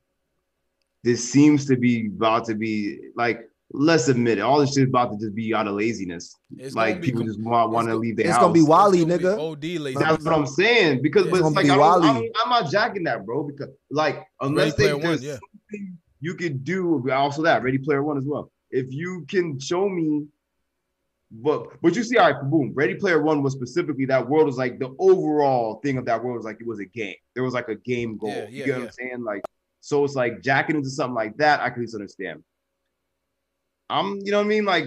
this 1.04 1.32
seems 1.32 1.66
to 1.68 1.76
be 1.78 2.08
about 2.08 2.46
to 2.46 2.56
be 2.56 3.00
like, 3.16 3.48
let's 3.74 4.08
admit 4.10 4.38
it, 4.38 4.42
all 4.42 4.60
this 4.60 4.74
shit 4.74 4.84
is 4.84 4.90
about 4.90 5.12
to 5.14 5.18
just 5.18 5.34
be 5.34 5.54
out 5.54 5.66
of 5.68 5.74
laziness. 5.76 6.36
It's 6.58 6.76
like 6.76 7.00
be 7.02 7.08
people 7.08 7.22
com- 7.22 7.28
just 7.28 7.42
want, 7.42 7.72
want 7.72 7.88
to 7.88 7.94
go- 7.94 7.98
leave 8.00 8.18
their 8.18 8.26
it's 8.28 8.34
house. 8.36 8.42
gonna 8.44 8.54
be 8.54 8.60
It's 8.60 8.70
WALL-E, 8.70 9.00
gonna 9.06 9.18
be 9.18 9.24
nigga. 9.24 9.40
OD 9.52 9.64
lazy. 9.80 9.98
That's 10.00 10.24
what 10.26 10.34
I'm 10.34 10.46
saying. 10.46 11.02
Because 11.02 11.26
Yeah. 11.26 11.32
but 11.32 11.38
It's 11.40 11.48
it's 11.48 11.56
gonna 11.56 11.56
like 11.56 11.66
be 11.66 11.72
I 11.72 11.76
don't, 11.76 11.84
I 11.84 11.88
WALL-E. 11.88 12.08
don't, 12.34 12.38
I'm 12.44 12.50
not 12.50 12.72
jacking 12.72 13.04
that, 13.06 13.26
bro. 13.26 13.44
Because 13.44 13.70
like 13.90 14.24
unless 14.42 14.76
they, 14.76 14.84
Player 14.84 14.98
One, 14.98 15.04
there's 15.04 15.24
yeah. 15.24 15.32
something 15.34 15.98
you 16.20 16.36
could 16.36 16.64
do, 16.64 17.10
also 17.12 17.42
that 17.44 17.64
Ready 17.64 17.78
Player 17.78 18.04
One 18.04 18.18
as 18.18 18.26
well. 18.26 18.52
If 18.70 18.92
you 18.92 19.26
can 19.28 19.60
show 19.60 19.88
me, 19.90 20.26
but 21.32 21.68
but 21.82 21.96
you 21.96 22.04
see, 22.04 22.18
all 22.18 22.30
right, 22.32 22.44
boom. 22.52 22.74
Ready 22.76 22.96
Player 22.96 23.22
One 23.22 23.42
was 23.42 23.54
specifically 23.54 24.06
that 24.06 24.28
world 24.30 24.46
was 24.48 24.58
like 24.58 24.80
the 24.80 24.94
overall 25.00 25.80
thing 25.82 25.98
of 25.98 26.06
that 26.06 26.22
world 26.24 26.36
was 26.36 26.46
like 26.46 26.58
it 26.60 26.68
was 26.68 26.80
a 26.80 26.86
game. 26.86 27.16
There 27.36 27.44
was 27.44 27.54
like 27.54 27.70
a 27.70 27.76
game 27.76 28.18
goal. 28.18 28.30
Yeah, 28.30 28.44
yeah, 28.44 28.50
you 28.50 28.58
yeah, 28.60 28.66
get 28.66 28.78
what. 28.80 28.84
I'm 28.88 28.92
saying? 28.92 29.24
Like 29.24 29.44
so, 29.82 30.06
it's 30.06 30.16
like 30.16 30.42
jacking 30.42 30.76
into 30.78 30.90
something 30.90 31.16
like 31.16 31.36
that. 31.38 31.60
I 31.60 31.66
can 31.70 31.74
at 31.74 31.80
least 31.82 31.96
understand. 31.96 32.44
I'm, 33.90 34.20
you 34.24 34.32
know 34.32 34.38
what 34.38 34.46
I 34.46 34.48
mean? 34.50 34.66
Like, 34.66 34.86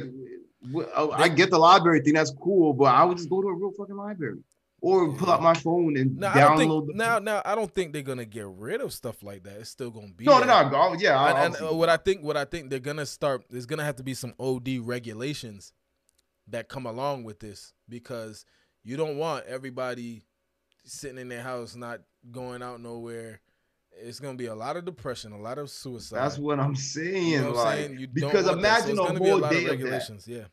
oh, 0.97 1.11
I 1.13 1.29
get 1.29 1.51
the 1.51 1.59
library 1.59 2.01
thing. 2.01 2.15
That's 2.15 2.33
cool, 2.41 2.73
but 2.73 2.87
I 2.87 3.05
would 3.05 3.17
just 3.19 3.29
go 3.29 3.43
to 3.43 3.49
a 3.49 3.55
real 3.55 3.73
fucking 3.77 3.97
library 3.97 4.39
or 4.81 5.13
pull 5.15 5.31
out 5.31 5.43
my 5.43 5.55
phone 5.55 5.97
and 5.97 6.17
Now 6.19 6.31
I 6.31 6.37
download. 6.39 6.59
think 6.59 6.87
the 6.89 6.93
now 6.95 7.19
now 7.19 7.43
I 7.45 7.55
don't 7.55 7.73
think 7.73 7.93
they're 7.93 8.03
gonna 8.03 8.25
get 8.25 8.47
rid 8.47 8.81
of 8.81 8.93
stuff 8.93 9.23
like 9.23 9.43
that. 9.45 9.59
It's 9.61 9.71
still 9.71 9.91
gonna 9.91 10.13
be 10.17 10.25
no, 10.25 10.39
no, 10.41 10.47
there. 10.47 10.65
no, 10.65 10.71
go- 10.71 10.97
Yeah, 10.99 11.45
And, 11.45 11.55
and, 11.55 11.65
uh, 11.71 11.75
what 11.75 11.89
I 11.89 11.97
think, 11.97 12.23
what 12.23 12.37
I 12.37 12.45
think 12.45 12.71
they're 12.71 12.79
gonna 12.81 13.07
start, 13.07 13.45
there's 13.51 13.67
gonna 13.67 13.85
have 13.85 13.97
to 13.97 14.03
be 14.03 14.15
some 14.15 14.35
OD 14.39 14.79
regulations 14.83 15.73
that 16.49 16.69
come 16.69 16.85
along 16.87 17.25
with 17.25 17.41
this 17.41 17.73
because 17.89 18.45
you 18.83 18.97
don't 18.99 19.17
want 19.17 19.47
everybody 19.47 20.23
sitting 20.85 21.19
in 21.19 21.29
their 21.31 21.43
house 21.43 21.75
not 21.75 22.01
going 22.31 22.63
out 22.63 22.81
nowhere. 22.81 23.41
It's 24.01 24.21
gonna 24.21 24.37
be 24.37 24.47
a 24.47 24.55
lot 24.55 24.77
of 24.77 24.85
depression, 24.85 25.33
a 25.33 25.39
lot 25.39 25.59
of 25.59 25.71
suicide. 25.71 26.19
That's 26.19 26.39
what 26.39 26.59
I'm 26.61 26.75
saying. 26.77 27.27
You 27.27 27.41
know 27.41 27.51
what 27.53 27.59
I'm 27.59 27.65
like, 27.65 27.77
saying? 27.79 27.99
You 27.99 28.07
don't 28.07 28.15
because 28.15 28.45
want. 28.47 28.55
So 28.55 28.59
imagine 28.59 28.99
a 28.99 29.03
whole 29.05 29.39
lot 29.39 29.51
day 29.53 29.59
of 29.59 29.65
that. 29.65 29.71
regulations. 29.71 30.27
Yeah, 30.29 30.45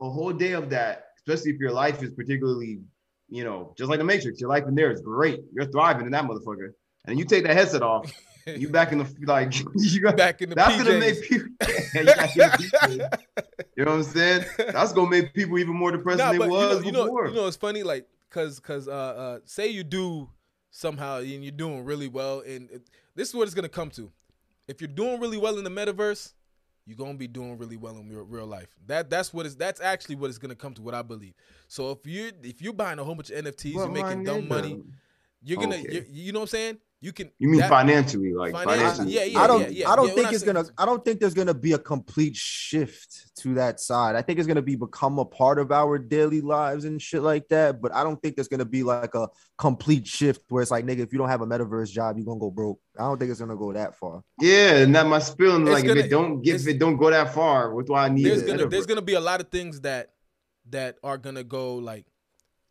A 0.00 0.10
whole 0.10 0.32
day 0.32 0.52
of 0.52 0.70
that, 0.70 1.04
especially 1.18 1.52
if 1.52 1.58
your 1.60 1.72
life 1.72 2.02
is 2.02 2.10
particularly, 2.10 2.80
you 3.28 3.44
know, 3.44 3.74
just 3.78 3.88
like 3.90 3.98
the 3.98 4.04
Matrix. 4.04 4.40
Your 4.40 4.50
life 4.50 4.64
in 4.68 4.74
there 4.74 4.90
is 4.90 5.00
great. 5.00 5.40
You're 5.54 5.70
thriving 5.70 6.06
in 6.06 6.12
that 6.12 6.24
motherfucker, 6.24 6.70
and 7.06 7.18
you 7.18 7.24
take 7.24 7.44
that 7.44 7.54
headset 7.56 7.82
off. 7.82 8.12
You 8.46 8.70
back 8.70 8.90
in 8.90 8.96
the 8.98 9.06
like 9.26 9.52
you 9.76 10.00
got 10.00 10.16
back 10.16 10.40
in 10.40 10.48
the 10.48 10.54
that's 10.56 10.74
PJs. 10.74 10.84
gonna 10.86 10.98
make 10.98 11.22
people. 11.22 11.46
you, 11.94 12.04
back 12.06 12.36
in 12.36 12.40
the 12.40 12.58
PJs. 12.88 13.18
You 13.76 13.84
know 13.84 13.90
what 13.90 13.96
I'm 13.98 14.02
saying? 14.02 14.44
That's 14.56 14.92
gonna 14.94 15.10
make 15.10 15.34
people 15.34 15.58
even 15.58 15.74
more 15.76 15.92
depressed 15.92 16.18
Nah, 16.18 16.30
than 16.32 16.38
they 16.40 16.44
you 16.46 16.50
was 16.50 16.80
know, 16.80 16.86
you 16.86 16.90
know, 16.92 17.04
before. 17.04 17.28
you 17.28 17.34
know, 17.34 17.46
it's 17.46 17.58
funny, 17.58 17.82
like, 17.82 18.06
cause, 18.30 18.58
cause, 18.58 18.88
uh, 18.88 18.92
uh, 18.92 19.38
say 19.44 19.68
you 19.68 19.84
do 19.84 20.30
somehow 20.70 21.18
and 21.18 21.42
you're 21.44 21.52
doing 21.52 21.84
really 21.84 22.08
well, 22.08 22.40
and 22.40 22.70
it, 22.70 22.82
this 23.14 23.28
is 23.28 23.34
what 23.34 23.44
it's 23.44 23.54
gonna 23.54 23.68
come 23.68 23.90
to. 23.90 24.10
If 24.68 24.80
you're 24.80 24.88
doing 24.88 25.20
really 25.20 25.38
well 25.38 25.58
in 25.58 25.64
the 25.64 25.70
metaverse, 25.70 26.32
you're 26.86 26.96
gonna 26.96 27.14
be 27.14 27.26
doing 27.28 27.58
really 27.58 27.76
well 27.76 27.96
in 27.98 28.08
real, 28.08 28.24
real 28.24 28.46
life. 28.46 28.68
That 28.86 29.10
that's 29.10 29.32
what 29.34 29.46
is 29.46 29.56
that's 29.56 29.80
actually 29.80 30.16
what 30.16 30.28
it's 30.30 30.38
gonna 30.38 30.54
come 30.54 30.74
to. 30.74 30.82
What 30.82 30.94
I 30.94 31.02
believe. 31.02 31.34
So 31.68 31.90
if 31.90 32.06
you 32.06 32.30
if 32.42 32.62
you're 32.62 32.72
buying 32.72 32.98
a 32.98 33.04
whole 33.04 33.14
bunch 33.14 33.30
of 33.30 33.44
NFTs, 33.44 33.74
you're 33.74 33.88
making 33.88 34.24
dumb 34.24 34.42
nigga, 34.42 34.48
money. 34.48 34.82
You're 35.42 35.58
gonna, 35.58 35.76
Okay. 35.76 35.92
you're, 35.92 36.04
you 36.10 36.32
know 36.32 36.40
what 36.40 36.44
I'm 36.44 36.48
saying? 36.48 36.78
You 37.02 37.12
can. 37.14 37.30
You 37.38 37.48
mean 37.48 37.60
that- 37.60 37.70
financially, 37.70 38.34
like 38.34 38.52
Financially, 38.52 38.76
financially? 38.78 39.12
yeah, 39.14 39.24
yeah. 39.24 39.40
I 39.40 39.46
don't. 39.46 39.72
yeah, 39.72 39.88
I 39.90 39.96
don't 39.96 40.08
we're 40.10 40.14
think 40.16 40.32
it's 40.32 40.44
saying- 40.44 40.54
gonna. 40.54 40.68
I 40.76 40.84
don't 40.84 41.02
think 41.02 41.18
there's 41.18 41.32
gonna 41.32 41.54
be 41.54 41.72
a 41.72 41.78
complete 41.78 42.36
shift 42.36 43.34
to 43.38 43.54
that 43.54 43.80
side. 43.80 44.16
I 44.16 44.22
think 44.22 44.38
it's 44.38 44.46
gonna 44.46 44.60
be 44.60 44.76
become 44.76 45.18
a 45.18 45.24
part 45.24 45.58
of 45.58 45.72
our 45.72 45.96
daily 45.98 46.42
lives 46.42 46.84
and 46.84 47.00
shit 47.00 47.22
like 47.22 47.48
that. 47.48 47.80
But 47.80 47.94
I 47.94 48.02
don't 48.04 48.20
think 48.20 48.36
there's 48.36 48.48
gonna 48.48 48.66
be 48.66 48.82
like 48.82 49.14
a 49.14 49.28
complete 49.56 50.06
shift 50.06 50.42
where 50.50 50.60
it's 50.60 50.70
like, 50.70 50.84
nigga, 50.84 50.98
if 50.98 51.10
you 51.10 51.18
don't 51.18 51.30
have 51.30 51.40
a 51.40 51.46
metaverse 51.46 51.90
job, 51.90 52.18
you're 52.18 52.26
gonna 52.26 52.38
go 52.38 52.50
broke. 52.50 52.78
I 52.98 53.04
don't 53.04 53.18
think 53.18 53.30
it's 53.30 53.40
gonna 53.40 53.56
go 53.56 53.72
that 53.72 53.96
far. 53.96 54.22
Yeah, 54.38 54.76
and 54.76 54.94
that 54.94 55.06
my 55.06 55.20
feeling 55.20 55.64
like 55.64 55.86
gonna- 55.86 56.00
if 56.00 56.06
it 56.06 56.08
don't 56.10 56.42
get 56.42 56.56
if 56.56 56.68
it 56.68 56.78
don't 56.78 56.98
go 56.98 57.08
that 57.10 57.32
far, 57.32 57.74
what 57.74 57.86
do 57.86 57.94
I 57.94 58.10
need? 58.10 58.26
there's 58.26 58.42
gonna 58.42 58.66
there's 58.66 58.84
gonna 58.86 59.00
be 59.00 59.14
a 59.14 59.20
lot 59.20 59.40
of 59.40 59.48
things 59.48 59.80
that 59.80 60.10
that 60.68 60.98
are 61.02 61.16
gonna 61.16 61.44
go 61.44 61.76
like 61.76 62.04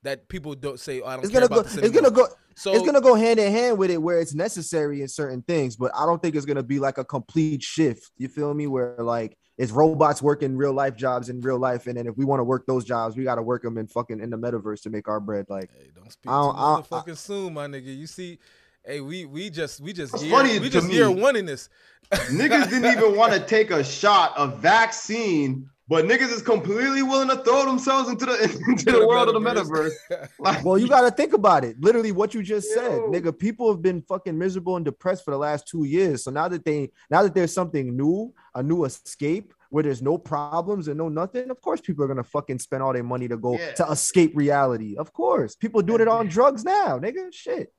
that 0.04 0.28
people 0.28 0.56
don't 0.56 0.80
say. 0.80 1.02
Oh, 1.02 1.08
I 1.08 1.16
don't 1.16 1.26
It's 1.26 1.32
care 1.32 1.42
gonna 1.42 1.50
go. 1.50 1.60
about 1.62 1.66
this 1.72 1.84
It's 1.84 1.94
gonna 1.96 2.12
go. 2.12 2.28
So 2.56 2.74
it's 2.74 2.86
gonna 2.86 3.02
go 3.02 3.16
hand 3.16 3.40
in 3.40 3.52
hand 3.52 3.78
with 3.78 3.90
it 3.90 4.02
where 4.02 4.20
it's 4.20 4.34
necessary 4.34 5.02
in 5.02 5.08
certain 5.08 5.42
things, 5.44 5.76
but 5.78 5.92
I 5.96 6.06
don't 6.06 6.22
think 6.22 6.36
it's 6.36 6.46
gonna 6.46 6.64
be 6.64 6.80
like 6.80 6.98
a 6.98 7.06
complete 7.06 7.64
shift. 7.64 8.12
You 8.18 8.28
feel 8.28 8.54
me? 8.54 8.68
Where 8.68 8.96
like 9.00 9.38
it's 9.58 9.72
robots 9.72 10.22
working 10.22 10.56
real 10.58 10.74
life 10.74 10.96
jobs 10.96 11.30
in 11.30 11.40
real 11.42 11.58
life, 11.60 11.88
and 11.88 11.98
then 11.98 12.08
if 12.08 12.18
we 12.18 12.26
want 12.26 12.40
to 12.40 12.44
work 12.44 12.66
those 12.66 12.84
jobs, 12.86 13.16
we 13.16 13.24
gotta 13.24 13.42
work 13.42 13.62
them 13.64 13.78
in 13.78 13.88
fucking 13.88 14.20
in 14.20 14.30
the 14.30 14.38
metaverse 14.38 14.82
to 14.84 14.90
make 14.90 15.08
our 15.08 15.20
bread. 15.20 15.46
Like 15.50 15.70
Hey, 15.78 15.92
don't 15.96 16.12
speak 16.12 16.30
I 16.32 16.42
don't- 16.42 16.56
too 16.56 16.62
I 16.62 16.76
don't- 16.76 16.90
motherfucking 16.90 17.18
soon, 17.18 17.54
my 17.54 17.68
nigga. 17.68 17.96
You 17.98 18.08
see, 18.08 18.40
hey, 18.86 19.00
we 19.02 19.24
we 19.26 19.50
just 19.50 19.80
we 19.80 19.94
just 19.94 20.22
year, 20.22 20.32
funny 20.32 20.60
we 20.60 20.66
to 20.66 20.70
just 20.70 20.88
me. 20.88 20.96
year 20.96 21.10
one 21.12 21.36
in 21.38 21.46
this. 21.46 21.70
niggas 22.12 22.70
didn't 22.70 22.92
even 22.92 23.16
want 23.16 23.32
to 23.34 23.40
take 23.46 23.72
a 23.72 23.84
shot 23.84 24.36
of 24.38 24.60
vaccine, 24.60 25.70
but 25.90 26.06
niggas 26.06 26.32
is 26.32 26.44
completely 26.44 27.02
willing 27.02 27.30
to 27.30 27.38
throw 27.38 27.66
themselves 27.66 28.10
into 28.10 28.28
the 28.28 28.44
into 28.68 28.92
the, 28.92 29.08
world 29.08 29.28
of 29.28 29.34
the 29.34 29.40
metaverse. 29.40 29.92
Like, 30.38 30.64
Well, 30.64 30.78
you 30.78 30.88
got 30.88 31.02
to 31.02 31.12
think 31.12 31.34
about 31.34 31.66
it. 31.66 31.82
Literally, 31.82 32.12
what 32.12 32.36
you 32.36 32.44
just 32.44 32.72
said, 32.72 33.02
nigga. 33.02 33.38
People 33.38 33.72
have 33.72 33.82
been 33.82 34.04
fucking 34.04 34.38
miserable 34.38 34.76
and 34.76 34.86
depressed 34.86 35.26
for 35.26 35.32
the 35.32 35.38
last 35.38 35.68
two 35.68 35.86
years. 35.86 36.24
So 36.24 36.30
now 36.32 36.48
that 36.48 36.64
they, 36.64 36.92
now 37.10 37.24
that 37.24 37.34
there's 37.34 37.52
something 37.54 37.98
new, 37.98 38.32
a 38.54 38.62
new 38.62 38.86
escape 38.86 39.52
where 39.72 39.84
there's 39.84 40.02
no 40.02 40.18
problems 40.18 40.88
and 40.88 40.98
no 40.98 41.10
nothing, 41.10 41.50
of 41.50 41.60
course, 41.60 41.82
people 41.82 42.04
are 42.06 42.08
gonna 42.08 42.24
fucking 42.24 42.60
spend 42.60 42.84
all 42.84 42.94
their 42.94 43.04
money 43.04 43.28
to 43.28 43.38
go 43.38 43.58
Yeah. 43.58 43.72
to 43.74 43.92
escape 43.92 44.34
reality. 44.36 44.96
Of 44.96 45.12
course, 45.12 45.56
people 45.56 45.82
doing 45.82 46.02
it 46.02 46.08
on 46.08 46.28
drugs 46.28 46.64
now, 46.64 47.00
nigga. 47.00 47.34
Shit. 47.34 47.74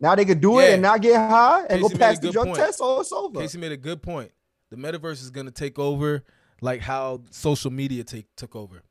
Now 0.00 0.14
they 0.14 0.26
could 0.26 0.40
do 0.42 0.58
it 0.58 0.74
and 0.74 0.82
not 0.82 1.00
get 1.00 1.16
high 1.16 1.60
and 1.70 1.80
Casey 1.80 1.82
go 1.82 1.88
made 1.88 1.96
a 1.96 1.98
past 1.98 2.22
the 2.22 2.30
drug 2.30 2.46
point. 2.46 2.58
test. 2.58 2.80
Oh, 2.82 3.00
it's 3.00 3.12
over. 3.12 3.40
Casey 3.40 3.56
made 3.56 3.72
a 3.72 3.76
good 3.78 4.02
point. 4.02 4.32
The 4.70 4.76
metaverse 4.76 5.22
is 5.22 5.30
gonna 5.30 5.50
take 5.50 5.78
over 5.78 6.24
like 6.60 6.80
how 6.80 7.22
social 7.30 7.70
media 7.70 8.04
take 8.04 8.26
took 8.36 8.56
over. 8.56 8.82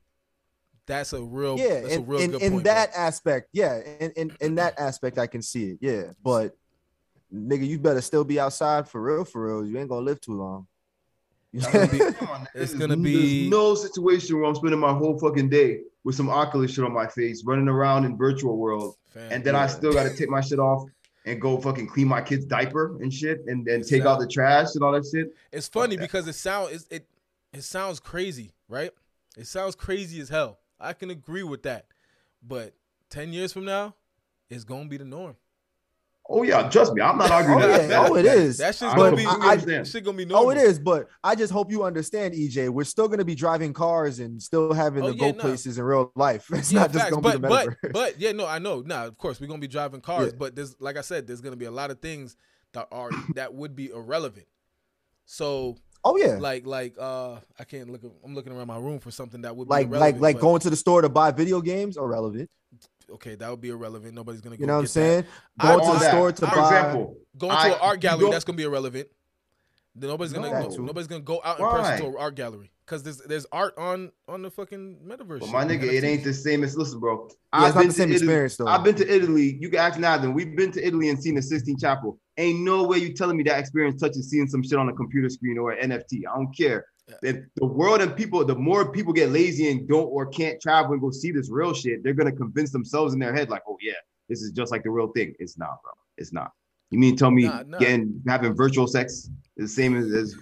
That's 0.85 1.14
a 1.14 1.22
real 1.22 1.57
yeah, 1.57 1.81
that's 1.81 1.94
a 1.94 1.98
in, 1.98 2.06
real 2.06 2.19
in, 2.19 2.31
good 2.31 2.41
in 2.41 2.52
point. 2.53 2.64
that 2.65 2.94
bro. 2.94 3.03
aspect, 3.03 3.49
yeah, 3.53 3.80
in, 3.99 4.11
in 4.11 4.38
in 4.41 4.56
that 4.56 4.77
aspect, 4.77 5.18
I 5.18 5.27
can 5.27 5.41
see 5.41 5.72
it. 5.72 5.77
Yeah, 5.81 6.03
but 6.22 6.56
nigga, 7.34 7.65
you 7.65 7.80
better 7.80 8.02
still 8.02 8.23
be 8.23 8.40
outside 8.40 8.88
for 8.88 9.02
real, 9.02 9.26
for 9.26 9.45
real. 9.45 9.65
You 9.65 9.80
ain't 9.80 9.90
gonna 9.90 10.06
live 10.06 10.19
too 10.19 10.38
long. 10.38 10.68
gonna 11.72 11.88
be- 11.88 11.99
it's 12.56 12.73
gonna 12.73 12.98
be- 12.98 13.44
there's 13.44 13.52
no 13.52 13.76
situation 13.76 14.38
where 14.38 14.45
I'm 14.45 14.56
spending 14.56 14.80
my 14.80 14.94
whole 14.94 15.18
fucking 15.18 15.49
day 15.49 15.81
with 16.03 16.15
some 16.15 16.30
Oculus 16.30 16.73
shit 16.73 16.84
on 16.84 16.94
my 16.94 17.07
face, 17.07 17.44
running 17.45 17.69
around 17.69 18.06
in 18.06 18.18
virtual 18.18 18.57
world, 18.57 18.95
Fam, 19.14 19.31
and 19.31 19.44
then 19.44 19.56
I 19.56 19.68
still 19.68 19.94
got 19.94 20.03
to 20.03 20.15
take 20.15 20.30
my 20.30 20.41
shit 20.41 20.60
off 20.60 20.84
and 21.26 21.40
go 21.40 21.57
fucking 21.57 21.88
clean 21.88 22.07
my 22.07 22.22
kid's 22.22 22.45
diaper 22.45 22.98
and 23.02 23.14
shit, 23.14 23.40
and 23.48 23.65
then 23.65 23.81
take 23.81 24.02
out 24.02 24.15
out. 24.15 24.19
the 24.19 24.27
trash 24.27 24.76
and 24.76 24.84
all 24.84 24.91
that 24.91 25.06
shit. 25.10 25.34
It's 25.52 25.69
funny 25.69 25.95
that. 25.95 26.02
because 26.02 26.27
it 26.27 26.34
sound 26.34 26.73
it, 26.73 26.84
it 26.90 27.07
it 27.53 27.63
sounds 27.63 27.99
crazy, 27.99 28.53
right? 28.67 28.91
It 29.38 29.47
sounds 29.47 29.75
crazy 29.75 30.19
as 30.21 30.30
hell. 30.30 30.59
I 30.80 30.93
can 30.93 31.09
agree 31.09 31.43
with 31.43 31.63
that. 31.63 31.85
But 32.45 32.73
10 33.09 33.31
years 33.34 33.53
from 33.53 33.65
now, 33.65 33.95
it's 34.49 34.63
gonna 34.63 34.89
be 34.89 34.97
the 34.97 35.05
norm. 35.05 35.35
Oh 36.30 36.43
yeah, 36.43 36.69
trust 36.69 36.93
me, 36.93 37.01
I'm 37.01 37.17
not 37.17 37.31
oh, 37.31 37.34
arguing. 37.34 37.63
Oh, 37.63 37.67
that. 37.67 37.89
yeah. 37.89 38.07
Oh, 38.09 38.15
it 38.15 38.25
is. 38.25 38.57
That 38.57 38.75
shit's 38.75 38.93
gonna 38.93 39.15
be 39.15 39.23
completely 39.23 39.47
I- 39.47 39.51
understand. 39.53 39.88
shit 39.88 40.03
gonna 40.05 40.17
be 40.17 40.25
normal. 40.25 40.47
Oh, 40.47 40.49
it 40.51 40.57
is, 40.57 40.80
but 40.80 41.09
I 41.23 41.35
just 41.35 41.51
hope 41.51 41.69
you 41.69 41.84
understand, 41.84 42.34
EJ. 42.34 42.69
We're 42.69 42.85
still 42.85 43.07
gonna 43.09 43.25
be 43.25 43.35
driving 43.35 43.73
cars 43.73 44.19
and 44.19 44.41
still 44.41 44.71
having 44.73 45.03
Oh, 45.03 45.11
to 45.11 45.17
yeah, 45.17 45.31
go 45.31 45.35
nah. 45.38 45.41
places 45.41 45.77
in 45.77 45.84
real 45.84 46.11
life. 46.15 46.47
It's 46.53 46.71
Yeah, 46.71 46.81
not 46.81 46.91
just 46.93 46.99
facts, 47.05 47.09
gonna 47.15 47.21
but, 47.21 47.31
be 47.35 47.41
the 47.41 47.47
but, 47.49 47.67
metaverse. 47.67 47.93
but 47.93 48.19
yeah, 48.21 48.31
no, 48.31 48.47
I 48.47 48.59
know. 48.59 48.81
Nah, 48.81 49.05
of 49.05 49.17
course 49.17 49.41
we're 49.41 49.47
gonna 49.47 49.59
be 49.59 49.67
driving 49.67 49.99
cars, 50.01 50.31
but 50.34 50.55
there's 50.55 50.80
like 50.80 50.95
I 50.97 51.01
said, 51.01 51.27
there's 51.27 51.41
gonna 51.41 51.57
be 51.57 51.65
a 51.65 51.71
lot 51.71 51.91
of 51.91 51.99
things 51.99 52.38
that 52.73 52.88
are 52.91 53.09
that 53.35 53.53
would 53.53 53.75
be 53.75 53.89
irrelevant. 53.89 54.47
So 55.25 55.75
oh 56.05 56.17
yeah, 56.17 56.38
like 56.39 56.65
like 56.65 56.95
uh 56.99 57.35
I 57.59 57.63
can't 57.63 57.89
look 57.89 58.01
I'm 58.23 58.35
looking 58.35 58.53
around 58.53 58.67
my 58.67 58.77
room 58.77 58.99
for 58.99 59.11
something 59.11 59.41
that 59.41 59.55
would 59.55 59.67
like 59.69 59.88
be 59.89 59.97
like 59.97 60.15
irrelevant, 60.15 60.21
like 60.21 60.39
going 60.39 60.59
to 60.61 60.69
the 60.69 60.75
store 60.75 61.01
to 61.01 61.09
buy 61.09 61.31
video 61.31 61.61
games 61.61 61.97
irrelevant. 61.97 62.49
okay, 63.11 63.35
that 63.35 63.49
would 63.49 63.61
be 63.61 63.69
irrelevant. 63.69 64.13
Nobody's 64.13 64.41
gonna 64.41 64.57
go 64.57 64.61
You 64.61 64.67
know 64.67 64.73
what 64.73 64.80
I'm 64.80 64.84
get 64.85 64.93
that. 64.93 64.93
saying? 64.93 65.25
I 65.59 65.75
Going 65.75 65.85
to 65.85 65.93
the 65.93 65.99
that. 65.99 66.11
store 66.11 66.31
to 66.31 66.47
For 66.47 66.55
buy. 66.55 66.63
example, 66.65 67.17
Going 67.38 67.51
I- 67.51 67.69
to 67.69 67.75
an 67.75 67.80
art 67.81 67.99
gallery, 67.99 68.21
don't- 68.21 68.31
that's 68.31 68.45
gonna 68.45 68.57
be 68.57 68.63
irrelevant. 68.63 69.07
Then 69.95 70.09
nobody's 70.09 70.34
gonna 70.34 70.49
No. 70.61 70.69
go, 70.69 70.75
nobody's 70.84 71.07
gonna 71.07 71.21
go 71.21 71.39
out 71.43 71.59
in 71.59 71.65
person 71.67 71.99
to 71.99 72.07
an 72.07 72.15
art 72.17 72.34
gallery 72.35 72.71
because 72.84 73.03
there's 73.03 73.17
there's 73.19 73.45
art 73.51 73.77
on 73.77 74.11
on 74.27 74.41
the 74.41 74.49
fucking 74.49 74.97
metaverse. 75.05 75.41
but 75.41 75.49
my 75.51 75.63
nigga, 75.63 75.84
it 75.84 76.03
ain't 76.03 76.23
the 76.23 76.34
same 76.34 76.63
as 76.63 76.75
listen, 76.75 76.99
bro. 76.99 77.27
Yeah, 77.53 77.67
it's 77.67 77.75
not 77.75 77.81
been 77.81 77.88
the 77.89 77.93
to 77.93 77.99
same 77.99 78.09
Italy- 78.09 78.15
experience 78.25 78.57
though. 78.57 78.65
I've 78.67 78.84
been 78.84 78.95
to 78.95 79.07
Italy. 79.15 79.55
You 79.61 79.69
can 79.69 79.77
ask 79.80 79.99
Nathan. 79.99 80.34
We've 80.34 80.55
been 80.55 80.71
to 80.71 80.84
Italy 80.85 81.09
and 81.09 81.21
seen 81.21 81.35
the 81.35 81.43
Sistine 81.43 81.77
Chapel. 81.77 82.17
Ain't 82.38 82.61
no 82.61 82.84
way 82.84 82.97
you 82.97 83.14
telling 83.14 83.38
me 83.38 83.43
that 83.43 83.60
experience 83.60 84.01
touches 84.01 84.30
seeing 84.30 84.47
some 84.47 84.64
shit 84.64 84.80
on 84.80 84.89
a 84.89 84.93
computer 84.93 85.30
screen 85.30 85.57
or 85.57 85.72
an 85.72 85.91
NFT. 85.91 86.22
I 86.30 86.35
don't 86.35 86.55
care. 86.55 86.85
If 87.22 87.38
the 87.55 87.65
world 87.65 88.01
and 88.01 88.15
people, 88.15 88.43
the 88.45 88.55
more 88.55 88.91
people 88.91 89.14
get 89.14 89.30
lazy 89.30 89.69
and 89.69 89.88
don't 89.88 90.07
or 90.07 90.26
can't 90.26 90.60
travel 90.61 90.93
and 90.93 91.01
go 91.01 91.11
see 91.11 91.31
this 91.31 91.49
real 91.49 91.73
shit, 91.73 92.03
they're 92.03 92.14
gonna 92.14 92.31
convince 92.31 92.72
themselves 92.72 93.14
in 93.14 93.19
their 93.19 93.34
head, 93.34 93.49
like, 93.49 93.61
oh 93.68 93.77
yeah, 93.81 93.93
this 94.30 94.41
is 94.41 94.51
just 94.51 94.72
like 94.72 94.84
the 94.84 94.89
real 94.89 95.07
thing. 95.07 95.35
It's 95.39 95.57
not, 95.57 95.81
bro. 95.84 95.91
It's 96.18 96.31
not. 96.31 96.51
You 96.91 96.99
mean 96.99 97.15
tell 97.15 97.31
me 97.31 97.43
nah, 97.43 97.64
nah. 97.68 97.77
getting 97.77 98.22
having 98.27 98.53
virtual 98.53 98.88
sex 98.88 99.14
is 99.14 99.30
the 99.57 99.68
same 99.68 99.97
as, 99.97 100.11
as 100.11 100.35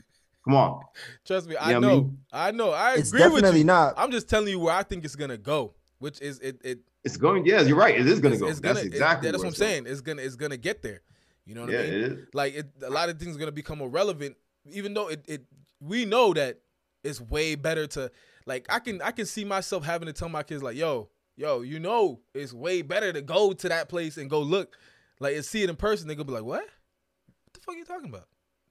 come 0.46 0.56
on. 0.56 0.82
Trust 1.26 1.48
me, 1.48 1.56
I 1.60 1.80
know. 1.80 1.90
I, 1.90 1.94
mean? 1.94 2.18
I 2.32 2.52
know. 2.52 2.72
I 2.72 2.96
it's 2.96 3.12
agree 3.12 3.28
with 3.28 3.56
you. 3.56 3.64
Not. 3.64 3.96
I'm 3.98 4.12
just 4.12 4.30
telling 4.30 4.50
you 4.50 4.60
where 4.60 4.76
I 4.76 4.84
think 4.84 5.04
it's 5.04 5.16
gonna 5.16 5.38
go, 5.38 5.74
which 6.00 6.22
is 6.22 6.40
it 6.40 6.62
it 6.64 6.80
it's 7.04 7.18
going. 7.18 7.46
Yeah, 7.46 7.62
you're 7.62 7.78
right. 7.78 8.00
It 8.00 8.06
is 8.06 8.20
gonna 8.20 8.36
it's, 8.36 8.42
go. 8.42 8.50
It's 8.50 8.60
that's 8.60 8.80
gonna, 8.80 8.86
exactly. 8.86 9.30
It, 9.30 9.32
that's 9.32 9.44
what 9.44 9.50
I'm 9.50 9.56
saying. 9.56 9.86
It's 9.88 10.02
gonna 10.02 10.22
it's 10.22 10.36
gonna 10.36 10.58
get 10.58 10.84
there. 10.84 11.02
You 11.46 11.56
know 11.56 11.62
what 11.62 11.72
yeah, 11.72 11.80
I 11.80 11.84
mean? 11.84 11.94
It 11.94 12.02
is. 12.02 12.28
Like 12.34 12.54
it, 12.56 12.68
a 12.84 12.90
lot 12.90 13.10
of 13.10 13.20
things 13.20 13.36
are 13.36 13.40
gonna 13.40 13.52
become 13.52 13.82
irrelevant, 13.82 14.38
even 14.72 14.94
though 14.94 15.08
it, 15.10 15.26
it 15.28 15.46
we 15.80 16.06
know 16.06 16.34
that 16.34 16.60
it's 17.04 17.20
way 17.20 17.56
better 17.56 17.88
to 17.88 18.12
like 18.46 18.66
I 18.70 18.80
can 18.80 19.02
I 19.02 19.12
can 19.12 19.26
see 19.26 19.44
myself 19.44 19.84
having 19.84 20.08
to 20.08 20.14
tell 20.14 20.30
my 20.30 20.44
kids 20.44 20.64
like, 20.64 20.76
yo, 20.76 21.10
yo, 21.36 21.62
you 21.62 21.80
know, 21.80 22.20
it's 22.34 22.54
way 22.54 22.82
better 22.82 23.12
to 23.12 23.22
go 23.22 23.54
to 23.54 23.70
that 23.70 23.90
place 23.90 24.18
and 24.18 24.30
go 24.30 24.42
look, 24.42 24.78
like 25.20 25.36
and 25.36 25.46
see 25.46 25.64
it 25.64 25.70
in 25.70 25.76
person. 25.76 26.08
They're 26.08 26.16
gonna 26.16 26.26
be 26.26 26.34
like, 26.34 26.44
what? 26.44 26.64
What 26.64 27.54
the 27.54 27.60
fuck 27.62 27.76
are 27.76 27.78
you 27.78 27.86
talking 27.86 28.10
about? 28.10 28.28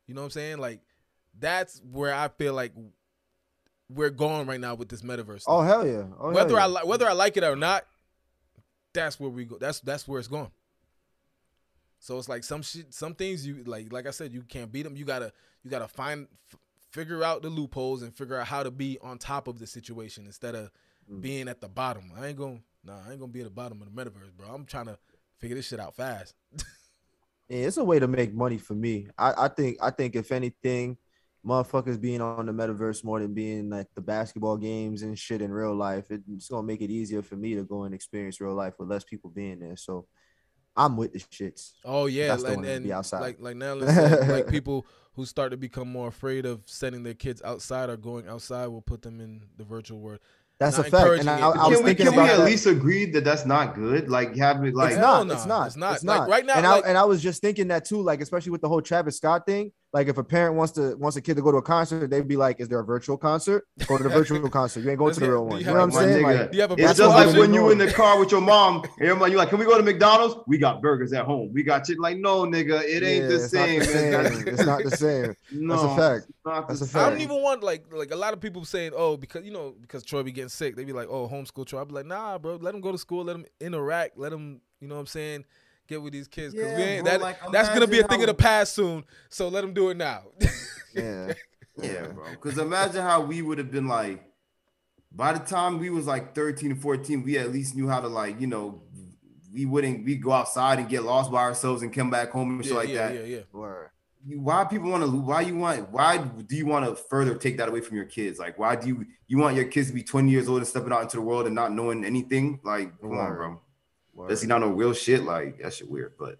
You 0.06 0.14
know 0.14 0.22
what 0.22 0.26
I'm 0.26 0.30
saying? 0.30 0.58
Like 0.58 0.80
that's 1.38 1.80
where 1.90 2.14
I 2.14 2.28
feel 2.28 2.54
like 2.54 2.72
we're 3.88 4.10
going 4.10 4.46
right 4.46 4.60
now 4.60 4.74
with 4.74 4.88
this 4.88 5.02
metaverse. 5.02 5.44
Oh 5.46 5.62
hell 5.62 5.86
yeah! 5.86 6.04
Oh, 6.18 6.32
whether 6.32 6.58
hell 6.58 6.72
yeah. 6.72 6.80
I 6.80 6.84
whether 6.84 7.08
I 7.08 7.12
like 7.12 7.36
it 7.36 7.44
or 7.44 7.56
not, 7.56 7.84
that's 8.94 9.18
where 9.18 9.30
we 9.30 9.44
go. 9.44 9.58
That's 9.58 9.80
that's 9.80 10.06
where 10.06 10.18
it's 10.18 10.28
going. 10.28 10.50
So 12.00 12.18
it's 12.18 12.28
like 12.28 12.44
some 12.44 12.62
shit, 12.62 12.92
some 12.92 13.14
things 13.14 13.46
you 13.46 13.62
like. 13.64 13.92
Like 13.92 14.06
I 14.06 14.10
said, 14.10 14.32
you 14.32 14.42
can't 14.42 14.72
beat 14.72 14.82
them. 14.82 14.96
You 14.96 15.04
gotta 15.04 15.32
you 15.62 15.70
gotta 15.70 15.86
find 15.86 16.26
f- 16.50 16.58
figure 16.90 17.22
out 17.22 17.42
the 17.42 17.50
loopholes 17.50 18.02
and 18.02 18.16
figure 18.16 18.38
out 18.38 18.46
how 18.46 18.62
to 18.62 18.70
be 18.70 18.98
on 19.02 19.18
top 19.18 19.46
of 19.46 19.58
the 19.58 19.66
situation 19.66 20.24
instead 20.24 20.54
of 20.54 20.70
mm. 21.10 21.20
being 21.20 21.46
at 21.46 21.60
the 21.60 21.68
bottom. 21.68 22.10
I 22.18 22.28
ain't 22.28 22.38
gonna 22.38 22.60
nah, 22.84 23.00
I 23.06 23.10
ain't 23.10 23.20
gonna 23.20 23.30
be 23.30 23.40
at 23.40 23.44
the 23.44 23.50
bottom 23.50 23.82
of 23.82 23.94
the 23.94 24.02
metaverse, 24.02 24.32
bro. 24.34 24.48
I'm 24.48 24.64
trying 24.64 24.86
to 24.86 24.98
figure 25.38 25.56
this 25.56 25.68
shit 25.68 25.78
out 25.78 25.94
fast. 25.94 26.34
yeah, 27.48 27.66
it's 27.66 27.76
a 27.76 27.84
way 27.84 27.98
to 27.98 28.08
make 28.08 28.32
money 28.32 28.56
for 28.56 28.74
me. 28.74 29.08
I, 29.18 29.44
I 29.44 29.48
think 29.48 29.76
I 29.82 29.90
think 29.90 30.16
if 30.16 30.32
anything, 30.32 30.96
motherfuckers 31.44 32.00
being 32.00 32.22
on 32.22 32.46
the 32.46 32.52
metaverse 32.52 33.04
more 33.04 33.20
than 33.20 33.34
being 33.34 33.68
like 33.68 33.88
the 33.94 34.00
basketball 34.00 34.56
games 34.56 35.02
and 35.02 35.18
shit 35.18 35.42
in 35.42 35.52
real 35.52 35.74
life. 35.74 36.06
It's 36.10 36.48
gonna 36.48 36.66
make 36.66 36.80
it 36.80 36.90
easier 36.90 37.20
for 37.20 37.36
me 37.36 37.56
to 37.56 37.62
go 37.62 37.84
and 37.84 37.94
experience 37.94 38.40
real 38.40 38.54
life 38.54 38.74
with 38.78 38.88
less 38.88 39.04
people 39.04 39.28
being 39.28 39.58
there. 39.58 39.76
So 39.76 40.06
I'm 40.80 40.96
with 40.96 41.12
the 41.12 41.18
shits. 41.18 41.72
Oh 41.84 42.06
yeah, 42.06 42.34
and, 42.34 42.64
and 42.64 42.84
be 42.84 42.92
outside. 42.92 43.20
like 43.20 43.36
like 43.38 43.56
now, 43.56 43.74
like 43.74 44.48
people 44.48 44.86
who 45.14 45.26
start 45.26 45.50
to 45.50 45.56
become 45.58 45.88
more 45.88 46.08
afraid 46.08 46.46
of 46.46 46.62
sending 46.64 47.02
their 47.02 47.14
kids 47.14 47.42
outside 47.44 47.90
or 47.90 47.96
going 47.96 48.26
outside 48.26 48.66
will 48.68 48.80
put 48.80 49.02
them 49.02 49.20
in 49.20 49.42
the 49.58 49.64
virtual 49.64 50.00
world. 50.00 50.20
That's 50.58 50.78
a 50.78 50.84
fact. 50.84 51.20
And 51.20 51.28
I, 51.28 51.38
I, 51.38 51.68
was 51.68 51.78
can 51.78 51.84
we, 51.86 51.94
can 51.94 52.12
we 52.12 52.18
at 52.18 52.38
that. 52.38 52.44
least 52.44 52.66
agree 52.66 53.06
that 53.06 53.24
that's 53.24 53.44
not 53.46 53.74
good? 53.74 54.08
Like 54.08 54.36
having 54.36 54.74
like 54.74 54.92
it's 54.92 55.00
not, 55.00 55.30
it's 55.30 55.46
not. 55.46 55.66
It's 55.66 55.76
not. 55.76 55.94
It's 55.96 56.04
not. 56.04 56.20
Like 56.20 56.28
right 56.28 56.46
now, 56.46 56.54
and 56.54 56.66
like, 56.66 56.84
I 56.84 56.88
and 56.88 56.98
I 56.98 57.04
was 57.04 57.22
just 57.22 57.42
thinking 57.42 57.68
that 57.68 57.84
too. 57.84 58.00
Like 58.00 58.20
especially 58.20 58.52
with 58.52 58.62
the 58.62 58.68
whole 58.68 58.82
Travis 58.82 59.16
Scott 59.16 59.46
thing. 59.46 59.72
Like 59.92 60.06
if 60.06 60.18
a 60.18 60.24
parent 60.24 60.54
wants 60.54 60.72
to 60.74 60.94
wants 60.96 61.16
a 61.16 61.20
kid 61.20 61.34
to 61.34 61.42
go 61.42 61.50
to 61.50 61.58
a 61.58 61.62
concert, 61.62 62.10
they'd 62.10 62.28
be 62.28 62.36
like, 62.36 62.60
"Is 62.60 62.68
there 62.68 62.78
a 62.78 62.84
virtual 62.84 63.16
concert? 63.16 63.66
Go 63.88 63.96
to 63.96 64.04
the 64.04 64.08
virtual 64.08 64.48
concert. 64.48 64.82
You 64.82 64.90
ain't 64.90 65.00
going 65.00 65.14
to 65.14 65.20
the 65.20 65.28
real 65.28 65.46
one." 65.46 65.58
You, 65.58 65.66
know 65.66 65.72
what 65.72 65.80
I'm 65.80 65.90
saying? 65.90 66.22
Like, 66.22 66.50
it's 66.52 66.96
just 66.96 67.00
like 67.00 67.36
when 67.36 67.52
you 67.52 67.70
in 67.70 67.78
the 67.78 67.90
car 67.90 68.20
with 68.20 68.30
your 68.30 68.40
mom, 68.40 68.84
and 69.00 69.08
you're 69.08 69.36
like, 69.36 69.48
"Can 69.48 69.58
we 69.58 69.64
go 69.64 69.76
to 69.76 69.82
McDonald's? 69.82 70.36
We 70.46 70.58
got 70.58 70.80
burgers 70.80 71.12
at 71.12 71.24
home. 71.24 71.50
We 71.52 71.64
got 71.64 71.88
shit." 71.88 71.98
Like, 71.98 72.18
no, 72.18 72.44
nigga, 72.44 72.82
it 72.84 73.02
ain't 73.02 73.28
the 73.28 73.40
same. 73.40 73.80
It's 74.50 74.64
not 74.64 74.84
the 74.84 74.96
same. 74.96 75.34
no, 75.52 75.74
that's 75.74 75.82
a 75.82 75.96
fact. 75.96 76.68
That's 76.68 76.80
a 76.82 76.86
fact. 76.86 77.06
I 77.06 77.10
don't 77.10 77.20
even 77.20 77.42
want 77.42 77.64
like 77.64 77.84
like 77.92 78.12
a 78.12 78.16
lot 78.16 78.32
of 78.32 78.40
people 78.40 78.64
saying, 78.64 78.92
"Oh, 78.94 79.16
because 79.16 79.44
you 79.44 79.50
know 79.50 79.74
because 79.80 80.04
Troy 80.04 80.22
be 80.22 80.30
getting 80.30 80.48
sick." 80.48 80.76
they'd 80.76 80.86
be 80.86 80.92
like, 80.92 81.08
"Oh, 81.10 81.26
homeschool 81.26 81.66
Troy." 81.66 81.80
I 81.80 81.84
be 81.84 81.94
like, 81.94 82.06
"Nah, 82.06 82.38
bro. 82.38 82.56
Let 82.56 82.76
him 82.76 82.80
go 82.80 82.92
to 82.92 82.98
school. 82.98 83.24
Let 83.24 83.34
him 83.34 83.46
interact. 83.60 84.16
Let 84.16 84.32
him, 84.32 84.60
you 84.80 84.86
know 84.86 84.94
what 84.94 85.00
I'm 85.00 85.06
saying." 85.06 85.44
Get 85.90 86.00
with 86.00 86.12
these 86.12 86.28
kids 86.28 86.54
because 86.54 86.78
yeah, 86.78 87.02
that, 87.02 87.20
like, 87.20 87.36
that's 87.52 87.68
gonna 87.68 87.86
be 87.86 87.98
a 87.98 88.06
thing 88.06 88.20
of 88.20 88.28
the 88.28 88.34
past 88.34 88.74
soon. 88.74 89.04
So 89.28 89.48
let 89.48 89.60
them 89.60 89.74
do 89.74 89.90
it 89.90 89.96
now. 89.96 90.22
yeah, 90.94 91.32
yeah, 91.76 92.06
bro. 92.06 92.30
Because 92.30 92.56
imagine 92.58 93.02
how 93.02 93.20
we 93.20 93.42
would 93.42 93.58
have 93.58 93.70
been 93.70 93.88
like 93.88 94.24
by 95.12 95.32
the 95.32 95.40
time 95.40 95.78
we 95.78 95.90
was 95.90 96.06
like 96.06 96.34
13 96.34 96.70
and 96.70 96.80
14, 96.80 97.22
we 97.24 97.36
at 97.36 97.50
least 97.50 97.74
knew 97.74 97.88
how 97.88 98.00
to 98.00 98.08
like, 98.08 98.40
you 98.40 98.46
know, 98.46 98.82
we 99.52 99.66
wouldn't 99.66 100.04
we 100.04 100.14
go 100.14 100.30
outside 100.30 100.78
and 100.78 100.88
get 100.88 101.02
lost 101.02 101.32
by 101.32 101.42
ourselves 101.42 101.82
and 101.82 101.92
come 101.92 102.08
back 102.08 102.30
home 102.30 102.50
and 102.50 102.64
shit 102.64 102.74
like 102.74 102.88
yeah, 102.88 103.08
that. 103.08 103.14
Yeah, 103.14 103.36
yeah, 103.36 103.40
Word. 103.52 103.90
Why 104.24 104.64
people 104.64 104.90
want 104.90 105.02
to? 105.02 105.10
Why 105.10 105.40
you 105.40 105.56
want? 105.56 105.90
Why 105.90 106.18
do 106.18 106.54
you 106.54 106.66
want 106.66 106.86
to 106.86 106.94
further 106.94 107.34
take 107.34 107.56
that 107.56 107.68
away 107.68 107.80
from 107.80 107.96
your 107.96 108.04
kids? 108.04 108.38
Like, 108.38 108.58
why 108.58 108.76
do 108.76 108.86
you 108.86 109.06
you 109.26 109.38
want 109.38 109.56
your 109.56 109.64
kids 109.64 109.88
to 109.88 109.94
be 109.94 110.02
20 110.02 110.30
years 110.30 110.46
old 110.46 110.58
and 110.58 110.66
stepping 110.66 110.92
out 110.92 111.02
into 111.02 111.16
the 111.16 111.22
world 111.22 111.46
and 111.46 111.54
not 111.54 111.72
knowing 111.72 112.04
anything? 112.04 112.60
Like, 112.62 113.00
come 113.00 113.10
Word. 113.10 113.18
on, 113.18 113.36
bro. 113.36 113.60
Does 114.28 114.42
he 114.42 114.48
not 114.48 114.60
know 114.60 114.68
real 114.68 114.92
shit? 114.92 115.24
Like 115.24 115.58
that 115.62 115.74
shit 115.74 115.90
weird, 115.90 116.14
but 116.18 116.38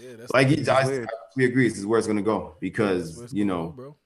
yeah, 0.00 0.16
that's 0.16 0.32
like 0.32 0.48
he, 0.48 0.68
I, 0.68 0.80
I, 0.80 1.06
we 1.36 1.44
agree. 1.44 1.68
This 1.68 1.78
is 1.78 1.86
where 1.86 1.98
it's 1.98 2.06
gonna 2.06 2.22
go 2.22 2.56
because 2.60 3.20
yeah, 3.20 3.28
you 3.32 3.44
know, 3.44 3.66
go, 3.66 3.72
bro. 3.72 3.96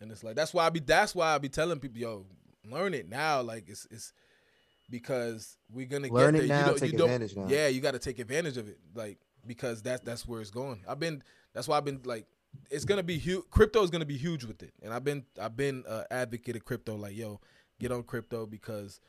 And 0.00 0.10
it's 0.10 0.24
like 0.24 0.34
that's 0.34 0.52
why 0.52 0.66
I 0.66 0.70
be 0.70 0.80
that's 0.80 1.14
why 1.14 1.34
I 1.34 1.38
be 1.38 1.48
telling 1.48 1.78
people, 1.78 1.98
yo, 1.98 2.26
learn 2.68 2.94
it 2.94 3.08
now. 3.08 3.42
Like 3.42 3.68
it's 3.68 3.86
it's 3.90 4.12
because 4.90 5.56
we're 5.72 5.86
gonna 5.86 6.08
learn 6.08 6.34
get 6.34 6.44
it 6.44 6.48
now. 6.48 6.70
You 6.70 6.78
take 6.78 6.92
you 6.92 7.04
advantage 7.04 7.36
now. 7.36 7.46
Yeah, 7.48 7.68
you 7.68 7.80
got 7.80 7.92
to 7.92 7.98
take 7.98 8.18
advantage 8.18 8.56
of 8.56 8.68
it. 8.68 8.78
Like 8.94 9.18
because 9.46 9.82
that's 9.82 10.02
that's 10.02 10.26
where 10.26 10.40
it's 10.40 10.50
going. 10.50 10.80
I've 10.88 11.00
been 11.00 11.22
that's 11.54 11.68
why 11.68 11.76
I've 11.76 11.84
been 11.84 12.00
like 12.04 12.26
it's 12.70 12.84
gonna 12.84 13.02
be 13.02 13.18
huge. 13.18 13.44
Crypto 13.50 13.82
is 13.82 13.90
gonna 13.90 14.04
be 14.04 14.18
huge 14.18 14.44
with 14.44 14.62
it, 14.62 14.72
and 14.82 14.92
I've 14.92 15.04
been 15.04 15.24
I've 15.40 15.56
been 15.56 15.84
uh, 15.88 16.04
advocate 16.10 16.56
of 16.56 16.64
crypto. 16.64 16.96
Like 16.96 17.16
yo, 17.16 17.40
get 17.78 17.92
on 17.92 18.02
crypto 18.02 18.46
because 18.46 19.00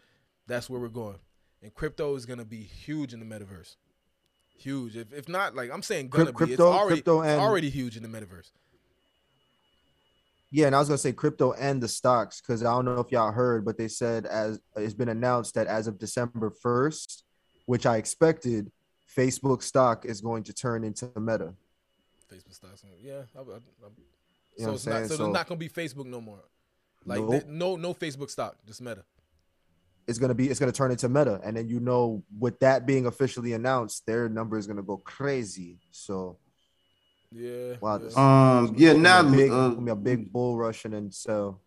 that's 0.48 0.70
where 0.70 0.80
we're 0.80 0.90
going 0.90 1.20
and 1.64 1.74
crypto 1.74 2.16
is 2.16 2.26
gonna 2.26 2.46
be 2.46 2.62
huge 2.62 3.14
in 3.14 3.20
the 3.20 3.26
metaverse. 3.26 3.78
Huge. 4.56 4.98
If, 4.98 5.12
if 5.14 5.30
not, 5.30 5.56
like 5.56 5.72
I'm 5.72 5.82
saying, 5.82 6.10
gonna 6.10 6.32
crypto, 6.32 6.46
be. 6.46 6.54
It's 6.54 6.62
already, 6.62 6.96
crypto 6.98 7.22
and, 7.22 7.42
already 7.42 7.70
huge 7.70 7.98
in 7.98 8.04
the 8.04 8.10
metaverse. 8.10 8.52
Yeah, 10.52 10.68
and 10.68 10.76
I 10.76 10.80
was 10.80 10.90
gonna 10.90 10.98
say 11.00 11.14
crypto 11.14 11.54
and 11.54 11.82
the 11.82 11.88
stocks 11.88 12.42
because 12.42 12.64
I 12.64 12.72
don't 12.72 12.86
know 12.86 13.00
if 13.00 13.12
y'all 13.12 13.32
heard, 13.32 13.66
but 13.66 13.78
they 13.78 13.88
said 13.88 14.26
as 14.26 14.60
it's 14.76 14.94
been 14.94 15.10
announced 15.10 15.56
that 15.56 15.68
as 15.68 15.88
of 15.88 15.98
December 15.98 16.52
first, 16.52 17.24
which 17.66 17.86
I 17.86 17.98
expected, 17.98 18.72
Facebook 19.18 19.64
stock 19.64 20.06
is 20.06 20.22
going 20.22 20.44
to 20.44 20.54
turn 20.54 20.84
into 20.84 21.10
Meta. 21.18 21.54
Facebook 22.32 22.54
stocks, 22.54 22.84
yeah. 23.02 23.22
I, 23.36 23.40
I, 23.40 23.42
I, 23.42 24.64
so 24.64 24.74
it's 24.74 24.86
not, 24.86 25.02
so, 25.04 25.08
so, 25.08 25.24
there's 25.24 25.34
not 25.34 25.48
gonna 25.48 25.58
be 25.58 25.70
Facebook 25.70 26.06
no 26.06 26.22
more. 26.22 26.44
Like 27.06 27.22
nope. 27.22 27.44
no 27.48 27.76
no 27.78 27.94
Facebook 27.94 28.30
stock, 28.30 28.58
just 28.68 28.82
Meta 28.82 29.04
it's 30.08 30.18
gonna 30.18 30.34
be 30.34 30.50
it's 30.50 30.60
gonna 30.60 30.72
turn 30.72 30.92
into 30.92 31.10
meta, 31.10 31.40
and 31.44 31.58
then 31.58 31.68
you 31.68 31.80
know 31.80 32.24
with 32.38 32.60
that 32.60 32.86
being 32.86 33.06
officially 33.06 33.54
announced, 33.54 34.06
their 34.06 34.30
number 34.30 34.58
is 34.58 34.68
gonna 34.68 34.84
go 34.84 34.98
crazy. 34.98 35.80
So 35.92 36.38
yeah, 37.32 37.76
wow, 37.82 38.00
yeah. 38.02 38.58
um, 38.60 38.76
yeah, 38.78 38.94
now 38.94 39.24
big, 39.24 39.52
uh, 39.52 39.76
a 39.90 39.96
big 39.96 40.32
bull 40.32 40.58
rush 40.58 40.86
and 40.86 40.94
then 40.94 41.12
so. 41.12 41.60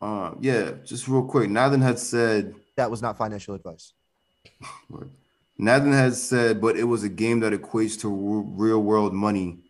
Uh, 0.00 0.34
yeah, 0.40 0.72
just 0.84 1.06
real 1.06 1.24
quick. 1.24 1.48
Nathan 1.48 1.80
had 1.80 1.98
said 1.98 2.54
that 2.76 2.90
was 2.90 3.02
not 3.02 3.16
financial 3.18 3.54
advice. 3.54 3.92
Nathan 5.58 5.92
has 5.92 6.20
said, 6.20 6.60
but 6.60 6.76
it 6.76 6.84
was 6.84 7.04
a 7.04 7.08
game 7.08 7.40
that 7.40 7.52
equates 7.52 8.00
to 8.00 8.08
real 8.08 8.80
world 8.80 9.12
money 9.12 9.61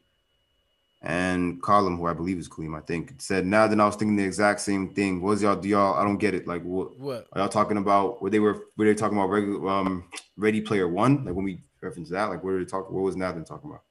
and 1.04 1.60
Column, 1.60 1.98
who 1.98 2.06
I 2.06 2.12
believe 2.12 2.38
is 2.38 2.48
Kaleem, 2.48 2.78
I 2.78 2.80
think, 2.80 3.14
said 3.18 3.44
now 3.44 3.66
that 3.66 3.80
I 3.80 3.84
was 3.84 3.96
thinking 3.96 4.16
the 4.16 4.24
exact 4.24 4.60
same 4.60 4.94
thing. 4.94 5.20
What 5.20 5.30
was 5.30 5.42
y'all 5.42 5.56
do 5.56 5.68
y'all? 5.68 5.94
I 5.94 6.04
don't 6.04 6.18
get 6.18 6.32
it. 6.32 6.46
Like 6.46 6.62
what? 6.62 6.96
What 6.98 7.26
are 7.32 7.40
y'all 7.40 7.48
talking 7.48 7.76
about? 7.76 8.22
Where 8.22 8.30
they 8.30 8.38
were? 8.38 8.66
Were 8.76 8.84
they 8.84 8.94
talking 8.94 9.18
about 9.18 9.30
regular 9.30 9.68
um 9.68 10.04
Ready 10.36 10.60
Player 10.60 10.86
One? 10.86 11.24
Like 11.24 11.34
when 11.34 11.44
we 11.44 11.62
reference 11.80 12.08
that, 12.10 12.26
like 12.26 12.44
what 12.44 12.52
are 12.52 12.58
they 12.60 12.70
talking? 12.70 12.94
What 12.94 13.02
was 13.02 13.16
Nathan 13.16 13.44
talking 13.44 13.68
about? 13.68 13.82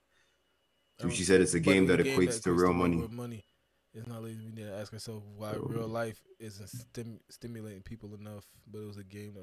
So 1.02 1.10
she 1.10 1.24
said 1.24 1.42
it's 1.42 1.54
a 1.54 1.60
game 1.60 1.88
that 1.88 2.00
equates, 2.00 2.18
game 2.18 2.26
that 2.28 2.44
to 2.44 2.54
real 2.54 2.74
money. 2.74 3.08
money. 3.12 3.44
It's 3.94 4.08
not 4.08 4.24
lazy. 4.24 4.40
We 4.46 4.54
need 4.54 4.68
to 4.68 4.74
ask 4.74 4.94
ourselves 4.94 5.26
why 5.36 5.52
oh. 5.54 5.66
real 5.68 5.88
life 5.88 6.22
isn't 6.40 6.70
stim- 6.70 7.20
stimulating 7.30 7.82
people 7.82 8.16
enough. 8.16 8.46
But 8.72 8.84
it 8.84 8.88
was 8.88 8.98
a 8.98 9.04
game. 9.04 9.36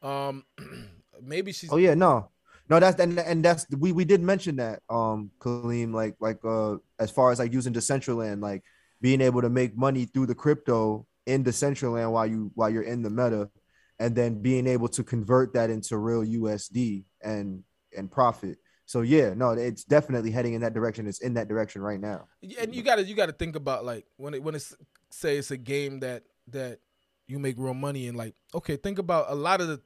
That, 0.00 0.08
um, 0.08 0.44
maybe 1.22 1.52
she's. 1.52 1.72
Oh 1.72 1.76
yeah, 1.76 1.94
no. 1.94 2.28
No, 2.72 2.80
that's 2.80 2.98
and 2.98 3.18
and 3.18 3.44
that's 3.44 3.66
we 3.68 3.92
we 3.92 4.06
did 4.06 4.22
mention 4.22 4.56
that, 4.56 4.80
um, 4.88 5.30
Kaleem, 5.40 5.92
like 5.92 6.16
like 6.20 6.38
uh 6.42 6.76
as 6.98 7.10
far 7.10 7.30
as 7.30 7.38
like 7.38 7.52
using 7.52 7.74
Decentraland, 7.74 8.40
like 8.40 8.62
being 9.02 9.20
able 9.20 9.42
to 9.42 9.50
make 9.50 9.76
money 9.76 10.06
through 10.06 10.24
the 10.24 10.34
crypto 10.34 11.06
in 11.26 11.44
Decentraland 11.44 12.10
while 12.12 12.26
you 12.26 12.50
while 12.54 12.70
you're 12.70 12.82
in 12.82 13.02
the 13.02 13.10
meta, 13.10 13.50
and 13.98 14.16
then 14.16 14.40
being 14.40 14.66
able 14.66 14.88
to 14.88 15.04
convert 15.04 15.52
that 15.52 15.68
into 15.68 15.98
real 15.98 16.24
USD 16.24 17.04
and 17.20 17.62
and 17.94 18.10
profit. 18.10 18.56
So 18.86 19.02
yeah, 19.02 19.34
no, 19.34 19.50
it's 19.50 19.84
definitely 19.84 20.30
heading 20.30 20.54
in 20.54 20.62
that 20.62 20.72
direction. 20.72 21.06
It's 21.06 21.20
in 21.20 21.34
that 21.34 21.48
direction 21.48 21.82
right 21.82 22.00
now. 22.00 22.26
And 22.58 22.74
you 22.74 22.82
gotta 22.82 23.04
you 23.04 23.14
gotta 23.14 23.32
think 23.32 23.54
about 23.54 23.84
like 23.84 24.06
when 24.16 24.32
it 24.32 24.42
when 24.42 24.54
it's 24.54 24.74
say 25.10 25.36
it's 25.36 25.50
a 25.50 25.58
game 25.58 26.00
that 26.00 26.22
that 26.48 26.78
you 27.26 27.38
make 27.38 27.56
real 27.58 27.74
money 27.74 28.06
in. 28.06 28.14
Like 28.14 28.34
okay, 28.54 28.76
think 28.76 28.98
about 28.98 29.26
a 29.28 29.34
lot 29.34 29.60
of 29.60 29.68
the 29.68 29.82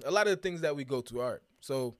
a 0.04 0.10
lot 0.10 0.26
of 0.26 0.32
the 0.32 0.36
things 0.36 0.60
that 0.60 0.76
we 0.76 0.84
go 0.84 1.00
to. 1.00 1.18
Right, 1.18 1.38
so 1.62 1.96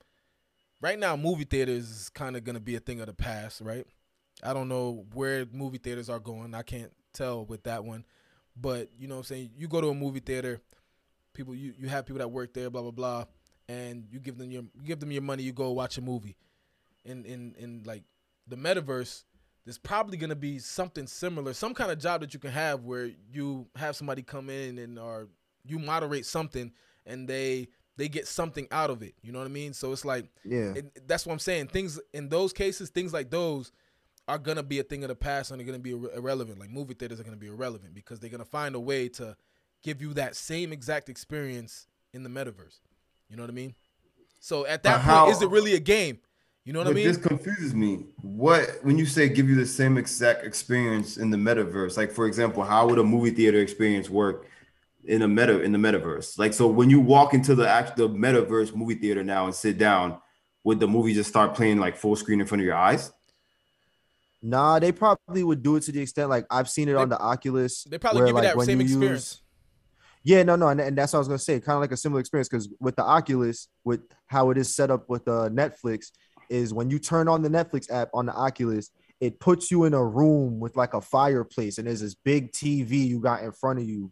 right 0.80 0.98
now 0.98 1.16
movie 1.16 1.44
theaters 1.44 1.90
is 1.90 2.08
kind 2.10 2.36
of 2.36 2.44
gonna 2.44 2.60
be 2.60 2.76
a 2.76 2.80
thing 2.80 3.00
of 3.00 3.06
the 3.06 3.14
past, 3.14 3.60
right? 3.60 3.86
I 4.42 4.52
don't 4.52 4.68
know 4.68 5.06
where 5.14 5.46
movie 5.50 5.78
theaters 5.78 6.10
are 6.10 6.18
going. 6.18 6.54
I 6.54 6.62
can't 6.62 6.92
tell 7.12 7.44
with 7.44 7.62
that 7.64 7.84
one. 7.84 8.04
But 8.56 8.88
you 8.98 9.08
know 9.08 9.16
what 9.16 9.20
I'm 9.20 9.24
saying? 9.24 9.50
You 9.56 9.68
go 9.68 9.80
to 9.80 9.88
a 9.88 9.94
movie 9.94 10.20
theater, 10.20 10.60
people 11.34 11.54
you, 11.54 11.74
you 11.78 11.88
have 11.88 12.06
people 12.06 12.18
that 12.18 12.28
work 12.28 12.54
there, 12.54 12.70
blah 12.70 12.82
blah 12.82 12.90
blah, 12.90 13.24
and 13.68 14.06
you 14.10 14.18
give 14.18 14.38
them 14.38 14.50
your 14.50 14.62
you 14.62 14.82
give 14.84 15.00
them 15.00 15.10
your 15.10 15.22
money, 15.22 15.42
you 15.42 15.52
go 15.52 15.70
watch 15.72 15.98
a 15.98 16.02
movie. 16.02 16.36
In 17.04 17.24
in 17.24 17.54
in 17.58 17.82
like 17.84 18.04
the 18.46 18.56
metaverse, 18.56 19.24
there's 19.64 19.78
probably 19.78 20.16
gonna 20.16 20.36
be 20.36 20.58
something 20.58 21.06
similar, 21.06 21.52
some 21.52 21.74
kind 21.74 21.90
of 21.90 21.98
job 21.98 22.22
that 22.22 22.32
you 22.32 22.40
can 22.40 22.50
have 22.50 22.84
where 22.84 23.10
you 23.30 23.66
have 23.76 23.94
somebody 23.96 24.22
come 24.22 24.48
in 24.48 24.78
and 24.78 24.98
or 24.98 25.28
you 25.64 25.78
moderate 25.78 26.24
something 26.24 26.72
and 27.04 27.28
they 27.28 27.68
they 27.97 28.09
get 28.09 28.27
something 28.27 28.68
out 28.70 28.90
of 28.90 29.02
it. 29.02 29.14
You 29.23 29.32
know 29.32 29.39
what 29.39 29.47
I 29.47 29.51
mean? 29.51 29.73
So 29.73 29.93
it's 29.93 30.05
like 30.05 30.27
yeah, 30.44 30.74
it, 30.74 31.09
that's 31.09 31.27
what 31.27 31.32
I'm 31.32 31.39
saying. 31.39 31.68
Things 31.68 32.01
in 32.12 32.28
those 32.28 32.52
cases, 32.52 32.90
things 32.90 33.12
like 33.12 33.31
those 33.31 33.73
are 34.28 34.39
gonna 34.39 34.62
be 34.62 34.78
a 34.78 34.82
thing 34.82 35.05
of 35.05 35.09
the 35.09 35.14
past 35.14 35.51
and 35.51 35.60
they're 35.60 35.66
gonna 35.66 35.78
be 35.78 35.93
irrelevant. 35.93 36.59
Like 36.59 36.70
movie 36.70 36.94
theaters 36.94 37.20
are 37.20 37.24
gonna 37.24 37.36
be 37.36 37.48
irrelevant 37.48 37.94
because 37.94 38.20
they're 38.20 38.31
gonna 38.31 38.44
find 38.44 38.74
a 38.74 38.81
way 38.81 39.09
to 39.10 39.36
give 39.82 40.02
you 40.02 40.14
that 40.14 40.36
same 40.36 40.73
exact 40.73 41.09
experience 41.09 41.86
in 42.12 42.23
the 42.23 42.28
metaverse. 42.28 42.81
You 43.28 43.36
know 43.36 43.43
what 43.43 43.51
I 43.51 43.55
mean? 43.55 43.74
So 44.40 44.66
at 44.66 44.82
that 44.85 45.02
point, 45.02 45.31
is 45.35 45.43
it 45.43 45.51
really 45.51 45.74
a 45.74 45.81
game? 45.81 46.18
You 46.64 46.73
know 46.73 46.81
what 46.81 46.89
I 46.89 46.93
mean? 46.93 47.06
This 47.06 47.16
confuses 47.16 47.74
me. 47.74 48.06
What 48.23 48.68
when 48.82 48.98
you 48.98 49.06
say 49.06 49.28
give 49.28 49.48
you 49.48 49.55
the 49.55 49.66
same 49.66 49.97
exact 49.97 50.44
experience 50.44 51.16
in 51.16 51.31
the 51.31 51.36
metaverse? 51.36 51.97
Like 51.97 52.10
for 52.10 52.27
example, 52.27 52.64
how 52.64 52.89
would 52.89 52.98
a 52.98 53.05
movie 53.05 53.31
theater 53.31 53.60
experience 53.60 54.10
work 54.10 54.48
in 55.06 55.22
a 55.22 55.28
meta 55.28 55.60
in 55.60 55.72
the 55.72 55.78
metaverse? 55.78 56.38
Like 56.38 56.52
so, 56.52 56.66
when 56.66 56.90
you 56.90 57.00
walk 57.00 57.34
into 57.34 57.54
the 57.54 57.68
actual 57.68 58.08
metaverse 58.08 58.74
movie 58.74 58.94
theater 58.94 59.24
now 59.24 59.46
and 59.46 59.54
sit 59.54 59.78
down, 59.78 60.18
would 60.64 60.80
the 60.80 60.88
movie 60.88 61.14
just 61.14 61.30
start 61.30 61.54
playing 61.54 61.78
like 61.78 61.96
full 61.96 62.16
screen 62.16 62.40
in 62.40 62.46
front 62.46 62.60
of 62.60 62.66
your 62.66 62.76
eyes? 62.76 63.12
Nah, 64.42 64.78
they 64.78 64.92
probably 64.92 65.42
would 65.42 65.62
do 65.62 65.76
it 65.76 65.82
to 65.84 65.92
the 65.92 66.00
extent 66.00 66.28
like 66.28 66.46
I've 66.50 66.68
seen 66.68 66.88
it 66.88 66.92
they, 66.92 66.98
on 66.98 67.08
the 67.08 67.18
Oculus. 67.18 67.84
They 67.84 67.98
probably 67.98 68.22
where, 68.22 68.28
give 68.28 68.36
you 68.36 68.42
that 68.42 68.60
same 68.64 68.80
experience. 68.80 69.12
Use, 69.12 69.42
yeah, 70.22 70.42
no, 70.42 70.56
no, 70.56 70.68
and, 70.68 70.80
and 70.80 70.98
that's 70.98 71.12
what 71.12 71.18
I 71.18 71.20
was 71.20 71.28
gonna 71.28 71.38
say. 71.38 71.60
Kind 71.60 71.76
of 71.76 71.80
like 71.80 71.92
a 71.92 71.96
similar 71.96 72.20
experience 72.20 72.48
because 72.48 72.68
with 72.80 72.96
the 72.96 73.04
Oculus, 73.04 73.68
with 73.84 74.00
how 74.26 74.50
it 74.50 74.58
is 74.58 74.74
set 74.74 74.90
up 74.90 75.08
with 75.08 75.24
the 75.24 75.32
uh, 75.32 75.48
Netflix, 75.48 76.06
is 76.50 76.74
when 76.74 76.90
you 76.90 76.98
turn 76.98 77.28
on 77.28 77.42
the 77.42 77.48
Netflix 77.48 77.90
app 77.90 78.08
on 78.12 78.26
the 78.26 78.32
Oculus, 78.32 78.90
it 79.20 79.40
puts 79.40 79.70
you 79.70 79.84
in 79.84 79.94
a 79.94 80.04
room 80.04 80.60
with 80.60 80.76
like 80.76 80.94
a 80.94 81.00
fireplace, 81.00 81.78
and 81.78 81.86
there's 81.86 82.00
this 82.00 82.14
big 82.14 82.52
TV 82.52 83.06
you 83.06 83.20
got 83.20 83.42
in 83.42 83.52
front 83.52 83.78
of 83.78 83.86
you, 83.86 84.10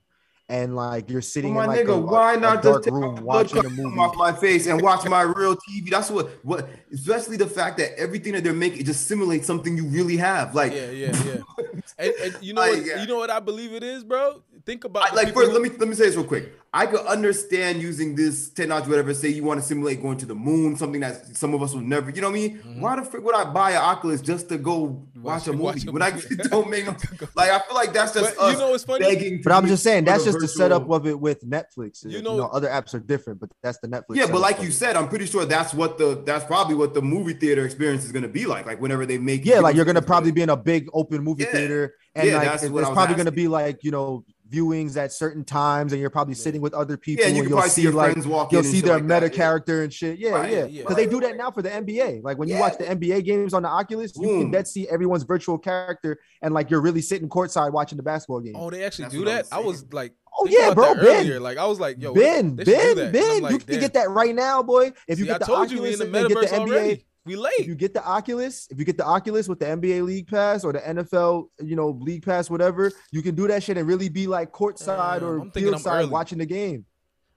and 0.49 0.77
like 0.77 1.09
you're 1.09 1.23
sitting 1.23 1.53
oh, 1.53 1.55
my 1.55 1.65
in 1.65 1.69
like 1.71 1.81
nigga, 1.81 1.95
a, 1.95 1.99
why 1.99 2.35
a, 2.35 2.37
not 2.39 2.65
a 2.65 2.69
just 2.69 2.91
room 2.91 3.17
watching 3.25 3.65
a 3.65 3.71
movie 3.71 3.99
off 3.99 4.15
my 4.17 4.31
face 4.31 4.67
and 4.67 4.81
watch 4.83 5.09
my 5.09 5.23
real 5.37 5.57
TV. 5.57 5.91
That's 5.91 6.11
what 6.11 6.29
what 6.45 6.69
especially 6.93 7.37
the 7.37 7.47
fact 7.47 7.79
that 7.79 7.99
everything 7.99 8.35
that 8.35 8.45
they're 8.45 8.53
making 8.53 8.81
it 8.81 8.85
just 8.85 9.07
simulates 9.07 9.47
something 9.47 9.77
you 9.77 9.87
really 9.87 10.19
have. 10.19 10.55
Like 10.55 10.73
yeah, 10.73 10.91
yeah, 10.91 11.25
yeah. 11.25 11.37
and, 11.99 12.15
and, 12.23 12.37
you 12.43 12.53
know 12.53 12.61
like, 12.61 12.83
what, 12.83 13.01
you 13.01 13.07
know 13.07 13.17
what 13.17 13.31
I 13.31 13.41
believe 13.41 13.73
it 13.73 13.83
is, 13.83 14.05
bro. 14.05 14.43
Think 14.67 14.85
about 14.85 15.13
I, 15.13 15.15
like 15.15 15.35
first. 15.35 15.51
Who... 15.51 15.59
Let 15.59 15.63
me 15.63 15.77
let 15.79 15.89
me 15.89 15.95
say 15.95 16.07
this 16.07 16.17
real 16.17 16.25
quick. 16.25 16.53
I 16.73 16.87
could 16.87 17.07
understand 17.07 17.81
using 17.81 18.17
this 18.17 18.49
technology, 18.49 18.89
whatever. 18.89 19.15
Say 19.15 19.29
you 19.29 19.45
want 19.45 19.61
to 19.61 19.67
simulate 19.67 20.03
going 20.03 20.17
to 20.19 20.27
the 20.27 20.35
moon, 20.35 20.77
something 20.77 21.01
that 21.03 21.37
some 21.37 21.55
of 21.55 21.63
us 21.63 21.73
will 21.73 21.83
never. 21.83 22.11
You 22.11 22.21
know 22.21 22.31
what 22.31 22.37
I 22.37 22.41
mean? 22.41 22.59
Mm-hmm. 22.59 22.81
Why 22.81 22.97
the 22.97 23.03
frick 23.03 23.23
would 23.23 23.35
I 23.35 23.45
buy 23.45 23.73
an 23.73 23.77
Oculus 23.77 24.21
just 24.21 24.49
to 24.49 24.59
go 24.59 25.07
watch, 25.15 25.47
watch 25.47 25.49
a 25.49 25.53
movie 25.53 25.63
watch 25.63 25.87
a 25.87 25.93
when 25.93 26.15
movie. 26.15 26.37
I 26.43 26.47
don't 26.49 26.71
make 26.71 26.87
like 27.37 27.51
I 27.51 27.61
feel 27.61 27.75
like 27.75 27.93
that's 27.93 28.15
just 28.15 28.37
but, 28.37 28.53
you 28.53 28.59
know 28.59 28.71
what's 28.71 28.85
funny. 28.85 29.05
Begging 29.05 29.41
but 29.43 29.53
I'm 29.53 29.67
just 29.67 29.83
saying 29.85 30.05
that's 30.05 30.25
just 30.25 30.41
the 30.41 30.49
setup 30.49 30.91
of 30.91 31.07
it 31.07 31.21
with 31.21 31.49
Netflix. 31.49 32.05
You 32.05 32.23
know, 32.23 32.33
you 32.33 32.39
know, 32.39 32.47
other 32.47 32.69
apps 32.69 32.95
are 32.95 33.01
different, 33.01 33.41
but 33.41 33.51
that's 33.63 33.79
the 33.79 33.87
Netflix. 33.87 34.17
Yeah, 34.17 34.27
but 34.27 34.41
like 34.41 34.63
you 34.63 34.71
said, 34.71 34.97
I'm 34.97 35.09
pretty 35.09 35.27
sure 35.27 35.45
that's 35.45 35.75
what 35.75 35.99
the 35.99 36.23
that's 36.25 36.45
probably 36.47 36.75
what 36.75 36.95
the 36.95 37.03
movie 37.03 37.35
theater 37.35 37.67
experience 37.67 38.05
is 38.05 38.13
going 38.13 38.23
to 38.23 38.29
be 38.29 38.47
like. 38.47 38.67
Like 38.67 38.81
whenever 38.81 39.05
they 39.05 39.19
make 39.19 39.45
yeah, 39.45 39.61
like 39.61 39.77
you're 39.77 39.85
going 39.85 39.95
to 39.95 40.03
probably 40.03 40.33
be 40.33 40.43
in 40.43 40.51
a 40.51 40.57
big 40.57 40.89
open 40.93 41.23
movie 41.23 41.45
yeah. 41.45 41.53
theater, 41.53 41.95
and 42.17 42.29
yeah, 42.29 42.39
like 42.39 42.63
it's 42.63 42.91
probably 42.91 43.15
going 43.15 43.27
to 43.27 43.33
be 43.33 43.47
like 43.47 43.85
you 43.85 43.93
know 43.93 44.25
viewings 44.55 44.97
at 44.97 45.13
certain 45.13 45.45
times, 45.45 45.93
and 45.93 46.01
you're 46.01 46.11
probably 46.11 46.35
sitting 46.35 46.61
with 46.61 46.75
other 46.75 46.97
people. 46.97 47.25
Yeah, 47.25 47.33
you 47.33 47.43
can 47.43 47.53
probably 47.53 47.71
see 47.71 47.83
your 47.83 47.93
like, 47.93 48.13
friends 48.13 48.27
walk. 48.27 48.53
You'll 48.53 48.63
see 48.63 48.81
their 48.81 48.95
like 48.95 49.05
meta 49.05 49.21
that, 49.21 49.33
character 49.33 49.79
yeah. 49.79 49.83
and 49.83 49.93
shit. 49.93 50.19
Yeah, 50.19 50.31
right, 50.31 50.51
yeah. 50.51 50.67
Because 50.67 50.91
yeah. 50.91 50.95
they 50.95 51.07
do 51.07 51.21
that 51.21 51.37
now 51.37 51.51
for 51.51 51.63
the 51.63 51.71
NBA. 51.71 52.23
Like 52.23 52.39
when 52.39 52.49
you 52.49 52.59
watch 52.59 52.79
the 52.79 52.85
NBA 52.85 53.25
games 53.25 53.55
on 53.55 53.63
the 53.63 53.69
Oculus, 53.69 54.13
Boom. 54.13 54.25
you 54.25 54.39
can 54.39 54.49
mm. 54.49 54.53
dead 54.53 54.69
see 54.69 54.89
everyone's 54.89 55.25
virtual 55.25 55.59
character, 55.59 56.19
and 56.43 56.55
like 56.55 56.71
you're 56.71 56.83
really 56.83 57.03
sitting 57.03 57.29
courtside 57.29 57.73
watching 57.73 57.97
the 57.97 58.03
basketball 58.03 58.41
game. 58.41 58.55
Oh, 58.57 58.71
they 58.71 58.85
actually 58.85 59.05
That's 59.05 59.15
do 59.15 59.25
that. 59.27 59.47
I 59.51 59.61
was 59.61 59.93
like. 59.93 60.15
Oh 60.37 60.49
yeah, 60.51 60.75
bro. 60.75 60.97
Ben, 60.97 61.05
earlier. 61.05 61.39
like 61.39 61.59
I 61.59 61.67
was 61.67 61.79
like, 61.79 62.03
yo, 62.03 62.13
Ben, 62.13 62.57
Ben, 62.57 63.13
Ben, 63.13 63.41
like, 63.41 63.53
you 63.53 63.59
can 63.61 63.79
get 63.79 63.93
that 63.93 64.11
right 64.11 64.35
now, 64.35 64.65
boy. 64.65 64.91
If 65.07 65.21
you 65.21 65.27
get 65.27 65.39
the 65.39 65.53
Oculus 65.53 65.97
you, 65.97 66.05
in 66.05 66.11
the 66.11 66.19
metaverse 66.19 66.41
get 66.41 66.51
the 66.51 66.57
NBA, 66.57 66.59
already. 66.59 67.07
We 67.27 67.37
late. 67.37 67.53
If 67.59 67.67
you 67.67 67.75
get 67.75 67.95
the 67.95 68.05
Oculus, 68.05 68.69
if 68.71 68.79
you 68.79 68.85
get 68.85 68.99
the 68.99 69.05
Oculus 69.05 69.49
with 69.49 69.59
the 69.59 69.65
NBA 69.67 70.05
League 70.05 70.29
Pass 70.29 70.63
or 70.63 70.73
the 70.75 70.81
NFL, 70.81 71.47
you 71.61 71.75
know, 71.75 71.91
League 72.01 72.25
Pass, 72.25 72.51
whatever, 72.51 72.93
you 73.13 73.23
can 73.23 73.35
do 73.35 73.49
that 73.49 73.63
shit 73.63 73.79
and 73.79 73.89
really 73.89 74.11
be 74.11 74.27
like 74.27 74.53
courtside 74.53 75.23
uh, 75.23 75.27
or 75.27 75.39
I'm 75.41 75.51
field 75.51 75.81
side 75.81 76.11
watching 76.11 76.39
the 76.39 76.47
game. 76.47 76.85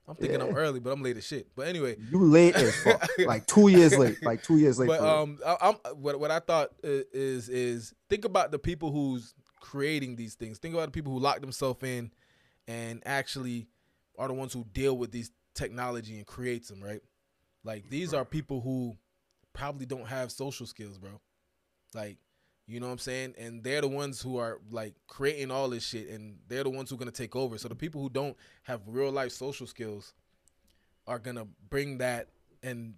I'm 0.06 0.14
thinking 0.14 0.40
yeah. 0.40 0.46
I'm 0.46 0.56
early, 0.56 0.80
but 0.80 0.90
I'm 0.90 1.02
late 1.02 1.18
as 1.18 1.26
shit. 1.26 1.48
But 1.54 1.68
anyway, 1.68 1.96
you 2.10 2.22
late 2.22 2.54
as 2.54 2.74
fuck. 2.82 3.08
like 3.26 3.46
two 3.46 3.68
years 3.68 3.96
late. 3.96 4.22
Like 4.22 4.42
two 4.42 4.56
years 4.56 4.78
late. 4.78 4.88
But 4.88 5.00
um, 5.00 5.38
I, 5.46 5.68
am 5.68 5.74
what 5.96 6.18
what 6.18 6.30
I 6.30 6.40
thought 6.40 6.70
is 6.82 7.48
is 7.50 7.94
think 8.08 8.24
about 8.24 8.50
the 8.50 8.58
people 8.58 8.90
who's 8.90 9.34
creating 9.60 10.16
these 10.16 10.34
things. 10.34 10.58
Think 10.58 10.74
about 10.74 10.86
the 10.86 10.92
people 10.92 11.12
who 11.12 11.18
lock 11.18 11.40
themselves 11.40 11.82
in 11.82 12.10
and 12.66 13.02
actually 13.04 13.68
are 14.18 14.28
the 14.28 14.34
ones 14.34 14.52
who 14.52 14.64
deal 14.72 14.96
with 14.96 15.12
these 15.12 15.30
technology 15.54 16.16
and 16.16 16.26
creates 16.26 16.68
them. 16.68 16.82
Right. 16.82 17.00
Like 17.62 17.90
these 17.90 18.14
are 18.14 18.24
people 18.24 18.62
who 18.62 18.96
probably 19.52 19.86
don't 19.86 20.06
have 20.06 20.30
social 20.32 20.66
skills, 20.66 20.98
bro. 20.98 21.20
Like, 21.94 22.18
you 22.66 22.80
know 22.80 22.86
what 22.86 22.92
I'm 22.92 22.98
saying? 22.98 23.34
And 23.38 23.62
they're 23.62 23.80
the 23.80 23.88
ones 23.88 24.20
who 24.20 24.36
are 24.36 24.60
like 24.70 24.94
creating 25.06 25.50
all 25.50 25.68
this 25.68 25.86
shit 25.86 26.08
and 26.10 26.36
they're 26.48 26.64
the 26.64 26.70
ones 26.70 26.90
who 26.90 26.96
are 26.96 26.98
gonna 26.98 27.10
take 27.10 27.34
over. 27.34 27.56
So 27.56 27.68
the 27.68 27.74
people 27.74 28.02
who 28.02 28.10
don't 28.10 28.36
have 28.64 28.82
real 28.86 29.10
life 29.10 29.32
social 29.32 29.66
skills 29.66 30.12
are 31.06 31.18
gonna 31.18 31.46
bring 31.70 31.98
that 31.98 32.28
and 32.62 32.94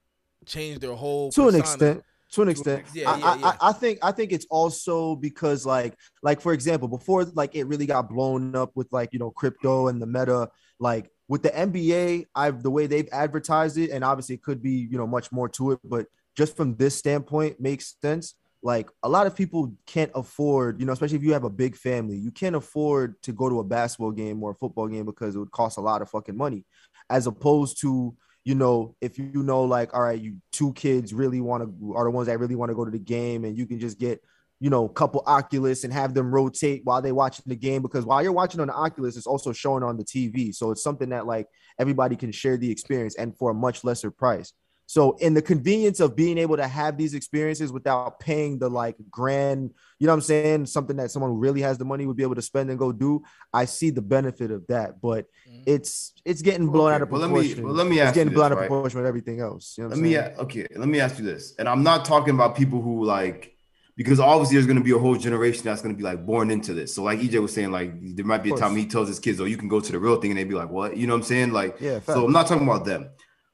change 0.47 0.81
their 0.81 0.95
whole 0.95 1.31
to 1.31 1.43
persona. 1.43 1.57
an 1.57 1.61
extent 1.61 2.05
to 2.33 2.43
an 2.43 2.49
extent. 2.49 2.85
Yeah, 2.95 3.17
yeah, 3.17 3.37
yeah. 3.37 3.53
I, 3.61 3.71
I, 3.71 3.73
think 3.73 3.99
I 4.03 4.13
think 4.13 4.33
it's 4.33 4.47
also 4.51 5.17
because 5.17 5.67
like 5.67 5.97
like 6.23 6.41
for 6.41 6.53
example, 6.53 6.89
before 6.89 7.25
like 7.35 7.55
it 7.55 7.65
really 7.65 7.87
got 7.87 8.09
blown 8.09 8.55
up 8.55 8.73
with 8.75 8.89
like 8.93 9.13
you 9.13 9.19
know 9.19 9.31
crypto 9.31 9.89
and 9.89 10.01
the 10.01 10.07
meta, 10.07 10.49
like 10.79 11.11
with 11.29 11.43
the 11.43 11.51
NBA, 11.51 12.27
I've 12.35 12.63
the 12.63 12.71
way 12.71 12.87
they've 12.87 13.09
advertised 13.13 13.79
it, 13.79 13.91
and 13.91 14.05
obviously 14.05 14.37
it 14.37 14.43
could 14.43 14.63
be 14.63 14.89
you 14.91 14.99
know 14.99 15.07
much 15.07 15.33
more 15.33 15.49
to 15.51 15.73
it, 15.73 15.81
but 15.85 16.07
just 16.37 16.57
from 16.57 16.77
this 16.77 16.97
standpoint 16.97 17.61
makes 17.61 17.97
sense 18.03 18.35
like 18.63 18.91
a 19.03 19.09
lot 19.09 19.27
of 19.27 19.35
people 19.35 19.73
can't 19.87 20.11
afford, 20.15 20.81
you 20.81 20.87
know, 20.87 20.93
especially 20.93 21.17
if 21.17 21.23
you 21.23 21.33
have 21.33 21.45
a 21.45 21.51
big 21.51 21.77
family, 21.77 22.17
you 22.17 22.31
can't 22.31 22.57
afford 22.57 23.21
to 23.23 23.33
go 23.33 23.49
to 23.49 23.61
a 23.61 23.65
basketball 23.65 24.11
game 24.11 24.43
or 24.43 24.51
a 24.51 24.55
football 24.55 24.87
game 24.87 25.07
because 25.07 25.35
it 25.35 25.39
would 25.39 25.51
cost 25.51 25.79
a 25.79 25.81
lot 25.81 26.03
of 26.03 26.11
fucking 26.11 26.37
money. 26.37 26.65
As 27.09 27.27
opposed 27.27 27.81
to, 27.81 28.15
you 28.45 28.55
know, 28.55 28.97
if 29.01 29.19
you 29.19 29.43
know, 29.43 29.65
like, 29.65 29.95
all 29.95 30.03
right, 30.03 30.21
you 30.21 30.37
two 30.53 30.73
kids 30.75 31.15
really 31.15 31.41
want 31.41 31.63
to 31.63 31.95
are 31.95 32.05
the 32.05 32.11
ones 32.11 32.27
that 32.27 32.39
really 32.39 32.55
want 32.55 32.71
to 32.71 32.75
go 32.75 32.85
to 32.85 32.91
the 32.91 32.99
game, 32.99 33.45
and 33.45 33.57
you 33.57 33.67
can 33.67 33.81
just 33.81 33.99
get, 33.99 34.23
you 34.61 34.69
know, 34.69 34.85
a 34.85 34.93
couple 34.93 35.23
Oculus 35.27 35.85
and 35.85 35.93
have 35.93 36.13
them 36.13 36.31
rotate 36.31 36.83
while 36.85 37.01
they 37.01 37.13
watching 37.13 37.45
the 37.47 37.57
game 37.57 37.81
because 37.81 38.05
while 38.05 38.23
you're 38.23 38.33
watching 38.33 38.61
on 38.61 38.69
the 38.69 38.75
Oculus, 38.75 39.17
it's 39.17 39.27
also 39.27 39.53
showing 39.53 39.83
on 39.83 39.97
the 39.97 40.05
TV. 40.05 40.55
So 40.55 40.71
it's 40.71 40.83
something 40.83 41.09
that 41.09 41.27
like 41.27 41.47
everybody 41.79 42.15
can 42.15 42.31
share 42.31 42.59
the 42.59 42.71
experience 42.71 43.17
and 43.17 43.37
for 43.37 43.51
a 43.51 43.55
much 43.55 43.85
lesser 43.85 44.11
price. 44.11 44.53
So 44.91 45.13
in 45.21 45.35
the 45.35 45.43
convenience 45.43 46.01
of 46.01 46.17
being 46.17 46.37
able 46.37 46.57
to 46.57 46.67
have 46.67 46.97
these 46.97 47.15
experiences 47.15 47.71
without 47.71 48.19
paying 48.19 48.59
the 48.59 48.69
like 48.69 48.97
grand, 49.09 49.73
you 50.01 50.09
know 50.09 50.13
what 50.13 50.17
I'm 50.17 50.23
saying, 50.23 50.67
something 50.67 50.97
that 50.97 51.13
someone 51.13 51.31
who 51.31 51.39
really 51.39 51.61
has 51.61 51.79
the 51.79 51.85
money 51.85 52.07
would 52.07 52.17
be 52.17 52.25
able 52.25 52.35
to 52.35 52.43
spend 52.43 52.71
and 52.71 52.79
go 52.79 52.91
do, 52.91 53.23
I 53.53 53.67
see 53.67 53.91
the 53.91 54.03
benefit 54.03 54.51
of 54.51 54.67
that. 54.67 55.01
But 55.01 55.27
mm-hmm. 55.49 55.63
it's 55.65 56.13
it's 56.25 56.43
getting 56.43 56.71
blown 56.71 56.89
okay. 56.89 56.97
out 56.97 57.03
of 57.03 57.09
proportion. 57.09 57.33
Well, 57.33 57.41
let 57.41 57.55
me, 57.55 57.63
well, 57.63 57.75
let 57.75 57.87
me 57.87 58.01
ask 58.01 58.09
it's 58.09 58.17
getting 58.17 58.33
blown 58.33 58.51
this, 58.51 58.57
out 58.57 58.63
of 58.65 58.69
proportion 58.69 58.99
with 58.99 59.07
everything 59.07 59.41
else. 59.41 59.79
You 59.79 59.85
know 59.85 59.91
let 59.91 59.99
me 60.01 60.19
okay, 60.19 60.67
let 60.75 60.89
me 60.89 60.99
ask 60.99 61.21
you 61.21 61.25
this. 61.25 61.55
And 61.57 61.69
I'm 61.69 61.85
not 61.85 62.05
talking 62.05 62.35
about 62.35 62.57
people 62.57 62.83
who 62.83 63.05
like 63.05 63.55
because 63.95 64.19
obviously 64.19 64.57
there's 64.57 64.67
going 64.67 64.79
to 64.79 64.83
be 64.83 64.91
a 64.91 64.99
whole 64.99 65.15
generation 65.15 65.63
that's 65.67 65.83
going 65.83 65.95
to 65.95 65.97
be 65.97 66.03
like 66.03 66.27
born 66.27 66.51
into 66.51 66.75
this. 66.75 66.93
So 66.93 67.05
like 67.05 67.21
EJ 67.21 67.41
was 67.41 67.55
saying, 67.55 67.71
like 67.71 67.93
there 68.17 68.25
might 68.25 68.43
be 68.43 68.51
a 68.51 68.57
time 68.57 68.75
he 68.75 68.87
tells 68.87 69.07
his 69.07 69.21
kids, 69.21 69.41
"Oh, 69.41 69.45
you 69.45 69.57
can 69.57 69.69
go 69.69 69.79
to 69.79 69.93
the 69.93 70.01
real 70.01 70.17
thing," 70.17 70.33
and 70.33 70.39
they'd 70.39 70.49
be 70.49 70.57
like, 70.57 70.71
"What?" 70.71 70.97
You 70.97 71.07
know 71.07 71.13
what 71.13 71.19
I'm 71.19 71.27
saying? 71.27 71.53
Like, 71.53 71.77
yeah. 71.81 72.01
So 72.01 72.25
I'm 72.25 72.33
not 72.33 72.49
talking 72.49 72.67
about 72.67 72.85
them. 72.85 73.11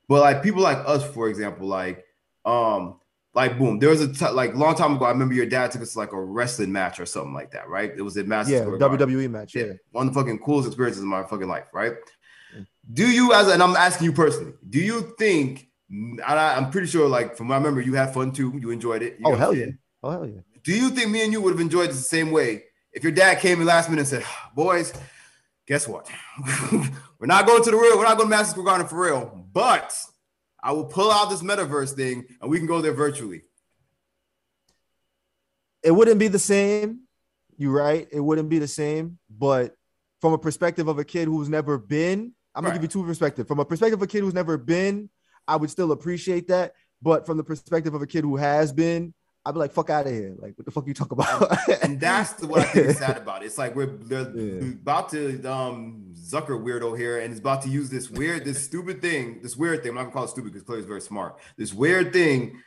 But 0.09 0.21
like 0.21 0.43
people 0.43 0.63
like 0.63 0.79
us, 0.87 1.05
for 1.13 1.29
example, 1.29 1.67
like 1.67 2.05
um, 2.45 3.01
like 3.35 3.59
boom, 3.59 3.79
there 3.79 3.91
was 3.91 4.01
a 4.01 4.13
t- 4.13 4.31
like 4.31 4.55
long 4.55 4.75
time 4.75 4.97
ago. 4.97 5.05
I 5.05 5.11
remember 5.11 5.35
your 5.35 5.47
dad 5.47 5.71
took 5.71 5.83
us 5.83 5.93
to 5.93 5.99
like 5.99 6.13
a 6.13 6.21
wrestling 6.21 6.73
match 6.73 6.99
or 7.01 7.07
something 7.07 7.35
like 7.35 7.51
that, 7.53 7.69
right? 7.69 7.93
It 7.95 8.03
was 8.03 8.17
a 8.17 8.25
match. 8.25 8.49
Yeah, 8.49 8.61
WWE 8.61 9.31
match. 9.31 9.55
Yeah. 9.55 9.65
yeah, 9.65 9.73
one 9.91 10.09
of 10.09 10.15
the 10.15 10.21
fucking 10.21 10.39
coolest 10.39 10.69
experiences 10.69 11.03
in 11.03 11.09
my 11.09 11.23
fucking 11.23 11.49
life, 11.49 11.69
right? 11.73 11.95
Do 12.93 13.07
you, 13.07 13.35
as 13.35 13.49
and 13.49 13.63
I'm 13.63 13.77
asking 13.77 14.07
you 14.07 14.13
personally, 14.13 14.55
do 14.69 14.79
you 14.79 15.15
think? 15.19 15.69
I, 16.25 16.57
am 16.57 16.71
pretty 16.71 16.87
sure, 16.87 17.09
like 17.09 17.37
from 17.37 17.49
what 17.49 17.57
I 17.57 17.59
remember, 17.59 17.81
you 17.81 17.95
had 17.95 18.15
fun 18.15 18.33
too. 18.33 18.59
You 18.59 18.71
enjoyed 18.71 19.03
it. 19.03 19.17
You 19.19 19.27
oh 19.27 19.35
hell 19.35 19.55
yeah! 19.55 19.67
Oh 20.03 20.11
hell 20.11 20.27
yeah! 20.27 20.41
Do 20.63 20.73
you 20.73 20.91
think 20.91 21.11
me 21.11 21.23
and 21.23 21.33
you 21.33 21.41
would 21.41 21.53
have 21.53 21.61
enjoyed 21.61 21.91
it 21.91 21.93
the 21.93 21.99
same 21.99 22.31
way 22.31 22.65
if 22.93 23.03
your 23.03 23.13
dad 23.13 23.41
came 23.41 23.61
in 23.61 23.67
last 23.67 23.91
minute 23.91 24.01
and 24.01 24.09
said, 24.09 24.25
"Boys, 24.55 24.93
guess 25.67 25.87
what? 25.89 26.11
we're 27.19 27.27
not 27.27 27.47
going 27.47 27.63
to 27.63 27.71
the 27.71 27.77
real. 27.77 27.97
We're 27.99 28.05
not 28.05 28.17
going 28.17 28.29
to 28.29 28.37
Madison 28.37 28.53
Square 28.53 28.67
Garden 28.67 28.87
for 28.87 29.03
real, 29.03 29.47
but." 29.53 29.93
I 30.67 30.73
will 30.73 30.85
pull 30.85 31.13
out 31.13 31.31
this 31.31 31.43
metaverse 31.43 31.93
thing 31.93 32.27
and 32.43 32.51
we 32.51 32.59
can 32.59 32.67
go 32.67 32.81
there 32.81 32.93
virtually. 32.93 33.43
It 35.85 35.93
wouldn't 35.93 36.19
be 36.19 36.27
the 36.27 36.41
same. 36.41 37.03
You're 37.57 37.73
right. 37.73 38.09
It 38.11 38.19
wouldn't 38.19 38.49
be 38.49 38.59
the 38.59 38.67
same. 38.67 39.21
But 39.31 39.77
from 40.21 40.33
a 40.33 40.39
perspective 40.39 40.89
of 40.89 40.99
a 40.99 41.05
kid 41.05 41.27
who's 41.29 41.49
never 41.49 41.79
been, 41.79 42.33
I'm 42.53 42.65
gonna 42.65 42.75
give 42.75 42.83
you 42.83 42.89
two 42.89 43.05
perspectives. 43.05 43.47
From 43.47 43.61
a 43.61 43.65
perspective 43.65 44.01
of 44.01 44.03
a 44.03 44.09
kid 44.09 44.23
who's 44.23 44.35
never 44.35 44.59
been, 44.59 45.09
I 45.47 45.55
would 45.55 45.71
still 45.71 45.93
appreciate 45.93 46.49
that. 46.49 46.73
But 47.01 47.27
from 47.27 47.37
the 47.37 47.45
perspective 47.45 47.95
of 47.95 48.03
a 48.03 48.07
kid 48.07 48.25
who 48.25 48.35
has 48.35 48.73
been, 48.73 49.15
I'd 49.47 49.53
be 49.53 49.61
like, 49.61 49.73
"Fuck 49.73 49.91
out 49.91 50.07
of 50.07 50.13
here!" 50.13 50.35
Like, 50.39 50.59
what 50.59 50.65
the 50.65 50.73
fuck 50.73 50.87
you 50.89 50.95
talk 50.95 51.13
about? 51.13 51.57
and 51.83 52.01
that's 52.01 52.43
what 52.43 52.61
I 52.61 52.65
think 52.65 52.87
is 52.87 52.99
sad 52.99 53.17
about 53.23 53.43
it. 53.43 53.47
It's 53.47 53.59
like 53.59 53.77
we're 53.77 53.87
they're 53.87 54.37
yeah. 54.37 54.73
about 54.73 55.09
to 55.11 55.41
um 55.45 56.13
Zucker 56.15 56.61
weirdo 56.61 56.99
here, 56.99 57.21
and 57.21 57.33
is 57.33 57.39
about 57.39 57.63
to 57.63 57.69
use 57.69 57.89
this 57.89 58.11
weird, 58.11 58.45
this 58.45 58.65
stupid 58.65 59.01
thing, 59.01 59.41
this 59.43 59.57
weird 59.57 59.83
thing. 59.83 59.91
I'm 59.91 59.95
not 59.95 60.03
gonna 60.03 60.13
call 60.13 60.25
it 60.25 60.31
stupid 60.31 60.53
because 60.53 60.67
Claire's 60.67 60.85
very 60.85 61.01
smart. 61.01 61.39
This 61.57 61.73
weird 61.73 62.13
thing 62.13 62.61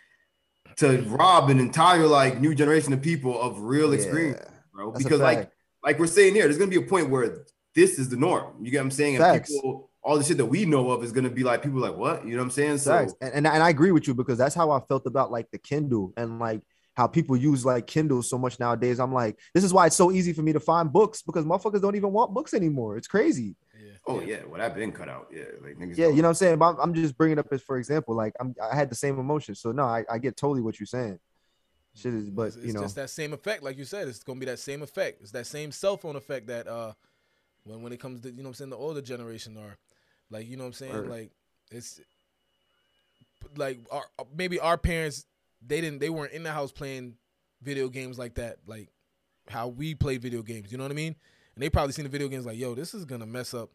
to 0.78 1.02
rob 1.02 1.50
an 1.50 1.60
entire 1.60 2.08
like 2.08 2.40
new 2.40 2.56
generation 2.56 2.94
of 2.94 3.02
people 3.02 3.40
of 3.40 3.60
real 3.60 3.92
experience, 3.92 4.40
yeah, 4.42 4.58
bro. 4.74 4.92
Because 4.92 5.20
like 5.20 5.52
like 5.84 6.00
we're 6.00 6.08
saying 6.08 6.34
here, 6.34 6.46
there's 6.46 6.58
gonna 6.58 6.72
be 6.72 6.78
a 6.78 6.82
point 6.82 7.10
where 7.10 7.46
this 7.76 8.00
is 8.00 8.08
the 8.08 8.18
norm. 8.18 8.54
You 8.62 8.72
get 8.72 8.78
what 8.78 8.84
I'm 8.84 8.92
saying? 8.92 9.16
And 9.16 9.24
Facts. 9.24 9.52
people 9.52 9.90
all 10.02 10.18
the 10.18 10.24
shit 10.24 10.38
that 10.38 10.46
we 10.46 10.66
know 10.66 10.92
of 10.92 11.04
is 11.04 11.12
gonna 11.12 11.30
be 11.30 11.44
like 11.44 11.62
people 11.62 11.80
like 11.80 11.96
what 11.96 12.26
you 12.26 12.32
know 12.32 12.38
what 12.38 12.46
I'm 12.46 12.52
saying? 12.52 12.78
So 12.80 12.96
and, 12.98 13.14
and, 13.22 13.48
and 13.48 13.64
I 13.64 13.70
agree 13.70 13.92
with 13.92 14.08
you 14.08 14.14
because 14.14 14.38
that's 14.38 14.56
how 14.56 14.72
I 14.72 14.80
felt 14.80 15.06
about 15.06 15.32
like 15.32 15.52
the 15.52 15.58
Kindle 15.58 16.14
and 16.18 16.40
like 16.40 16.62
how 17.00 17.08
people 17.08 17.38
use 17.38 17.66
like 17.66 17.88
Kindle 17.88 18.22
so 18.22 18.38
much 18.38 18.60
nowadays. 18.60 19.00
I'm 19.00 19.14
like, 19.14 19.40
this 19.54 19.64
is 19.64 19.74
why 19.74 19.86
it's 19.86 19.96
so 19.96 20.12
easy 20.12 20.34
for 20.34 20.42
me 20.42 20.52
to 20.52 20.60
find 20.60 20.92
books 20.92 21.22
because 21.22 21.46
motherfuckers 21.46 21.82
don't 21.82 21.96
even 21.96 22.12
want 22.12 22.34
books 22.34 22.54
anymore. 22.54 22.98
It's 22.98 23.08
crazy. 23.08 23.56
Yeah. 23.82 23.92
Oh 24.06 24.20
yeah, 24.20 24.42
well 24.46 24.62
I've 24.62 24.76
been 24.76 24.92
cut 24.92 25.08
out. 25.08 25.28
Yeah, 25.34 25.44
like 25.64 25.78
niggas. 25.78 25.98
Yeah, 25.98 26.08
you 26.08 26.18
know 26.18 26.24
what 26.24 26.28
I'm 26.30 26.34
saying. 26.34 26.58
But 26.58 26.72
I'm, 26.72 26.80
I'm 26.82 26.94
just 26.94 27.18
bringing 27.18 27.40
up 27.40 27.48
as 27.54 27.62
for 27.62 27.78
example, 27.78 28.16
like 28.16 28.34
I'm 28.38 28.54
I 28.62 28.76
had 28.76 28.90
the 28.90 28.96
same 28.96 29.18
emotion. 29.18 29.56
So 29.56 29.72
no, 29.72 29.86
I, 29.86 30.04
I 30.12 30.18
get 30.18 30.36
totally 30.36 30.62
what 30.62 30.78
you're 30.78 30.88
saying. 30.88 31.20
Shit 31.96 32.14
is, 32.14 32.30
but 32.30 32.48
it's, 32.48 32.58
you 32.58 32.74
know, 32.74 32.84
it's 32.84 32.94
that 32.96 33.10
same 33.10 33.32
effect, 33.32 33.64
like 33.64 33.78
you 33.78 33.86
said. 33.86 34.10
It's 34.10 34.22
gonna 34.22 34.42
be 34.42 34.46
that 34.48 34.60
same 34.60 34.82
effect. 34.82 35.22
It's 35.22 35.32
that 35.32 35.48
same 35.48 35.72
cell 35.72 35.96
phone 35.96 36.18
effect 36.18 36.48
that 36.48 36.68
uh, 36.68 36.92
when 37.64 37.82
when 37.82 37.94
it 37.94 38.02
comes 38.02 38.20
to 38.22 38.30
you 38.30 38.38
know 38.38 38.44
what 38.44 38.50
I'm 38.50 38.54
saying 38.56 38.70
the 38.72 38.78
older 38.78 39.02
generation 39.02 39.56
or 39.56 39.78
like 40.30 40.50
you 40.50 40.58
know 40.58 40.64
what 40.64 40.68
I'm 40.68 40.74
saying 40.74 40.94
right. 40.94 41.10
like 41.10 41.32
it's 41.72 42.02
like 43.56 43.80
our 43.90 44.04
maybe 44.36 44.60
our 44.60 44.78
parents 44.78 45.26
they 45.65 45.81
didn't 45.81 45.99
they 45.99 46.10
weren't 46.10 46.34
in 46.34 46.44
the 46.44 46.52
house 46.52 46.72
playing 46.72 47.15
video 47.61 47.90
games 47.90 48.18
like 48.18 48.36
that, 48.36 48.57
like 48.65 48.90
how 49.48 49.68
we 49.68 49.95
play 49.95 50.18
video 50.18 50.41
games. 50.41 50.72
You 50.72 50.77
know 50.77 50.84
what 50.84 50.91
I 50.91 50.95
mean? 50.95 51.15
And 51.56 51.64
they 51.64 51.69
probably 51.69 51.94
seen 51.94 52.03
the 52.03 52.10
video 52.10 52.27
games 52.27 52.45
like, 52.45 52.57
yo, 52.57 52.76
this 52.76 52.94
is 52.94 53.06
gonna 53.06 53.26
mess 53.26 53.53
up 53.53 53.69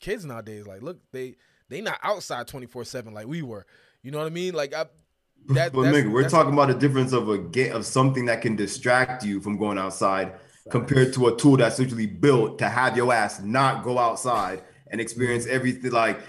kids 0.00 0.24
nowadays. 0.24 0.66
Like, 0.66 0.82
look, 0.82 0.98
they 1.12 1.36
they 1.68 1.80
not 1.80 1.98
outside 2.02 2.46
twenty 2.46 2.66
four 2.66 2.84
seven 2.84 3.14
like 3.14 3.26
we 3.26 3.42
were. 3.42 3.66
You 4.02 4.10
know 4.10 4.18
what 4.18 4.26
I 4.26 4.30
mean? 4.30 4.54
Like, 4.54 4.74
I. 4.74 4.86
That, 5.50 5.72
but 5.72 5.82
Mick, 5.82 6.10
we're 6.10 6.28
talking 6.28 6.52
about 6.52 6.68
a 6.68 6.74
difference 6.74 7.12
of 7.12 7.28
a 7.28 7.38
get 7.38 7.72
of 7.72 7.86
something 7.86 8.26
that 8.26 8.42
can 8.42 8.56
distract 8.56 9.24
you 9.24 9.40
from 9.40 9.56
going 9.56 9.78
outside 9.78 10.34
compared 10.68 11.14
to 11.14 11.28
a 11.28 11.36
tool 11.36 11.56
that's 11.56 11.78
literally 11.78 12.06
built 12.06 12.58
to 12.58 12.68
have 12.68 12.96
your 12.96 13.12
ass 13.14 13.40
not 13.40 13.84
go 13.84 13.98
outside 13.98 14.62
and 14.90 15.00
experience 15.00 15.46
everything 15.46 15.92
like 15.92 16.20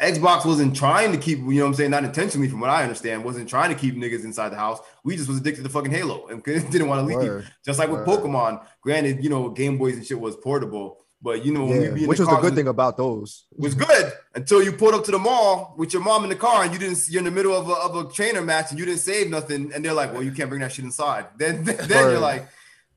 Xbox 0.00 0.46
wasn't 0.46 0.76
trying 0.76 1.10
to 1.12 1.18
keep, 1.18 1.38
you 1.38 1.44
know 1.44 1.62
what 1.62 1.68
I'm 1.68 1.74
saying, 1.74 1.90
not 1.90 2.04
intentionally 2.04 2.48
from 2.48 2.60
what 2.60 2.70
I 2.70 2.82
understand, 2.82 3.24
wasn't 3.24 3.48
trying 3.48 3.70
to 3.70 3.74
keep 3.74 3.96
niggas 3.96 4.24
inside 4.24 4.50
the 4.50 4.56
house. 4.56 4.78
We 5.02 5.16
just 5.16 5.28
was 5.28 5.38
addicted 5.38 5.64
to 5.64 5.68
fucking 5.68 5.90
Halo 5.90 6.28
and 6.28 6.42
didn't 6.44 6.88
want 6.88 7.00
to 7.00 7.06
leave. 7.06 7.28
Word. 7.28 7.50
Just 7.64 7.78
like 7.78 7.88
Word. 7.88 8.06
with 8.06 8.16
Pokemon. 8.16 8.64
Granted, 8.80 9.24
you 9.24 9.30
know, 9.30 9.48
Game 9.48 9.78
Boys 9.78 9.96
and 9.96 10.06
shit 10.06 10.20
was 10.20 10.36
portable, 10.36 10.98
but 11.20 11.44
you 11.44 11.52
know, 11.52 11.72
yeah. 11.72 12.06
which 12.06 12.18
was 12.18 12.28
the 12.28 12.36
good 12.36 12.54
thing 12.54 12.68
about 12.68 12.96
those 12.96 13.44
was 13.56 13.74
good 13.74 14.12
until 14.34 14.62
you 14.62 14.72
pulled 14.72 14.94
up 14.94 15.04
to 15.04 15.12
the 15.12 15.18
mall 15.18 15.74
with 15.76 15.92
your 15.92 16.02
mom 16.02 16.24
in 16.24 16.30
the 16.30 16.36
car 16.36 16.64
and 16.64 16.72
you 16.72 16.78
didn't 16.78 17.08
you're 17.08 17.20
in 17.20 17.24
the 17.24 17.30
middle 17.30 17.56
of 17.56 17.68
a, 17.68 17.72
of 17.74 17.96
a 17.96 18.12
trainer 18.12 18.42
match 18.42 18.70
and 18.70 18.78
you 18.78 18.84
didn't 18.84 19.00
save 19.00 19.30
nothing 19.30 19.72
and 19.72 19.84
they're 19.84 19.92
like, 19.92 20.12
well, 20.12 20.22
you 20.22 20.32
can't 20.32 20.48
bring 20.48 20.60
that 20.62 20.72
shit 20.72 20.84
inside. 20.84 21.26
Then 21.36 21.64
then, 21.64 21.76
then 21.88 22.10
you're 22.10 22.18
like, 22.18 22.48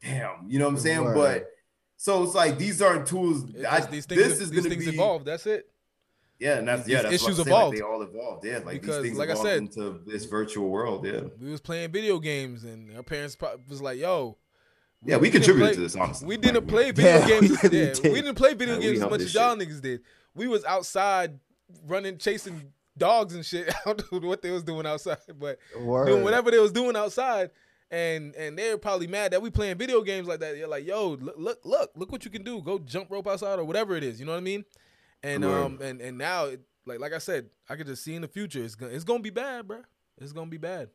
damn, 0.02 0.48
you 0.48 0.60
know 0.60 0.66
what 0.66 0.72
I'm 0.72 0.80
saying? 0.80 1.04
Word. 1.04 1.16
But 1.16 1.52
so 1.98 2.24
it's 2.24 2.34
like 2.34 2.58
these 2.58 2.82
aren't 2.82 3.06
tools. 3.06 3.44
I, 3.68 3.82
these 3.82 4.06
things, 4.06 4.22
this 4.22 4.40
is 4.40 4.50
these 4.50 4.68
things 4.68 4.86
be, 4.86 4.94
evolve. 4.94 5.24
That's 5.24 5.46
it. 5.46 5.70
Yeah, 6.40 6.58
and 6.58 6.68
that's 6.68 6.88
yeah, 6.88 7.04
that's 7.04 7.16
issues 7.16 7.40
evolved. 7.40 7.76
Like 7.76 7.80
they 7.80 7.82
all 7.82 8.02
evolved. 8.02 8.46
Yeah, 8.46 8.58
like 8.58 8.82
because, 8.82 9.02
these 9.02 9.12
things 9.12 9.18
like 9.18 9.30
I 9.30 9.36
said, 9.36 9.58
into 9.60 10.02
this 10.06 10.26
virtual 10.26 10.70
world. 10.70 11.06
Yeah, 11.06 11.22
we 11.40 11.52
was 11.52 11.62
playing 11.62 11.92
video 11.92 12.20
games, 12.20 12.64
and 12.64 12.96
our 12.96 13.04
parents 13.04 13.38
was 13.70 13.82
like, 13.82 14.00
"Yo." 14.00 14.38
Yeah, 15.04 15.18
we, 15.18 15.24
we 15.24 15.32
contributed 15.32 15.68
play, 15.68 15.76
to 15.76 15.82
this. 15.82 15.96
Honestly, 15.96 16.28
we 16.28 16.38
didn't 16.38 16.66
play 16.66 16.92
video 16.92 17.20
yeah, 17.20 17.28
games. 17.28 17.62
We, 17.62 17.70
yeah, 17.70 17.94
we 18.04 18.22
didn't 18.22 18.36
play 18.36 18.54
video 18.56 18.80
games 18.80 19.02
as 19.02 19.10
much 19.10 19.22
as 19.22 19.34
y'all 19.34 19.56
niggas 19.56 19.82
did. 19.82 20.02
We 20.34 20.48
was 20.48 20.66
outside 20.66 21.40
running, 21.86 22.18
chasing 22.18 22.74
dogs 22.98 23.36
and 23.36 23.46
shit. 23.46 23.74
I 23.86 23.94
don't 23.94 24.24
know 24.24 24.28
what 24.28 24.42
they 24.42 24.52
was 24.52 24.64
doing 24.64 24.86
outside, 24.86 25.18
but 25.40 25.60
Word. 25.80 26.08
doing 26.08 26.24
whatever 26.24 26.52
they 26.52 26.60
was 26.60 26.72
doing 26.72 26.96
outside. 26.96 27.52
And 27.92 28.36
and 28.36 28.58
they're 28.58 28.78
probably 28.78 29.08
mad 29.08 29.32
that 29.32 29.42
we 29.42 29.52
playing 29.52 29.78
video 29.78 30.02
games 30.02 30.28
like 30.28 30.40
that. 30.40 30.58
You're 30.58 30.68
like, 30.68 30.86
yo, 30.86 31.10
look, 31.22 31.36
look, 31.38 31.60
look, 31.64 31.92
look 31.96 32.12
what 32.12 32.26
you 32.26 32.32
can 32.32 32.44
do. 32.44 32.62
Go 32.62 32.80
jump 32.80 33.12
rope 33.12 33.28
outside 33.28 33.60
or 33.60 33.64
whatever 33.64 33.96
it 33.96 34.04
is. 34.04 34.20
You 34.20 34.26
know 34.26 34.32
what 34.32 34.40
I 34.40 34.42
mean? 34.42 34.66
And 35.26 35.44
um 35.44 35.80
and 35.82 36.02
and 36.02 36.18
now 36.20 36.46
it, 36.46 36.62
like 36.86 37.00
like 37.00 37.12
I 37.12 37.18
said, 37.18 37.50
I 37.68 37.76
could 37.76 37.88
just 37.88 38.04
see 38.04 38.14
in 38.14 38.22
the 38.22 38.28
future 38.28 38.64
it's 38.64 38.76
gonna 38.76 38.92
it's 38.92 39.04
gonna 39.04 39.24
be 39.24 39.32
bad, 39.32 39.68
bro. 39.68 39.82
It's 40.20 40.32
gonna 40.32 40.52
be 40.52 40.58
bad. 40.58 40.90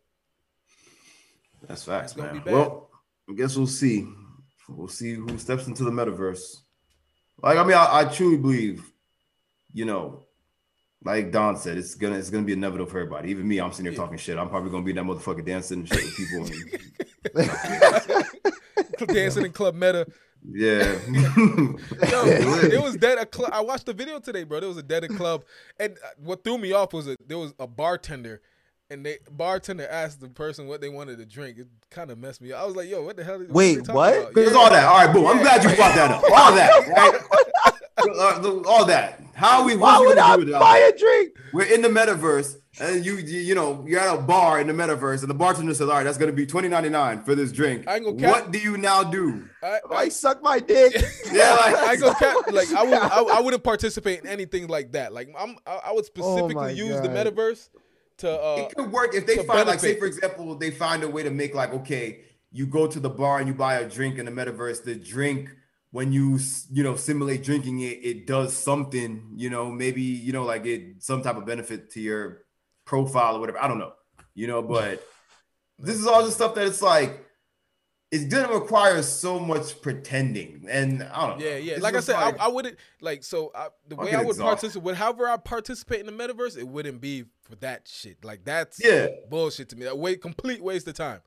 That's 1.67 1.83
facts, 1.83 2.17
man. 2.17 2.41
Well, 2.47 2.91
I 3.29 3.35
guess 3.35 3.57
we'll 3.57 3.67
see. 3.67 4.07
We'll 4.69 4.87
see 4.87 5.15
who 5.15 5.37
steps 5.37 5.67
into 5.67 5.83
the 5.83 5.91
metaverse. 5.91 6.59
Like 7.43 7.59
I 7.59 7.65
mean, 7.65 7.77
I, 7.77 8.01
I 8.01 8.05
truly 8.05 8.37
believe, 8.37 8.93
you 9.73 9.85
know, 9.85 10.23
like 11.03 11.33
Don 11.33 11.57
said, 11.57 11.77
it's 11.77 11.97
gonna 11.97 12.17
it's 12.17 12.31
gonna 12.31 12.45
be 12.45 12.53
inevitable 12.53 12.89
for 12.89 13.01
everybody. 13.01 13.31
Even 13.31 13.49
me, 13.49 13.61
I'm 13.61 13.73
sitting 13.73 13.87
here 13.87 13.93
yeah. 13.95 13.99
talking 13.99 14.17
shit. 14.17 14.39
I'm 14.39 14.49
probably 14.49 14.71
gonna 14.71 14.85
be 14.85 14.93
that 14.93 15.03
motherfucker 15.05 15.45
dancing 15.45 15.81
and 15.81 15.89
shit 15.89 16.05
with 16.05 16.17
people. 16.17 16.47
And, 17.35 19.09
dancing 19.09 19.45
in 19.45 19.53
Club 19.53 19.75
Meta 19.75 20.07
yeah. 20.49 20.99
Yo, 21.09 21.77
it 22.01 22.83
was 22.83 22.97
dead. 22.97 23.19
A 23.19 23.27
club. 23.27 23.51
I 23.53 23.61
watched 23.61 23.87
the 23.87 23.93
video 23.93 24.19
today, 24.19 24.45
bro. 24.45 24.61
There 24.61 24.69
was 24.69 24.79
a 24.79 24.83
dead 24.83 25.09
club, 25.17 25.45
and 25.79 25.97
uh, 26.05 26.09
what 26.19 26.45
threw 26.45 26.59
me 26.59 26.73
off 26.73 26.93
was 26.93 27.09
a, 27.09 27.17
there 27.27 27.39
was 27.39 27.53
a 27.59 27.67
bartender, 27.67 28.41
and 28.89 29.05
the 29.05 29.19
bartender 29.31 29.87
asked 29.89 30.21
the 30.21 30.29
person 30.29 30.67
what 30.67 30.81
they 30.81 30.89
wanted 30.89 31.19
to 31.19 31.27
drink. 31.27 31.59
It 31.59 31.69
kind 31.91 32.11
of 32.11 32.19
messed 32.19 32.41
me 32.41 32.53
up. 32.53 32.63
I 32.63 32.67
was 32.67 32.75
like, 32.75 32.89
"Yo, 32.89 33.03
what 33.03 33.17
the 33.17 33.25
hell?" 33.25 33.45
Wait, 33.49 33.87
what? 33.89 34.35
There's 34.35 34.53
yeah. 34.53 34.59
all 34.59 34.71
that. 34.71 34.85
All 34.85 35.05
right, 35.05 35.13
boom. 35.13 35.25
Yeah. 35.25 35.31
I'm 35.31 35.39
glad 35.39 35.63
you 35.63 35.77
brought 35.77 35.95
that 35.95 36.11
up. 36.11 36.25
All 36.25 36.55
that, 36.55 36.89
right? 36.89 37.21
Uh, 38.01 38.63
all 38.67 38.85
that. 38.87 39.23
How 39.35 39.65
we? 39.65 39.77
Why 39.77 39.99
would 39.99 40.19
I 40.19 40.37
buy 40.59 40.79
a 40.79 40.97
drink? 40.97 41.37
We're 41.53 41.73
in 41.73 41.83
the 41.83 41.89
metaverse 41.89 42.61
and 42.81 43.05
you, 43.05 43.17
you, 43.17 43.41
you 43.41 43.55
know, 43.55 43.85
you're 43.87 44.01
at 44.01 44.17
a 44.17 44.21
bar 44.21 44.61
in 44.61 44.67
the 44.67 44.73
metaverse, 44.73 45.21
and 45.21 45.29
the 45.29 45.35
bartender 45.35 45.75
says, 45.75 45.89
"All 45.89 45.97
right, 45.97 46.05
that's 46.05 46.19
gonna 46.19 46.33
be 46.33 46.47
twenty 46.47 46.69
ninety 46.69 46.89
nine 46.89 47.23
for 47.23 47.35
this 47.35 47.53
drink." 47.53 47.87
I 47.89 47.99
go 47.99 48.13
what 48.13 48.53
do 48.53 48.59
you 48.59 48.77
now 48.77 49.03
do? 49.03 49.49
I, 49.63 49.81
I 49.91 50.09
suck 50.09 50.43
my 50.43 50.61
dick. 50.61 50.95
yeah, 51.33 51.55
like, 51.55 51.77
I 51.77 51.97
go 51.97 52.15
cap. 52.15 52.37
Like 52.51 52.73
I 52.73 52.83
would, 52.85 52.95
I, 52.95 53.39
I, 53.39 53.41
wouldn't 53.43 53.65
participate 53.65 54.21
in 54.21 54.27
anything 54.27 54.69
like 54.69 54.93
that. 54.93 55.13
Like 55.13 55.29
I'm, 55.39 55.57
I, 55.67 55.81
I 55.87 55.93
would 55.93 56.05
oh 56.05 56.07
specifically 56.07 56.65
oh 56.65 56.69
use 56.69 57.01
God. 57.01 57.05
the 57.05 57.09
metaverse 57.09 57.69
to. 58.19 58.41
Uh, 58.41 58.57
it 58.61 58.75
could 58.75 58.91
work 58.91 59.15
if 59.15 59.27
they 59.27 59.37
find, 59.37 59.49
benefit. 59.49 59.67
like, 59.67 59.81
say 59.81 59.99
for 59.99 60.07
example, 60.07 60.55
they 60.55 60.71
find 60.71 61.03
a 61.03 61.09
way 61.09 61.23
to 61.23 61.31
make 61.31 61.55
like, 61.55 61.75
okay, 61.75 62.21
you 62.53 62.67
go 62.67 62.87
to 62.87 63.01
the 63.01 63.11
bar 63.11 63.39
and 63.39 63.49
you 63.49 63.55
buy 63.55 63.75
a 63.75 63.89
drink 63.89 64.19
in 64.19 64.27
the 64.27 64.33
metaverse. 64.33 64.85
The 64.85 64.95
drink 64.95 65.51
when 65.91 66.13
you 66.13 66.39
you 66.71 66.83
know 66.83 66.97
simulate 66.97 67.43
drinking 67.43 67.81
it, 67.81 67.99
it 68.03 68.27
does 68.27 68.57
something. 68.57 69.33
You 69.35 69.51
know, 69.51 69.71
maybe 69.71 70.03
you 70.03 70.33
know 70.33 70.45
like 70.45 70.67
it 70.67 71.03
some 71.03 71.23
type 71.23 71.37
of 71.37 71.47
benefit 71.47 71.91
to 71.93 72.01
your 72.01 72.43
profile 72.85 73.37
or 73.37 73.41
whatever. 73.41 73.63
I 73.63 73.69
don't 73.69 73.79
know, 73.79 73.93
you 74.35 74.47
know, 74.47 74.63
but 74.63 75.05
this 75.79 75.97
is 75.97 76.07
all 76.07 76.25
the 76.25 76.31
stuff 76.31 76.55
that 76.55 76.67
it's 76.67 76.83
like 76.83 77.27
it's 78.13 78.25
gonna 78.25 78.53
require 78.53 79.03
so 79.03 79.39
much 79.39 79.81
pretending, 79.83 80.67
and 80.69 81.03
I 81.03 81.29
don't 81.29 81.39
know. 81.39 81.45
Yeah, 81.45 81.57
yeah. 81.57 81.79
like 81.81 81.95
I 81.95 82.01
said, 82.01 82.17
I, 82.17 82.35
I, 82.41 82.49
wouldn't 82.49 82.77
like 83.01 83.23
so 83.23 83.53
I, 83.55 83.69
the 83.89 83.95
way 83.95 84.13
I 84.13 84.23
would 84.23 84.37
participate, 84.37 84.97
however 84.97 85.29
I 85.29 85.37
participate 85.37 86.01
in 86.01 86.07
the 86.07 86.13
metaverse, 86.13 86.59
it 86.59 86.67
wouldn't 86.67 87.01
be 87.01 87.25
for 87.43 87.55
that 87.57 87.87
shit. 87.87 88.25
Like 88.25 88.45
that's 88.45 88.85
yeah 88.85 89.09
bullshit 89.29 89.69
to 89.71 89.77
me. 89.77 89.85
That 89.85 89.99
way, 89.99 90.17
complete 90.17 90.63
waste 90.63 90.89
of 90.89 90.95
time. 90.95 91.21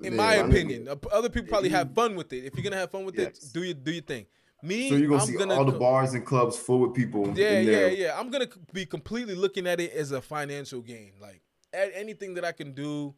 In 0.00 0.12
yeah, 0.12 0.16
my 0.16 0.34
opinion, 0.34 0.84
mean, 0.84 0.98
other 1.10 1.28
people 1.28 1.48
probably 1.48 1.70
have 1.70 1.92
fun 1.92 2.14
with 2.14 2.32
it. 2.32 2.44
If 2.44 2.54
you're 2.54 2.62
gonna 2.62 2.76
have 2.76 2.90
fun 2.90 3.04
with 3.04 3.18
yes. 3.18 3.42
it, 3.42 3.52
do 3.52 3.62
you 3.64 3.74
do 3.74 3.90
your 3.90 4.02
thing. 4.02 4.26
Me, 4.62 4.88
so 4.88 4.96
you're 4.96 5.08
gonna 5.08 5.20
I'm 5.20 5.26
see 5.26 5.36
gonna 5.36 5.54
all 5.54 5.64
the 5.64 5.78
bars 5.78 6.14
and 6.14 6.24
clubs 6.24 6.56
full 6.56 6.80
with 6.80 6.94
people. 6.94 7.32
Yeah, 7.36 7.60
yeah, 7.60 7.86
yeah. 7.86 8.18
I'm 8.18 8.30
gonna 8.30 8.48
be 8.72 8.86
completely 8.86 9.34
looking 9.34 9.66
at 9.66 9.80
it 9.80 9.92
as 9.92 10.12
a 10.12 10.20
financial 10.20 10.80
gain. 10.80 11.12
Like 11.20 11.42
anything 11.72 12.34
that 12.34 12.44
I 12.44 12.52
can 12.52 12.72
do 12.72 13.14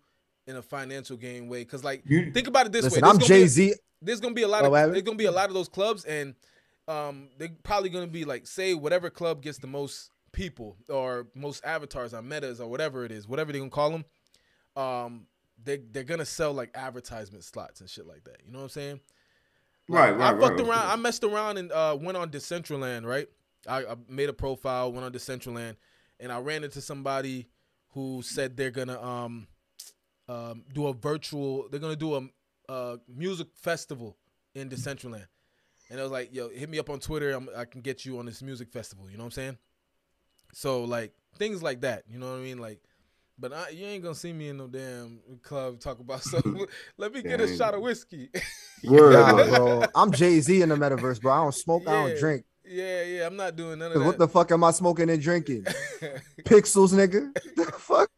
in 0.47 0.57
a 0.57 0.63
financial 0.63 1.17
gain 1.17 1.49
way. 1.49 1.65
Cause 1.65 1.85
like 1.85 2.03
you, 2.05 2.31
think 2.33 2.47
about 2.47 2.67
it 2.67 2.73
this 2.73 2.85
listen, 2.85 3.03
way. 3.03 3.09
I'm 3.09 3.19
Jay 3.19 3.47
Z. 3.47 3.75
There's 4.03 4.21
gonna 4.21 4.35
be 4.35 4.43
a 4.43 4.49
lot 4.49 4.65
of 4.65 4.73
there's 4.73 5.03
gonna 5.03 5.17
be 5.17 5.27
a 5.27 5.31
lot 5.31 5.49
of 5.49 5.55
those 5.55 5.69
clubs, 5.69 6.05
and 6.05 6.35
um, 6.89 7.29
they're 7.39 7.51
probably 7.63 7.89
gonna 7.89 8.07
be 8.07 8.25
like 8.25 8.47
say 8.47 8.75
whatever 8.75 9.11
club 9.11 9.43
gets 9.43 9.59
the 9.59 9.67
most 9.67 10.11
people 10.33 10.77
or 10.89 11.27
most 11.35 11.65
avatars 11.65 12.15
on 12.15 12.29
metas 12.29 12.61
or 12.61 12.69
whatever 12.69 13.05
it 13.05 13.13
is, 13.13 13.29
whatever 13.29 13.53
they're 13.53 13.61
gonna 13.61 13.71
call 13.71 13.91
them. 13.91 14.05
Um, 14.77 15.27
they 15.65 15.79
they're 15.93 16.05
gonna 16.05 16.25
sell 16.25 16.53
like 16.53 16.71
advertisement 16.75 17.45
slots 17.45 17.81
and 17.81 17.89
shit 17.89 18.07
like 18.07 18.25
that. 18.25 18.39
You 18.45 18.53
know 18.53 18.59
what 18.59 18.65
I'm 18.65 18.71
saying? 18.71 19.01
Right, 19.89 20.17
right. 20.17 20.35
I 20.35 20.39
fucked 20.39 20.61
right, 20.61 20.69
around. 20.69 20.89
I 20.89 20.97
messed 20.97 21.25
around 21.25 21.59
and 21.59 21.73
uh, 21.73 21.97
went 22.01 22.17
on 22.17 22.31
Decentraland. 22.31 23.05
Right. 23.05 23.29
I, 23.69 23.85
I, 23.85 23.97
made 24.09 24.29
a 24.29 24.33
profile, 24.33 24.93
went 24.93 25.05
on 25.05 25.13
Decentraland, 25.13 25.77
and 26.19 26.33
I 26.33 26.39
ran 26.39 26.65
into 26.65 26.81
somebody 26.81 27.47
who 27.91 28.23
said 28.23 28.57
they're 28.57 28.71
gonna 28.71 29.01
um, 29.03 29.49
um 30.29 30.65
do 30.73 30.87
a 30.87 30.93
virtual. 30.93 31.69
They're 31.69 31.81
gonna 31.81 31.97
do 31.97 32.15
a, 32.15 32.73
a 32.73 32.99
music 33.09 33.49
festival 33.55 34.17
in 34.55 34.71
Decentraland, 34.71 35.27
and 35.91 36.01
I 36.01 36.03
was 36.03 36.13
like, 36.13 36.35
"Yo, 36.35 36.49
hit 36.49 36.71
me 36.71 36.79
up 36.79 36.89
on 36.89 37.01
Twitter. 37.01 37.33
I'm, 37.33 37.49
I 37.57 37.65
can 37.65 37.81
get 37.81 38.05
you 38.05 38.19
on 38.19 38.27
this 38.27 38.43
music 38.43 38.71
festival." 38.71 39.11
You 39.11 39.17
know 39.17 39.25
what 39.25 39.37
I'm 39.39 39.43
saying? 39.43 39.59
So 40.53 40.85
like 40.85 41.13
things 41.37 41.63
like 41.63 41.81
that. 41.83 42.05
You 42.09 42.19
know 42.19 42.31
what 42.31 42.39
I 42.39 42.43
mean? 42.43 42.59
Like 42.59 42.81
but 43.41 43.53
I, 43.53 43.71
you 43.71 43.87
ain't 43.87 44.03
gonna 44.03 44.15
see 44.15 44.33
me 44.33 44.49
in 44.49 44.59
no 44.59 44.67
damn 44.67 45.19
club 45.43 45.81
talk 45.81 45.99
about 45.99 46.23
something. 46.23 46.67
Let 46.99 47.13
me 47.13 47.23
get 47.23 47.41
a 47.41 47.57
shot 47.57 47.75
of 47.75 47.81
whiskey. 47.81 48.29
Word, 48.85 49.15
nah, 49.15 49.33
bro. 49.33 49.85
I'm 49.95 50.13
Jay 50.13 50.41
Z 50.41 50.61
in 50.61 50.69
the 50.69 50.77
metaverse, 50.77 51.21
bro. 51.21 51.33
I 51.33 51.37
don't 51.43 51.55
smoke. 51.55 51.83
Yeah, 51.87 51.91
I 51.91 52.09
don't 52.09 52.19
drink. 52.19 52.45
Yeah, 52.65 53.03
yeah. 53.03 53.27
I'm 53.27 53.37
not 53.37 53.57
doing 53.57 53.79
none 53.79 53.93
of 53.93 53.99
that. 53.99 54.05
What 54.05 54.19
the 54.19 54.29
fuck 54.29 54.51
am 54.53 54.63
I 54.63 54.71
smoking 54.71 55.09
and 55.09 55.21
drinking? 55.21 55.65
Pixels, 56.45 56.93
nigga. 56.93 57.33
the 57.57 57.65
fuck. 57.65 58.11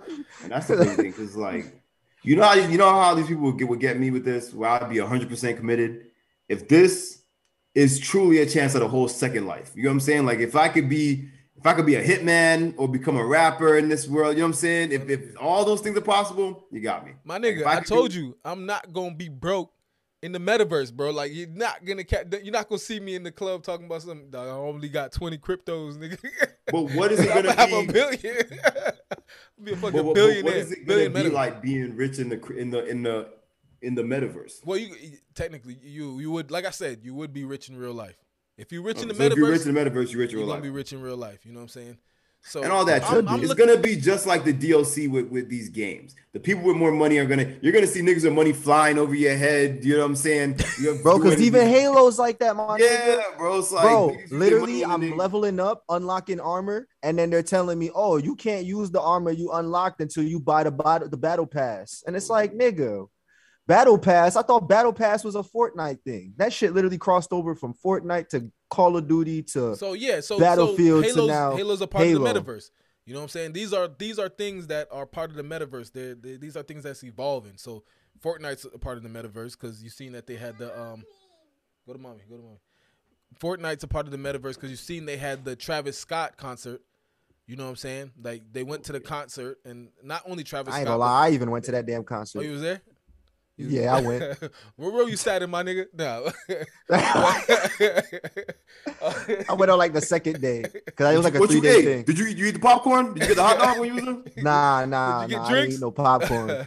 And 0.42 0.52
that's 0.52 0.66
the 0.66 0.76
big 0.76 0.96
thing, 0.96 1.10
because 1.10 1.36
like, 1.36 1.80
you 2.22 2.36
know 2.36 2.44
how 2.44 2.54
you 2.54 2.76
know 2.76 2.90
how 2.90 3.14
these 3.14 3.26
people 3.26 3.44
would 3.44 3.58
get, 3.58 3.68
would 3.68 3.80
get 3.80 3.98
me 3.98 4.10
with 4.10 4.24
this, 4.24 4.52
where 4.52 4.70
I'd 4.70 4.90
be 4.90 5.00
100 5.00 5.28
percent 5.28 5.56
committed. 5.56 6.06
If 6.48 6.68
this 6.68 7.22
is 7.74 7.98
truly 7.98 8.38
a 8.38 8.46
chance 8.46 8.74
at 8.74 8.82
a 8.82 8.88
whole 8.88 9.08
second 9.08 9.46
life, 9.46 9.72
you 9.74 9.84
know 9.84 9.90
what 9.90 9.94
I'm 9.94 10.00
saying? 10.00 10.26
Like, 10.26 10.40
if 10.40 10.56
I 10.56 10.68
could 10.68 10.88
be 10.88 11.28
if 11.62 11.66
I 11.68 11.74
could 11.74 11.86
be 11.86 11.94
a 11.94 12.04
hitman 12.04 12.74
or 12.76 12.88
become 12.88 13.16
a 13.16 13.24
rapper 13.24 13.78
in 13.78 13.88
this 13.88 14.08
world, 14.08 14.34
you 14.34 14.40
know 14.40 14.46
what 14.46 14.48
I'm 14.48 14.54
saying? 14.54 14.90
If, 14.90 15.08
if 15.08 15.40
all 15.40 15.64
those 15.64 15.80
things 15.80 15.96
are 15.96 16.00
possible, 16.00 16.66
you 16.72 16.80
got 16.80 17.06
me. 17.06 17.12
My 17.22 17.38
nigga, 17.38 17.64
I, 17.64 17.76
I 17.76 17.80
told 17.82 18.10
do- 18.10 18.18
you, 18.18 18.36
I'm 18.44 18.66
not 18.66 18.92
gonna 18.92 19.14
be 19.14 19.28
broke 19.28 19.72
in 20.24 20.32
the 20.32 20.40
metaverse, 20.40 20.92
bro. 20.92 21.12
Like 21.12 21.32
you're 21.32 21.46
not 21.46 21.84
gonna 21.84 22.02
you're 22.42 22.52
not 22.52 22.68
gonna 22.68 22.80
see 22.80 22.98
me 22.98 23.14
in 23.14 23.22
the 23.22 23.30
club 23.30 23.62
talking 23.62 23.86
about 23.86 24.02
something. 24.02 24.28
I 24.34 24.48
only 24.48 24.88
got 24.88 25.12
20 25.12 25.38
cryptos, 25.38 25.98
nigga. 25.98 26.18
But 26.66 26.82
what 26.96 27.12
is 27.12 27.20
it 27.20 27.28
gonna 27.28 27.52
have 27.52 27.68
be? 27.68 27.76
a 27.76 27.92
billion. 27.92 28.18
be 29.62 29.72
a 29.72 29.76
fucking 29.76 29.92
but, 29.92 30.02
but, 30.02 30.14
billionaire. 30.14 30.42
But 30.42 30.50
what 30.50 30.56
is 30.56 30.72
it 30.72 30.84
gonna 30.84 31.10
be 31.10 31.30
like 31.30 31.62
being 31.62 31.94
rich 31.94 32.18
in 32.18 32.28
the 32.28 32.44
in 32.56 32.70
the 32.70 32.84
in 32.86 33.04
the 33.04 33.28
in 33.82 33.94
the 33.94 34.02
metaverse? 34.02 34.66
Well, 34.66 34.78
you 34.78 34.96
technically 35.36 35.78
you 35.80 36.18
you 36.18 36.32
would 36.32 36.50
like 36.50 36.64
I 36.64 36.70
said 36.70 37.04
you 37.04 37.14
would 37.14 37.32
be 37.32 37.44
rich 37.44 37.68
in 37.68 37.76
real 37.76 37.94
life. 37.94 38.16
If 38.62 38.70
you're 38.70 38.82
rich 38.82 39.02
in 39.02 39.08
the 39.08 39.14
so 39.14 39.20
metaverse, 39.20 39.32
if 39.32 39.36
you're 39.38 39.50
rich 39.50 39.66
in 39.66 39.74
the 39.74 39.80
metaverse, 39.80 40.12
you're 40.12 40.20
rich 40.20 40.30
in 40.30 40.36
real 40.36 40.46
you're 40.46 40.46
life. 40.46 40.48
gonna 40.58 40.62
be 40.62 40.70
rich 40.70 40.92
in 40.92 41.02
real 41.02 41.16
life. 41.16 41.44
You 41.44 41.52
know 41.52 41.58
what 41.58 41.64
I'm 41.64 41.68
saying? 41.68 41.98
So 42.44 42.62
and 42.62 42.72
all 42.72 42.84
that 42.86 43.04
I'm, 43.04 43.28
I'm 43.28 43.40
it's 43.40 43.48
looking, 43.48 43.66
gonna 43.66 43.80
be 43.80 43.96
just 43.96 44.26
like 44.26 44.44
the 44.44 44.52
DLC 44.52 45.10
with, 45.10 45.28
with 45.28 45.48
these 45.48 45.68
games. 45.68 46.14
The 46.32 46.40
people 46.40 46.62
with 46.64 46.76
more 46.76 46.92
money 46.92 47.18
are 47.18 47.24
gonna 47.24 47.56
you're 47.60 47.72
gonna 47.72 47.88
see 47.88 48.02
niggas 48.02 48.22
with 48.22 48.32
money 48.32 48.52
flying 48.52 48.98
over 48.98 49.14
your 49.14 49.36
head. 49.36 49.84
You 49.84 49.94
know 49.94 50.00
what 50.00 50.06
I'm 50.06 50.16
saying, 50.16 50.60
bro? 51.02 51.18
Because 51.18 51.40
even 51.40 51.66
Halo's 51.68 52.20
like 52.20 52.38
that, 52.38 52.56
man. 52.56 52.78
Yeah, 52.78 53.22
bro. 53.36 53.58
It's 53.58 53.72
like, 53.72 53.82
bro, 53.82 54.16
literally, 54.30 54.84
I'm 54.84 55.16
leveling 55.16 55.58
up, 55.58 55.82
unlocking 55.88 56.40
armor, 56.40 56.86
and 57.02 57.18
then 57.18 57.30
they're 57.30 57.42
telling 57.42 57.78
me, 57.78 57.90
"Oh, 57.94 58.16
you 58.16 58.36
can't 58.36 58.64
use 58.64 58.92
the 58.92 59.00
armor 59.00 59.32
you 59.32 59.50
unlocked 59.52 60.00
until 60.00 60.24
you 60.24 60.38
buy 60.40 60.64
the 60.64 60.72
battle 60.72 61.08
the 61.08 61.16
battle 61.16 61.46
pass." 61.46 62.02
And 62.06 62.14
it's 62.16 62.30
like, 62.30 62.54
nigga, 62.54 63.06
Battle 63.66 63.98
Pass. 63.98 64.36
I 64.36 64.42
thought 64.42 64.68
Battle 64.68 64.92
Pass 64.92 65.24
was 65.24 65.36
a 65.36 65.42
Fortnite 65.42 66.02
thing. 66.02 66.34
That 66.36 66.52
shit 66.52 66.74
literally 66.74 66.98
crossed 66.98 67.32
over 67.32 67.54
from 67.54 67.74
Fortnite 67.74 68.28
to 68.30 68.50
Call 68.70 68.96
of 68.96 69.06
Duty 69.06 69.42
to 69.42 69.76
so 69.76 69.92
yeah, 69.92 70.20
so 70.20 70.38
Battlefield 70.38 71.04
so 71.04 71.10
Halo's, 71.10 71.28
to 71.28 71.32
now 71.32 71.56
Halo's 71.56 71.80
a 71.80 71.86
part 71.86 72.04
Halo. 72.04 72.26
of 72.26 72.34
the 72.34 72.40
metaverse. 72.40 72.70
You 73.04 73.14
know 73.14 73.20
what 73.20 73.24
I'm 73.24 73.28
saying? 73.30 73.52
These 73.52 73.72
are 73.72 73.88
these 73.88 74.18
are 74.18 74.28
things 74.28 74.68
that 74.68 74.88
are 74.90 75.06
part 75.06 75.30
of 75.30 75.36
the 75.36 75.42
metaverse. 75.42 75.92
They're, 75.92 76.14
they, 76.14 76.36
these 76.36 76.56
are 76.56 76.62
things 76.62 76.84
that's 76.84 77.02
evolving. 77.04 77.54
So 77.56 77.84
Fortnite's 78.20 78.64
a 78.64 78.78
part 78.78 78.96
of 78.96 79.02
the 79.02 79.08
metaverse 79.08 79.52
because 79.52 79.82
you've 79.82 79.92
seen 79.92 80.12
that 80.12 80.26
they 80.26 80.36
had 80.36 80.58
the 80.58 80.78
um. 80.80 81.04
Go 81.86 81.92
to 81.92 81.98
mommy. 81.98 82.20
Go 82.28 82.36
to 82.36 82.42
mommy. 82.42 82.60
Fortnite's 83.40 83.82
a 83.82 83.88
part 83.88 84.06
of 84.06 84.12
the 84.12 84.18
metaverse 84.18 84.54
because 84.54 84.70
you've 84.70 84.80
seen 84.80 85.06
they 85.06 85.16
had 85.16 85.44
the 85.44 85.56
Travis 85.56 85.98
Scott 85.98 86.36
concert. 86.36 86.82
You 87.46 87.56
know 87.56 87.64
what 87.64 87.70
I'm 87.70 87.76
saying? 87.76 88.12
Like 88.22 88.42
they 88.52 88.62
went 88.62 88.84
to 88.84 88.92
the 88.92 89.00
concert 89.00 89.58
and 89.64 89.88
not 90.02 90.22
only 90.26 90.44
Travis. 90.44 90.72
I 90.72 90.78
ain't 90.78 90.86
Scott, 90.86 90.98
gonna 90.98 91.10
lie. 91.10 91.26
I 91.26 91.30
even 91.30 91.50
went 91.50 91.64
to 91.66 91.72
that 91.72 91.86
damn 91.86 92.04
concert. 92.04 92.38
Oh, 92.38 92.42
you 92.42 92.52
was 92.52 92.62
there? 92.62 92.80
Yeah, 93.56 93.94
I 93.94 94.00
went. 94.00 94.38
Where 94.76 94.90
were 94.90 95.08
you 95.08 95.16
sat 95.16 95.42
in 95.42 95.50
my 95.50 95.62
nigga? 95.62 95.86
No. 95.92 96.30
I 99.48 99.54
went 99.54 99.70
on 99.70 99.78
like 99.78 99.92
the 99.92 100.00
second 100.00 100.40
day 100.40 100.64
because 100.86 101.14
it 101.14 101.16
was 101.16 101.24
like 101.24 101.34
a 101.34 101.38
what 101.38 101.50
three 101.50 101.60
day 101.60 101.78
ate? 101.78 101.84
thing. 101.84 102.02
Did 102.04 102.18
you, 102.18 102.26
you 102.26 102.46
eat 102.46 102.52
the 102.52 102.58
popcorn? 102.58 103.14
Did 103.14 103.22
you 103.22 103.28
get 103.28 103.36
the 103.36 103.42
hot 103.42 103.58
dog 103.58 103.78
when 103.78 103.88
you 103.88 103.94
was 103.94 104.04
there? 104.04 104.44
Nah, 104.44 104.84
nah, 104.86 105.26
nah. 105.26 105.44
I 105.44 105.52
didn't 105.52 105.74
eat 105.74 105.80
no 105.80 105.90
popcorn. 105.90 106.66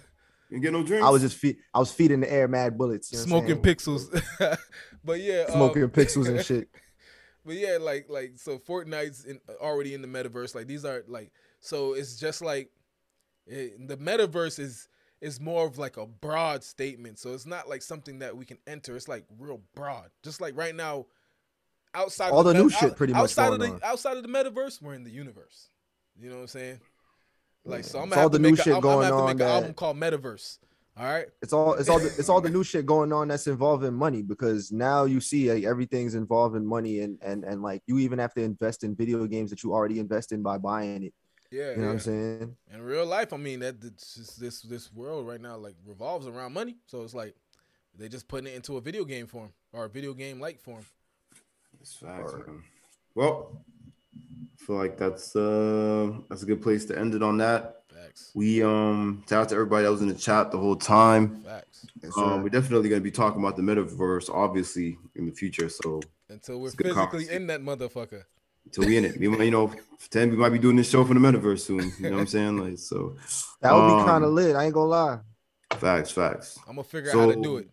You 0.49 0.59
get 0.59 0.73
no 0.73 0.83
drinks. 0.83 1.05
I 1.05 1.09
was 1.09 1.23
just 1.23 1.37
feed. 1.37 1.57
I 1.73 1.79
was 1.79 1.91
feeding 1.91 2.19
the 2.19 2.31
air 2.31 2.47
mad 2.47 2.77
bullets. 2.77 3.11
You 3.11 3.17
know 3.17 3.25
Smoking 3.25 3.61
pixels. 3.61 4.21
but 5.03 5.19
yeah, 5.19 5.51
smoking 5.51 5.83
um, 5.83 5.89
pixels 5.89 6.27
and 6.27 6.43
shit. 6.45 6.69
But 7.43 7.55
yeah, 7.55 7.77
like 7.81 8.07
like 8.09 8.33
so 8.35 8.59
Fortnite's 8.59 9.25
in, 9.25 9.39
already 9.59 9.93
in 9.93 10.01
the 10.01 10.07
metaverse. 10.07 10.55
Like 10.55 10.67
these 10.67 10.85
are 10.85 11.03
like 11.07 11.31
so 11.59 11.93
it's 11.93 12.19
just 12.19 12.41
like 12.41 12.69
it, 13.47 13.87
the 13.87 13.97
metaverse 13.97 14.59
is 14.59 14.87
is 15.21 15.39
more 15.39 15.65
of 15.65 15.77
like 15.77 15.97
a 15.97 16.05
broad 16.05 16.63
statement. 16.63 17.19
So 17.19 17.33
it's 17.33 17.45
not 17.45 17.69
like 17.69 17.81
something 17.81 18.19
that 18.19 18.35
we 18.35 18.45
can 18.45 18.57
enter. 18.67 18.95
It's 18.95 19.07
like 19.07 19.25
real 19.39 19.61
broad. 19.75 20.09
Just 20.23 20.41
like 20.41 20.55
right 20.57 20.75
now, 20.75 21.05
outside 21.93 22.31
all 22.31 22.43
the, 22.43 22.53
the 22.53 22.59
new 22.59 22.69
shit 22.69 22.95
pretty 22.95 23.13
much 23.13 23.23
outside 23.23 23.53
of 23.53 23.59
the 23.59 23.71
on. 23.71 23.79
outside 23.83 24.17
of 24.17 24.23
the 24.23 24.29
metaverse, 24.29 24.81
we're 24.81 24.93
in 24.93 25.03
the 25.03 25.11
universe. 25.11 25.69
You 26.19 26.29
know 26.29 26.35
what 26.35 26.41
I'm 26.43 26.47
saying? 26.47 26.79
Like 27.65 27.83
so, 27.83 27.99
I'm 27.99 28.09
gonna 28.09 28.21
have 28.21 28.31
to 28.31 28.39
make 28.39 28.65
a, 28.65 28.75
I'm, 28.75 28.81
going 28.81 29.07
I'm 29.07 29.13
on. 29.13 29.25
Make 29.25 29.35
an 29.41 29.41
album 29.41 29.73
called 29.73 29.97
Metaverse. 29.97 30.59
All 30.97 31.05
right. 31.05 31.25
It's 31.41 31.51
all 31.51 31.73
it's 31.73 31.89
all 31.89 31.99
the, 31.99 32.05
it's 32.05 32.29
all 32.29 32.39
the 32.39 32.49
new 32.51 32.63
shit 32.63 32.85
going 32.85 33.11
on 33.11 33.27
that's 33.27 33.47
involving 33.47 33.93
money 33.93 34.21
because 34.21 34.71
now 34.71 35.05
you 35.05 35.19
see 35.19 35.51
like, 35.51 35.63
everything's 35.63 36.15
involving 36.15 36.65
money 36.65 36.99
and 37.01 37.17
and 37.21 37.43
and 37.43 37.61
like 37.61 37.81
you 37.87 37.97
even 37.99 38.19
have 38.19 38.33
to 38.35 38.41
invest 38.41 38.83
in 38.83 38.95
video 38.95 39.25
games 39.25 39.49
that 39.49 39.63
you 39.63 39.73
already 39.73 39.99
invest 39.99 40.31
in 40.31 40.41
by 40.41 40.57
buying 40.57 41.03
it. 41.03 41.13
Yeah, 41.55 41.71
you 41.71 41.77
know 41.77 41.81
yeah. 41.81 41.87
what 41.87 41.93
I'm 41.93 41.99
saying. 41.99 42.57
In 42.73 42.81
real 42.81 43.05
life, 43.05 43.31
I 43.31 43.37
mean 43.37 43.61
that 43.61 43.79
just, 43.79 44.39
this 44.39 44.61
this 44.61 44.91
world 44.91 45.25
right 45.25 45.39
now 45.39 45.55
like 45.55 45.75
revolves 45.85 46.27
around 46.27 46.51
money. 46.51 46.75
So 46.85 47.03
it's 47.03 47.13
like 47.13 47.33
they 47.97 48.09
just 48.09 48.27
putting 48.27 48.47
it 48.47 48.55
into 48.55 48.75
a 48.75 48.81
video 48.81 49.05
game 49.05 49.25
form 49.25 49.53
or 49.71 49.85
a 49.85 49.89
video 49.89 50.13
game 50.13 50.41
like 50.41 50.59
form. 50.59 50.85
That's 51.79 51.93
facts. 51.93 52.33
Right. 52.33 52.57
Well, 53.15 53.61
I 54.13 54.65
feel 54.65 54.75
like 54.75 54.97
that's 54.97 55.33
uh 55.33 56.11
that's 56.29 56.43
a 56.43 56.45
good 56.45 56.61
place 56.61 56.83
to 56.85 56.99
end 56.99 57.15
it 57.15 57.23
on 57.23 57.37
that. 57.37 57.83
Facts. 57.87 58.31
We 58.35 58.61
um 58.61 59.23
shout 59.29 59.43
out 59.43 59.49
to 59.49 59.55
everybody 59.55 59.85
that 59.85 59.91
was 59.91 60.01
in 60.01 60.09
the 60.09 60.13
chat 60.13 60.51
the 60.51 60.57
whole 60.57 60.75
time. 60.75 61.41
Facts. 61.41 61.87
um, 62.17 62.43
we're 62.43 62.49
definitely 62.49 62.89
gonna 62.89 62.99
be 62.99 63.11
talking 63.11 63.39
about 63.39 63.55
the 63.55 63.61
metaverse, 63.61 64.29
obviously, 64.29 64.97
in 65.15 65.25
the 65.25 65.31
future. 65.31 65.69
So 65.69 66.01
until 66.27 66.59
we're 66.59 66.71
physically 66.71 67.29
in 67.29 67.47
that 67.47 67.61
motherfucker. 67.61 68.25
Until 68.65 68.85
we 68.85 68.97
in 68.97 69.05
it. 69.05 69.19
We 69.19 69.27
you 69.27 69.51
know, 69.51 69.73
ten 70.09 70.29
we 70.29 70.37
might 70.37 70.49
be 70.49 70.59
doing 70.59 70.75
this 70.75 70.89
show 70.89 71.03
for 71.03 71.13
the 71.13 71.19
metaverse 71.19 71.61
soon. 71.61 71.91
You 71.99 72.09
know 72.09 72.15
what 72.15 72.21
I'm 72.21 72.27
saying? 72.27 72.57
Like 72.57 72.77
so 72.77 73.15
that 73.61 73.73
would 73.73 73.81
um, 73.81 73.99
be 73.99 74.05
kind 74.05 74.23
of 74.23 74.31
lit. 74.31 74.55
I 74.55 74.65
ain't 74.65 74.73
gonna 74.73 74.89
lie. 74.89 75.19
Facts, 75.77 76.11
facts. 76.11 76.59
I'm 76.67 76.75
gonna 76.75 76.83
figure 76.83 77.11
so, 77.11 77.21
out 77.21 77.29
how 77.29 77.35
to 77.35 77.41
do 77.41 77.57
it. 77.57 77.69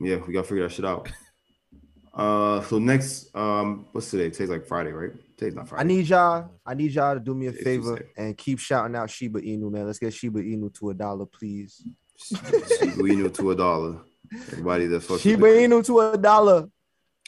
Yeah, 0.00 0.16
we 0.26 0.32
gotta 0.32 0.46
figure 0.46 0.64
that 0.64 0.72
shit 0.72 0.84
out. 0.84 1.10
uh 2.14 2.60
so 2.62 2.78
next 2.78 3.34
um 3.34 3.86
what's 3.92 4.10
today? 4.10 4.30
Today's 4.30 4.50
like 4.50 4.66
Friday, 4.66 4.92
right? 4.92 5.12
Today's 5.36 5.54
not 5.54 5.68
Friday. 5.68 5.84
I 5.84 5.86
need 5.86 6.08
y'all, 6.08 6.50
I 6.66 6.74
need 6.74 6.92
y'all 6.92 7.14
to 7.14 7.20
do 7.20 7.34
me 7.34 7.46
a 7.46 7.52
favor 7.52 8.00
and 8.16 8.36
keep 8.36 8.58
shouting 8.58 8.96
out 8.96 9.10
Shiba 9.10 9.40
Inu, 9.40 9.70
man. 9.70 9.86
Let's 9.86 9.98
get 9.98 10.12
Shiba 10.12 10.42
Inu 10.42 10.72
to 10.78 10.90
a 10.90 10.94
dollar, 10.94 11.26
please. 11.26 11.82
Shiba 12.16 12.42
Inu 12.42 13.34
to 13.34 13.50
a 13.50 13.56
dollar. 13.56 14.00
Everybody 14.32 14.86
that 14.86 15.00
fucking 15.00 15.18
Shiba 15.18 15.46
Inu 15.46 15.84
to 15.86 16.00
a 16.00 16.18
dollar. 16.18 16.68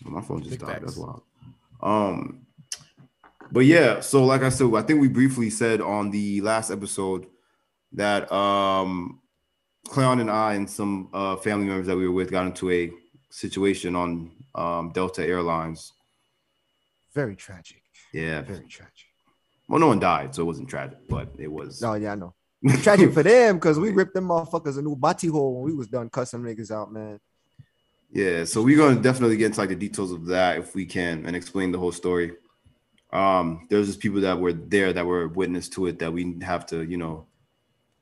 my 0.04 0.20
phone 0.20 0.42
just 0.42 0.50
Big 0.50 0.60
died. 0.60 0.68
Facts. 0.68 0.82
That's 0.82 0.96
wild. 0.96 1.22
Um 1.82 2.46
but 3.52 3.60
yeah, 3.60 4.00
so 4.00 4.24
like 4.24 4.42
I 4.42 4.48
said, 4.48 4.72
I 4.74 4.82
think 4.82 5.00
we 5.00 5.08
briefly 5.08 5.50
said 5.50 5.80
on 5.80 6.10
the 6.10 6.40
last 6.40 6.70
episode 6.70 7.26
that 7.92 8.30
um 8.32 9.20
Cleon 9.88 10.20
and 10.20 10.30
I 10.30 10.54
and 10.54 10.68
some 10.68 11.08
uh, 11.12 11.36
family 11.36 11.66
members 11.66 11.86
that 11.86 11.96
we 11.96 12.06
were 12.06 12.14
with 12.14 12.30
got 12.30 12.46
into 12.46 12.70
a 12.70 12.92
situation 13.30 13.96
on 13.96 14.30
um, 14.54 14.92
Delta 14.92 15.24
Airlines. 15.24 15.92
Very 17.14 17.34
tragic. 17.34 17.82
Yeah, 18.12 18.42
very 18.42 18.66
tragic. 18.66 19.06
Well, 19.68 19.80
no 19.80 19.88
one 19.88 20.00
died, 20.00 20.34
so 20.34 20.42
it 20.42 20.46
wasn't 20.46 20.68
tragic, 20.68 20.98
but 21.08 21.28
it 21.38 21.50
was. 21.50 21.80
No, 21.80 21.94
yeah, 21.94 22.12
I 22.12 22.14
know. 22.16 22.34
tragic 22.82 23.12
for 23.12 23.22
them 23.22 23.56
because 23.56 23.78
we 23.78 23.90
ripped 23.90 24.14
them 24.14 24.28
motherfuckers 24.28 24.78
a 24.78 24.82
new 24.82 24.94
bati 24.94 25.28
hole 25.28 25.54
when 25.54 25.64
we 25.64 25.74
was 25.76 25.88
done 25.88 26.10
cussing 26.10 26.42
niggas 26.42 26.70
out, 26.70 26.92
man. 26.92 27.18
Yeah, 28.12 28.44
so 28.44 28.62
we're 28.62 28.76
gonna 28.76 29.00
definitely 29.00 29.36
get 29.36 29.46
into 29.46 29.60
like 29.60 29.68
the 29.70 29.76
details 29.76 30.12
of 30.12 30.26
that 30.26 30.58
if 30.58 30.74
we 30.74 30.84
can 30.84 31.24
and 31.26 31.34
explain 31.34 31.72
the 31.72 31.78
whole 31.78 31.92
story 31.92 32.32
um, 33.12 33.66
there's 33.68 33.86
just 33.86 34.00
people 34.00 34.20
that 34.20 34.38
were 34.38 34.52
there 34.52 34.92
that 34.92 35.06
were 35.06 35.28
witness 35.28 35.68
to 35.70 35.86
it 35.86 35.98
that 35.98 36.12
we 36.12 36.36
have 36.42 36.66
to, 36.66 36.82
you 36.82 36.96
know, 36.96 37.26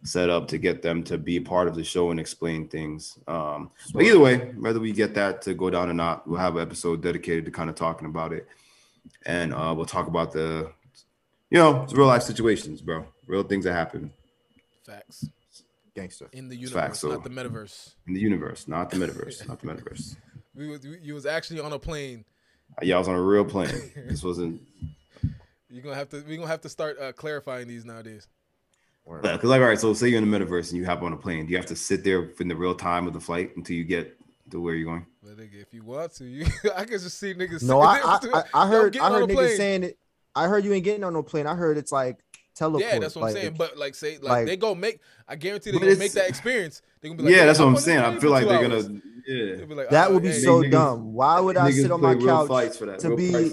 set 0.05 0.31
up 0.31 0.49
to 0.49 0.59
get 0.59 0.83
them 0.83 1.03
to 1.05 1.19
be 1.19 1.41
part 1.41 1.67
of 1.67 1.75
the 1.75 1.85
show 1.85 2.11
and 2.11 2.21
explain 2.21 2.69
things. 2.69 3.19
Um, 3.27 3.71
but 3.93 4.05
either 4.05 4.19
way, 4.19 4.37
whether 4.59 4.81
we 4.81 4.93
get 4.93 5.15
that 5.15 5.43
to 5.43 5.55
go 5.55 5.71
down 5.71 5.89
or 5.91 5.95
not, 5.95 6.27
we'll 6.29 6.39
have 6.39 6.57
an 6.57 6.63
episode 6.63 7.03
dedicated 7.03 7.45
to 7.47 7.51
kind 7.51 7.71
of 7.71 7.77
talking 7.77 8.07
about 8.07 8.33
it, 8.33 8.47
and 9.27 9.55
uh, 9.55 9.73
we'll 9.77 9.87
talk 9.87 10.07
about 10.07 10.33
the, 10.33 10.71
you 11.51 11.59
know, 11.59 11.83
it's 11.83 11.95
real 11.95 12.07
life 12.07 12.23
situations, 12.23 12.81
bro, 12.81 13.07
real 13.27 13.43
things 13.43 13.65
that 13.65 13.73
happen. 13.73 14.13
Facts. 14.85 15.27
Gangster. 15.95 16.29
In 16.33 16.49
the 16.49 16.55
universe, 16.55 16.81
Facts, 16.81 17.01
so, 17.01 17.09
not 17.09 17.25
the 17.25 17.31
metaverse. 17.31 17.95
In 18.07 18.15
the 18.15 18.21
universe, 18.21 18.69
not 18.69 18.91
the 18.91 18.97
metaverse, 18.97 19.49
not 19.49 19.61
the 19.61 19.67
metaverse. 19.67 20.17
We 20.55 20.67
was, 20.67 20.85
you 20.85 21.15
was 21.15 21.25
actually 21.25 21.61
on 21.61 21.73
a 21.73 21.79
plane. 21.79 22.25
Yeah, 22.83 22.97
I 22.97 22.99
was 22.99 23.07
on 23.07 23.15
a 23.15 23.23
real 23.23 23.45
plane. 23.45 23.93
this 24.09 24.25
wasn't 24.25 24.61
You're 25.71 25.83
gonna 25.83 25.97
have 25.97 26.09
to. 26.11 26.25
We're 26.27 26.37
gonna 26.37 26.49
have 26.49 26.63
to 26.63 26.69
start 26.69 26.99
uh, 27.01 27.13
clarifying 27.13 27.69
these 27.69 27.85
nowadays. 27.85 28.27
Because 29.05 29.45
like, 29.45 29.61
all 29.61 29.69
right, 29.69 29.79
so 29.79 29.95
say 29.95 30.09
you're 30.09 30.19
in 30.19 30.31
the 30.31 30.39
metaverse 30.39 30.71
and 30.71 30.79
you 30.79 30.85
hop 30.85 31.03
on 31.03 31.13
a 31.15 31.17
plane. 31.17 31.47
Do 31.47 31.53
you 31.53 31.57
have 31.57 31.67
to 31.67 31.77
sit 31.77 32.05
there 32.05 32.31
in 32.41 32.49
the 32.49 32.57
real 32.57 32.75
time 32.75 33.07
of 33.07 33.15
the 33.15 33.21
flight 33.21 33.57
until 33.57 33.75
you 33.75 33.85
get 33.85 34.19
to 34.51 34.61
where 34.61 34.75
you're 34.75 34.85
going? 34.85 35.07
But 35.23 35.39
nigga, 35.39 35.63
if 35.63 35.73
you 35.73 35.83
want 35.83 36.13
to, 36.17 36.25
you 36.25 36.47
I 36.77 36.85
can 36.85 36.99
just 36.99 37.19
see 37.19 37.35
niggas. 37.35 37.63
No, 37.63 37.81
I 37.81 37.99
I, 37.99 38.19
I, 38.35 38.45
I 38.55 38.67
heard 38.67 38.97
I 38.99 39.11
heard 39.11 39.29
niggas 39.29 39.35
plane. 39.35 39.57
saying 39.57 39.83
it. 39.85 39.99
I 40.35 40.47
heard 40.47 40.65
you 40.65 40.73
ain't 40.73 40.85
getting 40.85 41.05
on 41.05 41.15
no 41.15 41.23
plane. 41.23 41.47
I 41.47 41.55
heard 41.55 41.79
it's 41.79 41.91
like 41.91 42.19
teleport. 42.55 42.83
Yeah, 42.83 42.99
that's 42.99 43.15
what 43.15 43.23
like, 43.23 43.37
I'm 43.37 43.43
saying. 43.43 43.55
But 43.57 43.79
like, 43.79 43.95
say 43.95 44.19
like, 44.19 44.23
like, 44.23 44.47
they 44.47 44.57
go 44.57 44.75
make. 44.75 45.01
I 45.27 45.37
guarantee 45.37 45.71
they 45.71 45.79
gonna 45.79 45.97
make 45.97 46.13
that 46.13 46.29
experience. 46.29 46.83
They 47.01 47.09
gonna 47.09 47.19
be 47.19 47.25
like, 47.25 47.35
yeah, 47.35 47.47
that's 47.47 47.59
what 47.59 47.69
I'm 47.69 47.77
saying. 47.77 48.01
I 48.01 48.19
feel 48.19 48.31
like 48.31 48.47
they're 48.47 48.59
hours. 48.59 48.89
gonna. 48.89 49.01
Yeah, 49.27 49.65
like, 49.69 49.91
that 49.91 50.09
oh, 50.09 50.15
would 50.15 50.23
be 50.23 50.31
hey, 50.31 50.39
so 50.39 50.63
niggas, 50.63 50.71
dumb. 50.71 51.13
Why 51.13 51.39
would 51.39 51.57
I 51.59 51.71
sit 51.71 51.91
on 51.91 52.01
my 52.01 52.15
couch 52.15 52.79
to 52.79 53.17
be 53.17 53.53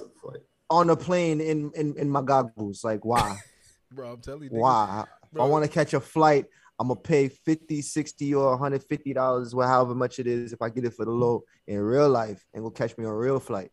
on 0.70 0.90
a 0.90 0.96
plane 0.96 1.42
in, 1.42 1.72
in 1.76 1.96
in 1.98 2.10
my 2.10 2.22
goggles? 2.22 2.84
Like, 2.84 3.06
why? 3.06 3.38
Bro, 3.92 4.14
I'm 4.14 4.22
telling 4.22 4.44
you. 4.44 4.50
Why? 4.60 5.06
Bro. 5.32 5.46
I 5.46 5.48
want 5.48 5.66
to 5.66 5.72
catch 5.72 5.94
a 5.94 6.00
flight. 6.00 6.46
I'm 6.78 6.90
gonna 6.90 7.00
pay 7.00 7.30
50, 7.30 7.82
60, 7.82 8.36
or 8.36 8.50
150 8.52 9.14
dollars, 9.14 9.54
however 9.54 9.96
much 9.96 10.20
it 10.20 10.28
is, 10.28 10.52
if 10.52 10.62
I 10.62 10.70
get 10.70 10.84
it 10.84 10.94
for 10.94 11.06
the 11.06 11.12
low 11.12 11.44
in 11.68 11.80
real 11.80 12.10
life, 12.10 12.46
and 12.54 12.64
go 12.64 12.70
catch 12.70 12.98
me 12.98 13.06
on 13.06 13.12
a 13.12 13.16
real 13.16 13.40
flight 13.40 13.72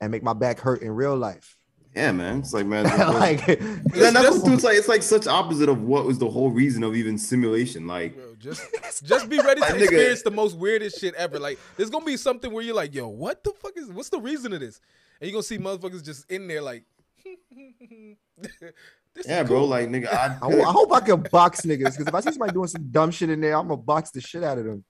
and 0.00 0.10
make 0.10 0.22
my 0.22 0.34
back 0.34 0.60
hurt 0.60 0.82
in 0.82 0.90
real 0.90 1.16
life. 1.16 1.56
Yeah, 1.94 2.10
man. 2.10 2.40
It's 2.40 2.52
like 2.52 2.66
man, 2.66 2.84
like 3.14 3.46
then 3.46 4.14
that's 4.14 4.38
what 4.38 4.52
it's 4.52 4.64
like. 4.64 4.76
It's 4.76 4.88
like 4.88 5.02
such 5.02 5.28
opposite 5.28 5.68
of 5.68 5.82
what 5.82 6.04
was 6.04 6.18
the 6.18 6.28
whole 6.28 6.50
reason 6.50 6.82
of 6.82 6.96
even 6.96 7.16
simulation. 7.16 7.86
Like, 7.86 8.16
Bro, 8.16 8.34
just 8.40 9.04
just 9.04 9.28
be 9.28 9.38
ready 9.38 9.60
to 9.68 9.76
experience 9.76 10.22
the 10.22 10.32
most 10.32 10.56
weirdest 10.56 11.00
shit 11.00 11.14
ever. 11.14 11.38
Like, 11.38 11.58
there's 11.76 11.90
gonna 11.90 12.04
be 12.04 12.16
something 12.16 12.52
where 12.52 12.64
you're 12.64 12.74
like, 12.74 12.94
yo, 12.94 13.08
what 13.08 13.44
the 13.44 13.52
fuck 13.52 13.76
is? 13.76 13.90
What's 13.90 14.08
the 14.08 14.18
reason 14.18 14.52
of 14.52 14.60
this? 14.60 14.80
And 15.20 15.30
you're 15.30 15.32
gonna 15.32 15.42
see 15.42 15.58
motherfuckers 15.58 16.04
just 16.04 16.30
in 16.30 16.46
there 16.48 16.62
like. 16.62 16.84
yeah, 19.26 19.38
cool. 19.38 19.46
bro. 19.46 19.64
Like, 19.64 19.88
nigga, 19.88 20.08
I, 20.08 20.38
I, 20.42 20.72
hope 20.72 20.92
I 20.92 21.00
can 21.00 21.22
box 21.22 21.62
niggas 21.62 21.92
because 21.92 22.06
if 22.06 22.14
I 22.14 22.20
see 22.20 22.30
somebody 22.32 22.52
doing 22.52 22.68
some 22.68 22.90
dumb 22.90 23.10
shit 23.10 23.30
in 23.30 23.40
there, 23.40 23.56
I'm 23.56 23.68
gonna 23.68 23.80
box 23.80 24.10
the 24.10 24.20
shit 24.20 24.42
out 24.42 24.58
of 24.58 24.64
them. 24.64 24.84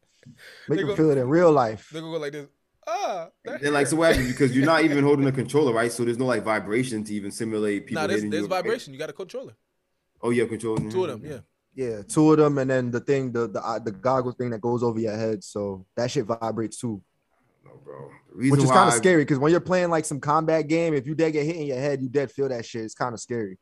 Make 0.69 0.81
them 0.81 0.97
feel 0.97 1.11
it 1.11 1.19
in 1.19 1.29
real 1.29 1.53
life. 1.53 1.91
They 1.93 2.01
gonna 2.01 2.13
go 2.13 2.19
like 2.19 2.33
this. 2.33 2.47
Ah, 2.87 3.29
then 3.45 3.73
like 3.73 3.87
so 3.87 3.97
what 3.97 4.15
happens 4.15 4.31
because 4.31 4.55
you're 4.55 4.67
not 4.67 4.85
even 4.85 5.03
holding 5.05 5.27
a 5.27 5.33
controller, 5.33 5.73
right? 5.73 5.91
So 5.91 6.05
there's 6.05 6.19
no 6.19 6.27
like 6.27 6.43
vibration 6.43 7.05
to 7.05 7.15
even 7.15 7.31
simulate 7.31 7.87
people. 7.87 8.03
Nah, 8.03 8.07
there's, 8.09 8.25
there's 8.29 8.47
vibration. 8.47 8.93
You 8.93 8.99
got 8.99 9.11
a 9.11 9.15
controller. 9.15 9.55
Oh 10.21 10.31
yeah, 10.31 10.47
controller. 10.47 10.91
Two 10.91 11.05
of 11.05 11.23
them, 11.23 11.31
yeah. 11.31 11.39
Yeah, 11.75 12.03
two 12.03 12.31
of 12.31 12.39
them, 12.39 12.59
and 12.59 12.71
then 12.71 12.91
the 12.91 13.01
thing, 13.01 13.33
the 13.33 13.49
the 13.49 13.61
uh, 13.61 13.79
the 13.79 13.91
goggle 13.91 14.33
thing 14.33 14.51
that 14.51 14.61
goes 14.61 14.83
over 14.83 15.01
your 15.01 15.17
head, 15.17 15.43
so 15.43 15.87
that 15.97 16.11
shit 16.11 16.25
vibrates 16.25 16.77
too. 16.77 17.03
No, 17.65 17.71
bro. 17.85 18.11
Which 18.35 18.63
is 18.63 18.71
kind 18.71 18.89
of 18.89 18.95
scary 18.95 19.23
because 19.23 19.39
when 19.39 19.51
you're 19.51 19.61
playing 19.61 19.91
like 19.91 20.05
some 20.05 20.21
combat 20.21 20.69
game, 20.69 20.95
if 20.95 21.07
you 21.07 21.15
dead 21.15 21.33
get 21.33 21.47
hit 21.47 21.57
in 21.57 21.67
your 21.67 21.79
head, 21.79 22.03
you 22.03 22.09
dead 22.09 22.31
feel 22.31 22.49
that 22.49 22.65
shit. 22.65 22.85
It's 22.85 22.95
kind 22.95 23.15
of 23.15 23.21
scary. 23.21 23.59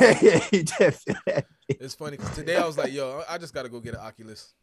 Yeah, 0.00 0.18
yeah, 0.22 0.44
you 0.52 0.62
dead 0.62 0.94
feel 0.94 1.16
that. 1.26 1.46
It's 1.68 1.94
funny 1.94 2.16
because 2.16 2.34
today 2.34 2.56
I 2.56 2.66
was 2.66 2.78
like, 2.78 2.92
yo, 2.92 3.22
I 3.28 3.38
just 3.38 3.54
gotta 3.54 3.68
go 3.68 3.80
get 3.80 3.94
an 3.94 4.00
Oculus. 4.00 4.54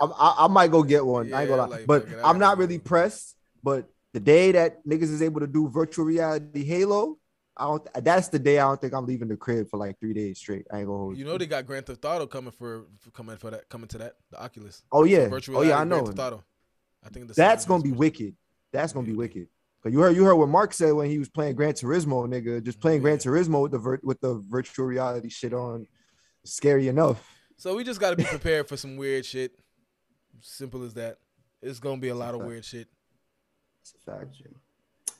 I, 0.00 0.34
I, 0.38 0.48
might 0.48 0.70
go 0.70 0.82
get 0.82 1.04
one. 1.04 1.28
Yeah, 1.28 1.38
I 1.38 1.40
ain't 1.42 1.50
gonna 1.50 1.62
lie, 1.62 1.68
like, 1.78 1.86
but 1.86 2.06
I'm 2.22 2.38
not 2.38 2.58
really 2.58 2.78
pressed. 2.78 3.36
But 3.62 3.88
the 4.12 4.20
day 4.20 4.52
that 4.52 4.86
niggas 4.86 5.02
is 5.04 5.22
able 5.22 5.40
to 5.40 5.46
do 5.46 5.68
virtual 5.68 6.04
reality 6.04 6.64
Halo, 6.64 7.18
I 7.56 7.64
don't. 7.64 7.88
That's 8.04 8.28
the 8.28 8.38
day 8.38 8.58
I 8.58 8.68
don't 8.68 8.80
think 8.80 8.92
I'm 8.92 9.06
leaving 9.06 9.28
the 9.28 9.36
crib 9.36 9.68
for 9.68 9.76
like 9.76 9.98
three 10.00 10.14
days 10.14 10.38
straight. 10.38 10.66
I 10.72 10.78
ain't 10.78 10.86
gonna 10.86 10.98
hold 10.98 11.16
you. 11.16 11.24
know 11.24 11.36
they 11.36 11.46
got 11.46 11.66
Grand 11.66 11.86
Theft 11.86 12.04
Auto 12.04 12.26
coming 12.26 12.52
for, 12.52 12.86
for 12.98 13.10
coming 13.10 13.36
for 13.36 13.50
that 13.50 13.68
coming 13.68 13.88
to 13.88 13.98
that 13.98 14.14
the 14.30 14.42
Oculus. 14.42 14.82
Oh 14.90 15.04
yeah, 15.04 15.28
virtual 15.28 15.58
oh 15.58 15.62
yeah, 15.62 15.78
I 15.78 15.84
know. 15.84 16.02
Grand 16.02 16.16
Theft 16.16 16.32
Auto. 16.32 16.44
I 17.04 17.08
think 17.08 17.28
that's 17.32 17.64
gonna 17.64 17.82
be 17.82 17.92
wicked. 17.92 18.34
That's 18.72 18.92
gonna 18.92 19.06
be 19.06 19.14
wicked. 19.14 19.48
Cause 19.82 19.92
you 19.92 19.98
heard 20.00 20.14
you 20.14 20.22
heard 20.24 20.36
what 20.36 20.48
Mark 20.48 20.72
said 20.72 20.92
when 20.92 21.10
he 21.10 21.18
was 21.18 21.28
playing 21.28 21.56
Gran 21.56 21.72
Turismo, 21.72 22.26
nigga. 22.28 22.62
Just 22.62 22.80
playing 22.80 23.02
Gran 23.02 23.18
Turismo 23.18 23.62
with 23.62 23.72
the 23.72 23.78
vir- 23.78 24.00
with 24.04 24.20
the 24.20 24.40
virtual 24.48 24.86
reality 24.86 25.28
shit 25.28 25.52
on, 25.52 25.86
scary 26.44 26.86
enough. 26.86 27.28
So 27.56 27.74
we 27.76 27.82
just 27.82 28.00
got 28.00 28.10
to 28.10 28.16
be 28.16 28.24
prepared 28.24 28.68
for 28.68 28.76
some 28.76 28.96
weird 28.96 29.26
shit. 29.26 29.52
Simple 30.40 30.84
as 30.84 30.94
that. 30.94 31.18
It's 31.60 31.80
gonna 31.80 32.00
be 32.00 32.08
a 32.08 32.14
lot 32.14 32.34
of 32.34 32.42
weird 32.42 32.64
shit. 32.64 32.88
It's 33.80 33.94
a 33.94 34.10
fact, 34.10 34.34
Jim. 34.36 34.54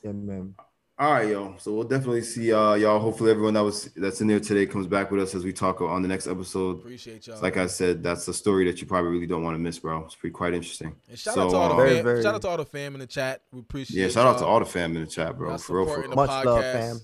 Yeah, 0.01 0.11
man. 0.13 0.55
All 0.99 1.11
right, 1.11 1.27
yo. 1.27 1.55
So 1.57 1.73
we'll 1.73 1.85
definitely 1.85 2.21
see 2.21 2.53
uh, 2.53 2.75
y'all. 2.75 2.99
Hopefully, 2.99 3.31
everyone 3.31 3.55
that 3.55 3.63
was 3.63 3.85
that's 3.95 4.21
in 4.21 4.27
there 4.27 4.39
today 4.39 4.67
comes 4.67 4.85
back 4.85 5.09
with 5.09 5.21
us 5.21 5.33
as 5.33 5.43
we 5.43 5.51
talk 5.51 5.81
on 5.81 6.03
the 6.03 6.07
next 6.07 6.27
episode. 6.27 6.79
Appreciate 6.79 7.25
y'all. 7.25 7.41
Like 7.41 7.57
I 7.57 7.65
said, 7.65 8.03
that's 8.03 8.27
a 8.27 8.33
story 8.33 8.65
that 8.65 8.79
you 8.79 8.85
probably 8.85 9.09
really 9.09 9.25
don't 9.25 9.41
want 9.41 9.55
to 9.55 9.59
miss, 9.59 9.79
bro. 9.79 10.05
It's 10.05 10.13
pretty 10.13 10.33
quite 10.33 10.53
interesting. 10.53 10.95
And 11.09 11.17
shout 11.17 11.33
so, 11.33 11.47
out 11.47 11.49
to 11.49 11.55
all 11.55 11.69
the 11.69 11.83
uh, 11.83 11.87
fam. 11.87 12.03
Very, 12.03 12.21
shout 12.21 12.35
out 12.35 12.41
to 12.43 12.47
all 12.47 12.57
the 12.57 12.65
fam 12.65 12.93
in 12.93 12.99
the 12.99 13.07
chat. 13.07 13.41
We 13.51 13.61
appreciate. 13.61 13.99
Yeah, 13.99 14.07
shout 14.09 14.25
y'all. 14.25 14.35
out 14.35 14.39
to 14.39 14.45
all 14.45 14.59
the 14.59 14.65
fam 14.67 14.95
in 14.95 15.01
the 15.01 15.09
chat, 15.09 15.35
bro. 15.35 15.57
For 15.57 15.77
real, 15.77 15.93
for 15.93 16.01
real. 16.01 16.11
Much 16.11 16.29
podcast. 16.29 16.45
love, 16.45 16.61
fam. 16.61 16.99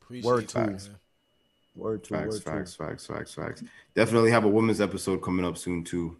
Appreciate 0.00 0.26
Word 0.26 0.48
to 0.48 0.78
Word 1.76 2.04
to 2.04 2.14
facts, 2.14 2.26
word 2.26 2.42
facts, 2.42 2.72
to. 2.72 2.78
facts, 2.84 3.06
facts, 3.06 3.34
facts. 3.34 3.62
Definitely 3.94 4.30
have 4.30 4.44
a 4.44 4.48
women's 4.48 4.80
episode 4.80 5.18
coming 5.18 5.44
up 5.44 5.58
soon 5.58 5.84
too. 5.84 6.16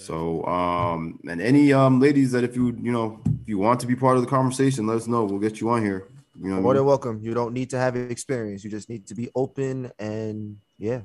So, 0.00 0.44
um, 0.46 1.20
and 1.28 1.40
any 1.40 1.72
um 1.72 2.00
ladies 2.00 2.32
that 2.32 2.44
if 2.44 2.56
you 2.56 2.76
you 2.80 2.92
know 2.92 3.20
if 3.42 3.48
you 3.48 3.58
want 3.58 3.80
to 3.80 3.86
be 3.86 3.94
part 3.94 4.16
of 4.16 4.22
the 4.22 4.28
conversation, 4.28 4.86
let 4.86 4.96
us 4.96 5.06
know. 5.06 5.24
We'll 5.24 5.38
get 5.38 5.60
you 5.60 5.70
on 5.70 5.82
here. 5.82 6.08
You 6.40 6.48
know, 6.48 6.60
more 6.60 6.74
than 6.74 6.84
welcome. 6.84 7.20
You 7.22 7.34
don't 7.34 7.52
need 7.52 7.70
to 7.70 7.78
have 7.78 7.96
experience. 7.96 8.64
You 8.64 8.70
just 8.70 8.88
need 8.88 9.06
to 9.08 9.14
be 9.14 9.28
open 9.34 9.92
and 9.98 10.56
yeah, 10.78 11.00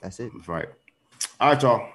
that's 0.00 0.20
it. 0.20 0.30
That's 0.34 0.48
right. 0.48 0.68
All 1.40 1.52
right, 1.52 1.62
y'all. 1.62 1.88